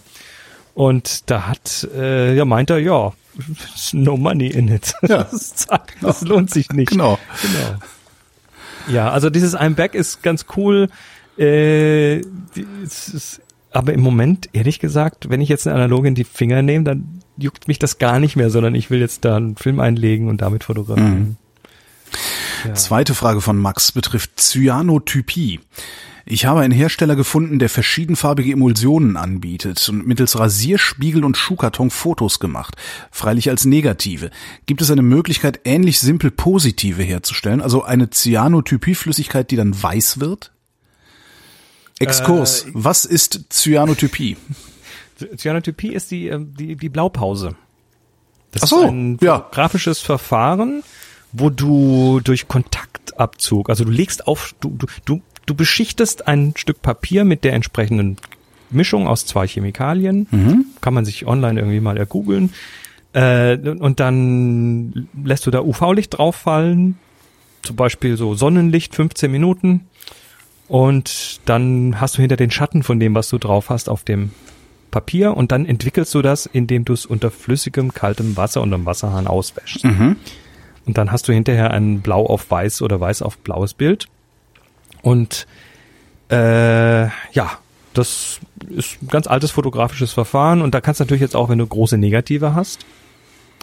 Und 0.76 1.30
da 1.32 1.48
hat, 1.48 1.88
äh, 1.96 2.36
ja, 2.36 2.46
meint 2.46 2.70
er, 2.70 2.80
ja, 2.80 3.14
no 3.94 4.18
money 4.18 4.48
in 4.48 4.68
it. 4.68 4.94
Ja. 5.02 5.24
Das, 5.24 5.56
zack, 5.56 5.94
das 6.02 6.22
lohnt 6.22 6.52
sich 6.52 6.70
nicht. 6.70 6.92
Genau. 6.92 7.18
Genau. 7.42 7.80
Ja, 8.88 9.12
also 9.12 9.30
dieses 9.30 9.58
I'm 9.58 9.76
Back 9.76 9.96
ist 9.96 10.24
ganz 10.24 10.46
cool. 10.56 10.90
Äh, 11.38 12.20
es 12.84 13.10
ist, 13.10 13.42
aber 13.72 13.94
im 13.94 14.02
Moment, 14.02 14.50
ehrlich 14.54 14.80
gesagt, 14.80 15.30
wenn 15.30 15.42
ich 15.42 15.50
jetzt 15.50 15.68
eine 15.68 15.76
Analoge 15.76 16.08
in 16.08 16.16
die 16.16 16.24
Finger 16.24 16.62
nehme, 16.62 16.86
dann 16.86 17.20
juckt 17.38 17.68
mich 17.68 17.80
das 17.80 17.98
gar 17.98 18.20
nicht 18.20 18.36
mehr, 18.36 18.50
sondern 18.50 18.76
ich 18.76 18.90
will 18.90 19.00
jetzt 19.00 19.26
da 19.26 19.36
einen 19.36 19.58
Film 19.58 19.80
einlegen 19.80 20.30
und 20.30 20.42
damit 20.42 20.64
fotografieren. 20.64 21.38
Ja. 22.66 22.74
Zweite 22.74 23.14
Frage 23.14 23.42
von 23.42 23.58
Max 23.58 23.92
betrifft 23.92 24.40
Cyanotypie. 24.40 25.60
Ich 26.28 26.46
habe 26.46 26.62
einen 26.62 26.74
Hersteller 26.74 27.16
gefunden, 27.16 27.60
der 27.60 27.70
verschiedenfarbige 27.70 28.54
Emulsionen 28.54 29.16
anbietet 29.16 29.88
und 29.90 30.08
mittels 30.08 30.40
Rasierspiegel 30.40 31.24
und 31.24 31.38
Schuhkarton 31.38 31.92
Fotos 31.92 32.40
gemacht, 32.40 32.76
freilich 33.12 33.52
als 33.52 33.66
negative. 33.66 34.32
Gibt 34.66 34.82
es 34.82 34.90
eine 34.90 35.04
Möglichkeit, 35.04 35.60
ähnlich 35.66 36.00
simpel 36.00 36.32
positive 36.32 37.04
herzustellen, 37.04 37.62
also 37.62 37.84
eine 37.84 38.10
Cyanotypie-Flüssigkeit, 38.10 39.52
die 39.52 39.56
dann 39.56 39.82
weiß 39.82 40.20
wird? 40.20 40.52
Exkurs. 42.00 42.64
Äh, 42.66 42.72
Was 42.74 43.06
ist 43.06 43.46
Cyanotypie? 43.52 44.38
Cyanotypie 45.38 45.94
ist 45.94 46.10
die, 46.10 46.28
ähm, 46.28 46.56
die, 46.58 46.76
die 46.76 46.90
Blaupause. 46.90 47.56
Das 48.52 48.64
Ach 48.64 48.68
so, 48.68 48.82
ist 48.82 48.90
ein 48.90 49.18
ja. 49.22 49.48
grafisches 49.52 50.00
Verfahren, 50.00 50.82
wo 51.32 51.52
du 51.52 52.20
durch 52.24 52.48
Kontaktabzug, 52.48 53.70
also 53.70 53.86
du 53.86 53.92
legst 53.92 54.28
auf, 54.28 54.56
du, 54.60 54.70
du, 54.70 54.88
du, 55.06 55.22
du 55.46 55.56
beschichtest 55.56 56.28
ein 56.28 56.54
Stück 56.56 56.82
Papier 56.82 57.24
mit 57.26 57.44
der 57.44 57.54
entsprechenden 57.54 58.18
Mischung 58.70 59.08
aus 59.08 59.26
zwei 59.26 59.48
Chemikalien. 59.48 60.28
Kann 60.82 60.94
man 60.94 61.06
sich 61.06 61.26
online 61.28 61.60
irgendwie 61.60 61.80
mal 61.80 61.98
ergoogeln. 61.98 62.54
Äh, 63.14 63.58
und 63.58 64.00
dann 64.00 65.08
lässt 65.24 65.46
du 65.46 65.52
da 65.52 65.62
UV-Licht 65.62 66.18
drauf 66.18 66.36
fallen, 66.36 66.98
zum 67.62 67.76
Beispiel 67.76 68.18
so 68.18 68.36
Sonnenlicht 68.36 68.96
15 68.96 69.32
Minuten. 69.32 69.88
Und 70.68 71.40
dann 71.46 72.02
hast 72.02 72.18
du 72.18 72.22
hinter 72.22 72.38
den 72.38 72.52
Schatten 72.52 72.84
von 72.84 73.00
dem, 73.00 73.14
was 73.16 73.30
du 73.30 73.38
drauf 73.38 73.70
hast, 73.70 73.88
auf 73.88 74.04
dem 74.04 74.32
Papier 74.92 75.36
und 75.36 75.52
dann 75.52 75.66
entwickelst 75.66 76.14
du 76.16 76.22
das, 76.22 76.46
indem 76.46 76.86
du 76.86 76.94
es 76.94 77.06
unter 77.06 77.30
flüssigem, 77.30 77.94
kaltem 77.94 78.38
Wasser 78.38 78.62
und 78.62 78.74
einem 78.74 78.86
Wasserhahn 78.86 79.28
auswäschst. 79.28 79.84
Und 80.86 80.98
dann 80.98 81.12
hast 81.12 81.28
du 81.28 81.34
hinterher 81.34 81.72
ein 81.72 82.02
Blau 82.02 82.26
auf 82.26 82.50
Weiß 82.50 82.82
oder 82.82 83.00
Weiß 83.00 83.22
auf 83.22 83.38
blaues 83.40 83.74
Bild. 83.74 84.08
Und 85.06 85.46
äh, 86.32 87.04
ja, 87.06 87.60
das 87.94 88.40
ist 88.70 89.04
ein 89.04 89.08
ganz 89.08 89.28
altes 89.28 89.52
fotografisches 89.52 90.14
Verfahren 90.14 90.64
und 90.64 90.74
da 90.74 90.82
kannst 90.82 91.00
du 91.00 91.04
natürlich 91.04 91.22
jetzt 91.22 91.36
auch, 91.36 91.48
wenn 91.48 91.60
du 91.60 91.68
große 91.68 92.00
Negative 92.00 92.56
hast, 92.56 92.88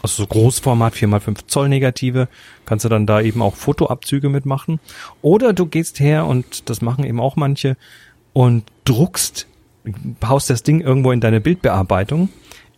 also 0.05 0.23
so 0.23 0.27
Großformat 0.29 0.95
4x5 0.95 1.49
Zoll 1.49 1.69
Negative, 1.69 2.29
kannst 2.65 2.85
du 2.85 2.89
dann 2.89 3.09
da 3.09 3.21
eben 3.21 3.43
auch 3.43 3.57
Fotoabzüge 3.57 4.29
mitmachen. 4.29 4.79
Oder 5.21 5.53
du 5.53 5.67
gehst 5.67 5.99
her 5.99 6.27
und 6.27 6.71
das 6.71 6.81
machen 6.81 7.03
eben 7.03 7.19
auch 7.19 7.35
manche 7.35 7.77
und 8.33 8.63
druckst, 8.85 9.49
haust 10.25 10.49
das 10.49 10.63
Ding 10.63 10.81
irgendwo 10.81 11.11
in 11.11 11.21
deine 11.21 11.41
Bildbearbeitung, 11.41 12.29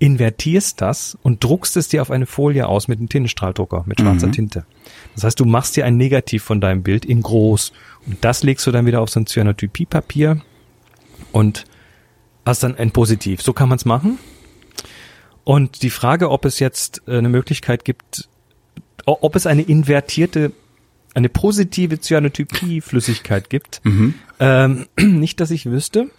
invertierst 0.04 0.82
das 0.82 1.16
und 1.22 1.42
druckst 1.42 1.78
es 1.78 1.88
dir 1.88 2.02
auf 2.02 2.10
eine 2.10 2.26
Folie 2.26 2.68
aus 2.68 2.88
mit 2.88 2.98
einem 2.98 3.08
Tintenstrahldrucker, 3.08 3.84
mit 3.86 4.00
schwarzer 4.00 4.30
Tinte. 4.30 4.66
Das 5.14 5.24
heißt, 5.24 5.40
du 5.40 5.46
machst 5.46 5.76
dir 5.76 5.86
ein 5.86 5.96
Negativ 5.96 6.42
von 6.42 6.60
deinem 6.60 6.82
Bild 6.82 7.06
in 7.06 7.22
groß 7.22 7.72
und 8.06 8.22
das 8.22 8.42
legst 8.42 8.66
du 8.66 8.70
dann 8.70 8.84
wieder 8.84 9.00
auf 9.00 9.08
so 9.08 9.20
ein 9.20 9.26
Cyanotypie-Papier 9.26 10.42
und 11.32 11.64
hast 12.44 12.62
dann 12.62 12.76
ein 12.76 12.90
Positiv. 12.90 13.40
So 13.40 13.54
kann 13.54 13.70
man 13.70 13.76
es 13.76 13.86
machen. 13.86 14.18
Und 15.42 15.82
die 15.82 15.88
Frage, 15.88 16.30
ob 16.30 16.44
es 16.44 16.58
jetzt 16.58 17.00
äh, 17.06 17.16
eine 17.16 17.30
Möglichkeit 17.30 17.86
gibt, 17.86 18.28
ob 19.06 19.34
es 19.36 19.46
eine 19.46 19.62
invertierte, 19.62 20.52
eine 21.14 21.30
positive 21.30 21.98
Cyanotypie-Flüssigkeit 21.98 23.48
gibt, 23.48 23.80
ähm, 24.38 24.86
nicht, 25.00 25.40
dass 25.40 25.50
ich 25.50 25.64
wüsste. 25.64 26.10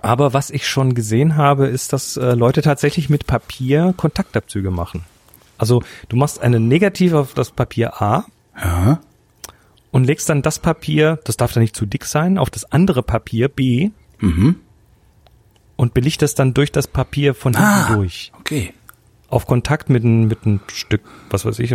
Aber 0.00 0.32
was 0.32 0.50
ich 0.50 0.66
schon 0.68 0.94
gesehen 0.94 1.36
habe, 1.36 1.66
ist, 1.66 1.92
dass 1.92 2.16
äh, 2.16 2.32
Leute 2.34 2.62
tatsächlich 2.62 3.08
mit 3.10 3.26
Papier 3.26 3.94
Kontaktabzüge 3.96 4.70
machen. 4.70 5.04
Also 5.58 5.82
du 6.08 6.16
machst 6.16 6.40
eine 6.40 6.60
Negative 6.60 7.18
auf 7.18 7.34
das 7.34 7.50
Papier 7.50 8.00
A 8.00 8.24
Ja. 8.56 9.00
und 9.90 10.04
legst 10.04 10.28
dann 10.28 10.42
das 10.42 10.60
Papier, 10.60 11.18
das 11.24 11.36
darf 11.36 11.52
dann 11.52 11.62
nicht 11.62 11.74
zu 11.74 11.84
dick 11.84 12.04
sein, 12.04 12.38
auf 12.38 12.48
das 12.50 12.70
andere 12.70 13.02
Papier 13.02 13.48
B 13.48 13.90
und 15.76 15.94
belichtest 15.94 16.38
dann 16.38 16.54
durch 16.54 16.70
das 16.72 16.86
Papier 16.86 17.34
von 17.34 17.54
hinten 17.54 17.68
Ah. 17.68 17.94
durch. 17.94 18.32
Okay. 18.38 18.72
Auf 19.28 19.46
Kontakt 19.46 19.90
mit 19.90 20.04
ein, 20.04 20.26
mit 20.28 20.46
ein 20.46 20.60
Stück, 20.72 21.02
was 21.30 21.44
weiß 21.44 21.58
ich, 21.58 21.74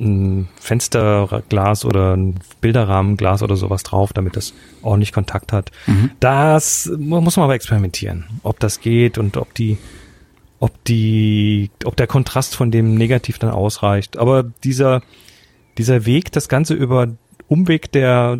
ein, 0.00 0.48
Fensterglas 0.58 1.84
oder 1.84 2.16
ein 2.16 2.36
Bilderrahmenglas 2.60 3.42
oder 3.42 3.56
sowas 3.56 3.82
drauf, 3.82 4.12
damit 4.12 4.36
das 4.36 4.54
ordentlich 4.82 5.12
Kontakt 5.12 5.52
hat. 5.52 5.70
Das 6.20 6.90
mu- 6.98 7.20
muss 7.20 7.36
man 7.36 7.44
aber 7.44 7.54
experimentieren, 7.54 8.24
ob 8.42 8.58
das 8.60 8.80
geht 8.80 9.18
und 9.18 9.36
ob 9.36 9.52
die, 9.54 9.76
ob 10.58 10.72
die, 10.84 11.70
ob 11.84 11.96
der 11.96 12.06
Kontrast 12.06 12.56
von 12.56 12.70
dem 12.70 12.94
Negativ 12.94 13.38
dann 13.38 13.50
ausreicht. 13.50 14.16
Aber 14.16 14.42
dieser, 14.64 15.02
dieser 15.78 16.06
Weg, 16.06 16.32
das 16.32 16.48
Ganze 16.48 16.74
über 16.74 17.08
Umweg 17.48 17.92
der, 17.92 18.38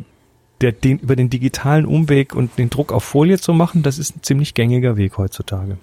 der, 0.61 0.73
den, 0.73 0.99
über 0.99 1.16
den 1.16 1.31
digitalen 1.31 1.87
Umweg 1.87 2.35
und 2.35 2.59
den 2.59 2.70
Druck 2.70 2.93
auf 2.93 3.05
Folie 3.05 3.39
zu 3.39 3.53
machen, 3.53 3.82
das 3.82 3.99
ist 3.99 4.16
ein 4.16 4.23
ziemlich 4.23 4.55
gängiger 4.55 4.97
Weg 4.97 5.19
heutzutage. 5.19 5.78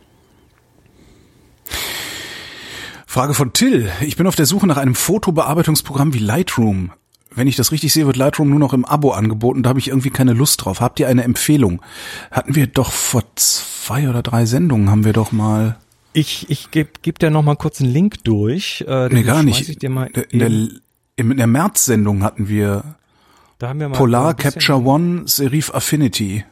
Frage 3.17 3.33
von 3.33 3.51
Till. 3.51 3.89
Ich 4.01 4.15
bin 4.15 4.27
auf 4.27 4.35
der 4.35 4.45
Suche 4.45 4.67
nach 4.67 4.77
einem 4.77 4.93
Fotobearbeitungsprogramm 4.93 6.13
wie 6.13 6.19
Lightroom. 6.19 6.91
Wenn 7.33 7.47
ich 7.47 7.55
das 7.55 7.71
richtig 7.71 7.91
sehe, 7.91 8.05
wird 8.05 8.15
Lightroom 8.15 8.47
nur 8.47 8.59
noch 8.59 8.73
im 8.73 8.85
Abo 8.85 9.09
angeboten. 9.09 9.63
Da 9.63 9.69
habe 9.69 9.79
ich 9.79 9.87
irgendwie 9.87 10.11
keine 10.11 10.33
Lust 10.33 10.63
drauf. 10.63 10.81
Habt 10.81 10.99
ihr 10.99 11.07
eine 11.07 11.23
Empfehlung? 11.23 11.81
Hatten 12.29 12.53
wir 12.53 12.67
doch 12.67 12.91
vor 12.91 13.23
zwei 13.33 14.07
oder 14.07 14.21
drei 14.21 14.45
Sendungen 14.45 14.91
haben 14.91 15.03
wir 15.03 15.13
doch 15.13 15.31
mal. 15.31 15.79
Ich, 16.13 16.51
ich 16.51 16.69
gebe 16.69 16.91
geb 17.01 17.17
dir 17.17 17.31
noch 17.31 17.41
mal 17.41 17.55
kurz 17.55 17.81
einen 17.81 17.91
Link 17.91 18.23
durch. 18.23 18.85
Äh, 18.87 19.09
Nee, 19.11 19.23
gar 19.23 19.41
nicht. 19.41 19.67
Ich 19.67 19.79
dir 19.79 19.89
mal 19.89 20.11
in, 20.29 20.37
der, 20.37 20.51
in 21.15 21.37
der 21.37 21.47
März-Sendung 21.47 22.23
hatten 22.23 22.49
wir 22.49 22.83
da 23.57 23.69
haben 23.69 23.79
wir 23.79 23.89
mal 23.89 23.97
Polar 23.97 24.35
Capture 24.35 24.85
One 24.85 25.23
Serif 25.25 25.73
Affinity. 25.73 26.45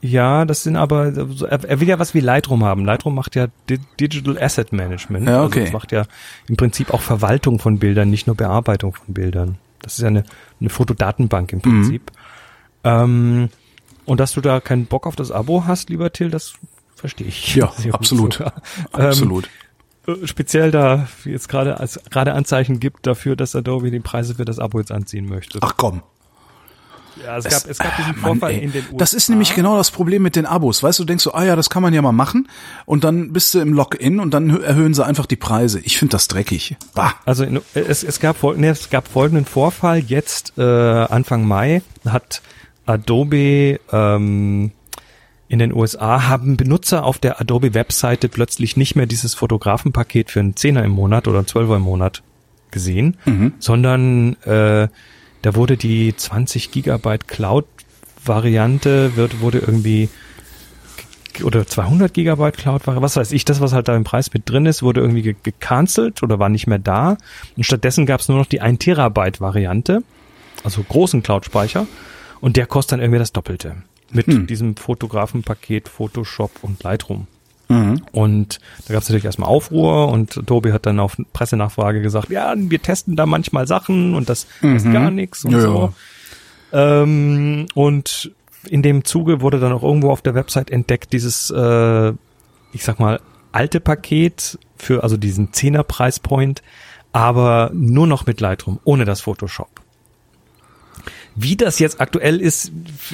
Ja, 0.00 0.44
das 0.44 0.62
sind 0.62 0.76
aber, 0.76 1.12
er, 1.16 1.64
er 1.64 1.80
will 1.80 1.88
ja 1.88 1.98
was 1.98 2.14
wie 2.14 2.20
Lightroom 2.20 2.64
haben. 2.64 2.84
Lightroom 2.84 3.14
macht 3.14 3.34
ja 3.34 3.48
Di 3.68 3.80
Digital 3.98 4.38
Asset 4.38 4.72
Management. 4.72 5.28
Ja, 5.28 5.42
okay. 5.42 5.60
Also 5.60 5.64
das 5.64 5.72
macht 5.72 5.92
ja 5.92 6.04
im 6.48 6.56
Prinzip 6.56 6.94
auch 6.94 7.00
Verwaltung 7.00 7.58
von 7.58 7.78
Bildern, 7.78 8.08
nicht 8.10 8.26
nur 8.26 8.36
Bearbeitung 8.36 8.94
von 8.94 9.12
Bildern. 9.12 9.58
Das 9.82 9.94
ist 9.94 10.02
ja 10.02 10.08
eine, 10.08 10.24
eine 10.60 10.70
Fotodatenbank 10.70 11.52
im 11.52 11.60
Prinzip. 11.60 12.12
Ähm, 12.84 13.48
und 14.04 14.20
dass 14.20 14.32
du 14.32 14.40
da 14.40 14.60
keinen 14.60 14.86
Bock 14.86 15.06
auf 15.06 15.16
das 15.16 15.32
Abo 15.32 15.64
hast, 15.66 15.90
lieber 15.90 16.12
Till, 16.12 16.30
das 16.30 16.54
verstehe 16.94 17.26
ich. 17.26 17.54
Ja, 17.54 17.72
absolut. 17.92 18.34
sogar. 18.34 18.54
Ähm, 18.94 19.06
Absolut. 19.06 19.48
äh, 20.06 20.26
speziell 20.26 20.70
da 20.70 21.08
jetzt 21.24 21.48
gerade 21.48 21.78
als 21.78 22.00
gerade 22.10 22.34
Anzeichen 22.34 22.80
gibt 22.80 23.06
dafür, 23.06 23.36
dass 23.36 23.54
Adobe 23.54 23.90
die 23.90 24.00
Preise 24.00 24.36
für 24.36 24.44
das 24.44 24.58
Abo 24.58 24.78
jetzt 24.78 24.92
anziehen 24.92 25.28
möchte. 25.28 25.58
Ach 25.62 25.74
komm. 25.76 26.02
Ja, 27.24 27.38
es 27.38 27.44
gab 27.44 27.70
es 27.70 27.78
gab 27.78 27.96
diesen 27.96 28.12
Mann, 28.20 28.38
Vorfall 28.38 28.52
ey. 28.52 28.64
in 28.64 28.72
den 28.72 28.84
USA. 28.84 28.96
Das 28.96 29.14
ist 29.14 29.28
nämlich 29.28 29.54
genau 29.54 29.76
das 29.76 29.90
Problem 29.90 30.22
mit 30.22 30.36
den 30.36 30.46
Abos. 30.46 30.82
Weißt 30.82 30.98
du, 30.98 31.04
denkst 31.04 31.24
du, 31.24 31.32
ah 31.32 31.44
ja, 31.44 31.56
das 31.56 31.70
kann 31.70 31.82
man 31.82 31.94
ja 31.94 32.02
mal 32.02 32.12
machen. 32.12 32.48
Und 32.86 33.04
dann 33.04 33.32
bist 33.32 33.54
du 33.54 33.60
im 33.60 33.72
Login 33.72 34.20
und 34.20 34.32
dann 34.32 34.62
erhöhen 34.62 34.94
sie 34.94 35.04
einfach 35.04 35.26
die 35.26 35.36
Preise. 35.36 35.80
Ich 35.80 35.98
finde 35.98 36.12
das 36.12 36.28
dreckig. 36.28 36.76
Bah. 36.94 37.14
Also 37.24 37.44
es, 37.74 38.02
es, 38.02 38.20
gab, 38.20 38.42
nee, 38.56 38.68
es 38.68 38.90
gab 38.90 39.08
folgenden 39.08 39.44
Vorfall. 39.44 39.98
Jetzt 39.98 40.54
äh, 40.58 40.62
Anfang 40.62 41.46
Mai 41.46 41.82
hat 42.04 42.42
Adobe 42.86 43.80
ähm, 43.92 44.72
in 45.48 45.58
den 45.58 45.72
USA 45.72 46.28
haben 46.28 46.56
Benutzer 46.56 47.04
auf 47.04 47.18
der 47.18 47.40
Adobe-Webseite 47.40 48.28
plötzlich 48.28 48.76
nicht 48.76 48.96
mehr 48.96 49.06
dieses 49.06 49.34
Fotografenpaket 49.34 50.30
für 50.30 50.40
einen 50.40 50.56
Zehner 50.56 50.84
im 50.84 50.90
Monat 50.90 51.26
oder 51.26 51.38
einen 51.38 51.46
Zwölfer 51.46 51.76
im 51.76 51.82
Monat 51.82 52.22
gesehen, 52.70 53.16
sondern 53.58 54.34
äh, 54.42 54.88
da 55.42 55.54
wurde 55.54 55.76
die 55.76 56.14
20 56.16 56.70
Gigabyte 56.70 57.28
Cloud-Variante 57.28 59.16
wird 59.16 59.40
wurde 59.40 59.58
irgendwie 59.58 60.08
oder 61.42 61.66
200 61.66 62.12
Gigabyte 62.12 62.56
Cloud 62.56 62.86
war, 62.86 63.00
was 63.00 63.16
weiß 63.16 63.32
ich, 63.32 63.44
das, 63.44 63.60
was 63.60 63.72
halt 63.72 63.86
da 63.86 63.96
im 63.96 64.04
Preis 64.04 64.32
mit 64.32 64.48
drin 64.50 64.66
ist, 64.66 64.82
wurde 64.82 65.00
irgendwie 65.00 65.22
ge 65.22 65.36
gecancelt 65.42 66.22
oder 66.22 66.38
war 66.38 66.48
nicht 66.48 66.66
mehr 66.66 66.80
da. 66.80 67.16
Und 67.56 67.64
stattdessen 67.64 68.06
gab 68.06 68.20
es 68.20 68.28
nur 68.28 68.38
noch 68.38 68.46
die 68.46 68.60
1 68.60 68.80
Terabyte 68.80 69.40
Variante, 69.40 70.02
also 70.64 70.82
großen 70.82 71.22
Cloud-Speicher. 71.22 71.86
Und 72.40 72.56
der 72.56 72.66
kostet 72.66 72.92
dann 72.92 73.00
irgendwie 73.00 73.18
das 73.18 73.32
Doppelte. 73.32 73.76
Mit 74.10 74.50
diesem 74.50 74.76
Fotografenpaket 74.76 75.88
Photoshop 75.88 76.50
und 76.62 76.82
Lightroom. 76.82 77.26
Mhm. 77.68 78.02
Und 78.12 78.58
da 78.86 78.94
gab 78.94 79.02
es 79.02 79.08
natürlich 79.08 79.26
erstmal 79.26 79.48
Aufruhr 79.48 80.08
und 80.08 80.46
Tobi 80.46 80.72
hat 80.72 80.86
dann 80.86 81.00
auf 81.00 81.16
Pressenachfrage 81.32 82.00
gesagt, 82.00 82.30
ja, 82.30 82.54
wir 82.56 82.80
testen 82.80 83.14
da 83.14 83.26
manchmal 83.26 83.66
Sachen 83.66 84.14
und 84.14 84.28
das 84.28 84.46
mhm. 84.62 84.76
ist 84.76 84.92
gar 84.92 85.10
nichts 85.10 85.44
und 85.44 85.52
ja, 85.52 85.60
so. 85.60 85.92
Ähm, 86.72 87.66
und 87.74 88.32
in 88.68 88.82
dem 88.82 89.04
Zuge 89.04 89.40
wurde 89.40 89.60
dann 89.60 89.72
auch 89.72 89.82
irgendwo 89.82 90.10
auf 90.10 90.22
der 90.22 90.34
Website 90.34 90.70
entdeckt, 90.70 91.12
dieses, 91.12 91.50
äh, 91.50 92.12
ich 92.72 92.84
sag 92.84 92.98
mal, 92.98 93.20
alte 93.52 93.80
Paket 93.80 94.58
für 94.76 95.02
also 95.02 95.16
diesen 95.16 95.50
10er 95.52 95.82
Preispoint, 95.82 96.62
aber 97.12 97.70
nur 97.74 98.06
noch 98.06 98.26
mit 98.26 98.40
Lightroom, 98.40 98.80
ohne 98.84 99.04
das 99.04 99.20
Photoshop. 99.20 99.68
Wie 101.40 101.56
das 101.56 101.78
jetzt 101.78 102.00
aktuell 102.00 102.40
ist, 102.40 102.72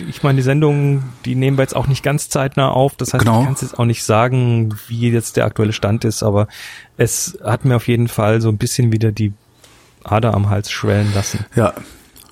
ich 0.08 0.22
meine, 0.22 0.36
die 0.36 0.42
Sendung, 0.42 1.02
die 1.26 1.34
nehmen 1.34 1.58
wir 1.58 1.62
jetzt 1.62 1.76
auch 1.76 1.86
nicht 1.86 2.02
ganz 2.02 2.30
zeitnah 2.30 2.70
auf. 2.70 2.94
Das 2.96 3.12
heißt, 3.12 3.22
genau. 3.22 3.40
ich 3.40 3.46
kann 3.46 3.56
jetzt 3.60 3.78
auch 3.78 3.84
nicht 3.84 4.02
sagen, 4.02 4.74
wie 4.88 5.10
jetzt 5.10 5.36
der 5.36 5.44
aktuelle 5.44 5.74
Stand 5.74 6.06
ist, 6.06 6.22
aber 6.22 6.48
es 6.96 7.38
hat 7.44 7.66
mir 7.66 7.76
auf 7.76 7.86
jeden 7.86 8.08
Fall 8.08 8.40
so 8.40 8.48
ein 8.48 8.56
bisschen 8.56 8.92
wieder 8.92 9.12
die 9.12 9.34
Ader 10.04 10.32
am 10.32 10.48
Hals 10.48 10.70
schwellen 10.70 11.12
lassen. 11.14 11.44
Ja, 11.54 11.74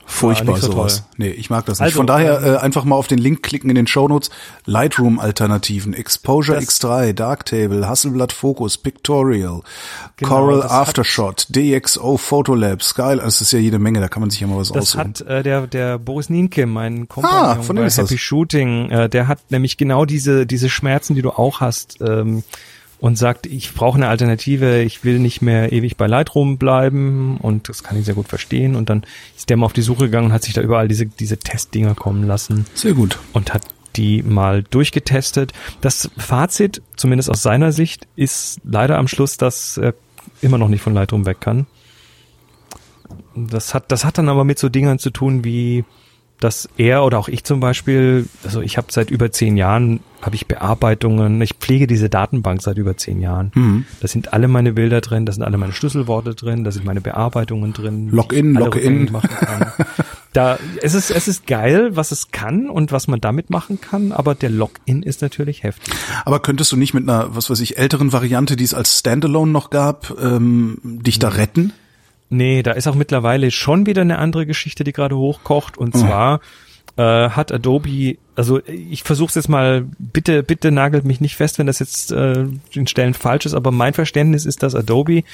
Furchtbar 0.04 0.58
so 0.58 0.72
sowas. 0.72 0.96
Toll. 0.96 1.06
Nee, 1.16 1.30
ich 1.30 1.48
mag 1.48 1.64
das 1.66 1.78
nicht. 1.78 1.86
Also, 1.86 1.96
Von 1.96 2.06
daher 2.06 2.40
ähm, 2.42 2.54
äh, 2.54 2.56
einfach 2.58 2.84
mal 2.84 2.96
auf 2.96 3.06
den 3.06 3.18
Link 3.18 3.42
klicken 3.42 3.70
in 3.70 3.76
den 3.76 3.86
Shownotes. 3.86 4.30
Lightroom 4.66 5.18
Alternativen, 5.18 5.94
Exposure 5.94 6.58
X3, 6.58 7.12
Darktable, 7.12 7.88
Hasselblatt 7.88 8.32
Focus, 8.32 8.78
Pictorial, 8.78 9.62
genau, 10.16 10.28
Coral 10.28 10.62
Aftershot, 10.62 11.48
DxO 11.50 12.16
Photolab, 12.16 12.82
Sky, 12.82 13.16
das 13.16 13.40
ist 13.40 13.52
ja 13.52 13.58
jede 13.58 13.78
Menge, 13.78 14.00
da 14.00 14.08
kann 14.08 14.20
man 14.20 14.30
sich 14.30 14.40
ja 14.40 14.46
mal 14.46 14.58
was 14.58 14.68
das 14.68 14.96
aussuchen. 14.96 15.14
Das 15.14 15.20
hat 15.22 15.28
äh, 15.28 15.42
der 15.42 15.66
der 15.66 15.98
Boris 15.98 16.30
Nienke, 16.30 16.66
mein 16.66 17.08
Kompagnon 17.08 17.40
ah, 17.40 17.62
von 17.62 17.76
bei 17.76 17.88
Happy 17.88 18.14
das. 18.14 18.20
Shooting, 18.20 18.90
äh, 18.90 19.08
der 19.08 19.28
hat 19.28 19.38
nämlich 19.50 19.76
genau 19.76 20.04
diese 20.04 20.46
diese 20.46 20.68
Schmerzen, 20.68 21.14
die 21.14 21.22
du 21.22 21.30
auch 21.30 21.60
hast. 21.60 22.00
Ähm, 22.00 22.44
und 23.02 23.18
sagt, 23.18 23.46
ich 23.46 23.74
brauche 23.74 23.96
eine 23.96 24.06
Alternative, 24.06 24.80
ich 24.80 25.02
will 25.02 25.18
nicht 25.18 25.42
mehr 25.42 25.72
ewig 25.72 25.96
bei 25.96 26.06
Lightroom 26.06 26.56
bleiben 26.56 27.36
und 27.38 27.68
das 27.68 27.82
kann 27.82 27.98
ich 27.98 28.04
sehr 28.04 28.14
gut 28.14 28.28
verstehen. 28.28 28.76
Und 28.76 28.90
dann 28.90 29.02
ist 29.36 29.50
der 29.50 29.56
mal 29.56 29.66
auf 29.66 29.72
die 29.72 29.82
Suche 29.82 30.04
gegangen 30.04 30.26
und 30.26 30.32
hat 30.32 30.44
sich 30.44 30.54
da 30.54 30.60
überall 30.60 30.86
diese, 30.86 31.06
diese 31.06 31.36
Testdinger 31.36 31.96
kommen 31.96 32.22
lassen. 32.22 32.64
Sehr 32.74 32.94
gut. 32.94 33.18
Und 33.32 33.52
hat 33.52 33.62
die 33.96 34.22
mal 34.22 34.62
durchgetestet. 34.62 35.52
Das 35.80 36.12
Fazit, 36.16 36.80
zumindest 36.94 37.28
aus 37.28 37.42
seiner 37.42 37.72
Sicht, 37.72 38.06
ist 38.14 38.60
leider 38.62 38.98
am 38.98 39.08
Schluss, 39.08 39.36
dass 39.36 39.78
er 39.78 39.94
immer 40.40 40.58
noch 40.58 40.68
nicht 40.68 40.82
von 40.82 40.94
Lightroom 40.94 41.26
weg 41.26 41.40
kann. 41.40 41.66
Das 43.34 43.74
hat, 43.74 43.90
das 43.90 44.04
hat 44.04 44.16
dann 44.16 44.28
aber 44.28 44.44
mit 44.44 44.60
so 44.60 44.68
Dingern 44.68 45.00
zu 45.00 45.10
tun 45.10 45.42
wie 45.42 45.84
dass 46.42 46.68
er 46.76 47.04
oder 47.04 47.18
auch 47.18 47.28
ich 47.28 47.44
zum 47.44 47.60
Beispiel, 47.60 48.26
also 48.44 48.60
ich 48.60 48.76
habe 48.76 48.88
seit 48.90 49.10
über 49.10 49.30
zehn 49.30 49.56
Jahren, 49.56 50.00
habe 50.20 50.34
ich 50.34 50.46
Bearbeitungen, 50.46 51.40
ich 51.40 51.54
pflege 51.54 51.86
diese 51.86 52.08
Datenbank 52.08 52.62
seit 52.62 52.78
über 52.78 52.96
zehn 52.96 53.20
Jahren. 53.20 53.52
Mhm. 53.54 53.84
Da 54.00 54.08
sind 54.08 54.32
alle 54.32 54.48
meine 54.48 54.72
Bilder 54.72 55.00
drin, 55.00 55.24
da 55.24 55.32
sind 55.32 55.42
alle 55.42 55.58
meine 55.58 55.72
Schlüsselworte 55.72 56.34
drin, 56.34 56.64
da 56.64 56.70
sind 56.70 56.84
meine 56.84 57.00
Bearbeitungen 57.00 57.72
drin. 57.72 58.08
Login, 58.10 58.54
Login. 58.54 59.10
da, 60.32 60.58
es 60.80 60.94
ist, 60.94 61.10
es 61.10 61.28
ist 61.28 61.46
geil, 61.46 61.94
was 61.96 62.10
es 62.10 62.30
kann 62.30 62.68
und 62.68 62.92
was 62.92 63.08
man 63.08 63.20
damit 63.20 63.50
machen 63.50 63.80
kann, 63.80 64.10
aber 64.12 64.34
der 64.34 64.50
Login 64.50 65.02
ist 65.02 65.22
natürlich 65.22 65.62
heftig. 65.62 65.94
Aber 66.24 66.40
könntest 66.40 66.72
du 66.72 66.76
nicht 66.76 66.94
mit 66.94 67.08
einer, 67.08 67.34
was 67.34 67.50
weiß 67.50 67.60
ich, 67.60 67.78
älteren 67.78 68.12
Variante, 68.12 68.56
die 68.56 68.64
es 68.64 68.74
als 68.74 68.98
Standalone 68.98 69.52
noch 69.52 69.70
gab, 69.70 70.12
ähm, 70.20 70.78
dich 70.82 71.18
da 71.18 71.28
retten? 71.28 71.72
Nee, 72.32 72.62
da 72.62 72.72
ist 72.72 72.86
auch 72.86 72.94
mittlerweile 72.94 73.50
schon 73.50 73.84
wieder 73.84 74.00
eine 74.00 74.18
andere 74.18 74.46
Geschichte, 74.46 74.84
die 74.84 74.92
gerade 74.92 75.16
hochkocht. 75.16 75.76
Und 75.76 75.94
zwar 75.94 76.40
äh, 76.96 77.28
hat 77.28 77.52
Adobe, 77.52 78.16
also 78.36 78.60
ich 78.66 79.02
versuche 79.02 79.28
es 79.28 79.34
jetzt 79.34 79.48
mal, 79.48 79.84
bitte, 79.98 80.42
bitte 80.42 80.70
nagelt 80.70 81.04
mich 81.04 81.20
nicht 81.20 81.36
fest, 81.36 81.58
wenn 81.58 81.66
das 81.66 81.78
jetzt 81.78 82.10
äh, 82.10 82.46
in 82.70 82.86
Stellen 82.86 83.12
falsch 83.12 83.44
ist, 83.44 83.52
aber 83.52 83.70
mein 83.70 83.92
Verständnis 83.92 84.46
ist, 84.46 84.62
dass 84.62 84.74
Adobe 84.74 85.24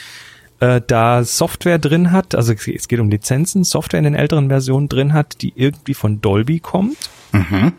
äh, 0.58 0.80
da 0.84 1.22
Software 1.22 1.78
drin 1.78 2.10
hat, 2.10 2.34
also 2.34 2.52
es 2.52 2.88
geht 2.88 2.98
um 2.98 3.10
Lizenzen, 3.10 3.62
Software 3.62 3.98
in 3.98 4.04
den 4.04 4.16
älteren 4.16 4.48
Versionen 4.48 4.88
drin 4.88 5.12
hat, 5.12 5.40
die 5.40 5.52
irgendwie 5.54 5.94
von 5.94 6.20
Dolby 6.20 6.58
kommt. 6.58 6.96
Mhm. 7.30 7.74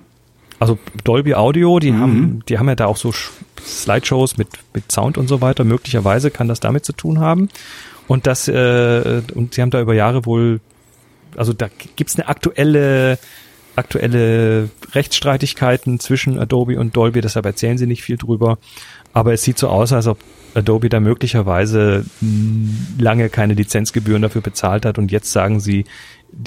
Also 0.60 0.78
Dolby 1.04 1.36
Audio, 1.36 1.80
die 1.80 1.92
mhm. 1.92 2.00
haben, 2.00 2.44
die 2.48 2.58
haben 2.58 2.70
ja 2.70 2.76
da 2.76 2.86
auch 2.86 2.98
so 2.98 3.14
Slideshows 3.62 4.38
mit, 4.38 4.48
mit 4.74 4.90
Sound 4.92 5.18
und 5.18 5.28
so 5.28 5.42
weiter. 5.42 5.66
Möglicherweise 5.66 6.32
kann 6.32 6.48
das 6.48 6.62
damit 6.62 6.86
zu 6.86 6.94
tun 6.94 7.20
haben. 7.20 7.50
Und 8.10 8.26
das, 8.26 8.48
äh, 8.48 9.22
und 9.36 9.54
sie 9.54 9.62
haben 9.62 9.70
da 9.70 9.80
über 9.80 9.94
Jahre 9.94 10.26
wohl, 10.26 10.62
also 11.38 11.54
da 11.54 11.70
gibt's 11.96 12.18
eine 12.18 12.28
aktuelle, 12.28 13.20
aktuelle 13.76 14.70
Rechtsstreitigkeiten 14.94 16.00
zwischen 16.00 16.40
Adobe 16.40 16.80
und 16.80 16.98
Dolby, 16.98 17.22
deshalb 17.22 17.46
erzählen 17.46 17.78
sie 17.78 17.86
nicht 17.86 18.02
viel 18.02 18.18
drüber. 18.18 18.58
Aber 19.14 19.32
es 19.34 19.44
sieht 19.44 19.60
so 19.60 19.70
aus, 19.70 19.94
als 19.94 20.08
ob 20.08 20.18
Adobe 20.56 20.90
da 20.90 21.00
möglicherweise 21.00 22.04
lange 22.98 23.30
keine 23.30 23.54
Lizenzgebühren 23.54 24.24
dafür 24.24 24.42
bezahlt 24.42 24.88
hat 24.88 24.98
und 24.98 25.12
jetzt 25.12 25.32
sagen 25.32 25.60
sie 25.60 25.86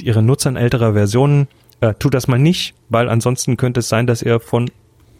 ihren 0.02 0.26
Nutzern 0.26 0.56
älterer 0.56 0.94
Versionen, 0.94 1.46
äh, 1.80 1.94
tut 1.94 2.14
das 2.14 2.26
mal 2.26 2.40
nicht, 2.40 2.74
weil 2.88 3.08
ansonsten 3.08 3.56
könnte 3.56 3.80
es 3.80 3.88
sein, 3.88 4.08
dass 4.08 4.20
ihr 4.20 4.40
von 4.40 4.68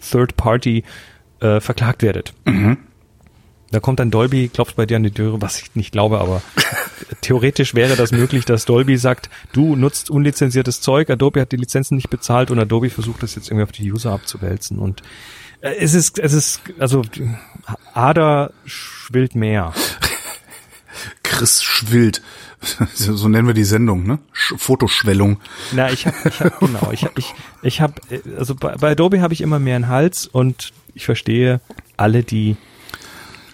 Third 0.00 0.36
Party 0.36 0.82
äh, 1.38 1.60
verklagt 1.60 2.02
werdet. 2.02 2.34
Mhm. 2.46 2.78
Da 3.72 3.80
kommt 3.80 4.00
dann 4.00 4.10
Dolby, 4.10 4.48
klopft 4.48 4.76
bei 4.76 4.84
dir 4.84 4.98
an 4.98 5.02
die 5.02 5.10
Türe, 5.10 5.40
was 5.40 5.58
ich 5.58 5.74
nicht 5.74 5.92
glaube, 5.92 6.20
aber 6.20 6.42
theoretisch 7.22 7.74
wäre 7.74 7.96
das 7.96 8.12
möglich, 8.12 8.44
dass 8.44 8.66
Dolby 8.66 8.98
sagt, 8.98 9.30
du 9.52 9.76
nutzt 9.76 10.10
unlizenziertes 10.10 10.82
Zeug, 10.82 11.08
Adobe 11.08 11.40
hat 11.40 11.52
die 11.52 11.56
Lizenzen 11.56 11.96
nicht 11.96 12.10
bezahlt 12.10 12.50
und 12.50 12.58
Adobe 12.58 12.90
versucht 12.90 13.22
das 13.22 13.34
jetzt 13.34 13.48
irgendwie 13.48 13.64
auf 13.64 13.72
die 13.72 13.90
User 13.90 14.12
abzuwälzen 14.12 14.78
und 14.78 15.02
äh, 15.62 15.74
es 15.78 15.94
ist, 15.94 16.18
es 16.18 16.34
ist, 16.34 16.60
also 16.78 17.02
Ader 17.94 18.52
schwillt 18.66 19.34
mehr. 19.34 19.72
Chris 21.22 21.62
schwillt. 21.62 22.20
So 22.92 23.28
nennen 23.28 23.46
wir 23.46 23.54
die 23.54 23.64
Sendung, 23.64 24.06
ne? 24.06 24.18
Sch 24.32 24.54
Fotoschwellung. 24.58 25.40
Na, 25.72 25.90
ich 25.90 26.06
habe, 26.06 26.16
ich 26.28 26.40
hab, 26.40 26.60
genau, 26.60 26.90
ich 26.92 27.04
habe, 27.04 27.14
ich, 27.16 27.34
ich 27.62 27.80
habe, 27.80 27.94
also 28.38 28.54
bei, 28.54 28.76
bei 28.76 28.92
Adobe 28.92 29.22
habe 29.22 29.32
ich 29.32 29.40
immer 29.40 29.58
mehr 29.58 29.76
einen 29.76 29.88
Hals 29.88 30.26
und 30.26 30.72
ich 30.94 31.06
verstehe 31.06 31.60
alle, 31.96 32.22
die 32.22 32.56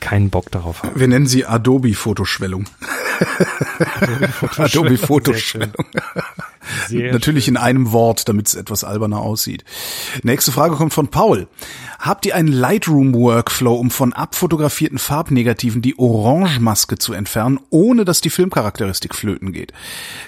keinen 0.09 0.31
Bock 0.31 0.51
darauf 0.51 0.83
haben. 0.83 0.99
Wir 0.99 1.07
nennen 1.07 1.27
sie 1.27 1.45
Adobe-Fotoschwellung. 1.45 2.65
Adobe-Fotoschwellung. 4.57 5.75
Natürlich 6.91 7.47
schön. 7.47 7.55
in 7.55 7.61
einem 7.61 7.93
Wort, 7.93 8.29
damit 8.29 8.49
es 8.49 8.55
etwas 8.55 8.85
alberner 8.85 9.21
aussieht. 9.21 9.65
Nächste 10.23 10.53
Frage 10.53 10.77
kommt 10.77 10.93
von 10.93 11.09
Paul. 11.09 11.49
Habt 11.99 12.27
ihr 12.27 12.35
einen 12.35 12.53
Lightroom-Workflow, 12.53 13.75
um 13.75 13.91
von 13.91 14.13
abfotografierten 14.13 14.99
Farbnegativen 14.99 15.83
die 15.83 15.99
Orange-Maske 15.99 16.99
zu 16.99 17.13
entfernen, 17.13 17.59
ohne 17.71 18.05
dass 18.05 18.21
die 18.21 18.31
Filmcharakteristik 18.31 19.15
flöten 19.15 19.53
geht? 19.53 19.73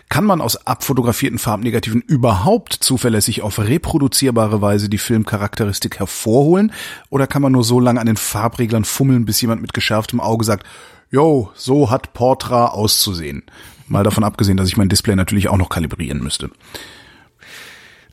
Kann 0.09 0.25
man 0.25 0.41
aus 0.41 0.67
abfotografierten 0.67 1.39
Farbnegativen 1.39 2.01
überhaupt 2.01 2.73
zuverlässig 2.73 3.43
auf 3.43 3.59
reproduzierbare 3.59 4.61
Weise 4.61 4.89
die 4.89 4.99
Filmcharakteristik 4.99 5.99
hervorholen? 5.99 6.73
Oder 7.09 7.27
kann 7.27 7.43
man 7.43 7.53
nur 7.53 7.65
so 7.65 7.79
lange 7.79 8.01
an 8.01 8.07
den 8.07 8.17
Farbreglern 8.17 8.85
fummeln, 8.85 9.25
bis 9.25 9.41
jemand 9.41 9.63
mit 9.63 9.73
geschärftem 9.73 10.21
Auge 10.21 10.45
sagt, 10.45 10.67
Jo, 11.13 11.51
so 11.55 11.91
hat 11.91 12.13
Portra 12.13 12.67
auszusehen. 12.67 13.43
Mal 13.91 14.05
davon 14.05 14.25
abgesehen, 14.25 14.57
dass 14.57 14.69
ich 14.69 14.77
mein 14.77 14.89
Display 14.89 15.17
natürlich 15.17 15.49
auch 15.49 15.57
noch 15.57 15.69
kalibrieren 15.69 16.23
müsste. 16.23 16.51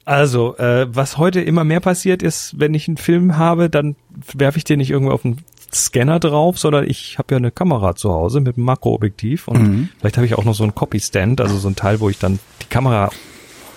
Also, 0.05 0.57
äh, 0.57 0.87
was 0.89 1.17
heute 1.17 1.41
immer 1.41 1.63
mehr 1.63 1.81
passiert 1.81 2.23
ist, 2.23 2.59
wenn 2.59 2.73
ich 2.73 2.87
einen 2.87 2.97
Film 2.97 3.37
habe, 3.37 3.69
dann 3.69 3.95
werfe 4.33 4.57
ich 4.57 4.63
den 4.63 4.79
nicht 4.79 4.89
irgendwo 4.89 5.11
auf 5.11 5.25
einen 5.25 5.43
Scanner 5.73 6.19
drauf, 6.19 6.57
sondern 6.57 6.89
ich 6.89 7.17
habe 7.17 7.33
ja 7.33 7.37
eine 7.37 7.51
Kamera 7.51 7.95
zu 7.95 8.11
Hause 8.11 8.39
mit 8.39 8.55
einem 8.55 8.65
Makroobjektiv 8.65 9.49
und 9.49 9.61
mhm. 9.61 9.89
vielleicht 9.99 10.17
habe 10.17 10.25
ich 10.25 10.35
auch 10.35 10.45
noch 10.45 10.55
so 10.55 10.63
einen 10.63 10.73
Copy-Stand, 10.73 11.41
also 11.41 11.57
so 11.57 11.67
ein 11.67 11.75
Teil, 11.75 11.99
wo 11.99 12.09
ich 12.09 12.17
dann 12.17 12.39
die 12.61 12.67
Kamera 12.67 13.09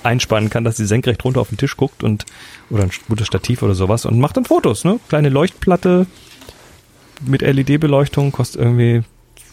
einspannen 0.05 0.51
kann, 0.51 0.65
dass 0.65 0.77
sie 0.77 0.87
senkrecht 0.87 1.25
runter 1.25 1.41
auf 1.41 1.49
den 1.49 1.59
Tisch 1.59 1.77
guckt 1.77 2.05
und 2.05 2.25
oder 2.71 2.85
ein 2.85 2.91
gutes 3.09 3.27
Stativ 3.27 3.63
oder 3.63 3.75
sowas 3.75 4.07
und 4.07 4.19
macht 4.19 4.37
dann 4.37 4.45
Fotos, 4.45 4.85
ne? 4.85 5.01
Kleine 5.09 5.29
Leuchtplatte, 5.29 6.07
mit 7.27 7.43
LED-Beleuchtung, 7.43 8.33
kostet 8.33 8.61
irgendwie 8.61 9.03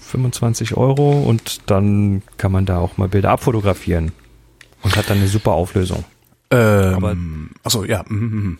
25 0.07 0.75
Euro 0.75 1.21
und 1.21 1.69
dann 1.69 2.21
kann 2.37 2.51
man 2.51 2.65
da 2.65 2.79
auch 2.79 2.97
mal 2.97 3.07
Bilder 3.07 3.31
abfotografieren 3.31 4.11
und 4.83 4.95
hat 4.95 5.09
dann 5.09 5.17
eine 5.17 5.27
super 5.27 5.51
Auflösung. 5.51 6.05
Ähm, 6.49 7.51
achso, 7.63 7.83
ja. 7.83 8.03
Mm, 8.07 8.15
mm. 8.15 8.57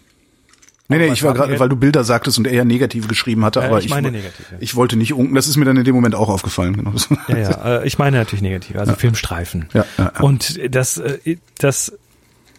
Nee, 0.90 1.00
nee, 1.00 1.08
ich 1.08 1.24
war 1.24 1.34
gerade, 1.34 1.60
weil 1.60 1.68
du 1.68 1.76
Bilder 1.76 2.06
sagtest 2.06 2.38
und 2.38 2.48
er 2.48 2.54
ja 2.54 2.64
negative 2.64 3.10
geschrieben 3.10 3.44
hatte, 3.44 3.60
ja, 3.60 3.66
aber 3.66 3.80
ich, 3.80 3.86
ich 3.86 3.92
meine 3.92 4.10
negativ. 4.10 4.52
Ja. 4.52 4.58
Ich 4.62 4.76
wollte 4.76 4.96
nicht 4.96 5.14
unken, 5.14 5.36
das 5.36 5.48
ist 5.48 5.58
mir 5.58 5.66
dann 5.66 5.76
in 5.76 5.84
dem 5.84 5.94
Moment 5.94 6.16
auch 6.16 6.30
aufgefallen. 6.30 6.78
Genau. 6.78 6.94
Ja, 7.28 7.38
ja, 7.38 7.66
äh, 7.82 7.88
ich 7.88 7.98
meine 7.98 8.18
natürlich 8.18 8.42
negativ, 8.42 8.78
also 8.78 8.94
ja. 8.94 8.98
Filmstreifen. 8.98 9.68
Ja, 9.74 9.86
ja, 9.98 10.12
ja. 10.16 10.22
Und 10.22 10.60
das, 10.74 10.98
äh, 10.98 11.38
das 11.58 11.92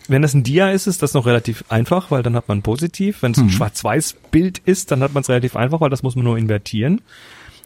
wenn 0.09 0.23
das 0.23 0.35
ein 0.35 0.43
Dia 0.43 0.71
ist, 0.71 0.87
ist 0.87 1.03
das 1.03 1.15
noch 1.15 1.27
relativ 1.27 1.65
einfach, 1.69 2.11
weil 2.11 2.23
dann 2.23 2.35
hat 2.35 2.49
man 2.49 2.63
positiv. 2.63 3.23
Wenn 3.23 3.33
es 3.33 3.39
ein 3.39 3.45
mhm. 3.45 3.51
Schwarz-Weiß-Bild 3.51 4.59
ist, 4.65 4.91
dann 4.91 5.03
hat 5.03 5.13
man 5.13 5.21
es 5.21 5.29
relativ 5.29 5.55
einfach, 5.55 5.81
weil 5.81 5.91
das 5.91 6.03
muss 6.03 6.17
man 6.17 6.25
nur 6.25 6.39
invertieren. 6.39 7.03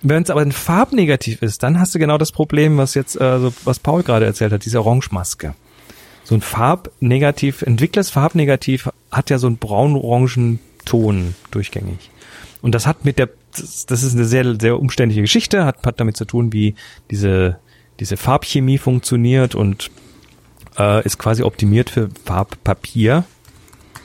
Wenn 0.03 0.23
es 0.23 0.31
aber 0.31 0.41
ein 0.41 0.53
Farbnegativ 0.53 1.43
ist, 1.43 1.63
dann 1.63 1.79
hast 1.79 1.95
du 1.95 1.99
genau 1.99 2.19
das 2.19 2.33
Problem, 2.33 2.77
was 2.77 2.95
jetzt, 2.95 3.21
also 3.21 3.53
was 3.65 3.79
Paul 3.79 4.03
gerade 4.03 4.27
erzählt 4.27 4.53
hat, 4.53 4.65
diese 4.65 4.81
Orangemaske. 4.81 5.55
So 6.25 6.35
ein 6.35 6.41
Farbnegativ, 6.41 7.63
entwickeltes 7.63 8.11
Farbnegativ 8.11 8.89
hat 9.11 9.31
ja 9.31 9.39
so 9.39 9.47
einen 9.47 9.59
braun-orangen 9.59 10.59
Ton 10.85 11.35
durchgängig. 11.51 12.11
Und 12.63 12.75
das 12.75 12.87
hat 12.87 13.05
mit 13.05 13.19
der, 13.19 13.29
das, 13.55 13.87
das 13.87 14.03
ist 14.03 14.15
eine 14.15 14.25
sehr, 14.25 14.57
sehr 14.61 14.79
umständliche 14.79 15.21
Geschichte, 15.21 15.65
hat, 15.65 15.85
hat 15.87 16.01
damit 16.01 16.17
zu 16.17 16.25
tun, 16.25 16.53
wie 16.53 16.75
diese, 17.11 17.59
diese 18.01 18.17
Farbchemie 18.17 18.79
funktioniert 18.79 19.55
und 19.55 19.91
äh, 20.79 21.05
ist 21.05 21.19
quasi 21.19 21.43
optimiert 21.43 21.91
für 21.91 22.09
Farbpapier, 22.25 23.25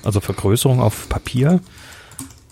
also 0.03 0.19
Vergrößerung 0.19 0.80
auf 0.80 1.10
Papier. 1.10 1.61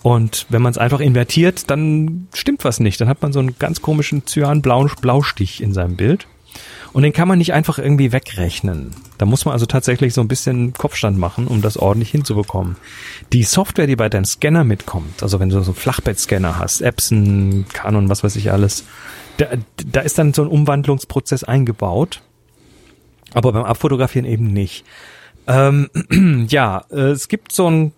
Und 0.06 0.46
wenn 0.50 0.62
man 0.62 0.70
es 0.70 0.78
einfach 0.78 1.00
invertiert, 1.00 1.68
dann 1.68 2.28
stimmt 2.32 2.62
was 2.62 2.78
nicht. 2.78 3.00
Dann 3.00 3.08
hat 3.08 3.22
man 3.22 3.32
so 3.32 3.40
einen 3.40 3.58
ganz 3.58 3.82
komischen 3.82 4.24
cyan-blauen 4.24 4.88
Blaustich 5.00 5.60
in 5.60 5.74
seinem 5.74 5.96
Bild. 5.96 6.28
Und 6.92 7.02
den 7.02 7.12
kann 7.12 7.26
man 7.26 7.38
nicht 7.38 7.52
einfach 7.52 7.80
irgendwie 7.80 8.12
wegrechnen. 8.12 8.92
Da 9.18 9.26
muss 9.26 9.44
man 9.46 9.52
also 9.52 9.66
tatsächlich 9.66 10.14
so 10.14 10.20
ein 10.20 10.28
bisschen 10.28 10.74
Kopfstand 10.74 11.18
machen, 11.18 11.48
um 11.48 11.60
das 11.60 11.76
ordentlich 11.76 12.12
hinzubekommen. 12.12 12.76
Die 13.32 13.42
Software, 13.42 13.88
die 13.88 13.96
bei 13.96 14.08
deinem 14.08 14.26
Scanner 14.26 14.62
mitkommt, 14.62 15.24
also 15.24 15.40
wenn 15.40 15.48
du 15.48 15.60
so 15.60 15.72
einen 15.72 15.74
Flachbettscanner 15.74 16.56
hast, 16.56 16.82
Epson, 16.82 17.64
Canon, 17.72 18.08
was 18.08 18.22
weiß 18.22 18.36
ich 18.36 18.52
alles, 18.52 18.84
da, 19.38 19.46
da 19.84 20.02
ist 20.02 20.18
dann 20.18 20.32
so 20.32 20.42
ein 20.42 20.48
Umwandlungsprozess 20.48 21.42
eingebaut. 21.42 22.22
Aber 23.34 23.50
beim 23.50 23.64
Abfotografieren 23.64 24.24
eben 24.24 24.52
nicht. 24.52 24.84
Ähm, 25.48 25.90
ja, 26.48 26.84
äh, 26.92 27.10
es 27.10 27.26
gibt 27.26 27.50
so 27.50 27.68
ein 27.68 27.92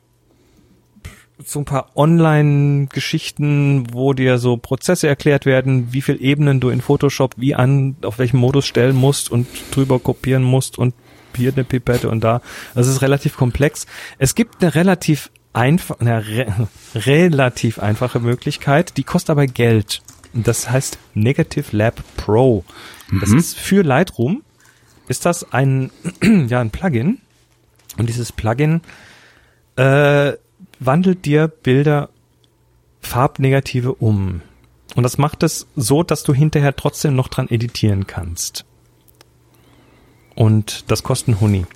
so 1.44 1.60
ein 1.60 1.64
paar 1.64 1.90
Online-Geschichten, 1.96 3.92
wo 3.92 4.12
dir 4.12 4.38
so 4.38 4.56
Prozesse 4.56 5.06
erklärt 5.06 5.46
werden, 5.46 5.92
wie 5.92 6.02
viel 6.02 6.20
Ebenen 6.20 6.60
du 6.60 6.68
in 6.70 6.80
Photoshop 6.80 7.34
wie 7.36 7.54
an, 7.54 7.96
auf 8.02 8.18
welchem 8.18 8.40
Modus 8.40 8.66
stellen 8.66 8.96
musst 8.96 9.30
und 9.30 9.46
drüber 9.70 9.98
kopieren 10.00 10.42
musst 10.42 10.78
und 10.78 10.94
hier 11.36 11.52
eine 11.52 11.64
Pipette 11.64 12.08
und 12.08 12.24
da. 12.24 12.40
Das 12.74 12.88
ist 12.88 13.02
relativ 13.02 13.36
komplex. 13.36 13.86
Es 14.18 14.34
gibt 14.34 14.62
eine 14.62 14.74
relativ 14.74 15.30
einfach, 15.52 16.00
eine 16.00 16.26
re 16.26 16.68
relativ 16.94 17.78
einfache 17.78 18.20
Möglichkeit, 18.20 18.96
die 18.96 19.04
kostet 19.04 19.30
aber 19.30 19.46
Geld. 19.46 20.02
Das 20.34 20.70
heißt 20.70 20.98
Negative 21.14 21.76
Lab 21.76 22.02
Pro. 22.16 22.64
Das 23.20 23.30
mhm. 23.30 23.38
ist 23.38 23.58
für 23.58 23.82
Lightroom. 23.82 24.42
Ist 25.06 25.24
das 25.24 25.52
ein, 25.52 25.90
ja, 26.48 26.60
ein 26.60 26.70
Plugin? 26.70 27.18
Und 27.96 28.08
dieses 28.08 28.32
Plugin 28.32 28.82
äh, 29.76 30.32
wandelt 30.80 31.24
dir 31.24 31.48
Bilder 31.48 32.10
farbnegative 33.00 33.94
um. 33.94 34.42
Und 34.94 35.02
das 35.02 35.18
macht 35.18 35.42
es 35.42 35.66
so, 35.76 36.02
dass 36.02 36.22
du 36.22 36.34
hinterher 36.34 36.74
trotzdem 36.74 37.14
noch 37.14 37.28
dran 37.28 37.48
editieren 37.48 38.06
kannst. 38.06 38.64
Und 40.34 40.90
das 40.90 41.02
kostet 41.02 41.28
ein 41.28 41.40
Huni. 41.40 41.66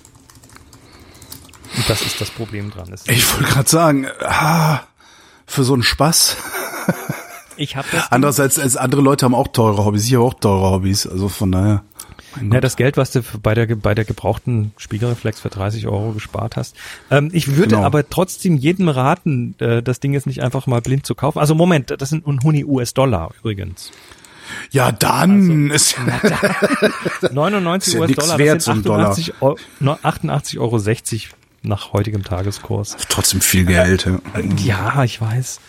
Und 1.75 1.89
das 1.89 2.01
ist 2.01 2.21
das 2.21 2.29
Problem 2.29 2.71
dran. 2.71 2.89
Das 2.89 3.07
ich 3.07 3.33
wollte 3.33 3.51
gerade 3.51 3.69
sagen, 3.69 4.07
ah, 4.21 4.81
für 5.45 5.63
so 5.63 5.73
einen 5.73 5.83
Spaß. 5.83 6.37
Ich 7.55 7.75
habe 7.75 7.87
das. 7.91 8.11
Andererseits, 8.11 8.57
als 8.57 8.77
andere 8.77 9.01
Leute 9.01 9.25
haben 9.25 9.35
auch 9.35 9.47
teure 9.47 9.85
Hobbys. 9.85 10.07
Ich 10.07 10.15
habe 10.15 10.23
auch 10.23 10.33
teure 10.33 10.71
Hobbys. 10.71 11.05
Also 11.05 11.29
von 11.29 11.51
daher. 11.51 11.83
Ja, 12.51 12.61
das 12.61 12.75
Geld, 12.75 12.97
was 12.97 13.11
du 13.11 13.21
bei 13.41 13.53
der, 13.53 13.67
bei 13.75 13.93
der 13.93 14.05
gebrauchten 14.05 14.73
Spiegelreflex 14.77 15.39
für 15.39 15.49
30 15.49 15.87
Euro 15.87 16.13
gespart 16.13 16.55
hast. 16.57 16.75
Ähm, 17.11 17.29
ich 17.31 17.55
würde 17.55 17.75
genau. 17.75 17.83
aber 17.83 18.09
trotzdem 18.09 18.57
jedem 18.57 18.89
raten, 18.89 19.55
äh, 19.59 19.83
das 19.83 19.99
Ding 19.99 20.13
jetzt 20.13 20.25
nicht 20.25 20.41
einfach 20.41 20.65
mal 20.65 20.81
blind 20.81 21.05
zu 21.05 21.15
kaufen. 21.15 21.39
Also 21.39 21.55
Moment, 21.55 21.93
das 21.97 22.09
sind 22.09 22.27
ein 22.27 22.41
Huni 22.43 22.65
US-Dollar 22.65 23.31
übrigens. 23.39 23.91
Ja, 24.71 24.91
dann 24.91 25.71
also, 25.71 25.75
ist 25.75 25.95
ja 27.21 27.29
99 27.31 27.99
US-Dollar, 27.99 28.37
das 28.37 28.65
sind 28.65 28.87
88, 28.87 29.33
Euro, 29.41 29.57
88,60 29.81 30.59
Euro 30.59 30.79
nach 31.61 31.93
heutigem 31.93 32.23
Tageskurs. 32.23 32.97
Trotzdem 33.09 33.41
viel 33.41 33.65
Geld. 33.65 34.05
Ja, 34.65 34.93
ja 34.93 35.03
ich 35.03 35.21
weiß. 35.21 35.59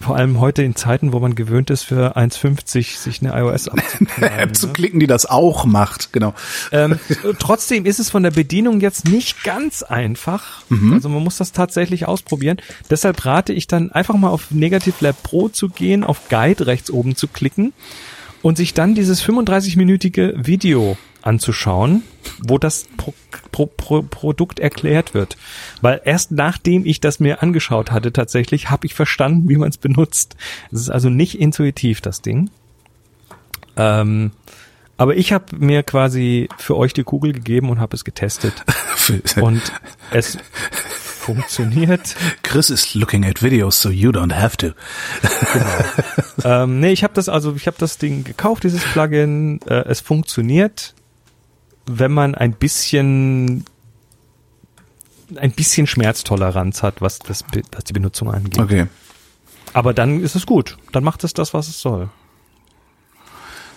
Vor 0.00 0.16
allem 0.16 0.40
heute 0.40 0.62
in 0.62 0.74
Zeiten, 0.76 1.12
wo 1.12 1.20
man 1.20 1.34
gewöhnt 1.34 1.68
ist, 1.68 1.82
für 1.82 2.16
1,50 2.16 2.96
sich 2.96 3.20
eine 3.20 3.38
iOS 3.38 3.66
App 4.20 4.56
zu 4.56 4.68
ne? 4.68 4.72
klicken, 4.72 4.98
die 4.98 5.06
das 5.06 5.26
auch 5.26 5.66
macht, 5.66 6.12
genau. 6.14 6.32
Ähm, 6.72 6.98
trotzdem 7.38 7.84
ist 7.84 7.98
es 7.98 8.08
von 8.08 8.22
der 8.22 8.30
Bedienung 8.30 8.80
jetzt 8.80 9.06
nicht 9.06 9.44
ganz 9.44 9.82
einfach. 9.82 10.62
Mhm. 10.70 10.94
Also 10.94 11.10
man 11.10 11.22
muss 11.22 11.36
das 11.36 11.52
tatsächlich 11.52 12.08
ausprobieren. 12.08 12.62
Deshalb 12.88 13.26
rate 13.26 13.52
ich 13.52 13.66
dann 13.66 13.92
einfach 13.92 14.16
mal 14.16 14.30
auf 14.30 14.50
Negative 14.50 14.94
Lab 15.00 15.22
Pro 15.22 15.50
zu 15.50 15.68
gehen, 15.68 16.02
auf 16.02 16.30
Guide 16.30 16.66
rechts 16.66 16.90
oben 16.90 17.14
zu 17.14 17.28
klicken 17.28 17.74
und 18.40 18.56
sich 18.56 18.72
dann 18.72 18.94
dieses 18.94 19.22
35-minütige 19.22 20.46
Video 20.46 20.96
anzuschauen, 21.22 22.02
wo 22.42 22.58
das 22.58 22.86
Pro 22.96 23.14
Pro 23.52 23.66
Pro 23.66 24.02
Produkt 24.02 24.58
erklärt 24.58 25.14
wird. 25.14 25.36
Weil 25.80 26.00
erst 26.04 26.30
nachdem 26.30 26.86
ich 26.86 27.00
das 27.00 27.20
mir 27.20 27.42
angeschaut 27.42 27.90
hatte, 27.90 28.12
tatsächlich, 28.12 28.70
habe 28.70 28.86
ich 28.86 28.94
verstanden, 28.94 29.48
wie 29.48 29.56
man 29.56 29.68
es 29.68 29.78
benutzt. 29.78 30.36
Es 30.70 30.82
ist 30.82 30.90
also 30.90 31.10
nicht 31.10 31.38
intuitiv, 31.38 32.00
das 32.00 32.22
Ding. 32.22 32.50
Ähm, 33.76 34.32
aber 34.96 35.16
ich 35.16 35.32
habe 35.32 35.56
mir 35.56 35.82
quasi 35.82 36.48
für 36.58 36.76
euch 36.76 36.92
die 36.92 37.04
Kugel 37.04 37.32
gegeben 37.32 37.70
und 37.70 37.80
habe 37.80 37.96
es 37.96 38.04
getestet. 38.04 38.52
und 39.40 39.62
es 40.10 40.36
funktioniert. 41.20 42.16
Chris 42.42 42.70
is 42.70 42.94
looking 42.94 43.24
at 43.24 43.42
videos, 43.42 43.80
so 43.80 43.88
you 43.88 44.10
don't 44.10 44.34
have 44.34 44.56
to. 44.58 44.72
genau. 45.52 46.44
ähm, 46.64 46.80
nee, 46.80 46.92
ich 46.92 47.02
habe 47.02 47.14
das 47.14 47.28
also, 47.28 47.54
ich 47.54 47.66
habe 47.66 47.76
das 47.78 47.98
Ding 47.98 48.24
gekauft, 48.24 48.64
dieses 48.64 48.82
Plugin. 48.82 49.60
Äh, 49.66 49.84
es 49.88 50.00
funktioniert 50.00 50.94
wenn 51.98 52.12
man 52.12 52.34
ein 52.34 52.52
bisschen 52.52 53.64
ein 55.36 55.52
bisschen 55.52 55.86
Schmerztoleranz 55.86 56.82
hat, 56.82 57.00
was 57.00 57.20
das 57.20 57.44
was 57.72 57.84
die 57.84 57.92
Benutzung 57.92 58.32
angeht. 58.32 58.58
Okay. 58.58 58.86
Aber 59.72 59.94
dann 59.94 60.20
ist 60.20 60.34
es 60.34 60.46
gut. 60.46 60.76
Dann 60.92 61.04
macht 61.04 61.22
es 61.24 61.32
das, 61.32 61.54
was 61.54 61.68
es 61.68 61.80
soll. 61.80 62.10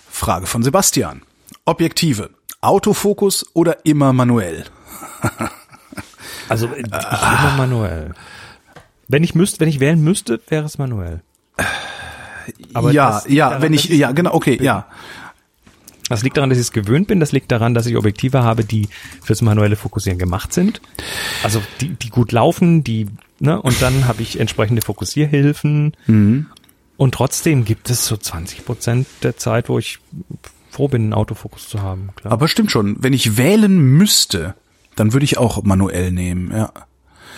Frage 0.10 0.48
von 0.48 0.64
Sebastian. 0.64 1.22
Objektive. 1.66 2.32
Autofokus 2.62 3.46
oder 3.54 3.86
immer 3.86 4.14
manuell? 4.14 4.66
also 6.50 6.70
ich 6.76 6.86
immer 6.86 7.54
manuell. 7.58 8.14
Wenn 9.08 9.24
ich 9.24 9.36
müsste, 9.36 9.60
wenn 9.60 9.70
ich 9.70 9.80
wählen 9.80 10.04
müsste, 10.04 10.40
wäre 10.48 10.66
es 10.66 10.78
manuell. 10.78 11.22
Aber 12.74 12.92
ja, 12.92 13.22
ja, 13.28 13.62
wenn 13.62 13.74
ich, 13.74 13.90
ja, 13.90 14.12
genau, 14.12 14.34
okay, 14.34 14.58
bin. 14.58 14.66
ja. 14.66 14.88
Das 16.14 16.24
liegt 16.24 16.38
daran, 16.38 16.50
dass 16.50 16.60
ich 16.60 16.66
es 16.66 16.72
gewöhnt 16.72 17.08
bin. 17.08 17.20
Das 17.20 17.32
liegt 17.32 17.52
daran, 17.52 17.74
dass 17.74 17.86
ich 17.86 17.98
Objektive 17.98 18.44
habe, 18.44 18.64
die 18.64 18.88
fürs 19.24 19.42
manuelle 19.42 19.76
Fokussieren 19.76 20.20
gemacht 20.20 20.54
sind. 20.54 20.82
Also 21.44 21.62
die, 21.82 21.90
die 21.90 22.10
gut 22.10 22.32
laufen, 22.32 22.84
die, 22.84 23.08
ne, 23.40 23.60
und 23.62 23.82
dann 23.82 24.08
habe 24.08 24.22
ich 24.22 24.40
entsprechende 24.40 24.82
Fokussierhilfen. 24.82 25.98
Mhm. 26.06 26.46
Und 26.98 27.16
trotzdem 27.16 27.66
gibt 27.66 27.90
es 27.90 28.06
so 28.06 28.16
20 28.16 28.66
Prozent 28.66 29.08
der 29.24 29.38
Zeit, 29.38 29.70
wo 29.70 29.80
ich 29.80 30.00
froh 30.70 30.88
bin, 30.88 31.04
einen 31.04 31.14
Autofokus 31.14 31.68
zu 31.68 31.82
haben. 31.82 32.10
Klar. 32.16 32.32
Aber 32.32 32.48
stimmt 32.48 32.72
schon. 32.72 32.98
Wenn 33.00 33.14
ich 33.14 33.38
wählen 33.38 33.78
müsste, 33.78 34.56
dann 34.96 35.14
würde 35.14 35.24
ich 35.24 35.38
auch 35.38 35.64
manuell 35.64 36.12
nehmen, 36.12 36.52
ja. 36.52 36.72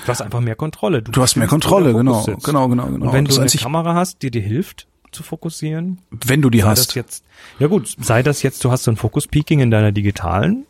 Du 0.05 0.09
hast 0.09 0.21
einfach 0.21 0.41
mehr 0.41 0.55
Kontrolle. 0.55 1.01
Du, 1.01 1.11
du 1.11 1.21
hast 1.21 1.35
mehr 1.35 1.47
Kontrolle, 1.47 1.93
genau, 1.93 2.23
genau, 2.25 2.67
genau, 2.67 2.87
genau. 2.87 3.05
Und 3.05 3.13
wenn 3.13 3.25
das 3.25 3.35
du 3.35 3.41
eine 3.41 3.49
Kamera 3.49 3.95
hast, 3.95 4.21
die 4.21 4.29
dir 4.29 4.41
hilft, 4.41 4.87
zu 5.15 5.23
fokussieren. 5.23 5.99
Wenn 6.11 6.41
du 6.41 6.49
die 6.49 6.63
hast. 6.63 6.95
Jetzt, 6.95 7.23
ja 7.59 7.67
gut, 7.67 7.95
sei 7.99 8.21
das 8.21 8.43
jetzt, 8.43 8.63
du 8.63 8.71
hast 8.71 8.83
so 8.83 8.91
ein 8.91 8.97
Fokus-Peaking 8.97 9.59
in 9.59 9.71
deiner 9.71 9.91
digitalen, 9.91 10.65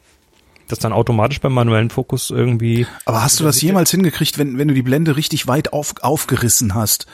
das 0.68 0.80
dann 0.80 0.94
automatisch 0.94 1.42
beim 1.42 1.54
manuellen 1.54 1.90
Fokus 1.90 2.30
irgendwie. 2.30 2.88
Aber 3.06 3.24
hast 3.24 3.40
du 3.40 3.44
das 3.44 3.62
jemals 3.62 3.92
hingekriegt, 3.92 4.38
wenn, 4.38 4.58
wenn 4.58 4.68
du 4.68 4.74
die 4.74 4.82
Blende 4.82 5.16
richtig 5.18 5.48
weit 5.48 5.74
auf, 5.74 5.96
aufgerissen 6.02 6.74
hast, 6.74 7.06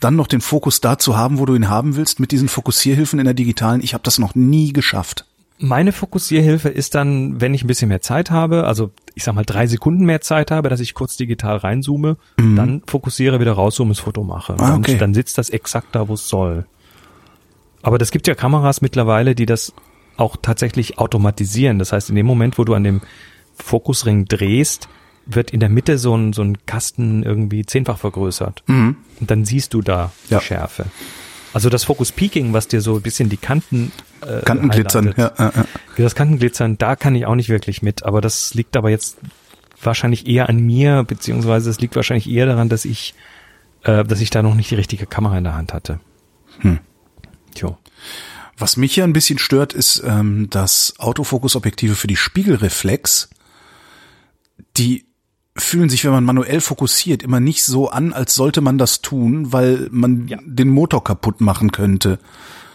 dann 0.00 0.16
noch 0.16 0.26
den 0.26 0.40
Fokus 0.40 0.80
da 0.80 0.98
zu 0.98 1.16
haben, 1.16 1.38
wo 1.38 1.46
du 1.46 1.54
ihn 1.54 1.68
haben 1.68 1.96
willst, 1.96 2.20
mit 2.20 2.32
diesen 2.32 2.48
Fokussierhilfen 2.48 3.18
in 3.18 3.24
der 3.24 3.34
digitalen? 3.34 3.82
Ich 3.82 3.94
habe 3.94 4.04
das 4.04 4.18
noch 4.18 4.34
nie 4.34 4.72
geschafft. 4.72 5.24
Meine 5.58 5.92
Fokussierhilfe 5.92 6.68
ist 6.68 6.94
dann, 6.94 7.40
wenn 7.40 7.54
ich 7.54 7.64
ein 7.64 7.66
bisschen 7.66 7.88
mehr 7.88 8.02
Zeit 8.02 8.30
habe, 8.30 8.64
also 8.64 8.90
ich 9.14 9.24
sag 9.24 9.34
mal 9.34 9.44
drei 9.44 9.66
Sekunden 9.66 10.04
mehr 10.04 10.20
Zeit 10.20 10.50
habe, 10.50 10.68
dass 10.68 10.80
ich 10.80 10.92
kurz 10.92 11.16
digital 11.16 11.56
reinzoome, 11.56 12.18
mhm. 12.36 12.56
dann 12.56 12.82
fokussiere, 12.86 13.40
wieder 13.40 13.52
rauszoome, 13.52 13.92
das 13.92 14.00
Foto 14.00 14.22
mache. 14.22 14.56
Ah, 14.58 14.76
okay. 14.76 14.92
Und 14.92 15.00
dann 15.00 15.14
sitzt 15.14 15.38
das 15.38 15.48
exakt 15.48 15.94
da, 15.94 16.08
wo 16.08 16.14
es 16.14 16.28
soll. 16.28 16.66
Aber 17.82 17.98
das 17.98 18.10
gibt 18.10 18.26
ja 18.26 18.34
Kameras 18.34 18.80
mittlerweile, 18.80 19.34
die 19.34 19.46
das 19.46 19.72
auch 20.16 20.36
tatsächlich 20.40 20.98
automatisieren. 20.98 21.78
Das 21.78 21.92
heißt, 21.92 22.10
in 22.10 22.16
dem 22.16 22.26
Moment, 22.26 22.58
wo 22.58 22.64
du 22.64 22.74
an 22.74 22.84
dem 22.84 23.00
Fokusring 23.56 24.26
drehst, 24.26 24.88
wird 25.26 25.50
in 25.50 25.60
der 25.60 25.68
Mitte 25.68 25.98
so 25.98 26.16
ein, 26.16 26.32
so 26.32 26.42
ein 26.42 26.58
Kasten 26.66 27.22
irgendwie 27.22 27.66
zehnfach 27.66 27.98
vergrößert. 27.98 28.62
Mhm. 28.66 28.96
Und 29.20 29.30
dann 29.30 29.44
siehst 29.44 29.74
du 29.74 29.82
da 29.82 30.12
ja. 30.30 30.38
die 30.38 30.44
Schärfe. 30.44 30.86
Also 31.52 31.70
das 31.70 31.84
Focus 31.84 32.12
Peaking, 32.12 32.52
was 32.52 32.68
dir 32.68 32.80
so 32.80 32.96
ein 32.96 33.02
bisschen 33.02 33.28
die 33.28 33.38
Kanten 33.38 33.90
äh, 34.20 34.42
Kantenglitzern, 34.42 35.14
ja, 35.16 35.32
ja, 35.38 35.52
ja. 35.56 35.64
Das 35.96 36.14
Kantenglitzern, 36.14 36.76
da 36.76 36.96
kann 36.96 37.14
ich 37.14 37.26
auch 37.26 37.34
nicht 37.34 37.48
wirklich 37.48 37.82
mit, 37.82 38.04
aber 38.04 38.20
das 38.20 38.54
liegt 38.54 38.76
aber 38.76 38.90
jetzt 38.90 39.18
wahrscheinlich 39.82 40.26
eher 40.26 40.48
an 40.48 40.58
mir, 40.58 41.04
beziehungsweise 41.04 41.70
es 41.70 41.80
liegt 41.80 41.96
wahrscheinlich 41.96 42.28
eher 42.28 42.46
daran, 42.46 42.68
dass 42.68 42.84
ich, 42.84 43.14
äh, 43.84 44.04
dass 44.04 44.20
ich 44.20 44.30
da 44.30 44.42
noch 44.42 44.54
nicht 44.54 44.70
die 44.70 44.74
richtige 44.74 45.06
Kamera 45.06 45.38
in 45.38 45.44
der 45.44 45.54
Hand 45.54 45.72
hatte. 45.72 46.00
Hm. 46.60 46.78
Tja. 47.56 47.76
Was 48.58 48.76
mich 48.76 48.94
hier 48.94 49.04
ein 49.04 49.12
bisschen 49.12 49.38
stört, 49.38 49.72
ist, 49.74 50.02
ähm, 50.06 50.48
dass 50.48 50.94
Autofokusobjektive 50.98 51.94
für 51.94 52.06
die 52.06 52.16
Spiegelreflex, 52.16 53.28
die 54.76 55.04
fühlen 55.56 55.88
sich, 55.88 56.04
wenn 56.04 56.12
man 56.12 56.24
manuell 56.24 56.60
fokussiert, 56.60 57.22
immer 57.22 57.40
nicht 57.40 57.64
so 57.64 57.88
an, 57.88 58.12
als 58.12 58.34
sollte 58.34 58.60
man 58.60 58.78
das 58.78 59.00
tun, 59.02 59.52
weil 59.52 59.88
man 59.90 60.28
Ja. 60.28 60.38
den 60.44 60.68
Motor 60.68 61.02
kaputt 61.04 61.40
machen 61.40 61.72
könnte. 61.72 62.18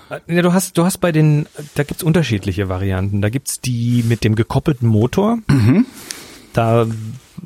Äh, 0.10 0.20
Ja, 0.36 0.42
du 0.42 0.54
hast, 0.54 0.78
du 0.78 0.84
hast 0.84 0.98
bei 1.00 1.12
den, 1.12 1.48
da 1.76 1.84
gibt's 1.84 2.04
unterschiedliche 2.04 2.70
Varianten. 2.70 3.22
Da 3.22 3.30
gibt's 3.30 3.62
die 3.62 4.04
mit 4.08 4.24
dem 4.24 4.36
gekoppelten 4.36 4.88
Motor. 4.88 5.40
Da 6.54 6.86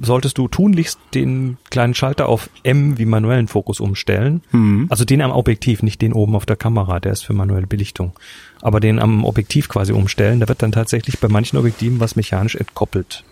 solltest 0.01 0.37
du 0.37 0.47
tunlichst 0.47 0.99
den 1.13 1.57
kleinen 1.69 1.93
Schalter 1.93 2.27
auf 2.27 2.49
M 2.63 2.97
wie 2.97 3.05
manuellen 3.05 3.47
Fokus 3.47 3.79
umstellen. 3.79 4.41
Also 4.89 5.05
den 5.05 5.21
am 5.21 5.31
Objektiv, 5.31 5.83
nicht 5.83 6.01
den 6.01 6.13
oben 6.13 6.35
auf 6.35 6.45
der 6.45 6.55
Kamera, 6.55 6.99
der 6.99 7.13
ist 7.13 7.25
für 7.25 7.33
manuelle 7.33 7.67
Belichtung. 7.67 8.13
Aber 8.61 8.79
den 8.79 8.99
am 8.99 9.23
Objektiv 9.25 9.69
quasi 9.69 9.93
umstellen, 9.93 10.39
da 10.39 10.47
wird 10.47 10.61
dann 10.61 10.71
tatsächlich 10.71 11.19
bei 11.19 11.27
manchen 11.27 11.57
Objektiven 11.57 11.99
was 11.99 12.15
mechanisch 12.15 12.55
entkoppelt. 12.55 13.23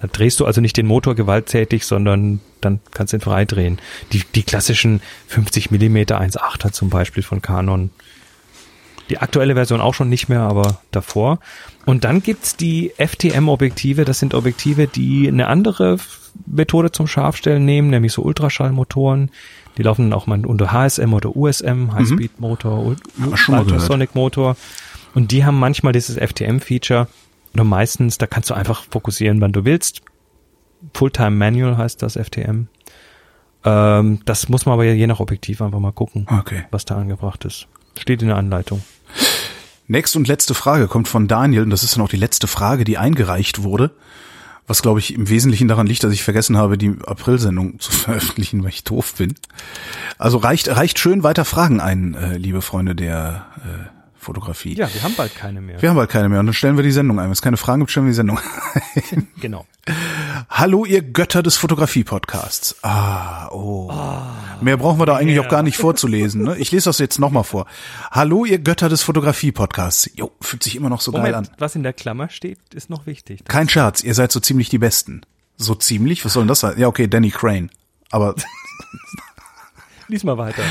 Da 0.00 0.06
drehst 0.06 0.38
du 0.40 0.46
also 0.46 0.60
nicht 0.60 0.76
den 0.76 0.86
Motor 0.86 1.14
gewalttätig, 1.14 1.84
sondern 1.84 2.40
dann 2.60 2.78
kannst 2.92 3.12
du 3.12 3.16
ihn 3.16 3.20
frei 3.20 3.44
drehen. 3.44 3.78
Die, 4.12 4.22
die 4.34 4.44
klassischen 4.44 5.00
50 5.26 5.70
Millimeter 5.72 6.20
1.8er 6.20 6.70
zum 6.70 6.90
Beispiel 6.90 7.22
von 7.24 7.42
Canon. 7.42 7.90
Die 9.12 9.18
aktuelle 9.18 9.54
Version 9.54 9.80
auch 9.82 9.92
schon 9.92 10.08
nicht 10.08 10.28
mehr, 10.30 10.40
aber 10.40 10.80
davor. 10.90 11.38
Und 11.84 12.04
dann 12.04 12.22
gibt's 12.22 12.56
die 12.56 12.92
FTM-Objektive. 12.96 14.04
Das 14.06 14.18
sind 14.18 14.32
Objektive, 14.34 14.86
die 14.86 15.28
eine 15.28 15.48
andere 15.48 15.98
Methode 16.46 16.92
zum 16.92 17.06
Scharfstellen 17.06 17.64
nehmen, 17.64 17.90
nämlich 17.90 18.12
so 18.14 18.22
Ultraschallmotoren. 18.22 19.30
Die 19.76 19.82
laufen 19.82 20.08
dann 20.10 20.18
auch 20.18 20.26
mal 20.26 20.44
unter 20.46 20.72
HSM 20.72 21.12
oder 21.12 21.36
USM, 21.36 21.92
High-Speed-Motor, 21.92 22.96
schon 23.34 23.54
mal 23.54 23.64
gehört. 23.64 23.72
Ultrasonic-Motor. 23.72 24.56
Und 25.14 25.30
die 25.30 25.44
haben 25.44 25.58
manchmal 25.58 25.92
dieses 25.92 26.16
FTM-Feature. 26.16 27.06
Oder 27.52 27.64
meistens, 27.64 28.16
da 28.16 28.26
kannst 28.26 28.48
du 28.48 28.54
einfach 28.54 28.84
fokussieren, 28.90 29.42
wann 29.42 29.52
du 29.52 29.66
willst. 29.66 30.00
Fulltime 30.94 31.32
Manual 31.32 31.76
heißt 31.76 32.02
das 32.02 32.14
FTM. 32.16 32.68
Ähm, 33.64 34.20
das 34.24 34.48
muss 34.48 34.64
man 34.64 34.72
aber 34.72 34.84
je 34.84 35.06
nach 35.06 35.20
Objektiv 35.20 35.60
einfach 35.60 35.78
mal 35.80 35.92
gucken, 35.92 36.26
Okay. 36.30 36.64
was 36.70 36.86
da 36.86 36.96
angebracht 36.96 37.44
ist. 37.44 37.66
Steht 37.98 38.22
in 38.22 38.28
der 38.28 38.38
Anleitung. 38.38 38.82
Nächste 39.88 40.18
und 40.18 40.28
letzte 40.28 40.54
Frage 40.54 40.88
kommt 40.88 41.08
von 41.08 41.28
Daniel 41.28 41.62
und 41.62 41.70
das 41.70 41.82
ist 41.82 41.96
dann 41.96 42.04
auch 42.04 42.08
die 42.08 42.16
letzte 42.16 42.46
Frage, 42.46 42.84
die 42.84 42.98
eingereicht 42.98 43.62
wurde. 43.62 43.90
Was 44.66 44.80
glaube 44.80 45.00
ich 45.00 45.14
im 45.14 45.28
Wesentlichen 45.28 45.68
daran 45.68 45.86
liegt, 45.86 46.04
dass 46.04 46.12
ich 46.12 46.22
vergessen 46.22 46.56
habe, 46.56 46.78
die 46.78 46.94
April-Sendung 47.04 47.78
zu 47.80 47.90
veröffentlichen, 47.90 48.62
weil 48.62 48.70
ich 48.70 48.84
doof 48.84 49.14
bin. 49.18 49.34
Also 50.18 50.38
reicht, 50.38 50.68
reicht 50.68 50.98
schön 50.98 51.22
weiter 51.22 51.44
Fragen 51.44 51.80
ein, 51.80 52.14
äh, 52.14 52.36
liebe 52.36 52.62
Freunde 52.62 52.94
der 52.94 53.46
äh, 53.64 54.01
Fotografie. 54.22 54.74
Ja, 54.74 54.92
wir 54.92 55.02
haben 55.02 55.14
bald 55.16 55.34
keine 55.34 55.60
mehr. 55.60 55.82
Wir 55.82 55.88
haben 55.88 55.96
bald 55.96 56.10
keine 56.10 56.28
mehr 56.28 56.40
und 56.40 56.46
dann 56.46 56.54
stellen 56.54 56.76
wir 56.76 56.84
die 56.84 56.92
Sendung 56.92 57.18
ein. 57.18 57.26
Wenn 57.26 57.32
es 57.32 57.42
keine 57.42 57.56
Fragen 57.56 57.80
gibt, 57.80 57.90
stellen 57.90 58.06
wir 58.06 58.10
die 58.10 58.16
Sendung. 58.16 58.38
Genau. 59.40 59.66
Hallo, 60.48 60.84
ihr 60.84 61.02
Götter 61.02 61.42
des 61.42 61.56
Fotografie-Podcasts. 61.56 62.76
Ah, 62.84 63.48
oh. 63.48 63.92
Mehr 64.60 64.76
brauchen 64.76 65.00
wir 65.00 65.06
da 65.06 65.16
eigentlich 65.16 65.34
ja. 65.34 65.42
auch 65.42 65.48
gar 65.48 65.64
nicht 65.64 65.76
vorzulesen. 65.76 66.42
Ne? 66.42 66.56
Ich 66.58 66.70
lese 66.70 66.84
das 66.84 66.98
jetzt 66.98 67.18
nochmal 67.18 67.42
vor. 67.42 67.66
Hallo, 68.12 68.44
ihr 68.44 68.60
Götter 68.60 68.88
des 68.88 69.02
Fotografie-Podcasts. 69.02 70.10
Jo, 70.14 70.30
fühlt 70.40 70.62
sich 70.62 70.76
immer 70.76 70.88
noch 70.88 71.00
so 71.00 71.10
geil 71.10 71.34
an. 71.34 71.44
Moment, 71.44 71.50
was 71.58 71.74
in 71.74 71.82
der 71.82 71.92
Klammer 71.92 72.28
steht, 72.28 72.58
ist 72.72 72.88
noch 72.90 73.06
wichtig. 73.06 73.44
Kein 73.46 73.68
Scherz, 73.68 74.04
ihr 74.04 74.14
seid 74.14 74.30
so 74.30 74.38
ziemlich 74.38 74.68
die 74.68 74.78
Besten. 74.78 75.22
So 75.56 75.74
ziemlich? 75.74 76.24
Was 76.24 76.34
soll 76.34 76.44
denn 76.44 76.48
das 76.48 76.60
sein? 76.60 76.78
Ja, 76.78 76.86
okay, 76.86 77.08
Danny 77.08 77.30
Crane. 77.30 77.70
Aber 78.10 78.36
Lies 80.12 80.24
mal 80.24 80.36
weiter. 80.36 80.62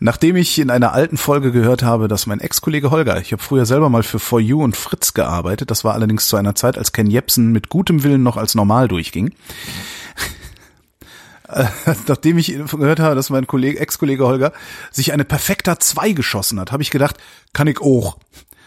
nachdem 0.00 0.34
ich 0.34 0.58
in 0.58 0.68
einer 0.68 0.92
alten 0.92 1.16
Folge 1.16 1.52
gehört 1.52 1.84
habe, 1.84 2.08
dass 2.08 2.26
mein 2.26 2.40
Ex-Kollege 2.40 2.90
Holger, 2.90 3.20
ich 3.20 3.30
habe 3.30 3.40
früher 3.40 3.64
selber 3.64 3.88
mal 3.88 4.02
für 4.02 4.18
For 4.18 4.40
You 4.40 4.60
und 4.60 4.76
Fritz 4.76 5.14
gearbeitet, 5.14 5.70
das 5.70 5.84
war 5.84 5.94
allerdings 5.94 6.26
zu 6.26 6.36
einer 6.36 6.56
Zeit, 6.56 6.76
als 6.76 6.90
Ken 6.90 7.08
Jepsen 7.08 7.52
mit 7.52 7.68
gutem 7.68 8.02
Willen 8.02 8.24
noch 8.24 8.36
als 8.36 8.56
normal 8.56 8.88
durchging. 8.88 9.32
Nachdem 12.08 12.38
ich 12.38 12.48
gehört 12.48 12.98
habe, 12.98 13.14
dass 13.14 13.30
mein 13.30 13.46
Kollege, 13.46 13.78
Ex-Kollege 13.78 14.26
Holger 14.26 14.52
sich 14.90 15.12
eine 15.12 15.24
Perfekter 15.24 15.78
2 15.78 16.10
geschossen 16.10 16.58
hat, 16.58 16.72
habe 16.72 16.82
ich 16.82 16.90
gedacht, 16.90 17.18
kann 17.52 17.68
ich 17.68 17.80
auch. 17.80 18.18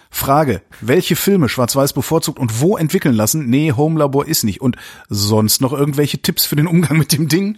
Frage, 0.10 0.62
welche 0.80 1.18
Filme 1.18 1.50
Schwarz-Weiß 1.50 1.92
bevorzugt 1.92 2.40
und 2.40 2.62
wo 2.62 2.78
entwickeln 2.78 3.16
lassen? 3.16 3.50
Nee, 3.50 3.74
Home 3.74 4.00
Labor 4.00 4.26
ist 4.26 4.46
nicht. 4.46 4.62
Und 4.62 4.78
sonst 5.10 5.60
noch 5.60 5.74
irgendwelche 5.74 6.20
Tipps 6.20 6.46
für 6.46 6.56
den 6.56 6.68
Umgang 6.68 6.98
mit 6.98 7.12
dem 7.12 7.28
Ding? 7.28 7.58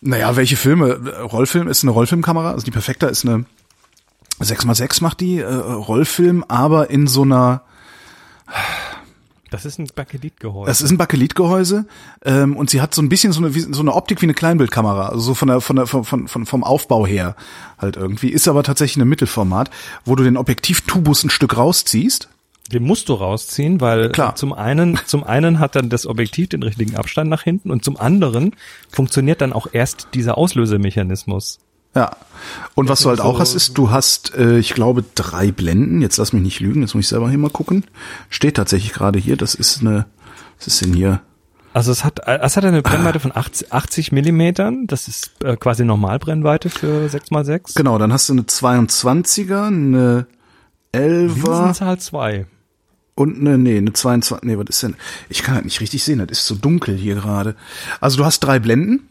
Naja, 0.00 0.34
welche 0.36 0.56
Filme? 0.56 0.94
Rollfilm 1.20 1.68
ist 1.68 1.82
eine 1.82 1.90
Rollfilmkamera, 1.90 2.52
also 2.52 2.64
die 2.64 2.70
Perfekta 2.70 3.06
ist 3.08 3.26
eine 3.26 3.44
6x6 4.40 5.02
macht 5.02 5.20
die, 5.20 5.38
äh, 5.38 5.52
Rollfilm, 5.52 6.44
aber 6.48 6.88
in 6.88 7.06
so 7.06 7.22
einer, 7.22 7.62
Das 9.50 9.66
ist 9.66 9.78
ein 9.78 9.88
Bakelitgehäuse. 9.94 10.66
das 10.66 10.80
ist 10.80 10.90
ein 10.90 10.96
Bakelitgehäuse 10.96 11.86
ähm, 12.24 12.56
und 12.56 12.70
sie 12.70 12.80
hat 12.80 12.94
so 12.94 13.02
ein 13.02 13.10
bisschen 13.10 13.32
so 13.32 13.44
eine, 13.44 13.52
so 13.52 13.82
eine 13.82 13.94
Optik 13.94 14.22
wie 14.22 14.26
eine 14.26 14.34
Kleinbildkamera, 14.34 15.08
also 15.08 15.20
so 15.20 15.34
von 15.34 15.48
der, 15.48 15.60
von 15.60 15.76
der, 15.76 15.86
von, 15.86 16.04
von, 16.04 16.28
von, 16.28 16.46
vom 16.46 16.64
Aufbau 16.64 17.06
her 17.06 17.36
halt 17.78 17.96
irgendwie, 17.96 18.30
ist 18.30 18.48
aber 18.48 18.62
tatsächlich 18.62 19.02
ein 19.04 19.08
Mittelformat, 19.08 19.70
wo 20.06 20.16
du 20.16 20.24
den 20.24 20.38
Objektivtubus 20.38 21.24
ein 21.24 21.30
Stück 21.30 21.56
rausziehst. 21.56 22.28
Den 22.72 22.84
musst 22.84 23.08
du 23.08 23.14
rausziehen, 23.14 23.80
weil 23.80 24.10
Klar. 24.10 24.36
zum 24.36 24.52
einen, 24.52 24.98
zum 25.06 25.24
einen 25.24 25.58
hat 25.58 25.74
dann 25.74 25.88
das 25.88 26.06
Objektiv 26.06 26.50
den 26.50 26.62
richtigen 26.62 26.96
Abstand 26.96 27.28
nach 27.28 27.42
hinten 27.42 27.70
und 27.70 27.84
zum 27.84 27.98
anderen 27.98 28.54
funktioniert 28.90 29.40
dann 29.40 29.52
auch 29.52 29.66
erst 29.72 30.08
dieser 30.14 30.38
Auslösemechanismus. 30.38 31.58
Ja. 31.94 32.12
Und 32.74 32.88
was 32.88 33.00
du 33.00 33.08
halt 33.08 33.20
auch 33.20 33.40
hast, 33.40 33.54
ist, 33.54 33.76
du 33.76 33.90
hast, 33.90 34.34
äh, 34.36 34.58
ich 34.58 34.74
glaube, 34.74 35.04
drei 35.14 35.50
Blenden. 35.50 36.02
Jetzt 36.02 36.18
lass 36.18 36.32
mich 36.32 36.42
nicht 36.42 36.60
lügen, 36.60 36.82
jetzt 36.82 36.94
muss 36.94 37.04
ich 37.06 37.08
selber 37.08 37.28
hier 37.28 37.38
mal 37.38 37.50
gucken. 37.50 37.84
Steht 38.28 38.56
tatsächlich 38.56 38.92
gerade 38.92 39.18
hier, 39.18 39.36
das 39.36 39.54
ist 39.54 39.80
eine, 39.80 40.06
was 40.58 40.68
ist 40.68 40.80
denn 40.82 40.94
hier? 40.94 41.20
Also 41.72 41.92
es 41.92 42.04
hat, 42.04 42.26
es 42.26 42.56
hat 42.56 42.64
eine 42.64 42.82
Brennweite 42.82 43.20
von 43.20 43.34
80, 43.34 43.72
80 43.72 44.12
Millimetern. 44.12 44.86
Das 44.86 45.06
ist 45.06 45.30
äh, 45.44 45.56
quasi 45.56 45.84
Normalbrennweite 45.84 46.68
für 46.68 47.06
6x6. 47.06 47.76
Genau, 47.76 47.96
dann 47.98 48.12
hast 48.12 48.28
du 48.28 48.32
eine 48.32 48.42
22er, 48.42 49.68
eine 49.68 50.26
11er 50.92 51.28
Linsenzahl 51.28 51.98
2. 51.98 52.46
und 53.14 53.38
eine, 53.38 53.58
nee, 53.58 53.76
eine 53.78 53.92
22, 53.92 54.46
nee, 54.48 54.56
was 54.58 54.66
ist 54.68 54.82
denn? 54.82 54.96
Ich 55.28 55.42
kann 55.42 55.54
halt 55.54 55.64
nicht 55.64 55.80
richtig 55.80 56.02
sehen, 56.02 56.18
das 56.18 56.38
ist 56.38 56.46
so 56.46 56.54
dunkel 56.54 56.96
hier 56.96 57.14
gerade. 57.16 57.54
Also 58.00 58.16
du 58.18 58.24
hast 58.24 58.40
drei 58.40 58.58
Blenden, 58.58 59.08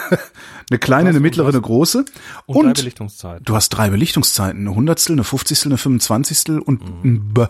eine 0.70 0.78
kleine, 0.78 1.10
eine 1.10 1.20
mittlere, 1.20 1.48
eine 1.48 1.60
große 1.60 2.04
Und, 2.46 2.62
drei 2.64 2.68
und 2.68 2.76
Belichtungszeiten. 2.76 3.44
du 3.44 3.54
hast 3.56 3.70
drei 3.70 3.90
Belichtungszeiten, 3.90 4.60
eine 4.60 4.74
Hundertstel, 4.74 5.14
eine 5.14 5.24
Fünfzigstel, 5.24 5.70
eine 5.72 5.78
Fünfundzwanzigstel 5.78 6.58
und 6.60 6.82
ein 7.04 7.34
B 7.34 7.46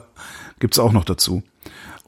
gibt's 0.59 0.79
auch 0.79 0.93
noch 0.93 1.05
dazu. 1.05 1.43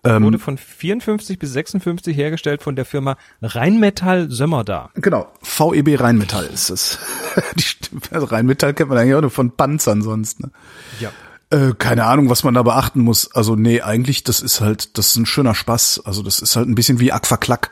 Ähm, 0.05 0.25
Wurde 0.25 0.41
von 0.41 0.59
54 0.59 1.39
bis 1.39 1.53
56 1.53 2.17
hergestellt 2.17 2.63
von 2.63 2.75
der 2.75 2.85
Firma 2.85 3.17
Rheinmetall 3.41 4.31
Sömmerda. 4.31 4.91
Genau, 4.95 5.31
VEB 5.43 6.01
Rheinmetall 6.01 6.47
ist 6.47 6.71
es. 6.71 6.99
Die 7.57 7.65
also 8.11 8.27
Rheinmetall 8.27 8.75
kennt 8.75 8.89
man 8.89 8.99
eigentlich 8.99 9.15
auch 9.15 9.21
nur 9.21 9.31
von 9.31 9.53
Panzern 9.53 10.03
sonst. 10.03 10.41
Ne? 10.41 10.51
Ja. 10.99 11.13
Äh, 11.53 11.75
keine 11.79 12.05
Ahnung, 12.07 12.31
was 12.31 12.45
man 12.45 12.55
da 12.55 12.63
beachten 12.63 13.01
muss. 13.01 13.31
Also 13.35 13.55
nee, 13.57 13.83
eigentlich, 13.83 14.25
das 14.25 14.41
ist 14.41 14.61
halt, 14.61 14.97
das 14.97 15.09
ist 15.11 15.17
ein 15.17 15.27
schöner 15.27 15.55
Spaß. 15.55 16.03
Also 16.05 16.23
das 16.23 16.39
ist 16.41 16.57
halt 16.57 16.67
ein 16.69 16.75
bisschen 16.75 16.99
wie 16.99 17.13
Aquaklack. 17.13 17.71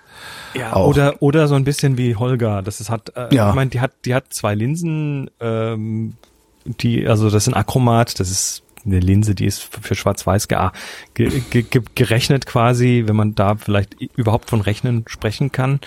Ja, 0.55 0.75
Auch. 0.75 0.89
oder 0.89 1.23
oder 1.23 1.49
so 1.49 1.55
ein 1.55 1.65
bisschen 1.65 1.97
wie 1.97 2.15
Holger. 2.17 2.61
Das 2.63 2.81
ist 2.81 2.91
hat, 2.91 3.13
äh, 3.17 3.35
Ja. 3.35 3.49
ich 3.51 3.55
meine, 3.55 3.71
die 3.71 3.81
hat 3.81 3.93
die 4.05 4.15
hat 4.15 4.35
zwei 4.35 4.55
Linsen, 4.55 5.31
ähm, 5.41 6.15
die 6.65 7.07
also 7.07 7.31
das 7.31 7.45
ist 7.47 7.49
ein 7.49 7.57
Achromat, 7.57 8.21
das 8.21 8.31
ist 8.31 8.63
eine 8.85 8.99
Linse, 9.01 9.35
die 9.35 9.47
ist 9.47 9.63
für 9.63 9.95
Schwarz-Weiß 9.95 10.49
ge 10.49 10.59
ge 11.15 11.41
ge 11.51 11.63
ge 11.63 11.83
gerechnet 11.95 12.47
quasi, 12.47 13.05
wenn 13.07 13.17
man 13.17 13.35
da 13.35 13.55
vielleicht 13.57 13.95
überhaupt 14.17 14.51
von 14.51 14.61
Rechnen 14.61 15.05
sprechen 15.07 15.53
kann. 15.53 15.81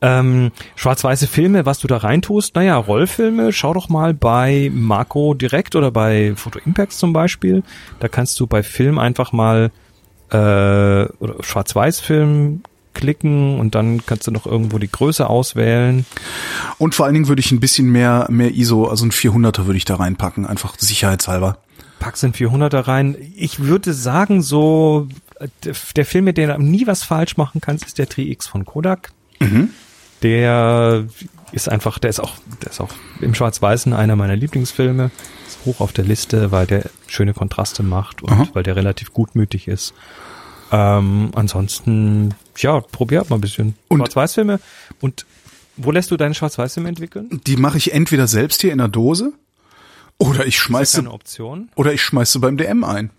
Ähm, 0.00 0.52
schwarz-weiße 0.76 1.26
Filme, 1.26 1.66
was 1.66 1.80
du 1.80 1.88
da 1.88 1.96
reintust, 1.96 2.54
naja, 2.54 2.76
Rollfilme, 2.76 3.52
schau 3.52 3.74
doch 3.74 3.88
mal 3.88 4.14
bei 4.14 4.70
Marco 4.72 5.34
direkt 5.34 5.74
oder 5.74 5.90
bei 5.90 6.34
Photo 6.36 6.60
Impacts 6.64 6.98
zum 6.98 7.12
Beispiel. 7.12 7.64
Da 7.98 8.06
kannst 8.08 8.38
du 8.38 8.46
bei 8.46 8.62
Film 8.62 8.98
einfach 8.98 9.32
mal 9.32 9.72
äh, 10.30 10.36
oder 10.36 11.34
Schwarz-Weiß-Film 11.40 12.62
klicken 12.94 13.58
und 13.60 13.74
dann 13.74 14.04
kannst 14.06 14.26
du 14.26 14.30
noch 14.30 14.46
irgendwo 14.46 14.78
die 14.78 14.90
Größe 14.90 15.28
auswählen. 15.28 16.04
Und 16.78 16.94
vor 16.94 17.06
allen 17.06 17.14
Dingen 17.14 17.28
würde 17.28 17.40
ich 17.40 17.50
ein 17.52 17.60
bisschen 17.60 17.90
mehr, 17.90 18.26
mehr 18.28 18.52
ISO, 18.54 18.86
also 18.86 19.04
ein 19.04 19.10
400er 19.12 19.66
würde 19.66 19.76
ich 19.76 19.84
da 19.84 19.96
reinpacken, 19.96 20.46
einfach 20.46 20.74
sicherheitshalber. 20.78 21.58
Packst 22.00 22.22
den 22.22 22.32
400er 22.32 22.86
rein. 22.86 23.16
Ich 23.36 23.60
würde 23.60 23.92
sagen, 23.92 24.42
so 24.42 25.08
äh, 25.40 25.48
der- 25.96 26.04
Film, 26.04 26.24
mit 26.26 26.38
dem 26.38 26.48
du 26.50 26.58
nie 26.58 26.86
was 26.86 27.02
falsch 27.02 27.36
machen 27.36 27.60
kannst, 27.60 27.84
ist 27.84 27.98
der 27.98 28.08
3X 28.08 28.48
von 28.48 28.64
Kodak. 28.64 29.10
Der 30.22 31.04
ist 31.52 31.68
einfach, 31.68 31.98
der 31.98 32.10
ist 32.10 32.20
auch, 32.20 32.34
der 32.62 32.70
ist 32.70 32.80
auch 32.80 32.90
im 33.20 33.34
Schwarz-Weißen 33.34 33.92
einer 33.92 34.16
meiner 34.16 34.36
Lieblingsfilme. 34.36 35.10
Ist 35.46 35.58
hoch 35.64 35.80
auf 35.80 35.92
der 35.92 36.04
Liste, 36.04 36.50
weil 36.50 36.66
der 36.66 36.84
schöne 37.06 37.34
Kontraste 37.34 37.82
macht 37.82 38.22
und 38.22 38.30
Aha. 38.32 38.48
weil 38.52 38.62
der 38.62 38.76
relativ 38.76 39.12
gutmütig 39.12 39.68
ist. 39.68 39.94
Ähm, 40.70 41.30
ansonsten, 41.34 42.34
ja, 42.58 42.80
probier 42.80 43.20
halt 43.20 43.30
mal 43.30 43.36
ein 43.36 43.40
bisschen 43.40 43.74
Schwarz-Weiß-Filme. 43.92 44.60
Und 45.00 45.24
wo 45.76 45.90
lässt 45.92 46.10
du 46.10 46.16
deine 46.16 46.34
Schwarz-Weiß-Filme 46.34 46.88
entwickeln? 46.88 47.40
Die 47.46 47.56
mache 47.56 47.78
ich 47.78 47.94
entweder 47.94 48.26
selbst 48.26 48.60
hier 48.60 48.72
in 48.72 48.78
der 48.78 48.88
Dose 48.88 49.32
oder 50.18 50.40
ich 50.46 50.56
Ist 50.56 50.62
schmeiße, 50.62 50.96
ja 50.98 51.02
keine 51.04 51.14
Option. 51.14 51.68
oder 51.76 51.92
ich 51.94 52.02
schmeiße 52.02 52.40
beim 52.40 52.56
DM 52.56 52.82
ein. 52.84 53.10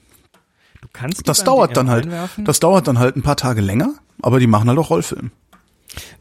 Du 0.82 0.88
kannst 0.94 1.28
Das 1.28 1.44
dauert 1.44 1.72
DM 1.72 1.76
dann 1.76 1.90
halt, 1.90 2.06
einwerfen. 2.06 2.46
das 2.46 2.60
dauert 2.60 2.88
dann 2.88 3.00
halt 3.00 3.16
ein 3.16 3.22
paar 3.24 3.38
Tage 3.38 3.62
länger, 3.62 3.94
aber 4.22 4.40
die 4.40 4.48
machen 4.48 4.70
halt 4.70 4.78
auch 4.78 4.90
Rollfilm. 4.92 5.32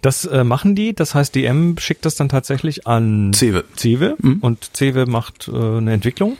Das 0.00 0.24
äh, 0.24 0.44
machen 0.44 0.74
die, 0.74 0.94
das 0.94 1.14
heißt, 1.14 1.34
DM 1.34 1.76
schickt 1.78 2.04
das 2.04 2.14
dann 2.16 2.28
tatsächlich 2.28 2.86
an 2.86 3.32
Cewe. 3.34 3.64
Cewe 3.76 4.16
Mhm. 4.20 4.38
und 4.40 4.70
Cewe 4.74 5.06
macht 5.06 5.48
äh, 5.48 5.56
eine 5.56 5.92
Entwicklung 5.92 6.36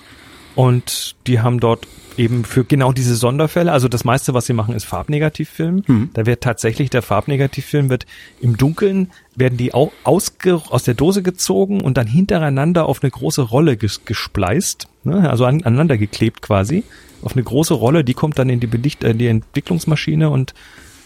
und 0.55 1.17
die 1.27 1.41
haben 1.41 1.61
dort 1.61 1.87
eben 2.17 2.45
für 2.45 2.65
genau 2.65 2.91
diese 2.93 3.15
Sonderfälle, 3.15 3.71
also 3.71 3.87
das 3.87 4.05
meiste, 4.05 4.35
was 4.35 4.47
sie 4.47 4.53
machen, 4.53 4.75
ist 4.75 4.85
Farbnegativfilm. 4.85 5.85
Mhm. 5.87 6.11
Da 6.15 6.27
wird 6.27 6.43
tatsächlich 6.43 6.91
der 6.91 7.03
Farbnegativfilm 7.03 7.91
wird 7.91 8.07
im 8.41 8.57
Dunkeln 8.57 9.11
werden 9.37 9.57
die 9.57 9.73
au 9.73 9.93
ausge 10.03 10.61
aus 10.71 10.83
der 10.83 10.95
Dose 10.95 11.23
gezogen 11.23 11.81
und 11.81 11.97
dann 11.97 12.09
hintereinander 12.09 12.87
auf 12.87 13.03
eine 13.03 13.11
große 13.13 13.43
Rolle 13.43 13.77
ges 13.77 14.05
gespleist, 14.05 14.89
ne? 15.05 15.31
also 15.31 15.45
an 15.45 15.63
aneinander 15.63 15.97
geklebt 15.97 16.43
quasi 16.43 16.83
auf 17.23 17.35
eine 17.35 17.45
große 17.45 17.75
Rolle. 17.75 18.03
Die 18.03 18.15
kommt 18.15 18.39
dann 18.39 18.49
in 18.49 18.59
die 18.59 18.67
Belicht 18.67 19.05
äh, 19.05 19.15
die 19.15 19.29
Entwicklungsmaschine 19.29 20.29
und 20.29 20.55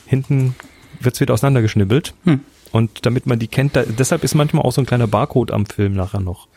hinten 0.07 0.55
wird's 1.05 1.21
wieder 1.21 1.35
auseinandergeschnibbelt. 1.35 2.15
Hm. 2.25 2.41
Und 2.71 3.05
damit 3.05 3.27
man 3.27 3.39
die 3.39 3.49
kennt, 3.49 3.77
da, 3.77 3.83
deshalb 3.83 4.25
ist 4.25 4.35
manchmal 4.35 4.65
auch 4.65 4.73
so 4.73 4.81
ein 4.81 4.87
kleiner 4.87 5.07
Barcode 5.07 5.51
am 5.51 5.67
Film 5.67 5.93
nachher 5.93 6.21
noch. 6.21 6.49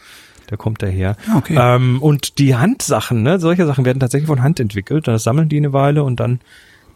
Der 0.49 0.57
kommt 0.57 0.81
daher. 0.81 1.17
Ah, 1.29 1.37
okay. 1.37 1.57
Ähm, 1.59 2.01
und 2.01 2.37
die 2.37 2.55
Handsachen, 2.55 3.23
ne, 3.23 3.39
solche 3.39 3.65
Sachen 3.65 3.83
werden 3.83 3.99
tatsächlich 3.99 4.27
von 4.27 4.41
Hand 4.41 4.59
entwickelt. 4.59 5.07
Das 5.07 5.23
sammeln 5.23 5.49
die 5.49 5.57
eine 5.57 5.73
Weile 5.73 6.03
und 6.03 6.19
dann 6.19 6.39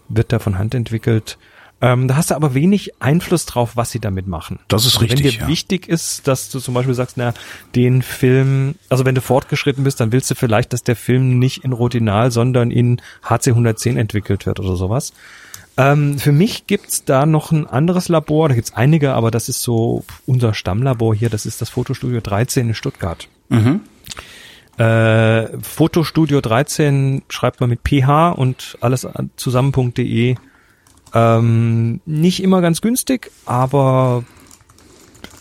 wird 0.08 0.32
da 0.32 0.40
von 0.40 0.58
Hand 0.58 0.76
entwickelt. 0.76 1.38
Ähm, 1.82 2.08
da 2.10 2.18
hast 2.18 2.30
du 2.32 2.36
aber 2.36 2.54
wenig 2.54 3.02
Einfluss 3.02 3.46
drauf, 3.46 3.78
was 3.78 3.92
sie 3.92 4.00
damit 4.00 4.28
machen. 4.28 4.60
Das 4.68 4.86
ist 4.86 4.96
Also 4.98 5.06
richtig, 5.06 5.24
Wenn 5.26 5.32
dir 5.32 5.40
ja. 5.40 5.48
wichtig 5.48 5.88
ist, 5.88 6.28
dass 6.28 6.50
du 6.50 6.60
zum 6.60 6.74
Beispiel 6.74 6.94
sagst, 6.94 7.16
na, 7.16 7.34
den 7.74 8.02
Film, 8.02 8.76
also 8.90 9.06
wenn 9.06 9.16
du 9.16 9.22
fortgeschritten 9.22 9.84
bist, 9.86 10.00
dann 10.00 10.12
willst 10.12 10.30
du 10.30 10.36
vielleicht, 10.36 10.74
dass 10.74 10.84
der 10.84 10.98
Film 10.98 11.40
nicht 11.40 11.64
in 11.64 11.72
Rotinal, 11.72 12.32
sondern 12.32 12.70
in 12.70 13.02
HC 13.24 13.52
110 13.52 13.96
entwickelt 13.96 14.46
wird 14.46 14.60
oder 14.60 14.76
sowas. 14.76 15.14
Ähm, 15.82 16.20
für 16.20 16.32
mich 16.34 16.68
gibt's 16.68 17.06
da 17.06 17.26
noch 17.26 17.52
ein 17.54 17.66
anderes 17.66 18.10
Labor, 18.10 18.50
da 18.50 18.56
gibt's 18.56 18.74
einige, 18.74 19.14
aber 19.14 19.32
das 19.32 19.48
ist 19.48 19.62
so 19.64 20.04
unser 20.26 20.54
Stammlabor 20.54 21.16
hier, 21.16 21.30
das 21.30 21.46
ist 21.46 21.62
das 21.62 21.70
Fotostudio 21.70 22.20
13 22.20 22.68
in 22.68 22.74
Stuttgart. 22.74 23.30
Mhm. 23.48 23.82
Äh, 24.78 25.58
Fotostudio 25.62 26.42
13 26.42 27.24
schreibt 27.30 27.60
man 27.62 27.70
mit 27.70 27.80
ph 27.88 28.32
und 28.32 28.78
alles 28.82 29.08
zusammen.de. 29.36 30.36
Ähm, 31.14 32.02
nicht 32.06 32.44
immer 32.44 32.62
ganz 32.62 32.82
günstig, 32.82 33.32
aber 33.46 34.24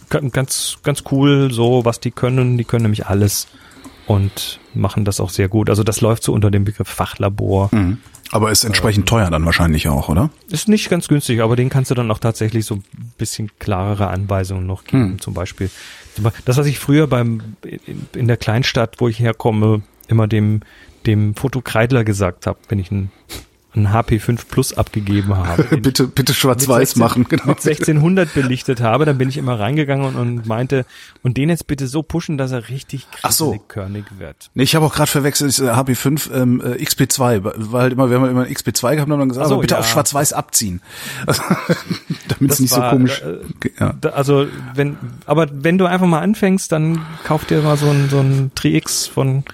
ga- 0.09 0.20
ganz, 0.20 0.78
ganz 0.82 1.05
cool, 1.12 1.52
so 1.52 1.85
was 1.85 2.01
die 2.01 2.10
können. 2.10 2.59
Die 2.59 2.65
können 2.65 2.82
nämlich 2.85 3.06
alles 3.06 3.48
und 4.06 4.59
machen 4.74 5.05
das 5.05 5.20
auch 5.20 5.31
sehr 5.31 5.48
gut. 5.48 5.69
Also 5.69 5.82
das 5.85 6.01
läuft 6.01 6.23
so 6.23 6.32
unter 6.32 6.51
dem 6.51 6.65
Begriff 6.65 6.89
Fachlabor. 6.89 7.69
Mhm. 7.73 7.98
Aber 8.31 8.51
ist 8.51 8.65
entsprechend 8.65 9.09
teuer 9.09 9.31
dann 9.31 9.45
wahrscheinlich 9.45 9.89
auch, 9.89 10.09
oder? 10.09 10.31
Ist 10.51 10.69
nicht 10.69 10.91
ganz 10.91 11.09
günstig, 11.09 11.41
aber 11.41 11.57
den 11.57 11.71
kannst 11.71 11.91
du 11.91 11.95
dann 11.95 12.11
auch 12.11 12.19
tatsächlich 12.19 12.67
so 12.67 12.77
ein 12.77 12.85
bisschen 13.17 13.51
klarere 13.59 14.09
Anweisungen 14.09 14.67
noch 14.67 14.85
geben. 14.85 15.13
Hm. 15.13 15.21
Zum 15.21 15.35
Beispiel 15.35 15.71
das, 16.45 16.57
was 16.57 16.67
ich 16.67 16.79
früher 16.79 17.07
beim 17.07 17.57
in, 18.15 18.29
der 18.29 18.37
Kleinstadt, 18.37 18.97
wo 18.99 19.09
ich 19.09 19.21
herkomme, 19.21 19.83
immer 20.09 20.27
dem 20.27 20.63
dem 21.07 21.35
Fotokreidler 21.35 22.05
gesagt 22.05 22.47
habe, 22.47 22.59
wenn 22.69 22.79
ich 22.79 22.91
ein, 23.79 23.87
ein 23.87 23.95
HP5 23.95 24.41
Plus 24.51 24.73
abgegeben 24.77 25.37
habe. 25.37 25.63
bitte, 25.83 26.07
bitte 26.07 26.35
schwarz-weiß 26.35 26.91
16 26.91 27.01
machen, 27.01 27.25
genau. 27.29 27.47
Mit 27.47 27.59
1600 27.59 28.35
belichtet 28.35 28.81
habe, 28.81 29.05
dann 29.05 29.19
bin 29.19 29.29
ich 29.29 29.37
immer 29.37 29.59
reingegangen 29.59 30.05
und, 30.05 30.17
und 30.17 30.47
meinte, 30.47 30.85
und 31.23 31.37
den 31.37 31.49
jetzt 31.49 31.67
bitte 31.67 31.87
so 31.87 32.03
pushen, 32.03 32.39
dass 32.39 32.53
er 32.53 32.69
richtig 32.69 33.07
so. 33.31 33.57
körnig 33.69 34.05
wird. 34.19 34.51
Nee, 34.55 34.65
ich 34.65 34.75
habe 34.75 34.87
auch 34.87 34.95
gerade 34.95 35.11
verwechselt, 35.11 35.53
ich, 35.53 35.61
äh, 35.61 35.71
HP5, 35.71 36.33
ähm, 36.35 36.61
äh, 36.61 36.83
XP2, 36.83 37.41
weil 37.43 37.83
halt 37.83 37.93
immer, 37.93 38.11
wir 38.11 38.21
haben 38.21 38.29
immer 38.29 38.45
ein 38.45 38.53
XP2 38.53 38.95
gehabt 38.95 39.09
und 39.09 39.13
haben 39.13 39.21
dann 39.21 39.29
gesagt, 39.29 39.49
so, 39.49 39.55
aber 39.55 39.61
bitte 39.63 39.75
ja. 39.75 39.81
auf 39.81 39.89
schwarz-weiß 39.89 40.33
abziehen. 40.33 40.81
Also, 41.27 41.43
Damit 42.29 42.53
es 42.53 42.61
nicht 42.61 42.73
so 42.73 42.81
war, 42.81 42.91
komisch. 42.91 43.23
äh, 43.23 43.71
ja. 43.79 43.95
Da, 44.01 44.11
also 44.11 44.47
wenn, 44.75 44.97
aber 45.27 45.47
wenn 45.51 45.79
du 45.79 45.87
einfach 45.87 46.07
mal 46.07 46.21
anfängst, 46.21 46.73
dann 46.73 47.05
kauf 47.25 47.45
dir 47.45 47.63
mal 47.63 47.77
so 47.77 47.89
ein 47.89 48.09
so 48.11 48.21
ein 48.21 48.51
Tri-X 48.55 49.07
von 49.07 49.45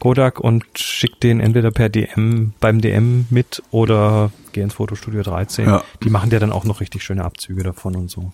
Kodak 0.00 0.40
und 0.40 0.64
schick 0.76 1.20
den 1.20 1.38
entweder 1.38 1.70
per 1.70 1.88
DM 1.88 2.52
beim 2.58 2.80
DM 2.80 3.26
mit 3.30 3.62
oder 3.70 4.32
geh 4.52 4.62
ins 4.62 4.74
Fotostudio 4.74 5.22
13. 5.22 5.66
Ja. 5.66 5.84
Die 6.02 6.10
machen 6.10 6.30
dir 6.30 6.40
dann 6.40 6.50
auch 6.50 6.64
noch 6.64 6.80
richtig 6.80 7.04
schöne 7.04 7.24
Abzüge 7.24 7.62
davon 7.62 7.94
und 7.94 8.10
so. 8.10 8.32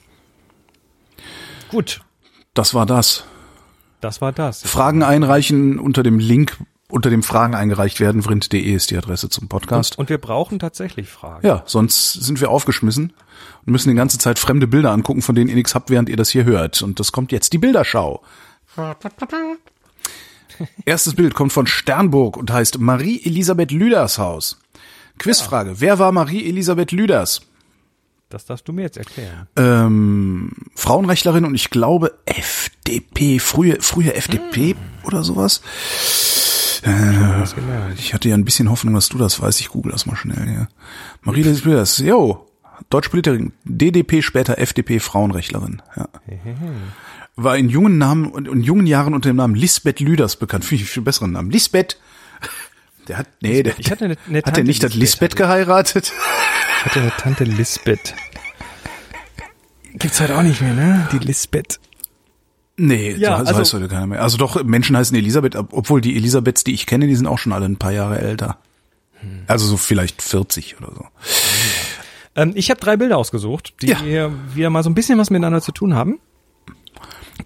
Gut, 1.69 2.01
Das 2.55 2.73
war 2.73 2.87
das. 2.87 3.25
das 4.01 4.21
war 4.21 4.33
das. 4.33 4.63
Fragen 4.63 5.03
einreichen 5.03 5.79
unter 5.79 6.03
dem 6.03 6.19
Link, 6.21 6.57
unter 6.89 7.11
dem 7.11 7.25
Fragen 7.25 7.55
eingereicht 7.57 7.99
werden, 7.99 8.23
vrind.de 8.23 8.61
ist 8.61 8.91
die 8.93 8.97
Adresse 8.97 9.29
zum 9.29 9.49
Podcast. 9.49 9.99
Und 9.99 10.09
wir 10.09 10.19
brauchen 10.19 10.59
tatsächlich 10.61 11.09
Fragen. 11.09 11.45
Ja, 11.47 11.65
sonst 11.67 12.13
sind 12.13 12.41
wir 12.41 12.51
aufgeschmissen 12.51 13.13
und 13.67 13.73
müssen 13.73 13.89
die 13.89 13.97
ganze 13.97 14.19
Zeit 14.19 14.39
fremde 14.39 14.69
Bilder 14.69 14.93
angucken, 14.93 15.23
von 15.23 15.35
denen 15.35 15.51
ihr 15.51 15.57
nichts 15.57 15.75
habt, 15.75 15.91
während 15.91 16.09
ihr 16.09 16.17
das 16.17 16.31
hier 16.31 16.45
hört. 16.45 16.81
Und 16.83 17.01
das 17.01 17.11
kommt 17.11 17.33
jetzt 17.33 17.53
die 17.53 17.59
Bilderschau. 17.59 18.23
Erstes 20.85 21.15
Bild 21.15 21.35
kommt 21.35 21.53
von 21.53 21.67
Sternburg 21.67 22.37
und 22.37 22.51
heißt 22.53 22.79
Marie-Elisabeth 22.79 23.73
Lüders 23.73 24.19
Haus. 24.19 24.59
Quizfrage. 25.19 25.81
Wer 25.81 25.99
war 25.99 26.13
Marie-Elisabeth 26.13 26.93
Lüders? 26.93 27.43
Das 28.29 28.45
darfst 28.45 28.67
du 28.67 28.73
mir 28.73 28.83
jetzt 28.83 28.97
erklären. 28.97 29.47
Ähm, 29.57 30.51
Frauenrechtlerin 30.75 31.45
und 31.45 31.55
ich 31.55 31.71
glaube 31.71 32.13
FDP, 32.25 33.39
frühe, 33.39 33.81
frühe 33.81 34.15
FDP 34.15 34.75
oder 35.05 35.23
sowas. 35.23 35.63
Was 36.83 37.55
gelernt. 37.55 37.99
Ich 37.99 38.15
hatte 38.15 38.29
ja 38.29 38.35
ein 38.35 38.45
bisschen 38.45 38.71
Hoffnung, 38.71 38.95
dass 38.95 39.09
du 39.09 39.19
das 39.19 39.41
weißt. 39.41 39.61
Ich 39.61 39.69
google 39.69 39.93
das 39.93 40.07
mal 40.07 40.17
schnell 40.17 40.47
hier. 40.47 40.69
Marie-Elisabeth 41.23 41.65
Lüders, 41.65 41.99
jo, 41.99 42.47
deutsche 42.91 43.11
Politikerin, 43.11 43.53
DDP, 43.65 44.23
später 44.23 44.59
FDP, 44.59 45.01
Frauenrechtlerin. 45.01 45.83
Ja. 45.97 46.09
War 47.37 47.57
in 47.59 47.69
jungen 47.69 47.99
Namen 47.99 48.27
und 48.31 48.49
in 48.49 48.63
jungen 48.63 48.87
Jahren 48.87 49.13
unter 49.15 49.29
dem 49.31 49.37
Namen 49.37 49.55
Lisbeth 49.55 50.01
Lüders 50.01 50.37
bekannt. 50.37 50.65
Finde 50.65 50.77
ich 50.77 50.89
einen 50.89 50.93
viel 50.95 51.03
besseren 51.03 51.33
Namen. 51.33 51.51
Lisbeth. 51.51 51.99
Der 53.09 53.19
hat, 53.19 53.29
nee, 53.41 53.63
der, 53.63 53.79
Ich 53.79 53.91
hatte 53.91 54.07
eine- 54.07 54.17
eine 54.27 54.39
hat 54.43 54.57
der 54.57 54.65
nicht 54.65 54.83
das 54.83 54.95
Lisbeth 54.95 55.31
Lisbeth 55.33 55.37
geheiratet? 55.37 56.13
Ich 56.79 56.85
hatte 56.87 57.01
eine 57.03 57.13
Tante 57.19 57.45
Lisbeth. 57.45 58.15
Gibt's 59.95 60.21
halt 60.21 60.31
auch 60.33 60.43
nicht 60.43 60.61
mehr, 60.61 60.73
ne? 60.75 61.09
Die 61.13 61.19
Lisbeth. 61.19 61.79
Nee, 62.79 63.13
Ja, 63.13 63.39
so 63.39 63.45
also- 63.47 63.61
heißt 63.61 63.75
heute 63.75 63.89
keiner 63.89 64.07
mehr. 64.07 64.23
Also 64.23 64.37
doch, 64.39 64.63
Menschen 64.65 64.97
heißen 64.97 65.17
Elisabeth, 65.17 65.57
ob- 65.57 65.73
obwohl 65.73 66.01
die 66.01 66.17
Elisabeths, 66.17 66.65
die 66.65 66.75
ich 66.75 66.87
kenne, 66.87 67.07
die 67.07 67.15
sind 67.17 67.27
auch 67.27 67.39
schon 67.39 67.53
alle 67.53 67.67
ein 67.67 67.77
paar 67.77 67.93
Jahre 67.93 68.19
älter. 68.19 68.59
Also 69.47 69.67
so 69.67 69.77
vielleicht 69.77 70.21
40 70.23 70.77
oder 70.79 70.93
so. 70.95 71.05
Ähm, 72.35 72.53
ich 72.55 72.71
habe 72.71 72.81
drei 72.81 72.97
Bilder 72.97 73.17
ausgesucht, 73.19 73.75
die 73.83 73.89
Ja. 73.89 74.31
wieder 74.55 74.69
mal 74.71 74.83
so 74.83 74.91
ein 74.91 74.95
bisschen 74.95 75.19
was 75.19 75.31
miteinander 75.31 75.63
zu 75.63 75.73
tun 75.73 75.95
haben. 75.95 76.19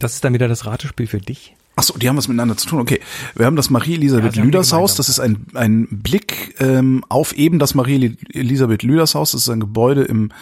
Das 0.00 0.14
ist 0.14 0.24
dann 0.24 0.34
wieder 0.34 0.48
das 0.48 0.66
Ratespiel 0.66 1.06
für 1.06 1.20
dich. 1.20 1.54
Ach 1.76 1.84
so, 1.84 1.96
die 1.96 2.08
haben 2.08 2.16
was 2.16 2.26
miteinander 2.26 2.56
zu 2.56 2.66
tun. 2.66 2.80
Okay, 2.80 3.00
wir 3.36 3.46
haben 3.46 3.54
das 3.54 3.70
Marie-Elisabeth 3.70 4.24
Ja, 4.24 4.32
sie 4.32 4.40
haben 4.40 4.46
Lüders 4.46 4.68
die 4.70 4.74
Haus. 4.74 4.96
Das 4.96 5.08
ist 5.08 5.20
ein, 5.20 5.46
ein 5.54 5.86
Blick 5.90 6.56
ähm, 6.58 7.04
auf 7.08 7.32
eben 7.32 7.58
das 7.58 7.74
Marie-Elisabeth 7.74 8.82
Lüders 8.82 9.14
Haus. 9.14 9.32
Das 9.32 9.42
ist 9.42 9.48
ein 9.48 9.60
Gebäude 9.60 10.02
im 10.02 10.32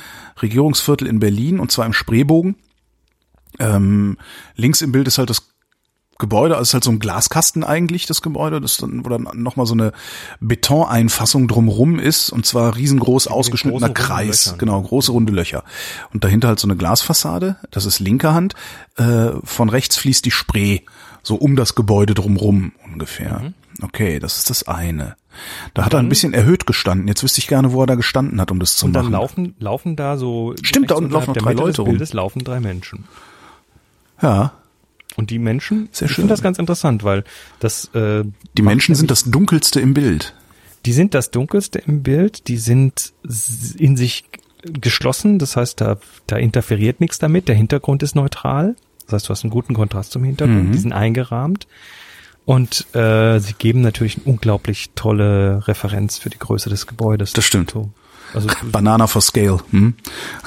Regierungsviertel 0.40 1.06
in 1.06 1.18
Berlin 1.18 1.60
und 1.60 1.70
zwar 1.70 1.86
im 1.86 1.92
Spreebogen. 1.92 2.56
Ähm, 3.58 4.16
links 4.56 4.80
im 4.80 4.92
Bild 4.92 5.06
ist 5.08 5.18
halt 5.18 5.30
das 5.30 5.48
Gebäude, 6.18 6.54
also 6.56 6.62
es 6.62 6.68
ist 6.70 6.74
halt 6.74 6.84
so 6.84 6.90
ein 6.90 6.98
Glaskasten 6.98 7.62
eigentlich, 7.62 8.06
das 8.06 8.22
Gebäude, 8.22 8.60
das 8.60 8.76
dann, 8.78 9.04
wo 9.04 9.08
dann 9.08 9.28
nochmal 9.34 9.66
so 9.66 9.74
eine 9.74 9.92
Betoneinfassung 10.40 11.46
drumrum 11.46 11.98
ist, 11.98 12.30
und 12.30 12.44
zwar 12.44 12.76
riesengroß 12.76 13.28
ausgeschnittener 13.28 13.90
Kreis. 13.90 14.46
Löchern. 14.46 14.58
Genau, 14.58 14.82
große 14.82 15.12
runde 15.12 15.32
Löcher. 15.32 15.62
Und 16.12 16.24
dahinter 16.24 16.48
halt 16.48 16.58
so 16.58 16.66
eine 16.66 16.76
Glasfassade, 16.76 17.56
das 17.70 17.86
ist 17.86 18.00
linke 18.00 18.34
Hand. 18.34 18.54
Äh, 18.96 19.30
von 19.44 19.68
rechts 19.68 19.96
fließt 19.96 20.24
die 20.24 20.30
Spree, 20.32 20.80
so 21.22 21.36
um 21.36 21.54
das 21.56 21.74
Gebäude 21.74 22.14
drumrum 22.14 22.72
ungefähr. 22.92 23.40
Mhm. 23.40 23.54
Okay, 23.82 24.18
das 24.18 24.38
ist 24.38 24.50
das 24.50 24.66
eine. 24.66 25.14
Da 25.72 25.84
hat 25.84 25.92
er 25.94 26.00
ein 26.00 26.08
bisschen 26.08 26.34
erhöht 26.34 26.66
gestanden. 26.66 27.06
Jetzt 27.06 27.22
wüsste 27.22 27.38
ich 27.38 27.46
gerne, 27.46 27.72
wo 27.72 27.80
er 27.82 27.86
da 27.86 27.94
gestanden 27.94 28.40
hat, 28.40 28.50
um 28.50 28.58
das 28.58 28.74
zu 28.76 28.86
Und 28.86 28.92
dann 28.92 29.04
machen. 29.04 29.12
laufen, 29.12 29.54
laufen 29.60 29.94
da 29.94 30.16
so. 30.16 30.54
Stimmt, 30.62 30.90
da 30.90 30.96
unten 30.96 31.10
laufen 31.12 31.28
noch 31.30 31.36
drei 31.36 31.50
Mitte 31.50 31.62
Leute 31.62 31.82
rum. 31.82 31.90
Bildes 31.90 32.12
laufen 32.12 32.42
drei 32.42 32.58
Menschen. 32.58 33.04
ja, 34.20 34.52
Und 35.18 35.30
die 35.30 35.38
Menschen, 35.40 35.88
Sehr 35.90 36.06
ich 36.06 36.12
schön. 36.14 36.22
finde 36.22 36.32
das 36.32 36.42
ganz 36.42 36.58
interessant, 36.58 37.02
weil 37.02 37.24
das, 37.58 37.86
äh, 37.94 38.22
die 38.56 38.62
Menschen 38.62 38.94
sind 38.94 39.10
das 39.10 39.24
dunkelste 39.24 39.80
im 39.80 39.92
Bild. 39.92 40.32
die 40.86 40.92
sind 40.92 41.12
das 41.12 41.30
Dunkelste 41.32 41.80
im 41.80 42.02
Bild, 42.04 42.46
die 42.48 42.56
sind 42.56 43.12
in 43.76 43.96
sich 43.96 44.24
geschlossen, 44.62 45.38
das 45.40 45.56
heißt, 45.56 45.80
da, 45.80 45.96
da 46.28 46.36
interferiert 46.36 47.00
nichts 47.00 47.18
damit, 47.18 47.48
der 47.48 47.56
Hintergrund 47.56 48.02
ist 48.04 48.14
neutral, 48.14 48.76
das 49.06 49.14
heißt, 49.14 49.28
du 49.28 49.30
hast 49.30 49.42
einen 49.44 49.50
guten 49.50 49.74
Kontrast 49.74 50.12
zum 50.12 50.22
Hintergrund, 50.24 50.68
Mhm. 50.68 50.72
die 50.72 50.78
sind 50.78 50.92
eingerahmt 50.92 51.66
und 52.44 52.86
äh, 52.94 53.40
sie 53.40 53.54
geben 53.58 53.80
natürlich 53.80 54.16
eine 54.18 54.24
unglaublich 54.26 54.90
tolle 54.94 55.66
Referenz 55.66 56.16
für 56.18 56.30
die 56.30 56.38
Größe 56.38 56.70
des 56.70 56.86
Gebäudes. 56.86 57.32
Das 57.32 57.44
stimmt. 57.44 57.72
So. 57.72 57.90
Also 58.34 58.48
Banana 58.70 59.06
for 59.08 59.20
Scale. 59.22 59.58
Hm? 59.72 59.94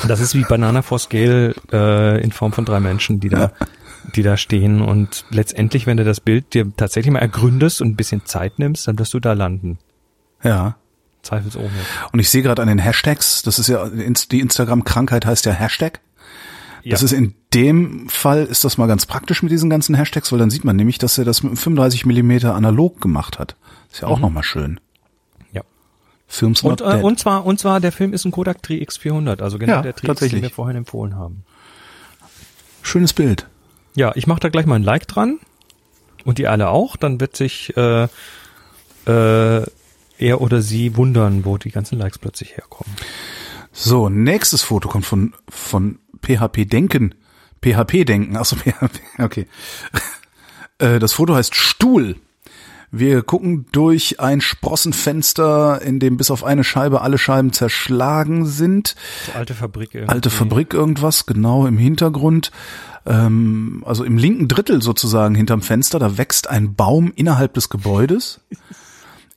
das 0.07 0.19
ist 0.21 0.33
wie 0.35 0.43
Banana 0.43 0.81
for 0.81 0.97
Scale 0.99 1.55
äh, 1.73 2.23
in 2.23 2.31
Form 2.31 2.53
von 2.53 2.63
drei 2.65 2.79
Menschen, 2.79 3.19
die 3.19 3.29
da, 3.29 3.51
die 4.15 4.23
da 4.23 4.37
stehen. 4.37 4.81
Und 4.81 5.25
letztendlich, 5.29 5.87
wenn 5.87 5.97
du 5.97 6.03
das 6.03 6.19
Bild 6.19 6.53
dir 6.53 6.71
tatsächlich 6.75 7.11
mal 7.11 7.19
ergründest 7.19 7.81
und 7.81 7.89
ein 7.89 7.95
bisschen 7.95 8.25
Zeit 8.25 8.59
nimmst, 8.59 8.87
dann 8.87 8.97
wirst 8.99 9.13
du 9.13 9.19
da 9.19 9.33
landen. 9.33 9.77
Ja. 10.43 10.75
Zweifelsohne. 11.21 11.69
Und 12.11 12.19
ich 12.19 12.29
sehe 12.29 12.41
gerade 12.41 12.61
an 12.61 12.67
den 12.67 12.79
Hashtags, 12.79 13.43
das 13.43 13.59
ist 13.59 13.67
ja, 13.67 13.87
die 13.89 14.39
Instagram-Krankheit 14.39 15.25
heißt 15.25 15.45
ja 15.45 15.51
Hashtag. 15.51 15.99
Ja. 16.83 16.91
Das 16.91 17.03
ist 17.03 17.11
in 17.11 17.35
dem 17.53 18.09
Fall, 18.09 18.45
ist 18.45 18.63
das 18.63 18.79
mal 18.79 18.87
ganz 18.87 19.05
praktisch 19.05 19.43
mit 19.43 19.51
diesen 19.51 19.69
ganzen 19.69 19.93
Hashtags, 19.93 20.31
weil 20.31 20.39
dann 20.39 20.49
sieht 20.49 20.63
man 20.63 20.75
nämlich, 20.75 20.97
dass 20.97 21.17
er 21.17 21.25
das 21.25 21.43
mit 21.43 21.51
einem 21.51 21.57
35 21.57 22.07
Millimeter 22.07 22.55
analog 22.55 22.99
gemacht 23.01 23.37
hat. 23.37 23.55
Ist 23.91 24.01
ja 24.01 24.07
auch 24.07 24.19
noch 24.19 24.31
mal 24.31 24.41
schön. 24.41 24.79
Ja. 25.51 25.61
Films 26.27 26.63
Und, 26.63 26.81
äh, 26.81 27.01
und 27.01 27.19
zwar, 27.19 27.45
und 27.45 27.59
zwar, 27.59 27.79
der 27.81 27.91
Film 27.91 28.13
ist 28.13 28.25
ein 28.25 28.31
Kodak 28.31 28.63
Tri-X 28.63 28.97
400, 28.97 29.43
also 29.43 29.59
genau 29.59 29.73
Ja, 29.73 29.81
der 29.83 29.93
Tri-X, 29.93 30.07
tatsächlich. 30.07 30.41
den 30.41 30.49
wir 30.49 30.55
vorhin 30.55 30.77
empfohlen 30.77 31.15
haben. 31.15 31.43
Schönes 32.81 33.13
Bild. 33.13 33.47
Ja, 33.95 34.11
ich 34.15 34.27
mache 34.27 34.39
da 34.39 34.49
gleich 34.49 34.65
mal 34.65 34.75
ein 34.75 34.83
Like 34.83 35.07
dran 35.07 35.39
und 36.23 36.37
die 36.37 36.47
alle 36.47 36.69
auch, 36.69 36.95
dann 36.95 37.19
wird 37.19 37.35
sich 37.35 37.75
äh, 37.75 38.03
äh, 39.05 39.65
er 40.17 40.41
oder 40.41 40.61
sie 40.61 40.95
wundern, 40.95 41.45
wo 41.45 41.57
die 41.57 41.71
ganzen 41.71 41.97
Likes 41.97 42.19
plötzlich 42.19 42.55
herkommen. 42.55 42.95
So, 43.71 44.09
nächstes 44.09 44.61
Foto 44.61 44.89
kommt 44.89 45.05
von, 45.05 45.33
von 45.49 45.99
PHP 46.21 46.65
Denken. 46.65 47.15
PHP 47.63 48.05
Denken, 48.05 48.37
achso, 48.37 48.55
PHP, 48.55 48.99
okay. 49.19 49.47
Äh, 50.77 50.97
Das 50.97 51.13
Foto 51.13 51.35
heißt 51.35 51.53
Stuhl. 51.53 52.15
Wir 52.91 53.21
gucken 53.21 53.65
durch 53.71 54.19
ein 54.19 54.41
Sprossenfenster, 54.41 55.81
in 55.81 55.99
dem 55.99 56.17
bis 56.17 56.29
auf 56.29 56.43
eine 56.43 56.65
Scheibe 56.65 57.01
alle 57.01 57.17
Scheiben 57.17 57.53
zerschlagen 57.53 58.45
sind. 58.45 58.95
So 59.25 59.31
alte 59.31 59.53
Fabrik 59.53 59.95
irgendwie. 59.95 60.13
Alte 60.13 60.29
Fabrik 60.29 60.73
irgendwas, 60.73 61.25
genau 61.25 61.65
im 61.65 61.77
Hintergrund. 61.77 62.51
Ähm, 63.05 63.81
also 63.85 64.03
im 64.03 64.17
linken 64.17 64.49
Drittel 64.49 64.81
sozusagen 64.81 65.35
hinterm 65.35 65.61
Fenster, 65.61 65.99
da 65.99 66.17
wächst 66.17 66.49
ein 66.49 66.75
Baum 66.75 67.13
innerhalb 67.15 67.53
des 67.53 67.69
Gebäudes. 67.69 68.41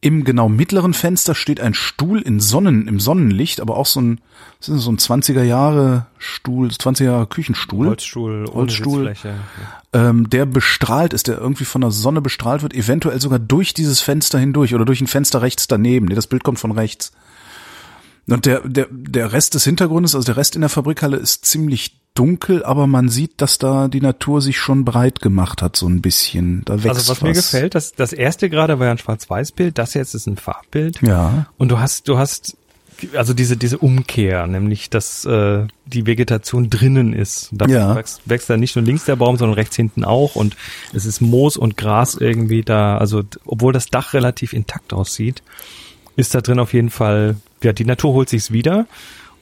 Im 0.04 0.22
genau 0.22 0.50
mittleren 0.50 0.92
Fenster 0.92 1.34
steht 1.34 1.60
ein 1.60 1.72
Stuhl 1.72 2.20
in 2.20 2.38
Sonnen, 2.38 2.88
im 2.88 3.00
Sonnenlicht, 3.00 3.58
aber 3.58 3.78
auch 3.78 3.86
so 3.86 4.02
ein, 4.02 4.20
was 4.58 4.68
ist 4.68 4.74
das, 4.76 4.84
so 4.84 4.92
ein 4.92 4.98
20er 4.98 5.42
Jahre 5.44 6.04
Stuhl, 6.18 6.68
20er 6.68 7.04
Jahre 7.04 7.26
Küchenstuhl. 7.26 7.88
Holzstuhl, 7.88 8.44
Holzstuhl. 8.52 9.14
Ähm, 9.94 10.28
der 10.28 10.44
bestrahlt 10.44 11.14
ist, 11.14 11.26
der 11.26 11.38
irgendwie 11.38 11.64
von 11.64 11.80
der 11.80 11.90
Sonne 11.90 12.20
bestrahlt 12.20 12.60
wird, 12.60 12.74
eventuell 12.74 13.18
sogar 13.18 13.38
durch 13.38 13.72
dieses 13.72 14.02
Fenster 14.02 14.38
hindurch 14.38 14.74
oder 14.74 14.84
durch 14.84 15.00
ein 15.00 15.06
Fenster 15.06 15.40
rechts 15.40 15.68
daneben. 15.68 16.04
Nee, 16.04 16.14
das 16.14 16.26
Bild 16.26 16.44
kommt 16.44 16.58
von 16.58 16.72
rechts. 16.72 17.12
Und 18.26 18.44
der, 18.44 18.60
der, 18.60 18.88
der 18.90 19.32
Rest 19.32 19.54
des 19.54 19.64
Hintergrundes, 19.64 20.14
also 20.14 20.26
der 20.26 20.36
Rest 20.36 20.54
in 20.54 20.60
der 20.60 20.68
Fabrikhalle 20.68 21.16
ist 21.16 21.46
ziemlich 21.46 22.03
dunkel, 22.14 22.64
aber 22.64 22.86
man 22.86 23.08
sieht, 23.08 23.32
dass 23.40 23.58
da 23.58 23.88
die 23.88 24.00
Natur 24.00 24.40
sich 24.40 24.56
schon 24.58 24.84
breit 24.84 25.20
gemacht 25.20 25.62
hat, 25.62 25.76
so 25.76 25.86
ein 25.88 26.00
bisschen. 26.00 26.62
Da 26.64 26.74
wächst 26.74 26.88
Also 26.88 27.10
was 27.12 27.22
mir 27.22 27.32
gefällt, 27.32 27.74
das, 27.74 27.92
das 27.92 28.12
erste 28.12 28.48
gerade 28.48 28.78
war 28.78 28.86
ja 28.86 28.92
ein 28.92 28.98
Schwarz-Weiß-Bild, 28.98 29.76
das 29.78 29.94
jetzt 29.94 30.14
ist 30.14 30.26
ein 30.26 30.36
Farbbild. 30.36 31.02
Ja. 31.02 31.46
Und 31.58 31.70
du 31.70 31.78
hast, 31.80 32.08
du 32.08 32.16
hast 32.16 32.56
also 33.16 33.34
diese 33.34 33.56
diese 33.56 33.78
Umkehr, 33.78 34.46
nämlich 34.46 34.88
dass 34.88 35.24
äh, 35.24 35.66
die 35.86 36.06
Vegetation 36.06 36.70
drinnen 36.70 37.12
ist. 37.12 37.48
Da 37.50 37.66
Ja. 37.66 37.96
wächst, 37.96 38.20
wächst 38.24 38.48
da 38.48 38.56
nicht 38.56 38.76
nur 38.76 38.84
links 38.84 39.04
der 39.04 39.16
Baum, 39.16 39.36
sondern 39.36 39.54
rechts 39.56 39.74
hinten 39.74 40.04
auch 40.04 40.36
und 40.36 40.56
es 40.92 41.04
ist 41.04 41.20
Moos 41.20 41.56
und 41.56 41.76
Gras 41.76 42.14
irgendwie 42.14 42.62
da. 42.62 42.96
Also 42.98 43.24
obwohl 43.44 43.72
das 43.72 43.86
Dach 43.86 44.14
relativ 44.14 44.52
intakt 44.52 44.92
aussieht, 44.92 45.42
ist 46.14 46.34
da 46.36 46.40
drin 46.40 46.60
auf 46.60 46.72
jeden 46.72 46.90
Fall. 46.90 47.36
Ja, 47.64 47.72
die 47.72 47.84
Natur 47.84 48.12
holt 48.12 48.28
sich's 48.28 48.52
wieder. 48.52 48.86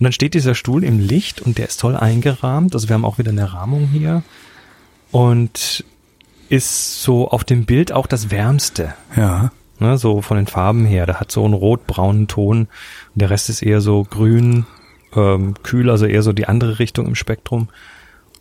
Und 0.03 0.07
dann 0.07 0.13
steht 0.13 0.35
dieser 0.35 0.57
Stuhl 0.57 0.83
im 0.83 0.99
Licht 0.99 1.41
und 1.41 1.59
der 1.59 1.69
ist 1.69 1.79
toll 1.79 1.95
eingerahmt. 1.95 2.75
Also 2.75 2.89
wir 2.89 2.95
haben 2.95 3.05
auch 3.05 3.19
wieder 3.19 3.31
eine 3.31 3.53
Rahmung 3.53 3.87
hier 3.87 4.25
und 5.13 5.85
ist 6.49 7.05
so 7.05 7.29
auf 7.29 7.45
dem 7.45 7.67
Bild 7.67 7.93
auch 7.93 8.09
das 8.09 8.33
Wärmste. 8.33 8.95
Ja. 9.17 9.53
Ne, 9.79 9.99
so 9.99 10.21
von 10.21 10.39
den 10.39 10.49
Farben 10.49 10.87
her. 10.87 11.07
Der 11.07 11.21
hat 11.21 11.31
so 11.31 11.45
einen 11.45 11.55
rot-braunen 11.55 12.27
Ton. 12.27 12.63
Und 12.63 12.69
der 13.15 13.31
Rest 13.31 13.49
ist 13.49 13.63
eher 13.63 13.81
so 13.81 14.03
grün, 14.03 14.67
ähm, 15.15 15.55
kühl, 15.63 15.89
also 15.89 16.07
eher 16.07 16.25
so 16.25 16.33
die 16.33 16.49
andere 16.49 16.81
Richtung 16.81 17.07
im 17.07 17.15
Spektrum. 17.15 17.69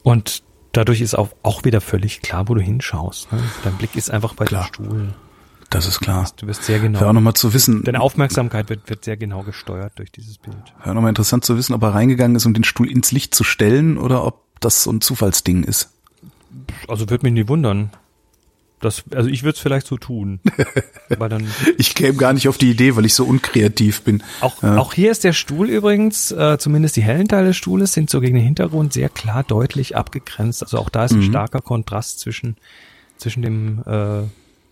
Und 0.01 0.41
dadurch 0.71 0.99
ist 0.99 1.13
auch, 1.13 1.29
auch 1.43 1.63
wieder 1.63 1.79
völlig 1.79 2.23
klar, 2.23 2.49
wo 2.49 2.55
du 2.55 2.61
hinschaust. 2.61 3.31
Ne? 3.31 3.39
Dein 3.63 3.75
Blick 3.75 3.95
ist 3.95 4.09
einfach 4.09 4.33
bei 4.33 4.45
Klar. 4.45 4.63
dem 4.63 4.85
Stuhl. 4.85 5.13
Das 5.71 5.87
ist 5.87 5.99
klar. 6.01 6.29
Du 6.37 6.47
wirst 6.47 6.63
sehr 6.65 6.81
Wäre 6.83 6.93
auch 6.95 6.99
genau. 6.99 7.13
nochmal 7.13 7.33
zu 7.33 7.53
wissen, 7.53 7.83
Deine 7.83 8.01
Aufmerksamkeit 8.01 8.69
wird, 8.69 8.89
wird 8.89 9.03
sehr 9.05 9.17
genau 9.17 9.41
gesteuert 9.43 9.93
durch 9.97 10.11
dieses 10.11 10.37
Bild. 10.37 10.55
wäre 10.83 10.93
nochmal 10.93 11.09
interessant 11.09 11.43
zu 11.45 11.57
wissen, 11.57 11.73
ob 11.73 11.81
er 11.81 11.93
reingegangen 11.95 12.35
ist, 12.35 12.45
um 12.45 12.53
den 12.53 12.63
Stuhl 12.65 12.89
ins 12.91 13.11
Licht 13.11 13.33
zu 13.33 13.43
stellen 13.43 13.97
oder 13.97 14.23
ob 14.25 14.43
das 14.59 14.83
so 14.83 14.91
ein 14.91 15.01
Zufallsding 15.01 15.63
ist. 15.63 15.89
Also 16.87 17.09
würde 17.09 17.25
mich 17.25 17.33
nie 17.33 17.47
wundern. 17.47 17.89
Das, 18.81 19.03
also 19.13 19.29
ich 19.29 19.43
würde 19.43 19.55
es 19.55 19.59
vielleicht 19.61 19.85
so 19.87 19.95
tun. 19.97 20.39
Weil 21.09 21.29
dann 21.29 21.47
Ich 21.77 21.95
käme 21.95 22.15
gar 22.17 22.33
nicht 22.33 22.47
auf 22.49 22.57
die 22.57 22.71
Idee, 22.71 22.95
weil 22.95 23.05
ich 23.05 23.13
so 23.13 23.25
unkreativ 23.25 24.01
bin. 24.01 24.23
Auch, 24.41 24.61
Ja. 24.63 24.77
auch 24.77 24.93
hier 24.93 25.11
ist 25.11 25.23
der 25.23 25.33
Stuhl 25.33 25.69
übrigens, 25.69 26.31
äh, 26.31 26.57
zumindest 26.57 26.95
die 26.95 27.03
hellen 27.03 27.27
Teile 27.27 27.49
des 27.49 27.57
Stuhles 27.57 27.93
sind 27.93 28.09
so 28.09 28.19
gegen 28.21 28.35
den 28.35 28.43
Hintergrund 28.43 28.91
sehr 28.93 29.09
klar 29.09 29.43
deutlich 29.43 29.95
abgegrenzt. 29.95 30.63
Also 30.63 30.79
auch 30.79 30.89
da 30.89 31.05
ist 31.05 31.11
ein 31.13 31.21
starker 31.21 31.61
Kontrast 31.61 32.19
zwischen, 32.19 32.57
zwischen 33.17 33.43
dem 33.43 33.83
äh, 33.85 34.23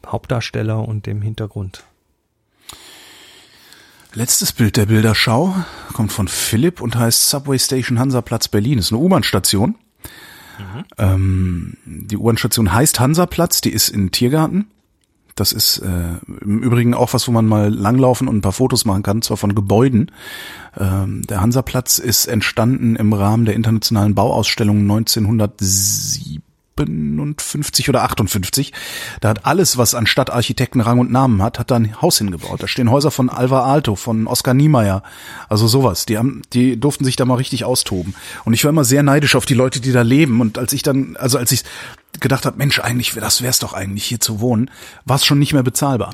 Hauptdarsteller 0.06 0.88
und 0.88 1.06
dem 1.06 1.22
Hintergrund. 1.22 1.84
Letztes 4.14 4.54
Bild 4.54 4.76
der 4.76 4.88
Bilderschau 4.88 5.56
kommt 5.94 6.12
von 6.12 6.28
Philipp 6.28 6.82
und 6.82 6.96
heißt 6.96 7.30
Subway 7.30 7.60
Station 7.60 8.00
Hansaplatz 8.00 8.48
Berlin. 8.48 8.80
Ist 8.80 8.92
eine 8.92 9.02
U-Bahn-Station. 9.02 9.76
Ähm, 10.98 11.78
die 11.86 12.18
U-Bahn-Station 12.18 12.74
heißt 12.74 13.00
Hansaplatz, 13.00 13.62
die 13.62 13.72
ist 13.72 13.90
in 13.90 14.12
Tiergarten. 14.12 14.68
Das 15.36 15.54
ist 15.54 15.78
äh, 15.78 16.16
im 16.42 16.60
Übrigen 16.60 16.94
auch 16.94 17.14
was, 17.14 17.28
wo 17.28 17.32
man 17.32 17.46
mal 17.46 17.74
langlaufen 17.74 18.28
und 18.28 18.38
ein 18.38 18.42
paar 18.42 18.52
Fotos 18.52 18.84
machen 18.84 19.04
kann, 19.04 19.22
zwar 19.22 19.38
von 19.38 19.56
Gebäuden. 19.56 20.12
Ähm, 20.78 21.22
der 21.28 21.40
Hansaplatz 21.40 21.98
ist 21.98 22.26
entstanden 22.26 22.98
im 22.98 23.14
Rahmen 23.14 23.46
der 23.46 23.56
internationalen 23.56 24.16
Bauausstellung 24.16 24.86
1957 26.84 27.90
oder 27.90 28.04
58. 28.04 28.74
Da 29.22 29.30
hat 29.30 29.46
alles, 29.46 29.78
was 29.78 29.96
an 29.96 30.08
Stadtarchitekten 30.08 30.82
Rang 30.82 31.00
und 31.00 31.12
Namen 31.12 31.42
hat, 31.42 31.60
hat 31.60 31.72
da 31.72 31.76
ein 31.76 32.02
Haus 32.02 32.18
hingebaut. 32.18 32.62
Da 32.62 32.68
stehen 32.68 32.92
Häuser 32.92 33.12
von 33.12 33.30
Alvar 33.30 33.66
Aalto, 33.66 33.96
von 33.96 34.28
Oskar 34.28 34.54
Niemeyer, 34.54 35.04
also 35.48 35.68
sowas. 35.68 36.06
Die 36.06 36.18
haben, 36.18 36.42
die 36.54 36.80
durften 36.80 37.06
sich 37.06 37.16
da 37.16 37.26
mal 37.26 37.36
richtig 37.36 37.66
austoben. 37.66 38.16
Und 38.46 38.54
ich 38.54 38.64
war 38.64 38.70
immer 38.70 38.84
sehr 38.84 39.04
neidisch 39.04 39.36
auf 39.36 39.46
die 39.46 39.54
Leute, 39.54 39.80
die 39.80 39.92
da 39.92 40.02
leben. 40.02 40.42
Und 40.42 40.58
als 40.58 40.74
ich 40.74 40.84
dann, 40.84 41.16
also 41.18 41.38
als 41.38 41.52
ich 41.52 41.64
gedacht 42.20 42.46
habe, 42.46 42.58
Mensch, 42.58 42.80
eigentlich, 42.80 43.14
das 43.14 43.42
wär's 43.42 43.60
doch 43.60 43.74
eigentlich 43.74 44.06
hier 44.06 44.20
zu 44.20 44.40
wohnen, 44.40 44.72
war 45.06 45.18
es 45.18 45.26
schon 45.26 45.40
nicht 45.40 45.54
mehr 45.54 45.64
bezahlbar. 45.64 46.14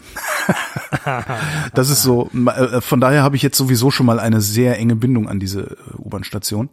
das 1.73 1.89
ist 1.89 2.03
so, 2.03 2.29
äh, 2.33 2.81
von 2.81 2.99
daher 2.99 3.23
habe 3.23 3.35
ich 3.35 3.41
jetzt 3.41 3.57
sowieso 3.57 3.91
schon 3.91 4.05
mal 4.05 4.19
eine 4.19 4.41
sehr 4.41 4.77
enge 4.77 4.95
Bindung 4.95 5.27
an 5.27 5.39
diese 5.39 5.61
äh, 5.61 5.97
U-Bahn-Station. 5.97 6.69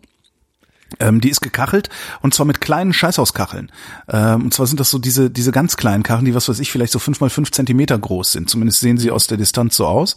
Ähm, 1.01 1.21
die 1.21 1.31
ist 1.31 1.41
gekachelt 1.41 1.89
und 2.21 2.35
zwar 2.35 2.47
mit 2.47 2.61
kleinen 2.61 2.93
Scheißhauskacheln. 2.93 3.71
Ähm, 4.09 4.43
und 4.45 4.55
zwar 4.55 4.67
sind 4.67 4.81
das 4.81 4.91
so 4.91 4.99
diese, 4.99 5.31
diese 5.31 5.53
ganz 5.53 5.77
kleinen 5.77 6.03
Kacheln, 6.03 6.25
die 6.25 6.35
was 6.35 6.49
weiß 6.49 6.59
ich, 6.61 6.71
vielleicht 6.73 6.93
so 6.93 6.99
fünf 6.99 7.21
mal 7.21 7.31
fünf 7.31 7.51
Zentimeter 7.51 7.99
groß 7.99 8.33
sind. 8.33 8.51
Zumindest 8.51 8.81
sehen 8.81 8.99
sie 8.99 9.11
aus 9.11 9.27
der 9.27 9.39
Distanz 9.39 9.77
so 9.77 9.87
aus. 9.87 10.17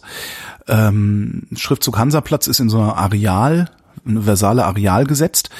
Ähm, 0.68 1.44
Schriftzug 1.56 1.98
Hansaplatz 1.98 2.46
ist 2.46 2.60
in 2.60 2.68
so 2.68 2.80
einer 2.80 2.96
Areal, 2.96 3.70
eine 4.06 4.22
versale 4.22 4.64
Areal 4.64 5.04
gesetzt. 5.06 5.50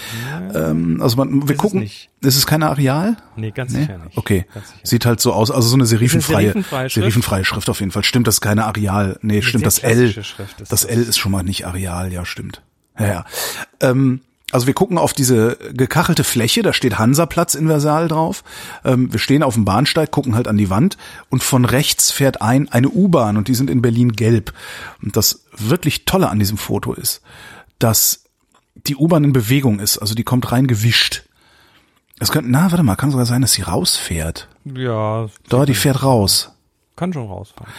Ähm, 0.55 1.01
also 1.03 1.17
man, 1.17 1.33
wir 1.43 1.45
Ist 1.45 1.51
es 1.53 1.59
gucken. 1.59 1.81
nicht. 1.81 2.11
Ist 2.21 2.37
es 2.37 2.47
keine 2.47 2.69
Areal? 2.69 3.17
Nee, 3.37 3.51
ganz 3.51 3.73
Nee? 3.73 3.81
sicher 3.81 3.99
nicht. 3.99 4.17
Okay. 4.17 4.47
Sicher. 4.53 4.65
Sieht 4.85 5.07
halt 5.07 5.21
so 5.21 5.33
aus, 5.33 5.51
also 5.51 5.69
so 5.69 5.75
eine 5.75 5.87
serifenfreie, 5.87 6.49
serifenfreie 6.49 6.91
Schrift? 6.91 6.95
serifenfreie 6.95 7.45
Schrift 7.45 7.69
auf 7.71 7.81
jeden 7.81 7.93
Fall. 7.93 8.05
Stimmt, 8.05 8.27
das 8.27 8.37
ist 8.37 8.41
keine 8.41 8.65
Areal. 8.67 9.19
Nee, 9.23 9.43
stimmt, 9.43 9.67
das 9.67 9.79
L. 9.81 10.13
Das 10.13 10.35
das. 10.69 10.85
L 10.85 11.03
ist 11.03 11.19
schon 11.19 11.33
mal 11.33 11.43
nicht 11.43 11.67
Areal, 11.67 12.13
ja, 12.13 12.25
stimmt. 12.25 12.63
Ja, 12.99 13.07
ja. 13.07 13.25
Ähm, 13.81 14.21
also 14.53 14.67
wir 14.67 14.75
gucken 14.75 14.97
auf 14.97 15.13
diese 15.13 15.59
gekachelte 15.73 16.23
Fläche, 16.25 16.63
da 16.63 16.73
steht 16.73 16.99
Hansaplatz 16.99 17.55
in 17.55 17.67
Versal 17.67 18.07
drauf. 18.09 18.45
Ähm, 18.85 19.13
wir 19.13 19.19
stehen 19.19 19.43
auf 19.43 19.55
dem 19.55 19.65
Bahnsteig, 19.65 20.11
gucken 20.13 20.35
halt 20.37 20.47
an 20.49 20.57
die 20.57 20.71
Wand 20.71 20.97
und 21.31 21.43
von 21.43 21.65
rechts 21.65 22.13
fährt 22.13 22.41
ein 22.43 22.69
eine 22.71 22.89
U-Bahn 22.89 23.37
und 23.37 23.49
die 23.49 23.55
sind 23.55 23.71
in 23.71 23.83
Berlin 23.83 24.13
gelb. 24.13 24.53
Und 25.03 25.17
das 25.17 25.43
wirklich 25.57 26.05
Tolle 26.05 26.29
an 26.29 26.39
diesem 26.39 26.59
Foto 26.59 26.93
ist, 26.93 27.23
dass 27.79 28.23
die 28.75 28.95
U-Bahn 28.97 29.25
in 29.25 29.33
Bewegung 29.33 29.81
ist, 29.81 29.99
also 29.99 30.15
die 30.15 30.23
kommt 30.25 30.53
rein 30.53 30.67
gewischt. 30.69 31.25
Es 32.21 32.31
könnte, 32.31 32.51
na, 32.51 32.71
warte 32.71 32.83
mal, 32.85 32.97
kann 32.97 33.11
sogar 33.11 33.27
sein, 33.27 33.43
dass 33.43 33.53
sie 33.53 33.63
rausfährt. 33.63 34.49
Ja, 34.65 35.29
Da, 35.49 35.67
die 35.67 35.75
fährt 35.75 36.03
raus. 36.03 36.53
kann 36.95 37.13
schon 37.13 37.27
rausfahren. 37.27 37.71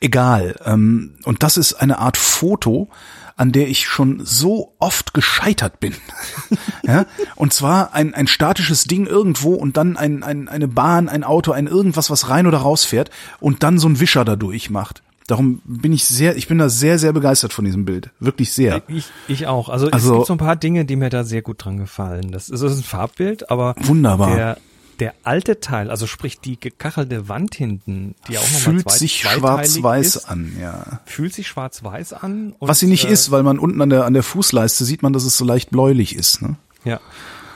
Egal. 0.00 0.56
Ähm, 0.64 1.18
und 1.24 1.42
das 1.42 1.56
ist 1.56 1.74
eine 1.74 1.98
Art 1.98 2.16
Foto, 2.16 2.88
an 3.36 3.52
der 3.52 3.68
ich 3.68 3.86
schon 3.86 4.22
so 4.24 4.74
oft 4.78 5.12
gescheitert 5.14 5.78
bin. 5.78 5.94
ja? 6.82 7.04
Und 7.34 7.52
zwar 7.52 7.92
ein, 7.92 8.14
ein 8.14 8.26
statisches 8.26 8.84
Ding 8.84 9.06
irgendwo 9.06 9.54
und 9.54 9.76
dann 9.76 9.96
ein, 9.96 10.22
ein, 10.22 10.48
eine 10.48 10.68
Bahn, 10.68 11.08
ein 11.08 11.22
Auto, 11.22 11.52
ein 11.52 11.66
irgendwas, 11.66 12.10
was 12.10 12.30
rein 12.30 12.46
oder 12.46 12.58
raus 12.58 12.84
fährt 12.84 13.10
und 13.38 13.62
dann 13.62 13.78
so 13.78 13.88
ein 13.88 14.00
Wischer 14.00 14.24
dadurch 14.24 14.70
macht. 14.70 15.02
Darum 15.26 15.60
bin 15.64 15.92
ich 15.92 16.04
sehr, 16.04 16.36
ich 16.36 16.46
bin 16.46 16.58
da 16.58 16.68
sehr, 16.68 16.98
sehr 16.98 17.12
begeistert 17.12 17.52
von 17.52 17.64
diesem 17.64 17.84
Bild. 17.84 18.10
Wirklich 18.20 18.52
sehr. 18.52 18.82
Ich, 18.88 19.06
ich 19.26 19.46
auch. 19.48 19.68
Also, 19.68 19.90
Also- 19.90 20.12
es 20.12 20.16
gibt 20.18 20.26
so 20.28 20.34
ein 20.34 20.38
paar 20.38 20.56
Dinge, 20.56 20.84
die 20.84 20.96
mir 20.96 21.10
da 21.10 21.24
sehr 21.24 21.42
gut 21.42 21.64
dran 21.64 21.76
gefallen. 21.78 22.30
Das 22.30 22.48
ist, 22.48 22.62
das 22.62 22.72
ist 22.72 22.78
ein 22.78 22.84
Farbbild, 22.84 23.50
aber 23.50 23.74
Wunderbar. 23.80 24.34
Der, 24.36 24.56
der 25.00 25.14
alte 25.22 25.60
Teil, 25.60 25.90
also 25.90 26.06
sprich 26.06 26.40
die 26.40 26.58
gekachelte 26.58 27.28
Wand 27.28 27.54
hinten, 27.54 28.14
die 28.28 28.38
auch 28.38 28.42
nochmal 28.42 28.60
Fühlt 28.60 28.90
zwei, 28.90 28.96
sich 28.96 29.20
schwarz-weiß 29.20 30.26
an, 30.26 30.56
ja. 30.60 31.00
Fühlt 31.04 31.34
sich 31.34 31.48
schwarz-weiß 31.48 32.12
an. 32.14 32.54
Was 32.60 32.78
sie 32.78 32.86
nicht 32.86 33.04
äh, 33.04 33.12
ist, 33.12 33.30
weil 33.30 33.42
man 33.42 33.58
unten 33.58 33.80
an 33.82 33.90
der, 33.90 34.04
an 34.04 34.14
der 34.14 34.22
Fußleiste 34.22 34.84
sieht 34.84 35.02
man, 35.02 35.12
dass 35.12 35.24
es 35.24 35.36
so 35.36 35.44
leicht 35.44 35.70
bläulich 35.70 36.16
ist, 36.16 36.42
ne? 36.42 36.56
Ja. 36.84 37.00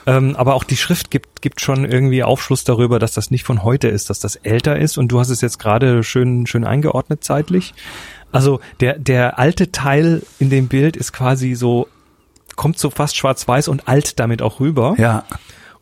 Ähm, 0.05 0.35
aber 0.35 0.55
auch 0.55 0.63
die 0.63 0.77
Schrift 0.77 1.11
gibt, 1.11 1.41
gibt 1.41 1.61
schon 1.61 1.85
irgendwie 1.85 2.23
Aufschluss 2.23 2.63
darüber, 2.63 2.99
dass 2.99 3.13
das 3.13 3.31
nicht 3.31 3.43
von 3.43 3.63
heute 3.63 3.87
ist, 3.87 4.09
dass 4.09 4.19
das 4.19 4.35
älter 4.35 4.79
ist. 4.79 4.97
Und 4.97 5.09
du 5.09 5.19
hast 5.19 5.29
es 5.29 5.41
jetzt 5.41 5.59
gerade 5.59 6.03
schön, 6.03 6.47
schön 6.47 6.65
eingeordnet 6.65 7.23
zeitlich. 7.23 7.73
Also 8.31 8.61
der, 8.79 8.97
der 8.97 9.37
alte 9.37 9.71
Teil 9.71 10.23
in 10.39 10.49
dem 10.49 10.67
Bild 10.67 10.97
ist 10.97 11.13
quasi 11.13 11.53
so, 11.53 11.87
kommt 12.55 12.79
so 12.79 12.89
fast 12.89 13.15
schwarz-weiß 13.15 13.67
und 13.67 13.87
alt 13.87 14.19
damit 14.19 14.41
auch 14.41 14.59
rüber. 14.59 14.95
Ja. 14.97 15.23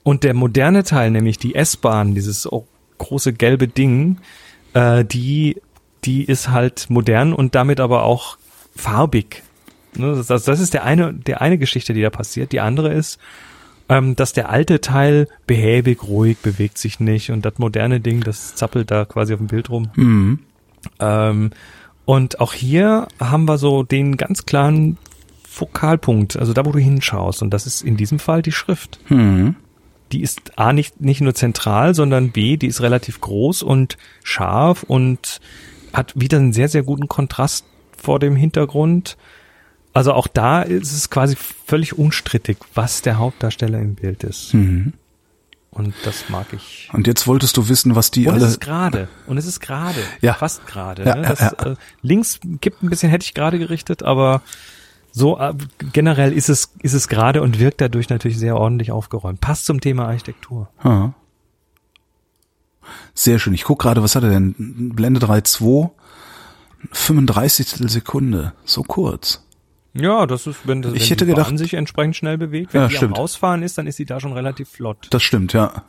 Und 0.09 0.23
der 0.23 0.33
moderne 0.33 0.83
Teil, 0.83 1.11
nämlich 1.11 1.37
die 1.37 1.53
S-Bahn, 1.53 2.15
dieses 2.15 2.49
große 2.97 3.31
gelbe 3.31 3.67
Ding, 3.67 4.17
äh, 4.73 5.05
die, 5.05 5.61
die 6.03 6.23
ist 6.23 6.49
halt 6.49 6.87
modern 6.89 7.31
und 7.31 7.53
damit 7.53 7.79
aber 7.79 8.05
auch 8.05 8.39
farbig. 8.75 9.43
Ne, 9.95 10.15
Das, 10.15 10.25
das, 10.25 10.45
das 10.45 10.61
ist 10.61 10.73
der 10.73 10.83
eine, 10.83 11.13
der 11.13 11.41
eine 11.41 11.59
Geschichte, 11.59 11.93
die 11.93 12.01
da 12.01 12.09
passiert. 12.09 12.53
Die 12.53 12.59
andere 12.59 12.91
ist, 12.91 13.19
ähm, 13.87 14.15
dass 14.15 14.33
der 14.33 14.49
alte 14.49 14.81
Teil 14.81 15.27
behäbig, 15.45 16.01
ruhig, 16.01 16.39
bewegt 16.39 16.79
sich 16.79 16.99
nicht 16.99 17.29
und 17.29 17.45
das 17.45 17.59
moderne 17.59 17.99
Ding, 17.99 18.21
das 18.21 18.55
zappelt 18.55 18.89
da 18.89 19.05
quasi 19.05 19.33
auf 19.35 19.39
dem 19.39 19.45
Bild 19.45 19.69
rum. 19.69 19.91
Mhm. 19.93 20.39
Ähm, 20.99 21.51
und 22.05 22.39
auch 22.39 22.53
hier 22.53 23.07
haben 23.19 23.45
wir 23.45 23.59
so 23.59 23.83
den 23.83 24.17
ganz 24.17 24.47
klaren 24.47 24.97
Fokalpunkt, 25.47 26.35
also 26.35 26.53
da, 26.53 26.65
wo 26.65 26.71
du 26.71 26.79
hinschaust. 26.79 27.43
Und 27.43 27.51
das 27.51 27.67
ist 27.67 27.83
in 27.83 27.95
diesem 27.95 28.17
Fall 28.17 28.41
die 28.41 28.51
Schrift. 28.51 28.99
Mhm. 29.11 29.55
Die 30.11 30.21
ist 30.21 30.57
A 30.57 30.73
nicht, 30.73 31.01
nicht 31.01 31.21
nur 31.21 31.35
zentral, 31.35 31.93
sondern 31.93 32.31
B, 32.31 32.57
die 32.57 32.67
ist 32.67 32.81
relativ 32.81 33.21
groß 33.21 33.63
und 33.63 33.97
scharf 34.23 34.83
und 34.83 35.39
hat 35.93 36.13
wieder 36.15 36.37
einen 36.37 36.53
sehr, 36.53 36.69
sehr 36.69 36.83
guten 36.83 37.07
Kontrast 37.07 37.65
vor 37.95 38.19
dem 38.19 38.35
Hintergrund. 38.35 39.17
Also 39.93 40.13
auch 40.13 40.27
da 40.27 40.61
ist 40.61 40.93
es 40.93 41.09
quasi 41.09 41.35
völlig 41.35 41.97
unstrittig, 41.97 42.57
was 42.73 43.01
der 43.01 43.17
Hauptdarsteller 43.17 43.79
im 43.79 43.95
Bild 43.95 44.23
ist. 44.23 44.53
Mhm. 44.53 44.93
Und 45.71 45.93
das 46.03 46.29
mag 46.29 46.47
ich. 46.51 46.89
Und 46.93 47.05
jetzt 47.05 47.27
wolltest 47.27 47.55
du 47.55 47.69
wissen, 47.69 47.95
was 47.95 48.09
die 48.11 48.27
Und 48.27 48.35
es 48.35 48.43
alle. 48.43 48.51
ist 48.51 48.59
gerade. 48.59 49.07
Und 49.27 49.37
es 49.37 49.45
ist 49.45 49.59
gerade. 49.59 50.01
Ja. 50.21 50.33
Fast 50.33 50.65
gerade. 50.65 51.03
Ja, 51.03 51.15
ne? 51.15 51.21
ja, 51.21 51.29
das, 51.29 51.39
ja. 51.39 51.71
Äh, 51.71 51.75
links 52.01 52.39
gibt 52.59 52.81
ein 52.81 52.89
bisschen, 52.89 53.09
hätte 53.09 53.23
ich 53.23 53.33
gerade 53.33 53.59
gerichtet, 53.59 54.03
aber 54.03 54.41
so 55.11 55.37
äh, 55.39 55.53
generell 55.93 56.33
ist 56.33 56.49
es, 56.49 56.73
ist 56.81 56.93
es 56.93 57.07
gerade 57.07 57.41
und 57.41 57.59
wirkt 57.59 57.81
dadurch 57.81 58.09
natürlich 58.09 58.37
sehr 58.37 58.55
ordentlich 58.57 58.91
aufgeräumt. 58.91 59.41
Passt 59.41 59.65
zum 59.65 59.81
Thema 59.81 60.05
Architektur. 60.07 60.69
Ja. 60.83 61.13
Sehr 63.13 63.39
schön. 63.39 63.53
Ich 63.53 63.63
guck 63.63 63.79
gerade, 63.79 64.01
was 64.03 64.15
hat 64.15 64.23
er 64.23 64.29
denn? 64.29 64.55
Blende 64.95 65.19
3.2. 65.19 65.89
35 66.91 67.89
Sekunde. 67.89 68.53
So 68.63 68.83
kurz. 68.83 69.45
Ja, 69.93 70.25
das 70.27 70.47
ist, 70.47 70.59
wenn, 70.65 70.81
das, 70.81 70.93
Ich 70.93 71.01
wenn 71.01 71.07
hätte 71.09 71.25
die 71.25 71.33
Bahn 71.33 71.57
sich 71.57 71.73
entsprechend 71.73 72.15
schnell 72.15 72.37
bewegt. 72.37 72.73
Wenn 72.73 72.81
Ja, 72.83 72.87
die 72.87 72.95
stimmt. 72.95 73.17
am 73.17 73.21
Ausfahren 73.23 73.63
ist, 73.63 73.77
dann 73.77 73.87
ist 73.87 73.97
sie 73.97 74.05
da 74.05 74.19
schon 74.19 74.33
relativ 74.33 74.69
flott. 74.69 75.07
Das 75.09 75.21
stimmt, 75.23 75.51
ja. 75.53 75.83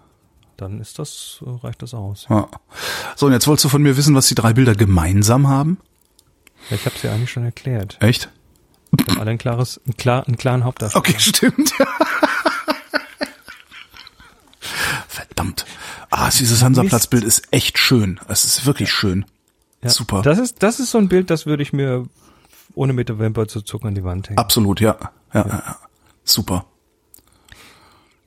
Dann 0.57 0.81
ist 0.81 0.99
das, 0.99 1.43
äh, 1.47 1.51
reicht 1.65 1.83
das 1.83 1.95
aus. 1.95 2.27
ja. 2.29 2.49
So, 3.17 3.27
und 3.27 3.33
jetzt 3.33 3.47
wolltest 3.47 3.65
du 3.67 3.69
von 3.69 3.83
mir 3.83 3.97
wissen, 3.97 4.15
was 4.15 4.27
die 4.27 4.35
drei 4.35 4.53
Bilder 4.53 4.75
gemeinsam 4.75 5.49
haben? 5.49 5.79
Ja, 6.71 6.77
Ich 6.77 6.85
habe 6.87 6.97
es 6.97 7.03
ja 7.03 7.13
eigentlich 7.13 7.31
schon 7.31 7.45
erklärt. 7.45 7.99
Echt? 8.01 8.31
Die 8.93 9.05
haben 9.05 9.21
alle 9.21 9.31
ein 9.33 9.39
klares, 9.39 9.81
ein 9.87 9.97
klar, 9.97 10.27
einen 10.27 10.37
klaren 10.37 10.65
Hauptdarsteller. 10.65 11.01
Okay, 11.01 11.19
stimmt. 11.19 11.73
Verdammt. 15.09 15.65
Ah, 16.11 16.31
dieses 16.31 16.63
Hansaplatzbild 16.63 17.25
ist 17.25 17.53
echt 17.53 17.79
schön. 17.79 18.21
Es 18.29 18.45
ist 18.45 18.67
wirklich 18.67 18.91
schön. 18.93 19.25
Ja. 19.83 19.91
Super. 19.91 20.23
Das 20.23 20.39
ist, 20.39 20.63
das 20.63 20.81
ist 20.81 20.91
so 20.91 20.99
ein 20.99 21.09
Bild, 21.09 21.31
das 21.31 21.47
würde 21.47 21.63
ich 21.63 21.73
mir 21.73 22.07
ohne 22.75 22.93
mit 22.93 23.09
der 23.09 23.19
Wimper 23.19 23.49
zu 23.49 23.63
zucken 23.63 23.89
an 23.89 23.95
die 23.95 24.05
Wand 24.05 24.29
hängen. 24.29 24.39
Absolut, 24.39 24.81
ja. 24.81 24.97
Ja, 25.33 25.47
ja. 25.47 25.49
ja. 25.49 25.77
Super. 26.25 26.67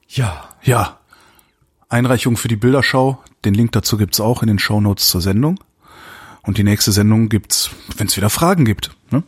Ja. 0.07 0.49
Ja. 0.63 0.99
Einreichung 1.89 2.37
für 2.37 2.47
die 2.47 2.55
Bilderschau. 2.55 3.23
Den 3.45 3.53
Link 3.53 3.71
dazu 3.73 3.97
gibt's 3.97 4.19
auch 4.19 4.41
in 4.41 4.47
den 4.47 4.59
Shownotes 4.59 5.09
zur 5.09 5.21
Sendung. 5.21 5.59
Und 6.41 6.57
die 6.57 6.63
nächste 6.63 6.91
Sendung 6.91 7.29
gibt's, 7.29 7.69
wenn 7.97 8.07
es 8.07 8.17
wieder 8.17 8.29
Fragen 8.29 8.65
gibt. 8.65 8.91
Ne? 9.11 9.23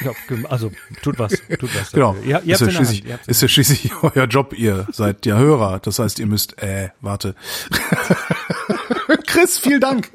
Ja 0.00 0.12
also 0.48 0.70
tut 1.02 1.18
was, 1.18 1.32
tut 1.58 1.74
was. 1.74 1.92
Genau. 1.92 2.16
Ihr, 2.24 2.42
ihr 2.44 2.54
ist, 2.54 2.60
ja 2.60 2.70
schließlich, 2.70 3.04
ist 3.26 3.42
ja 3.42 3.48
schließlich 3.48 3.92
euer 4.02 4.26
Job. 4.26 4.52
Ihr 4.56 4.86
seid 4.92 5.26
ja 5.26 5.36
Hörer. 5.36 5.80
Das 5.80 5.98
heißt, 5.98 6.18
ihr 6.18 6.26
müsst, 6.26 6.62
äh, 6.62 6.90
warte. 7.00 7.34
Chris, 9.26 9.58
vielen 9.58 9.80
Dank. 9.80 10.10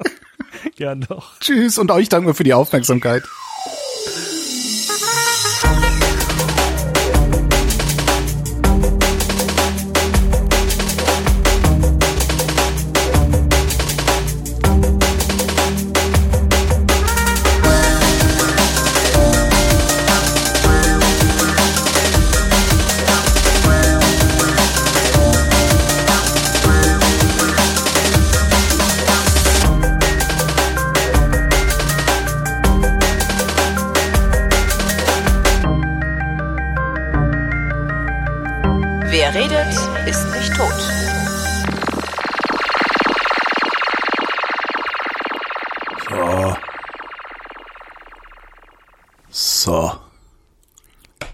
Gern 0.76 1.01
doch. 1.01 1.39
Tschüss 1.39 1.77
und 1.77 1.91
euch 1.91 2.10
danken 2.10 2.27
wir 2.27 2.34
für 2.35 2.43
die 2.43 2.53
Aufmerksamkeit. 2.53 3.23